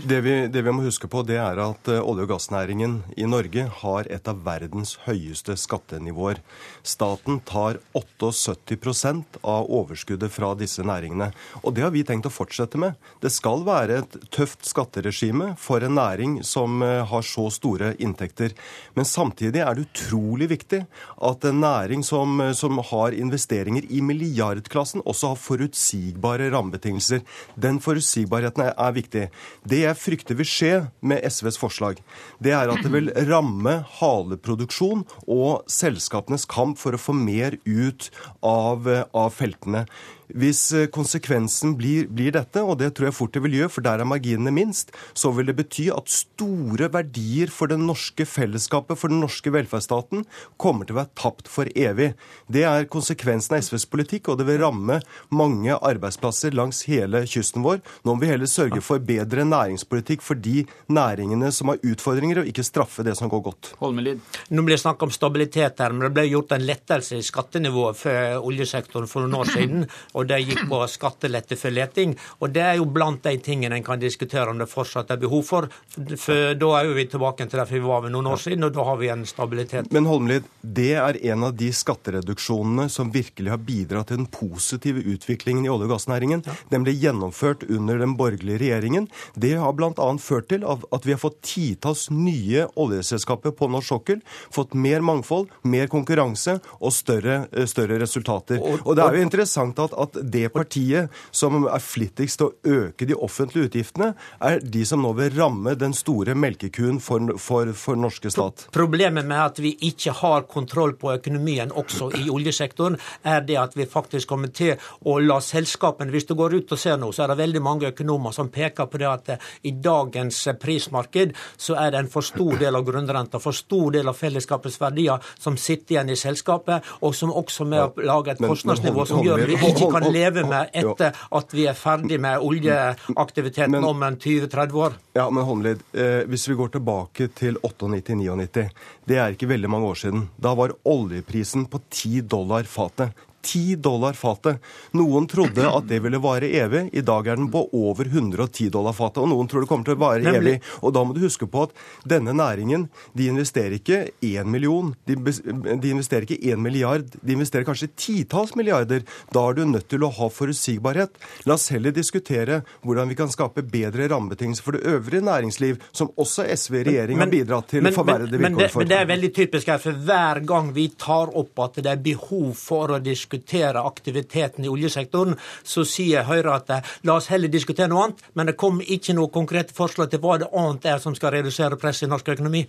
Det 0.06 0.20
vi, 0.24 0.36
det 0.52 0.62
vi, 0.62 0.74
må 0.74 0.86
huske 0.86 1.08
på, 1.10 1.22
det 1.26 1.38
er 1.40 1.60
at 1.62 1.90
eh, 1.92 2.00
olje- 2.00 2.26
og 2.26 2.32
gassnæringen 2.34 2.98
i 3.16 3.26
Norge 3.28 3.66
har 3.82 4.08
et 4.12 4.28
av 4.28 4.42
verdens 4.46 4.96
høyeste 5.06 5.56
skattenivåer. 5.60 6.40
Staten 6.86 7.40
tar 7.46 7.80
78% 7.96 9.40
av 9.42 9.70
overskuddet 9.70 10.32
fra 10.32 10.52
disse 10.58 10.84
næringene. 10.86 11.32
Og 11.62 11.74
det 11.76 11.86
har 11.86 11.94
vi 11.94 12.04
tenkt 12.06 12.28
å 12.28 12.34
fortsette 12.34 12.80
med. 12.80 12.96
Det 13.22 13.32
skal 13.34 13.64
være 13.66 14.00
et 14.02 14.18
tøft 14.34 14.66
skatteregime 14.68 15.54
for 15.60 15.84
en 15.84 15.96
næring 15.98 16.40
som 16.46 16.82
eh, 16.84 17.02
har 17.06 17.26
så 17.26 17.48
store 17.52 17.94
inntekter. 18.02 18.54
Men 18.94 19.08
samtidig 19.08 19.62
er 19.62 19.74
det 19.76 19.86
utrolig 19.88 20.50
viktig 20.52 20.84
at 21.30 21.44
en 21.48 21.60
næring 21.62 22.04
som, 22.06 22.40
eh, 22.40 22.54
som 22.56 22.80
har 22.90 23.05
har 23.06 23.16
investeringer 23.16 23.86
i 23.88 24.02
milliardklassen, 24.04 25.04
også 25.06 25.32
har 25.32 25.40
forutsigbare 25.40 26.50
rammebetingelser. 26.54 27.22
Den 27.56 27.80
forutsigbarheten 27.82 28.66
er, 28.68 28.94
viktig. 28.96 29.26
Det 29.68 29.82
jeg 29.82 30.00
frykter 30.00 30.38
vil 30.38 30.48
skje 30.48 30.72
med 31.06 31.24
SVs 31.26 31.58
forslag, 31.60 32.00
det 32.42 32.54
er 32.56 32.70
at 32.72 32.82
det 32.84 32.92
vil 32.92 33.10
ramme 33.28 33.78
haleproduksjon 33.98 35.04
og 35.26 35.66
selskapenes 35.70 36.46
kamp 36.48 36.80
for 36.80 36.96
å 36.96 37.00
få 37.00 37.16
mer 37.16 37.58
ut 37.66 38.10
av, 38.44 38.88
av 39.12 39.34
feltene. 39.36 39.86
Hvis 40.34 40.60
eh, 40.74 40.88
konsekvensen 40.92 41.76
blir, 41.78 42.08
blir, 42.10 42.32
dette, 42.34 42.62
og 42.62 42.80
det 42.80 42.92
tror 42.96 43.10
jeg 43.10 43.16
fort 43.16 43.34
det 43.36 43.42
vil 43.44 43.58
gjøre, 43.60 43.72
for 43.76 43.86
der 43.86 44.02
er 44.02 44.08
marginene 44.08 44.52
minst, 44.54 44.92
så 45.14 45.30
vil 45.34 45.50
det 45.50 45.56
bety 45.60 45.86
at 45.94 46.10
store 46.10 46.88
verdier 46.92 47.52
for 47.52 47.70
det 47.70 47.78
norske 47.78 48.26
fellesskapet, 48.26 48.98
for 48.98 49.12
den 49.12 49.22
norske 49.22 49.52
velferdsstaten, 49.54 50.24
kommer 50.60 50.88
til 50.88 50.96
å 50.96 51.00
være 51.02 51.14
tapt 51.18 51.50
for 51.52 51.70
evig. 51.78 52.12
Det 52.50 52.64
er 52.66 52.88
konsekvensen 52.90 53.56
av 53.56 53.66
SVs 53.66 53.86
politikk, 53.92 54.32
og 54.32 54.40
det 54.40 54.48
vil 54.48 54.60
ramme 54.64 54.98
mange 55.30 55.76
arbeidsplasser 55.76 56.56
langs 56.56 56.82
hele 56.90 57.22
kysten 57.30 57.64
vår. 57.66 57.82
Nå 58.02 58.16
må 58.16 58.24
vi 58.24 58.32
heller 58.32 58.50
sørge 58.50 58.82
for 58.84 59.02
bedre 59.02 59.46
næringspolitikk 59.46 60.24
for 60.24 60.38
de 60.38 60.64
næringene 60.90 61.52
som 61.54 61.70
har 61.72 61.82
utfordringer, 61.86 62.42
og 62.42 62.50
ikke 62.50 62.66
straffe 62.66 63.06
det 63.06 63.16
som 63.18 63.30
går 63.30 63.44
godt. 63.46 63.72
Holmelid. 63.82 64.22
Nå 64.50 64.66
blir 64.66 64.76
det 64.76 64.82
snakk 64.82 65.06
om 65.06 65.14
stabilitet 65.14 65.80
her, 65.82 65.94
men 65.94 66.08
det 66.08 66.14
ble 66.16 66.26
gjort 66.30 66.56
en 66.56 66.66
lettelse 66.66 67.20
i 67.20 67.26
skattenivået 67.26 67.98
for 68.00 68.46
oljesektoren 68.50 69.10
for 69.10 69.24
noen 69.24 69.40
år 69.40 69.52
siden. 69.54 69.86
Og 70.16 70.28
det 70.30 70.40
gikk 70.44 70.64
på 70.70 70.80
skattelette 70.90 71.58
for 71.60 71.74
leting. 71.74 72.14
Og 72.40 72.52
det 72.54 72.64
er 72.64 72.78
jo 72.80 72.88
blant 72.90 73.22
de 73.26 73.36
tingene 73.42 73.78
en 73.78 73.86
kan 73.86 74.00
diskutere 74.00 74.50
om 74.50 74.60
det 74.60 74.68
fortsatt 74.70 75.12
er 75.12 75.20
behov 75.20 75.44
for. 75.46 75.68
For 75.94 76.56
da 76.58 76.72
er 76.78 76.88
jo 76.88 76.96
vi 76.96 77.06
tilbake 77.12 77.46
til 77.46 77.60
der 77.60 77.70
vi 77.70 77.82
var 77.84 78.04
ved 78.04 78.14
noen 78.14 78.30
år 78.32 78.40
siden, 78.40 78.64
og 78.66 78.74
da 78.76 78.86
har 78.88 79.00
vi 79.00 79.10
en 79.12 79.26
stabilitet. 79.28 79.90
Men 79.94 80.08
Holmlid, 80.08 80.46
det 80.60 80.92
er 81.00 81.20
en 81.32 81.48
av 81.48 81.56
de 81.58 81.70
skattereduksjonene 81.74 82.88
som 82.92 83.12
virkelig 83.14 83.52
har 83.52 83.62
bidratt 83.62 84.10
til 84.10 84.22
den 84.22 84.30
positive 84.32 85.02
utviklingen 85.04 85.66
i 85.66 85.72
olje- 85.72 85.88
og 85.88 85.96
gassnæringen. 85.96 86.44
Ja. 86.46 86.56
Den 86.72 86.86
ble 86.86 86.94
gjennomført 86.96 87.66
under 87.68 88.00
den 88.00 88.16
borgerlige 88.18 88.60
regjeringen. 88.62 89.10
Det 89.34 89.54
har 89.60 89.76
bl.a. 89.76 90.08
ført 90.22 90.50
til 90.52 90.64
at 90.66 91.06
vi 91.06 91.14
har 91.14 91.20
fått 91.22 91.40
titalls 91.46 92.08
nye 92.14 92.66
oljeselskaper 92.78 93.54
på 93.56 93.68
norsk 93.72 93.92
sokkel. 93.92 94.22
Fått 94.54 94.74
mer 94.74 95.04
mangfold, 95.04 95.50
mer 95.62 95.90
konkurranse 95.92 96.58
og 96.80 96.92
større, 96.94 97.46
eh, 97.52 97.66
større 97.70 98.00
resultater. 98.02 98.60
Og, 98.60 98.94
det 98.96 99.04
er 99.04 99.18
jo 99.18 99.26
interessant 99.26 99.78
at, 99.82 99.94
at 100.06 100.18
det 100.22 100.48
partiet 100.54 101.12
som 101.34 101.66
er 101.66 101.82
flittigst 101.82 102.40
til 102.40 102.50
å 102.50 102.76
øke 102.86 103.08
de 103.08 103.16
offentlige 103.16 103.70
utgiftene, 103.70 104.12
er 104.40 104.60
de 104.62 104.84
som 104.88 105.02
nå 105.02 105.12
vil 105.18 105.34
ramme 105.36 105.76
den 105.78 105.94
store 105.96 106.36
melkekuen 106.38 107.00
for, 107.02 107.36
for, 107.42 107.72
for 107.76 107.98
norske 108.00 108.30
stat. 108.32 108.66
Problemet 108.74 109.26
med 109.26 109.42
at 109.42 109.60
vi 109.62 109.74
ikke 109.88 110.14
har 110.22 110.46
kontroll 110.50 110.96
på 110.98 111.12
økonomien 111.16 111.72
også 111.72 112.10
i 112.18 112.28
oljesektoren, 112.32 112.98
er 113.26 113.44
det 113.46 113.58
at 113.60 113.76
vi 113.76 113.88
faktisk 113.90 114.30
kommer 114.30 114.52
til 114.54 114.76
å 115.06 115.18
la 115.22 115.38
selskapene 115.42 116.12
Hvis 116.12 116.26
du 116.28 116.34
går 116.38 116.54
ut 116.54 116.72
og 116.72 116.78
ser 116.80 116.96
nå, 117.00 117.10
så 117.12 117.24
er 117.24 117.32
det 117.32 117.38
veldig 117.40 117.62
mange 117.62 117.90
økonomer 117.90 118.32
som 118.34 118.48
peker 118.52 118.88
på 118.90 119.00
det 119.00 119.08
at 119.08 119.30
eh, 119.34 119.48
i 119.68 119.72
dagens 119.82 120.38
eh, 120.46 120.56
prismarked 120.60 121.34
så 121.58 121.76
er 121.80 121.92
det 121.92 122.00
en 122.02 122.10
for 122.10 122.24
stor 122.24 122.56
del 122.60 122.78
av 122.78 122.84
grunnrenta, 122.86 123.40
for 123.42 123.56
stor 123.56 123.94
del 123.96 124.08
av 124.10 124.16
fellesskapets 124.18 124.78
verdier 124.80 125.22
som 125.38 125.56
sitter 125.60 125.96
igjen 125.96 126.12
i 126.12 126.18
selskapet, 126.18 126.86
og 127.02 127.14
som 127.16 127.32
også 127.34 127.66
med 127.68 127.82
å 127.82 128.06
lage 128.06 128.34
et 128.34 128.42
kostnadsnivå 128.42 129.06
som 129.08 129.22
gjør 129.24 129.44
at 129.44 129.50
vi 129.50 129.72
ikke 129.72 129.90
kan 129.96 130.12
leve 130.12 130.44
med 130.48 130.72
etter 130.72 131.20
at 131.40 131.54
vi 131.56 131.66
er 131.70 131.78
ferdig 131.78 132.18
med 132.22 132.42
oljeaktiviteten 132.44 133.84
om 133.84 134.02
en 134.06 134.18
20-30 134.18 134.80
år. 134.86 134.98
Ja, 135.16 135.28
men 135.30 135.46
Holmlid, 135.48 135.84
eh, 135.92 136.24
hvis 136.28 136.48
vi 136.48 136.58
går 136.58 136.74
tilbake 136.76 137.28
til 137.34 137.58
98-99, 137.62 138.68
det 139.06 139.20
er 139.20 139.36
ikke 139.36 139.50
veldig 139.54 139.70
mange 139.70 139.92
år 139.92 140.02
siden. 140.06 140.28
Da 140.36 140.54
var 140.58 140.74
oljeprisen 140.84 141.66
på 141.70 141.82
10 141.90 142.26
dollar 142.30 142.68
fatet. 142.68 143.16
10 143.46 143.76
dollar 143.84 144.16
fatet. 144.18 144.62
Noen 144.96 145.28
trodde 145.30 145.68
at 145.68 145.86
det 145.88 146.00
ville 146.04 146.20
vare 146.22 146.50
evig. 146.58 146.86
I 146.96 147.04
dag 147.06 147.28
er 147.30 147.38
den 147.38 147.50
på 147.52 147.66
over 147.76 148.08
110 148.10 148.70
dollar 148.74 148.96
fatet. 148.96 149.22
Og 149.22 149.30
noen 149.30 149.50
tror 149.50 149.62
det 149.64 149.70
kommer 149.70 149.86
til 149.86 149.96
å 149.96 150.02
vare 150.02 150.34
evig. 150.36 150.56
Og 150.82 150.94
da 150.96 151.04
må 151.06 151.14
du 151.14 151.22
huske 151.22 151.48
på 151.50 151.66
at 151.66 151.74
denne 152.08 152.34
næringen 152.36 152.88
de 153.16 153.28
investerer 153.30 153.78
ikke 153.78 154.00
én 154.26 154.50
million, 154.50 154.92
de, 155.06 155.16
de 155.16 155.92
investerer 155.92 156.26
ikke 156.26 156.40
én 156.50 156.62
milliard, 156.62 157.06
de 157.20 157.36
investerer 157.36 157.66
kanskje 157.68 157.90
titalls 157.94 158.56
milliarder. 158.58 159.04
Da 159.34 159.46
er 159.48 159.58
du 159.58 159.64
nødt 159.68 159.88
til 159.92 160.06
å 160.06 160.10
ha 160.18 160.30
forutsigbarhet. 160.32 161.16
La 161.46 161.56
oss 161.56 161.68
heller 161.74 161.94
diskutere 161.94 162.62
hvordan 162.82 163.10
vi 163.12 163.18
kan 163.18 163.30
skape 163.32 163.64
bedre 163.66 164.08
rammebetingelser 164.10 164.66
for 164.66 164.76
det 164.76 164.84
øvrige 164.90 165.24
næringsliv, 165.26 165.80
som 165.92 166.10
også 166.16 166.48
SV 166.56 166.80
i 166.80 166.84
regjering 166.90 167.22
har 167.22 167.30
bidratt 167.32 167.70
til 167.70 167.86
men, 167.86 167.94
forverrede 167.94 168.40
vilkår 168.40 168.72
for. 168.74 168.82
Men 168.82 168.92
det 168.92 169.00
er 169.00 169.10
veldig 169.12 169.32
typisk 169.36 169.70
her, 169.70 169.82
for 169.82 170.04
hver 170.06 170.42
gang 170.46 170.72
vi 170.76 170.88
tar 170.98 171.32
opp 171.36 171.64
at 171.66 171.80
det 171.82 171.92
er 171.92 172.02
behov 172.02 172.52
for 172.58 172.96
å 172.96 173.00
diskutere 173.02 173.35
diskutere 173.36 173.80
aktiviteten 173.80 174.64
i 174.64 174.68
oljesektoren, 174.68 175.36
så 175.62 175.84
sier 175.84 176.24
Høyre 176.24 176.56
at 176.56 176.70
eh, 176.70 176.92
la 177.04 177.16
oss 177.16 177.28
heller 177.28 177.48
diskutere 177.48 177.88
noe 177.88 178.04
annet. 178.04 178.22
Men 178.34 178.46
det 178.46 178.56
kom 178.56 178.80
ikke 178.80 179.14
noe 179.14 179.28
konkrete 179.32 179.74
forslag 179.74 180.10
til 180.10 180.20
hva 180.20 180.38
det 180.38 180.50
annet 180.52 180.86
er 180.86 180.98
som 180.98 181.14
skal 181.14 181.34
redusere 181.36 181.76
presset 181.76 182.06
i 182.06 182.10
norsk 182.10 182.28
økonomi. 182.28 182.66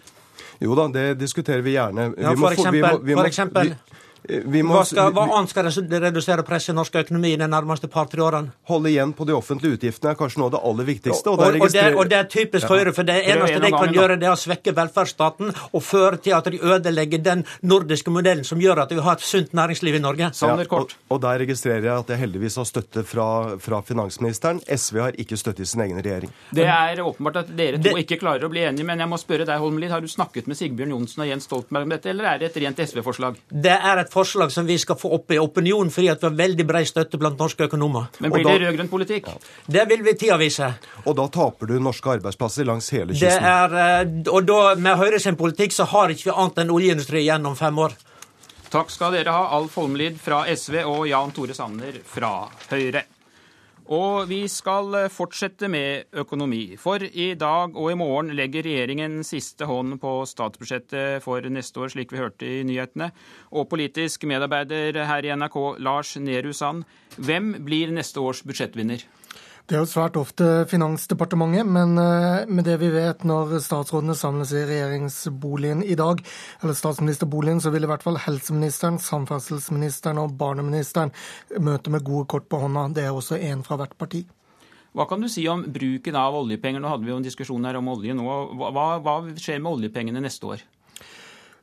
Jo 0.62 0.76
da, 0.76 0.88
det 0.88 1.20
diskuterer 1.20 1.62
vi 1.62 1.76
gjerne. 1.76 2.14
Ja, 2.18 2.34
for, 2.36 2.52
eksempel, 2.52 2.74
vi 2.74 2.82
må, 2.82 2.98
vi 3.04 3.16
må, 3.16 3.22
for 3.22 3.28
eksempel, 3.28 3.74
må, 4.28 4.74
hva, 4.74 4.84
skal, 4.88 5.12
hva, 5.16 5.26
annet 5.38 5.52
skal 5.54 5.70
redusere 6.02 6.44
presset 6.48 6.74
i 6.74 6.78
norsk 6.78 6.96
økonomi 7.04 7.36
de 7.40 7.48
nærmeste 7.48 7.90
par-tre 7.92 8.24
årene? 8.24 8.52
Holde 8.68 8.92
igjen 8.92 9.14
på 9.16 9.28
de 9.28 9.36
offentlige 9.38 9.78
utgiftene 9.78 10.12
er 10.14 10.20
kanskje 10.20 10.42
noe 10.42 10.50
av 10.50 10.56
det 10.58 10.62
aller 10.70 10.88
viktigste. 10.90 11.32
Og, 11.32 11.40
og, 11.40 11.60
og, 11.62 11.72
det, 11.74 11.86
og 11.94 12.10
det, 12.12 12.18
er 12.20 12.30
typisk 12.32 12.68
Høyre, 12.72 12.94
for 12.96 13.08
det 13.08 13.18
eneste 13.24 13.62
de 13.64 13.72
kan 13.74 13.94
gjøre, 13.96 14.18
det 14.20 14.28
er 14.28 14.34
å 14.34 14.40
svekke 14.40 14.74
velferdsstaten 14.78 15.54
og 15.54 15.86
føre 15.86 16.20
til 16.24 16.36
at 16.38 16.50
de 16.52 16.60
ødelegger 16.60 17.24
den 17.24 17.46
nordiske 17.62 18.12
modellen 18.14 18.48
som 18.48 18.62
gjør 18.62 18.84
at 18.84 18.94
vi 18.96 19.04
har 19.06 19.20
et 19.20 19.26
sunt 19.26 19.56
næringsliv 19.58 20.00
i 20.00 20.04
Norge. 20.04 20.32
Ja, 20.34 20.56
og, 20.58 21.22
der 21.24 21.42
registrerer 21.44 21.86
jeg 21.86 21.94
at 21.94 22.12
jeg 22.14 22.22
heldigvis 22.24 22.58
har 22.60 22.68
støtte 22.68 23.04
fra, 23.08 23.28
fra, 23.64 23.82
finansministeren. 23.88 24.60
SV 24.68 25.02
har 25.06 25.18
ikke 25.22 25.38
støtte 25.40 25.64
i 25.64 25.70
sin 25.70 25.84
egen 25.86 26.02
regjering. 26.02 26.34
Det 26.56 26.68
er 26.68 27.02
åpenbart 27.04 27.44
at 27.44 27.54
dere 27.58 27.80
to 27.80 27.88
det, 27.90 27.96
ikke 28.04 28.20
klarer 28.22 28.48
å 28.48 28.52
bli 28.52 28.66
enige, 28.68 28.88
men 28.88 29.02
jeg 29.04 29.12
må 29.12 29.20
spørre 29.22 29.48
deg, 29.48 29.62
Holmelid, 29.62 29.94
har 29.94 30.04
du 30.04 30.10
snakket 30.12 30.50
med 30.50 30.60
Sigbjørn 30.60 30.96
Johnsen 30.96 31.24
og 31.24 31.30
Jens 31.30 31.48
Stoltenberg 31.48 31.88
om 31.88 31.96
dette, 31.96 32.12
eller 32.12 32.32
er 32.34 32.42
det 32.42 32.52
et 32.52 32.60
rent 32.64 32.82
SV-forslag? 32.84 33.40
Det 33.68 33.76
er 33.76 34.04
et 34.04 34.12
forslag 34.18 34.52
som 34.54 34.68
vi 34.68 34.78
skal 34.82 34.98
få 35.00 35.14
opp 35.18 35.32
i 35.32 35.40
opinionen, 35.40 35.94
fordi 35.94 36.10
at 36.12 36.24
vi 36.24 36.30
har 36.30 36.36
veldig 36.42 36.66
bred 36.68 36.90
støtte 36.90 37.20
blant 37.22 37.40
norske 37.40 37.70
økonomer. 37.70 38.10
Men 38.20 38.34
blir 38.34 38.48
det 38.48 38.58
rød-grønn 38.66 38.92
politikk? 38.92 39.30
Det 39.66 39.86
vil 39.90 40.04
vi 40.06 40.16
tida 40.18 40.40
vise. 40.42 40.74
Og 41.06 41.18
da 41.18 41.28
taper 41.34 41.72
du 41.72 41.78
norske 41.80 42.18
arbeidsplasser 42.18 42.68
langs 42.68 42.90
hele 42.96 43.16
kysten? 43.16 43.38
Det 43.38 43.54
er, 43.54 43.78
eh, 43.84 44.34
og 44.34 44.48
da, 44.50 44.62
med 44.76 45.00
Høyre 45.00 45.22
sin 45.24 45.40
politikk 45.40 45.76
så 45.76 45.88
har 45.94 46.14
ikke 46.14 46.32
vi 46.32 46.36
annet 46.36 46.64
enn 46.64 46.74
oljeindustri 46.74 47.24
gjennom 47.26 47.58
fem 47.60 47.84
år. 47.86 47.96
Takk 48.72 48.90
skal 48.92 49.14
dere 49.16 49.32
ha, 49.32 49.46
Alf 49.56 49.78
Holmlid 49.80 50.18
fra 50.20 50.44
SV 50.52 50.82
og 50.84 51.06
Jan 51.08 51.32
Tore 51.36 51.56
Sanner 51.56 52.02
fra 52.04 52.34
Høyre. 52.72 53.06
Og 53.94 54.28
vi 54.28 54.42
skal 54.52 54.96
eh, 55.00 55.12
fortsette 55.12 55.70
med 55.72 56.12
økonomi. 56.20 56.76
For 56.80 57.00
i 57.00 57.30
dag 57.40 57.76
og 57.78 57.92
i 57.92 57.98
morgen 58.00 58.34
legger 58.36 58.66
regjeringen 58.68 59.22
siste 59.28 59.68
hånd 59.70 59.96
på 60.02 60.12
statsbudsjettet 60.28 61.24
for 61.24 61.46
neste 61.48 61.80
år, 61.80 61.94
slik 61.96 62.12
vi 62.12 62.20
hørte 62.20 62.50
i 62.50 62.66
nyhetene. 62.68 63.14
Og 63.56 63.70
politisk 63.72 64.28
medarbeider 64.28 65.00
her 65.08 65.24
i 65.24 65.32
NRK, 65.32 65.58
Lars 65.80 66.18
Nehru 66.20 66.52
Sand, 66.52 66.84
hvem 67.16 67.54
blir 67.64 67.96
neste 67.96 68.20
års 68.20 68.44
budsjettvinner? 68.44 69.08
Det 69.68 69.76
er 69.76 69.82
jo 69.82 69.88
svært 69.92 70.16
ofte 70.16 70.46
Finansdepartementet, 70.72 71.68
men 71.68 71.98
eh, 72.00 72.46
med 72.48 72.64
det 72.64 72.78
vi 72.80 72.88
vet 72.94 73.26
når 73.28 73.58
statsrådene 73.66 74.14
samles 74.16 74.54
i 74.56 74.62
regjeringsboligen 74.64 75.82
i 75.84 75.98
dag, 76.00 76.22
eller 76.62 76.78
statsministerboligen, 76.78 77.60
så 77.60 77.74
vil 77.74 77.84
i 77.84 77.90
hvert 77.92 78.06
fall 78.06 78.16
helseministeren, 78.24 78.96
samferdselsministeren 79.04 80.22
og 80.24 80.38
barneministeren 80.40 81.12
møte 81.60 81.92
med 81.92 82.08
gode 82.08 82.30
kort 82.32 82.48
på 82.48 82.62
hånda. 82.64 82.86
Det 82.96 83.04
er 83.04 83.12
også 83.12 83.42
én 83.44 83.66
fra 83.68 83.76
hvert 83.82 83.98
parti. 84.00 84.24
Hva 84.96 85.04
kan 85.12 85.20
du 85.20 85.28
si 85.28 85.44
om 85.52 85.66
bruken 85.68 86.16
av 86.16 86.40
oljepenger? 86.40 86.80
Nå 86.80 86.94
hadde 86.94 87.04
vi 87.04 87.12
jo 87.12 87.20
en 87.20 87.28
diskusjon 87.28 87.68
her 87.68 87.82
om 87.82 87.92
olje 87.92 88.16
nå. 88.16 88.24
Hva, 88.56 88.88
hva 89.04 89.20
skjer 89.36 89.60
med 89.60 89.74
oljepengene 89.82 90.24
neste 90.24 90.48
år? 90.48 90.64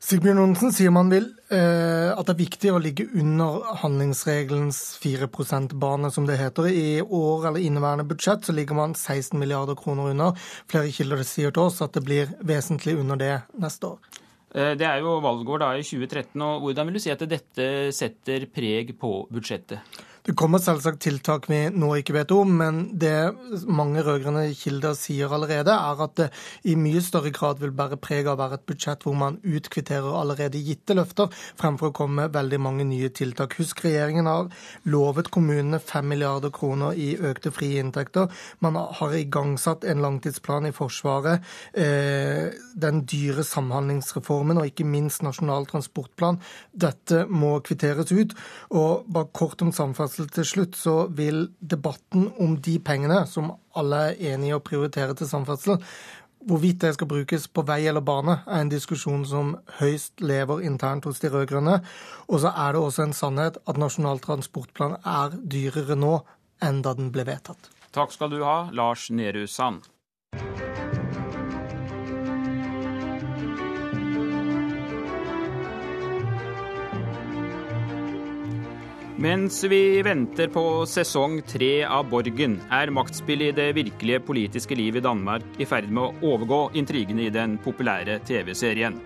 Sigbjørn 0.04 0.36
Johnsen 0.36 0.72
sier 0.74 0.92
man 0.92 1.08
vil 1.08 1.30
eh, 1.48 2.10
at 2.12 2.26
det 2.28 2.34
er 2.34 2.40
viktig 2.42 2.72
å 2.74 2.80
ligge 2.82 3.06
under 3.16 3.62
handlingsregelens 3.80 4.80
4 5.00 5.30
%-bane, 5.30 6.10
som 6.12 6.26
det 6.28 6.36
heter. 6.36 6.68
I 6.68 6.98
år 7.00 7.46
eller 7.48 7.64
inneværende 7.64 8.04
budsjett 8.10 8.44
så 8.44 8.52
ligger 8.52 8.76
man 8.76 8.92
16 8.92 9.38
milliarder 9.40 9.78
kroner 9.80 10.10
under. 10.12 10.36
Flere 10.68 10.92
kilder 10.92 11.24
sier 11.24 11.54
til 11.56 11.64
oss 11.70 11.80
at 11.86 11.96
det 11.96 12.04
blir 12.04 12.34
vesentlig 12.44 12.98
under 13.00 13.16
det 13.16 13.32
neste 13.56 13.94
år. 13.94 14.20
Eh, 14.52 14.74
det 14.76 14.84
er 14.90 15.00
jo 15.00 15.16
valgår 15.24 15.64
da 15.64 15.70
i 15.78 15.86
2013. 15.86 16.36
og 16.50 16.66
Hvordan 16.66 16.90
vil 16.90 16.98
du 16.98 17.04
si 17.06 17.14
at 17.14 17.24
dette 17.30 17.70
setter 17.96 18.44
preg 18.52 18.92
på 19.00 19.22
budsjettet? 19.32 20.04
Det 20.24 20.32
kommer 20.40 20.56
selvsagt 20.56 21.02
tiltak 21.04 21.50
vi 21.50 21.58
nå 21.68 21.90
ikke 21.98 22.14
vet 22.16 22.30
om, 22.32 22.48
men 22.56 22.78
det 22.96 23.12
mange 23.68 24.00
rød-grønne 24.00 24.46
kilder 24.56 24.94
sier 24.96 25.28
allerede, 25.36 25.74
er 25.74 25.98
at 26.00 26.14
det 26.16 26.28
i 26.64 26.78
mye 26.80 27.02
større 27.04 27.28
grad 27.28 27.58
vil 27.60 27.74
bære 27.76 27.98
preg 28.00 28.30
av 28.30 28.38
å 28.38 28.40
være 28.40 28.56
et 28.56 28.64
budsjett 28.64 29.04
hvor 29.04 29.18
man 29.20 29.36
utkvitterer 29.44 30.16
allerede 30.16 30.62
gitte 30.64 30.96
løfter, 30.96 31.28
fremfor 31.60 31.90
å 31.90 31.96
komme 31.98 32.22
med 32.22 32.32
veldig 32.38 32.60
mange 32.64 32.86
nye 32.88 33.10
tiltak. 33.12 33.58
Husk 33.60 33.82
regjeringen 33.84 34.30
har 34.30 34.48
lovet 34.88 35.28
kommunene 35.34 35.76
5 35.76 36.08
milliarder 36.14 36.54
kroner 36.56 36.96
i 36.96 37.10
økte 37.20 37.52
frie 37.52 37.84
inntekter. 37.84 38.32
Man 38.64 38.80
har 38.80 39.18
igangsatt 39.20 39.84
en 39.84 40.00
langtidsplan 40.06 40.70
i 40.70 40.72
Forsvaret, 40.72 41.44
eh, 41.76 42.48
den 42.72 43.04
dyre 43.04 43.44
samhandlingsreformen 43.44 44.56
og 44.56 44.72
ikke 44.72 44.88
minst 44.88 45.20
Nasjonal 45.20 45.68
transportplan. 45.68 46.40
Dette 46.72 47.26
må 47.28 47.58
kvitteres 47.60 48.08
ut. 48.16 48.32
Og 48.72 49.04
bare 49.12 49.28
kort 49.36 49.60
om 49.60 49.68
samferdsel 49.68 50.13
samferdsel 50.14 50.30
til 50.34 50.46
slutt, 50.46 50.76
så 50.76 51.08
vil 51.10 51.48
debatten 51.60 52.30
om 52.40 52.56
de 52.60 52.78
pengene 52.78 53.26
som 53.26 53.52
alle 53.74 54.12
er 54.12 54.34
enige 54.34 54.52
i 54.52 54.56
å 54.56 54.62
prioritere 54.62 55.14
til 55.14 55.26
samferdsel, 55.26 55.80
hvorvidt 56.44 56.82
det 56.82 56.94
skal 56.94 57.08
brukes 57.08 57.48
på 57.48 57.64
vei 57.64 57.86
eller 57.88 58.04
bane, 58.04 58.42
er 58.46 58.60
en 58.60 58.70
diskusjon 58.70 59.24
som 59.24 59.56
høyst 59.80 60.20
lever 60.20 60.62
internt 60.62 61.04
hos 61.04 61.20
de 61.20 61.30
rød-grønne. 61.32 61.80
Og 62.28 62.40
så 62.40 62.52
er 62.52 62.74
det 62.74 62.82
også 62.82 63.06
en 63.06 63.16
sannhet 63.16 63.58
at 63.66 63.80
Nasjonal 63.80 64.20
transportplan 64.20 64.98
er 65.00 65.34
dyrere 65.40 65.96
nå 65.96 66.18
enn 66.62 66.82
da 66.84 66.94
den 66.94 67.10
ble 67.10 67.24
vedtatt. 67.24 67.70
Takk 67.94 68.12
skal 68.12 68.30
du 68.30 68.42
ha, 68.44 68.68
Lars 68.72 69.08
Nehru 69.10 69.46
Sand. 69.46 69.88
Mens 79.16 79.64
vi 79.64 80.02
venter 80.02 80.48
på 80.50 80.86
sesong 80.90 81.36
tre 81.46 81.84
av 81.86 82.08
Borgen, 82.10 82.56
er 82.66 82.90
maktspillet 82.90 83.52
i 83.52 83.54
det 83.54 83.76
virkelige 83.76 84.18
politiske 84.26 84.74
livet 84.74 84.98
i 84.98 85.06
Danmark 85.06 85.60
i 85.62 85.68
ferd 85.70 85.86
med 85.86 86.02
å 86.02 86.32
overgå 86.32 86.58
intrigene 86.74 87.28
i 87.28 87.30
den 87.30 87.54
populære 87.62 88.18
TV-serien. 88.26 88.98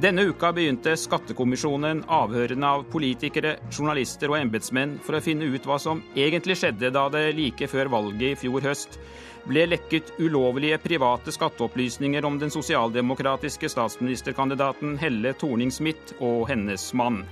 Denne 0.00 0.24
uka 0.32 0.54
begynte 0.56 0.96
Skattekommisjonen 0.96 2.00
avhørene 2.08 2.72
av 2.78 2.88
politikere, 2.88 3.58
journalister 3.68 4.32
og 4.32 4.40
embetsmenn 4.40 4.96
for 5.04 5.18
å 5.18 5.24
finne 5.28 5.52
ut 5.52 5.68
hva 5.68 5.76
som 5.84 6.00
egentlig 6.16 6.56
skjedde 6.56 6.94
da 6.96 7.04
det 7.12 7.26
like 7.36 7.68
før 7.68 7.92
valget 7.92 8.30
i 8.32 8.34
fjor 8.40 8.64
høst 8.64 8.96
ble 9.44 9.68
lekket 9.68 10.16
ulovlige 10.16 10.80
private 10.80 11.32
skatteopplysninger 11.36 12.24
om 12.24 12.40
den 12.40 12.50
sosialdemokratiske 12.50 13.68
statsministerkandidaten 13.68 14.96
Helle 14.96 15.36
Thorning-Smith 15.36 16.16
og 16.24 16.48
hennes 16.48 16.94
mann. 16.96 17.26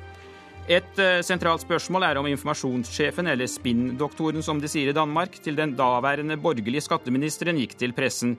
Et 0.65 0.99
eh, 0.99 1.19
sentralt 1.21 1.61
spørsmål 1.61 2.07
er 2.07 2.17
om 2.17 2.27
informasjonssjefen, 2.31 3.27
eller 3.29 3.49
spinndoktoren 3.53 4.41
som 4.43 4.63
de 4.63 4.69
sier 4.73 4.89
i 4.89 4.97
Danmark, 4.97 5.37
til 5.45 5.59
den 5.59 5.75
daværende 5.77 6.39
borgerlige 6.41 6.81
skatteministeren 6.87 7.59
gikk 7.61 7.75
til 7.77 7.93
pressen 7.93 8.39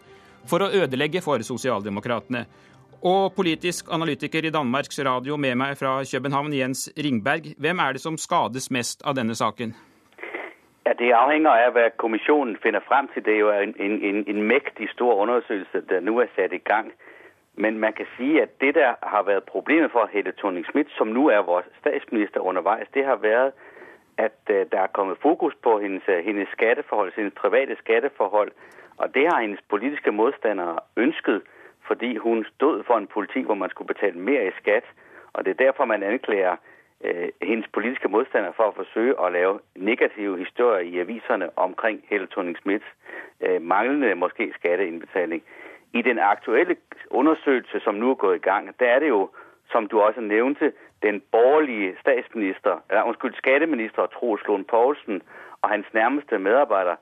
for 0.49 0.65
å 0.65 0.71
ødelegge 0.73 1.21
for 1.21 1.37
sosialdemokratene. 1.45 2.47
Og 3.05 3.35
politisk 3.37 3.93
analytiker 3.93 4.41
i 4.49 4.49
Danmarks 4.49 4.97
Radio 5.05 5.37
med 5.37 5.53
meg 5.61 5.77
fra 5.77 5.99
København, 6.01 6.57
Jens 6.57 6.87
Ringberg. 6.97 7.51
Hvem 7.61 7.85
er 7.85 7.93
det 7.93 8.01
som 8.01 8.17
skades 8.17 8.71
mest 8.73 9.05
av 9.05 9.13
denne 9.21 9.37
saken? 9.37 9.75
Ja, 10.87 10.97
Det 10.97 11.13
avhenger 11.13 11.67
av 11.67 11.77
hva 11.77 11.91
kommisjonen 12.01 12.57
finner 12.57 12.81
frem 12.89 13.05
til. 13.13 13.21
Det 13.21 13.37
er 13.37 13.43
jo 13.43 13.53
en, 13.53 13.77
en, 13.77 14.25
en 14.25 14.41
mektig 14.49 14.89
stor 14.97 15.21
undersøkelse 15.21 15.85
der 15.93 16.01
nå 16.01 16.17
er 16.25 16.33
satt 16.33 16.57
i 16.57 16.63
gang. 16.65 16.89
Men 17.57 17.79
man 17.79 17.93
kan 17.93 18.05
si 18.17 18.39
at 18.39 18.49
det 18.61 18.75
der 18.75 18.93
har 19.03 19.23
vært 19.23 19.43
problemet 19.43 19.91
for 19.91 20.09
Helle 20.11 20.33
Thorning-Schmidt, 20.37 20.89
som 20.97 21.07
nå 21.07 21.29
er 21.29 21.41
vår 21.41 21.63
statsminister 21.79 22.39
underveis, 22.39 22.87
det 22.93 23.05
har 23.05 23.15
vært 23.15 23.53
at 24.17 24.39
uh, 24.49 24.55
der 24.71 24.79
er 24.79 24.87
kommet 24.87 25.17
fokus 25.21 25.53
på 25.63 25.79
hendes, 25.79 26.03
hendes 26.23 26.47
skatteforhold, 26.51 27.11
hendes 27.15 27.33
private 27.33 27.75
skatteforhold. 27.75 28.51
Og 28.97 29.13
det 29.13 29.27
har 29.27 29.41
hendes 29.41 29.59
politiske 29.69 30.11
modstandere 30.11 30.79
ønsket 30.97 31.41
fordi 31.87 32.17
hun 32.17 32.45
stod 32.55 32.83
for 32.83 32.97
en 32.97 33.07
politikk 33.07 33.45
hvor 33.45 33.55
man 33.55 33.69
skulle 33.69 33.87
betale 33.87 34.19
mer 34.19 34.41
i 34.41 34.51
skatt. 34.61 34.85
Og 35.33 35.45
Det 35.45 35.51
er 35.51 35.65
derfor 35.65 35.85
man 35.85 36.03
anklager 36.03 36.55
øh, 37.03 37.29
hendes 37.41 37.67
politiske 37.73 38.07
modstandere 38.07 38.53
for 38.53 38.63
å 38.63 38.77
forsøke 38.81 39.19
å 39.19 39.29
lave 39.29 39.59
negative 39.75 40.37
historier 40.37 40.79
i 40.79 40.99
aviserne 40.99 41.49
omkring 41.55 42.01
Helle 42.09 42.27
Thorning-Smiths 42.31 42.89
øh, 43.41 43.61
manglende 43.61 44.15
måske 44.15 44.53
skatteinnbetaling. 44.55 45.43
I 45.95 46.01
den 46.01 46.19
aktuelle 46.19 46.75
undersøgelse 47.09 47.79
som 47.79 47.95
nå 47.95 48.09
er 48.11 48.21
gått 48.23 48.35
i 48.35 48.47
gang, 48.49 48.63
der 48.79 48.85
er 48.85 48.99
det 48.99 49.09
jo, 49.09 49.29
som 49.71 49.87
du 49.87 50.01
også 50.01 50.21
nevnte, 50.21 50.71
den 51.01 51.21
borgerlige 51.31 51.95
statsminister, 52.01 52.75
eller 52.89 53.03
unnskyld, 53.03 53.33
skatteminister 53.33 54.05
Troels 54.05 54.47
Lund 54.47 54.65
Poulsen 54.65 55.21
og 55.61 55.69
hans 55.69 55.87
nærmeste 55.93 56.39
medarbeider, 56.39 56.95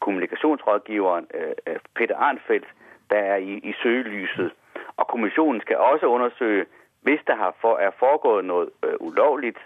kommunikasjonsrådgiveren 0.00 1.26
øh, 1.34 1.76
Peter 1.94 2.16
Arnfeldt, 2.16 2.66
der 3.10 3.16
er 3.16 3.36
i, 3.36 3.52
i 3.52 3.72
søgelyset. 3.82 4.50
Og 4.96 5.06
kommisjonen 5.06 5.60
skal 5.60 5.76
også 5.76 6.06
undersøge, 6.06 6.64
hvis 7.02 7.20
for, 7.60 7.76
er 7.76 7.90
foregået 7.98 8.44
noe 8.44 8.66
øh, 8.84 8.94
ulovligt 9.00 9.58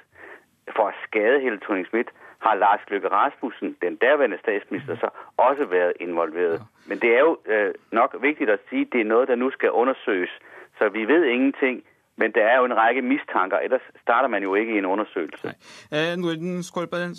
for 0.76 0.82
å 0.88 0.96
skade 1.04 1.40
Helle 1.40 1.60
Thorning-Schmidt, 1.64 2.08
har 2.38 2.54
Lars 2.54 2.80
Løkke 2.88 3.08
Rasmussen, 3.08 3.76
den 3.82 3.96
daværende 3.96 4.38
statsminister, 4.38 4.96
så 4.96 5.08
også 5.36 5.64
vært 5.64 5.92
involveret. 6.00 6.62
Men 6.86 7.00
det 7.00 7.10
er 7.16 7.20
jo 7.20 7.38
øh, 7.46 7.72
nok 7.92 8.16
viktig 8.22 8.48
å 8.50 8.58
si, 8.68 8.84
det 8.92 9.00
er 9.00 9.08
noe 9.08 9.26
der 9.26 9.40
nå 9.40 9.50
skal 9.56 9.72
undersøges. 9.72 10.32
Så 10.78 10.88
vi 10.92 11.04
vet 11.08 11.24
ingenting. 11.24 11.82
Men 12.16 12.32
det 12.34 12.42
er 12.42 12.56
jo 12.58 12.64
en 12.68 12.76
rekke 12.78 13.02
mistanker, 13.02 13.58
ellers 13.66 13.82
starter 14.02 14.28
man 14.30 14.42
jo 14.42 14.54
ikke 14.54 14.76
i 14.76 14.78
en 14.78 14.86
undersøkelse. 14.86 15.54
Eh, 15.90 16.12
Nordens 16.16 16.70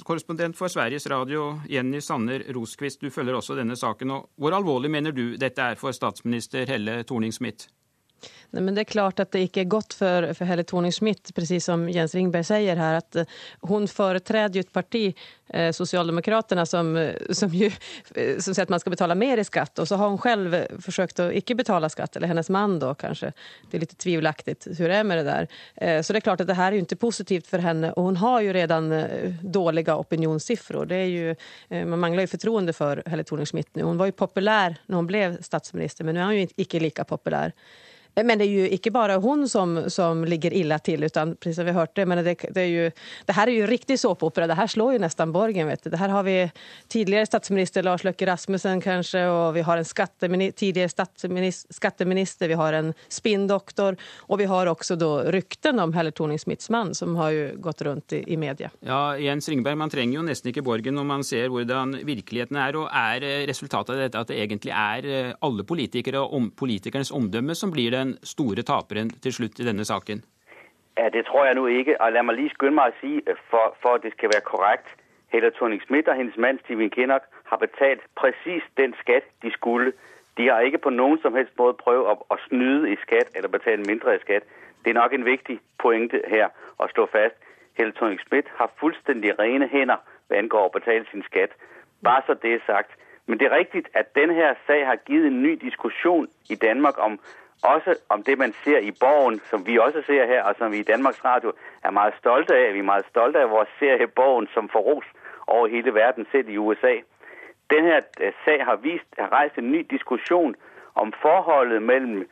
korrespondent 0.08 0.58
for 0.58 0.72
Sveriges 0.72 1.10
Radio, 1.12 1.60
Jenny 1.70 2.00
Sanner 2.00 2.40
Roskvist, 2.56 3.02
du 3.02 3.10
følger 3.10 3.36
også 3.36 3.58
denne 3.60 3.76
saken. 3.76 4.12
og 4.12 4.30
Hvor 4.38 4.56
alvorlig 4.56 4.92
mener 4.92 5.12
du 5.12 5.36
dette 5.36 5.62
er 5.62 5.76
for 5.76 5.92
statsminister 5.92 6.64
Helle 6.68 7.04
Thorning-Smith? 7.04 7.68
Nej, 8.56 8.64
men 8.64 8.76
det 8.76 8.82
är 8.82 8.86
klart 8.86 9.20
att 9.20 9.32
det 9.32 9.42
inte 9.42 9.62
är 9.62 9.64
gott 9.64 9.94
för, 9.94 10.34
för 10.34 10.46
Helle 10.46 10.64
Thorning-Schmidt, 10.64 11.36
precis 11.36 11.66
som 11.66 11.90
Jens 11.90 12.16
Ringberg 12.16 12.44
säger 12.44 12.76
här, 12.76 12.94
att 12.94 13.16
eh, 13.16 13.26
hon 13.62 13.88
företräder 13.88 14.56
ju 14.56 14.64
parti, 14.64 15.16
eh, 15.50 15.72
Socialdemokraterna, 15.72 16.66
som, 16.66 16.96
eh, 16.96 17.14
som, 17.30 17.50
ju, 17.50 17.72
eh, 18.16 18.38
som 18.38 18.56
säger 18.56 18.64
att 18.64 18.70
man 18.70 18.80
ska 18.80 18.90
betala 18.90 19.16
mer 19.16 19.38
i 19.38 19.44
skatt. 19.44 19.80
Och 19.80 19.88
så 19.88 19.96
har 19.96 20.10
hon 20.10 20.18
själv 20.18 20.82
försökt 20.82 21.20
att 21.20 21.34
icke 21.34 21.56
betala 21.56 21.90
skatt, 21.90 22.16
eller 22.16 22.28
hennes 22.28 22.50
man 22.50 22.80
då 22.80 22.96
kanske. 22.96 23.32
Det 23.72 23.78
är 23.78 23.82
lite 23.82 23.96
tvivelaktigt 23.96 24.68
hur 24.78 24.90
det 24.90 24.96
är 24.96 25.04
med 25.04 25.18
det 25.18 25.24
där. 25.24 25.48
Eh, 25.76 26.02
så 26.02 26.14
det 26.14 26.20
är 26.20 26.22
klart 26.22 26.42
att 26.42 26.48
det 26.48 26.54
här 26.54 26.68
är 26.68 26.74
ju 26.74 26.80
inte 26.80 26.96
positivt 26.96 27.48
för 27.48 27.60
henne. 27.60 27.92
Och 27.92 28.04
hon 28.04 28.18
har 28.18 28.42
ju 28.42 28.54
redan 28.54 28.92
eh, 28.92 29.34
dåliga 29.42 29.98
opinionssiffror. 29.98 30.86
Det 30.86 30.96
är 30.96 31.06
ju, 31.06 31.36
man 31.86 32.00
manglar 32.00 32.22
ju 32.22 32.28
förtroende 32.28 32.74
för 32.74 33.04
Helle 33.06 33.24
Thorning-Schmidt 33.24 33.70
nu. 33.74 33.84
Hon 33.84 33.98
var 33.98 34.06
ju 34.06 34.12
populär 34.12 34.76
när 34.86 34.96
hon 34.96 35.08
blev 35.08 35.42
statsminister, 35.42 36.04
men 36.04 36.16
nu 36.16 36.22
är 36.22 36.26
hon 36.26 36.36
ju 36.36 36.48
icke 36.56 36.80
lika 36.80 37.04
populär. 37.04 37.52
Men 38.16 38.40
det 38.40 38.46
er 38.48 38.52
jo 38.52 38.68
ikke 38.72 38.94
bare 38.96 39.18
hun 39.20 39.44
som, 39.50 39.90
som 39.92 40.24
ligger 40.24 40.54
illa 40.56 40.78
til, 40.80 41.04
utan 41.04 41.36
som 41.44 41.68
vi 41.68 41.74
hørte, 41.76 42.06
men 42.06 42.24
det, 42.24 42.36
det, 42.50 42.62
är 42.62 42.72
ju, 42.72 42.92
det 43.26 43.34
här 43.34 43.48
är 43.48 43.52
ju 43.52 43.68
riktig 43.68 44.00
såpopera. 44.00 44.48
Det 44.48 44.54
her 44.56 44.68
slår 44.68 44.94
jo 44.94 45.00
nesten 45.04 45.32
borgen. 45.32 45.68
Vet 45.68 45.84
du. 45.84 45.90
Det 45.90 45.98
her 45.98 46.10
har 46.10 46.24
vi 46.24 46.52
tidligere 46.88 47.26
statsminister 47.26 47.84
Lars 47.84 48.04
Løkke 48.04 48.28
Rasmussen 48.28 48.82
kanskje, 48.82 49.26
og 49.28 49.54
vi 49.56 49.62
har 49.62 49.78
en 49.78 50.52
tidligere 50.56 50.90
skatteminister, 51.70 52.48
vi 52.48 52.54
har 52.54 52.74
en 52.74 52.94
spinndoktor, 53.10 53.98
og 54.28 54.40
vi 54.40 54.46
har 54.46 54.68
også 54.68 54.96
då 54.96 55.12
rykten 55.32 55.80
om 55.80 55.94
Helle 55.94 56.12
Thorning-Smiths 56.12 56.72
mann, 56.72 56.96
som 56.96 57.16
har 57.16 57.32
jo 57.32 57.46
gått 57.60 57.82
rundt 57.82 58.14
i, 58.14 58.24
i, 58.28 58.38
media. 58.38 58.70
Ja, 58.80 59.18
Jens 59.18 59.50
Ringberg, 59.50 59.78
man 59.78 59.90
trenger 59.90 60.20
jo 60.20 60.26
nesten 60.26 60.52
ikke 60.52 60.64
borgen 60.64 60.96
når 60.96 61.08
man 61.08 61.24
ser 61.24 61.52
hvordan 61.52 61.98
virkeligheten 62.08 62.60
er, 62.62 62.80
og 62.80 62.88
er 62.92 63.48
resultatet 63.50 63.96
av 63.96 64.04
dette 64.06 64.24
at 64.24 64.32
det 64.32 64.40
egentlig 64.40 64.72
er 64.72 65.10
eh, 65.10 65.34
alle 65.46 65.68
politikere 65.68 66.24
og 66.24 66.36
om, 66.38 66.50
politikernes 66.56 67.12
omdømme 67.16 67.56
som 67.56 67.74
blir 67.74 67.92
det 67.92 68.05
den 68.06 68.18
store 68.24 68.64
taperen 68.64 69.10
til 69.26 69.34
slutt 69.34 69.60
i 69.60 69.68
denne 69.68 69.86
saken? 69.86 70.24
Ja, 70.98 71.10
Det 71.10 71.26
tror 71.26 71.46
jeg 71.46 71.56
nå 71.56 71.66
ikke. 71.68 72.02
Og 72.02 72.12
La 72.12 72.22
meg 72.22 72.36
lige 72.36 72.54
skynde 72.56 72.78
meg 72.80 72.94
å 72.94 73.00
si, 73.02 73.14
for, 73.50 73.76
for 73.82 73.98
at 73.98 74.04
det 74.04 74.14
skal 74.16 74.32
være 74.34 74.48
korrekt. 74.52 74.88
Helle 75.34 75.52
Thorning-Smith 75.58 76.10
og 76.10 76.16
hennes 76.16 76.38
mann 76.38 76.60
Steven 76.64 76.90
Kinnock 76.90 77.26
har 77.50 77.58
betalt 77.58 78.04
presis 78.16 78.64
den 78.78 78.94
skatt 79.02 79.28
de 79.44 79.52
skulle. 79.52 79.92
De 80.38 80.48
har 80.50 80.60
ikke 80.62 80.84
på 80.86 80.90
noen 80.90 81.20
som 81.22 81.36
helst 81.36 81.58
måte 81.60 81.82
prøvd 81.84 82.08
å, 82.12 82.16
å 82.34 82.38
snyde 82.48 82.92
i 82.94 82.98
skatt 83.04 83.36
eller 83.36 83.52
betale 83.52 83.84
mindre 83.90 84.16
i 84.16 84.22
skatt. 84.24 84.48
Det 84.84 84.94
er 84.94 85.00
nok 85.00 85.14
en 85.14 85.26
viktig 85.26 85.58
pointe 85.84 86.22
her 86.28 86.48
å 86.80 86.88
slå 86.94 87.08
fast. 87.12 87.36
Helle 87.78 87.92
Thorning-Smith 87.98 88.52
har 88.60 88.72
fullstendig 88.80 89.36
rene 89.40 89.68
hender 89.68 90.00
hva 90.30 90.40
angår 90.40 90.70
å 90.70 90.76
betale 90.78 91.04
sin 91.12 91.26
skatt. 91.28 91.52
Bare 92.04 92.24
så 92.28 92.38
det 92.44 92.54
er 92.54 92.64
sagt. 92.70 92.96
Men 93.28 93.40
det 93.40 93.48
er 93.48 93.58
riktig 93.58 93.84
at 93.94 94.16
denne 94.16 94.34
her 94.34 94.56
sag 94.68 94.86
har 94.86 95.02
gitt 95.10 95.26
en 95.26 95.42
ny 95.42 95.56
diskusjon 95.60 96.28
i 96.50 96.56
Danmark 96.56 96.98
om 97.02 97.20
også 97.66 98.00
om 98.10 98.24
det 98.24 98.38
man 98.38 98.54
ser 98.64 98.80
i 98.80 98.92
Borgen, 98.92 99.42
som 99.50 99.68
vi 99.68 99.78
også 99.78 100.02
ser 100.06 100.26
her, 100.26 100.44
og 100.44 100.56
som 100.58 100.72
vi 100.72 100.78
i 100.78 100.90
Danmarks 100.94 101.26
Radio 101.26 101.52
er 101.84 101.92
meget 101.92 102.14
stolte 102.18 102.54
av. 102.56 102.74
Vi 102.74 102.80
er 102.80 102.92
meget 102.94 103.06
stolte 103.10 103.40
av 103.40 103.50
vores 103.50 103.70
serie 103.80 104.08
Borgen, 104.08 104.48
som 104.54 104.70
får 104.70 104.80
ros 104.80 105.06
over 105.48 105.68
hele 105.68 105.94
verden, 105.94 106.28
selv 106.32 106.50
i 106.50 106.58
USA. 106.58 106.96
Denne 107.70 107.88
her 107.88 108.02
sag 108.46 108.66
har, 108.66 108.76
vist, 108.76 109.10
har 109.20 109.32
rejst 109.32 109.58
en 109.58 109.72
ny 109.72 109.86
diskussion 109.90 110.56
om 110.96 111.14
forholdet 111.22 111.82
mellom 111.82 112.26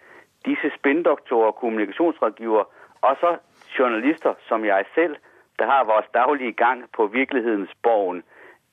disse 0.45 0.71
spindoktorer 0.77 1.47
og 1.47 1.55
kommunikationsrådgiver, 1.55 2.63
og 3.01 3.17
så 3.19 3.37
journalister 3.79 4.33
som 4.47 4.65
jeg 4.65 4.85
selv, 4.95 5.15
der 5.59 5.65
har 5.65 5.83
vores 5.83 6.05
daglige 6.13 6.51
gang 6.53 6.85
på 6.93 7.07
virkelighedens 7.07 7.69
Borgen. 7.83 8.23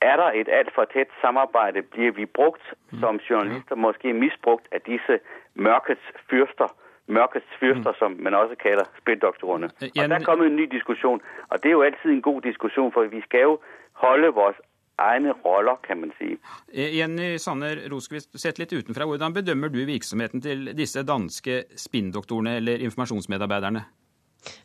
Er 0.01 0.16
der 0.16 0.31
et 0.40 0.48
altfor 0.48 0.85
tett 0.85 1.10
samarbeid, 1.20 1.82
blir 1.93 2.12
vi 2.16 2.27
brukt 2.27 2.62
som 3.01 3.20
journalister, 3.31 3.77
måske 3.77 4.12
misbrukt 4.12 4.68
av 4.72 4.81
disse 4.86 5.18
mørkets 5.55 6.06
fyrster, 6.31 6.70
mørkets 7.06 7.51
fyrster, 7.60 7.93
mm. 7.93 7.98
som 8.01 8.16
man 8.24 8.35
også 8.35 8.56
kaller 8.62 8.86
spinndoktorene. 9.02 9.68
Og 9.81 10.09
Der 10.09 10.16
er 10.16 10.24
kommet 10.24 10.47
en 10.47 10.56
ny 10.56 10.66
diskusjon, 10.72 11.20
og 11.51 11.62
det 11.62 11.68
er 11.68 11.77
jo 11.78 11.82
alltid 11.82 12.10
en 12.10 12.22
god 12.22 12.40
diskusjon, 12.40 12.93
for 12.93 13.02
vi 13.12 13.20
skal 13.20 13.40
jo 13.40 13.60
holde 13.93 14.28
vores 14.28 14.56
egne 14.98 15.32
roller, 15.44 15.77
kan 15.86 16.01
man 16.01 16.12
si. 16.18 16.36
Eh, 16.72 16.97
Jenny 16.98 17.36
Sanner 17.36 17.77
Roskvist, 17.93 18.40
sett 18.40 18.59
litt 18.60 18.72
utenfra, 18.72 19.05
hvordan 19.09 19.35
bedømmer 19.35 19.68
du 19.68 19.81
virksomheten 19.85 20.40
til 20.44 20.72
disse 20.77 21.05
danske 21.06 21.64
spinndoktorene 21.77 22.56
eller 22.56 22.85
informasjonsmedarbeiderne? 22.89 23.85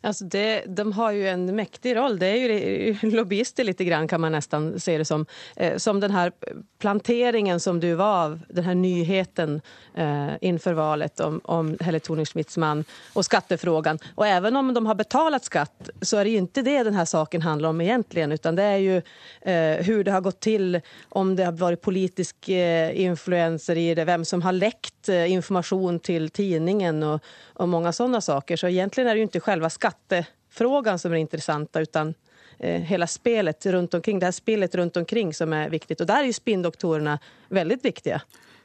Alltså 0.00 0.24
det, 0.24 0.64
de 0.66 0.92
har 0.92 1.12
ju 1.12 1.28
en 1.28 1.56
mäktig 1.56 1.96
roll. 1.96 2.18
Det 2.18 2.26
är 2.26 2.36
ju 2.36 2.96
lobbyister 3.10 3.64
lite 3.64 3.84
grann 3.84 4.08
kan 4.08 4.20
man 4.20 4.32
nästan 4.32 4.80
se 4.80 4.98
det 4.98 5.04
som. 5.04 5.26
Eh, 5.56 5.76
som 5.76 6.00
den 6.00 6.10
här 6.10 6.32
planteringen 6.78 7.60
som 7.60 7.80
du 7.80 7.94
var 7.94 8.24
av, 8.24 8.40
den 8.48 8.64
här 8.64 8.74
nyheten 8.74 9.60
eh, 9.94 10.28
inför 10.40 10.72
valet 10.72 11.20
om, 11.20 11.40
om 11.44 11.76
Helle 11.80 11.98
Thorning-Schmidts 11.98 12.58
man 12.58 12.84
och 13.12 13.24
skattefrågan. 13.24 13.98
Och 14.14 14.26
även 14.26 14.56
om 14.56 14.74
de 14.74 14.86
har 14.86 14.94
betalat 14.94 15.44
skatt 15.44 15.90
så 16.02 16.16
är 16.16 16.24
det 16.24 16.30
ju 16.30 16.36
inte 16.36 16.62
det 16.62 16.82
den 16.82 16.94
här 16.94 17.04
saken 17.04 17.42
handlar 17.42 17.68
om 17.68 17.80
egentligen 17.80 18.32
utan 18.32 18.56
det 18.56 18.62
är 18.62 18.76
ju 18.76 18.96
eh, 19.40 20.04
det 20.04 20.10
har 20.10 20.20
gått 20.20 20.40
till, 20.40 20.80
om 21.08 21.36
det 21.36 21.44
har 21.44 21.52
varit 21.52 21.80
politisk 21.80 22.48
eh, 22.48 23.00
influenser 23.00 23.76
i 23.76 23.94
det, 23.94 24.04
vem 24.04 24.24
som 24.24 24.42
har 24.42 24.52
läckt 24.52 25.08
eh, 25.08 25.32
information 25.32 26.00
till 26.00 26.30
tidningen 26.30 27.02
och, 27.02 27.20
och 27.54 27.68
många 27.68 27.92
sådana 27.92 28.20
saker. 28.20 28.56
Så 28.56 28.68
egentligen 28.68 29.10
är 29.10 29.14
det 29.14 29.18
ju 29.18 29.22
inte 29.22 29.40
själva 29.40 29.65
skattefrågan 29.68 30.98
som 30.98 31.12
är 31.12 31.16
intressanta 31.16 31.80
utan 31.80 32.14
eh, 32.58 32.80
hela 32.82 33.06
spelet 33.06 33.66
runt 33.66 33.94
omkring, 33.94 34.18
det 34.18 34.26
här 34.26 34.32
spelet 34.32 34.74
runt 34.74 34.96
omkring 34.96 35.34
som 35.34 35.52
är 35.52 35.70
viktigt. 35.70 36.00
Och 36.00 36.06
där 36.06 36.20
är 36.20 36.26
ju 36.26 36.32
spinndoktorerna 36.32 37.18
väldigt 37.48 37.84
viktiga. 37.84 38.20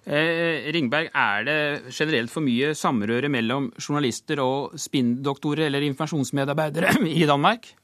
Eh, 0.06 0.72
Ringberg, 0.73 1.10
er 1.14 1.44
det 1.45 1.57
generelt 1.94 2.32
for 2.34 2.41
mye 2.41 2.72
samrøre 2.73 3.30
mellom 3.30 3.68
journalister 3.78 4.40
og 4.41 4.73
spinndoktorer 4.73 5.68
eller 5.68 5.86
informasjonsmedarbeidere 5.86 6.95
i 7.22 7.28
Danmark? 7.30 7.76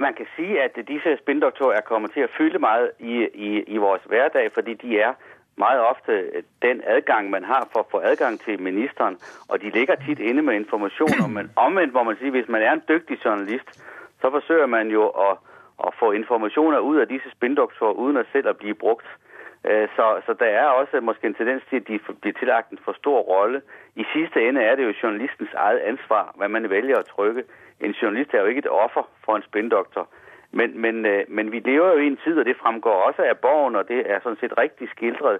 Man 0.00 0.12
kan 0.12 0.28
si 0.36 0.58
at 0.60 0.76
disse 0.76 1.16
spinndoktorer 1.22 1.78
er 1.78 1.86
kommet 1.88 2.12
til 2.12 2.26
å 2.26 2.32
fylle 2.36 2.60
mye 2.60 2.90
i, 3.00 3.24
i, 3.32 3.52
i 3.64 3.80
vår 3.80 4.04
hverdag, 4.12 4.50
fordi 4.52 4.74
de 4.82 4.98
er 5.00 5.16
meget 5.58 5.80
ofte 5.80 6.42
den 6.62 6.82
adgang, 6.86 7.30
man 7.30 7.44
har 7.44 7.68
for 7.72 7.80
å 7.80 7.88
få 7.90 7.98
adgang 7.98 8.40
til 8.40 8.62
ministeren. 8.62 9.18
Og 9.48 9.62
de 9.62 9.70
ligger 9.70 9.94
tit 9.94 10.18
inne 10.18 10.42
med 10.42 10.54
informasjoner. 10.54 11.28
Men 11.28 11.50
omvendt 11.56 11.94
må 11.94 12.02
man 12.02 12.16
si, 12.20 12.28
hvis 12.28 12.48
man 12.48 12.62
er 12.62 12.72
en 12.72 12.82
dygtig 12.88 13.18
journalist, 13.24 13.68
så 14.20 14.30
forsøger 14.30 14.66
man 14.66 14.88
jo 14.88 15.08
at, 15.08 15.36
at 15.86 15.94
få 15.98 16.12
informasjoner 16.12 16.78
ut 16.78 17.00
av 17.00 17.06
disse 17.06 17.30
spindoktorer, 17.30 17.92
uden 17.92 18.16
at 18.16 18.26
selv 18.32 18.48
at 18.48 18.56
blive 18.56 18.74
brukt. 18.74 19.06
Øh, 19.64 19.88
så, 19.96 20.20
så 20.26 20.32
der 20.32 20.46
er 20.46 20.66
også 20.66 21.00
måske 21.00 21.26
en 21.26 21.34
tendens 21.34 21.62
til, 21.70 21.76
at 21.76 21.88
de 21.88 21.98
blir 22.20 22.32
tillagt 22.32 22.70
en 22.70 22.78
for 22.84 22.92
stor 22.92 23.20
rolle. 23.20 23.62
I 23.96 24.04
sidste 24.12 24.48
ende 24.48 24.60
er 24.62 24.76
det 24.76 24.84
jo 24.84 24.92
journalistens 25.02 25.54
eget 25.54 25.78
ansvar, 25.78 26.32
hvad 26.36 26.48
man 26.48 26.70
vælger 26.70 26.98
at 26.98 27.06
trykke. 27.06 27.44
En 27.80 27.90
journalist 27.90 28.34
er 28.34 28.40
jo 28.40 28.46
ikke 28.46 28.58
et 28.58 28.70
offer 28.70 29.08
for 29.24 29.36
en 29.36 29.42
spindoktor. 29.42 30.08
Men, 30.58 30.80
men, 30.80 31.06
øh, 31.06 31.24
men 31.28 31.52
vi 31.52 31.58
lever 31.58 31.88
jo 31.92 31.98
i 31.98 32.06
en 32.06 32.18
tid, 32.24 32.38
og 32.38 32.44
det 32.44 32.56
fremgår 32.56 32.96
også 33.08 33.22
af 33.22 33.38
Borgen, 33.38 33.76
og 33.76 33.88
det 33.88 34.10
er 34.12 34.18
sådan 34.22 34.38
set 34.40 34.58
rigtig 34.58 34.88
skildret, 34.88 35.38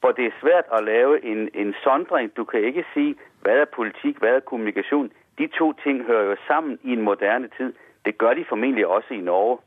hvor 0.00 0.12
det 0.12 0.24
er 0.26 0.40
svært 0.42 0.64
at 0.76 0.84
lave 0.84 1.24
en, 1.24 1.48
en 1.54 1.74
sondring. 1.84 2.36
Du 2.36 2.44
kan 2.44 2.60
ikke 2.64 2.84
sige, 2.94 3.14
hvad 3.42 3.56
er 3.60 3.64
politik, 3.64 4.16
hvad 4.18 4.34
er 4.36 4.40
kommunikation. 4.40 5.12
De 5.38 5.46
to 5.58 5.72
ting 5.72 6.04
hører 6.04 6.24
jo 6.30 6.36
sammen 6.46 6.78
i 6.84 6.92
en 6.92 7.02
moderne 7.02 7.48
tid. 7.56 7.72
Det 8.04 8.18
gør 8.18 8.34
de 8.34 8.44
formentlig 8.48 8.86
også 8.86 9.14
i 9.14 9.20
Norge. 9.20 9.58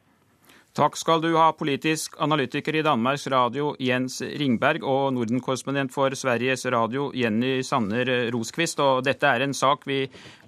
Takk 0.76 0.98
skal 1.00 1.22
du 1.24 1.30
ha, 1.38 1.54
politisk 1.56 2.18
analytiker 2.20 2.76
i 2.76 2.82
Danmarks 2.84 3.30
Radio 3.32 3.70
Jens 3.80 4.18
Ringberg 4.20 4.84
og 4.84 5.14
Norden-korrespondent 5.16 5.94
for 5.96 6.12
Sveriges 6.20 6.66
Radio 6.68 7.06
Jenny 7.16 7.62
Sanner 7.64 8.28
Roskvist. 8.36 8.82
Og 8.84 9.00
dette 9.08 9.30
er 9.30 9.46
en 9.46 9.56
sak 9.56 9.88
vi 9.88 10.02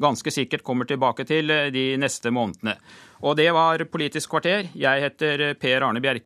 ganske 0.03 0.33
sikkert 0.35 0.65
kommer 0.67 0.89
tilbake 0.89 1.23
til 1.29 1.47
de 1.71 1.85
neste 1.95 2.33
månedene. 2.35 2.75
Og 3.23 3.37
det 3.39 3.47
var 3.55 3.85
Politisk 3.87 4.35
kvarter. 4.35 4.67
Jeg 4.75 5.05
heter 5.05 5.53
Per 5.55 5.87
Arne 5.87 6.03
Bjerke. 6.03 6.15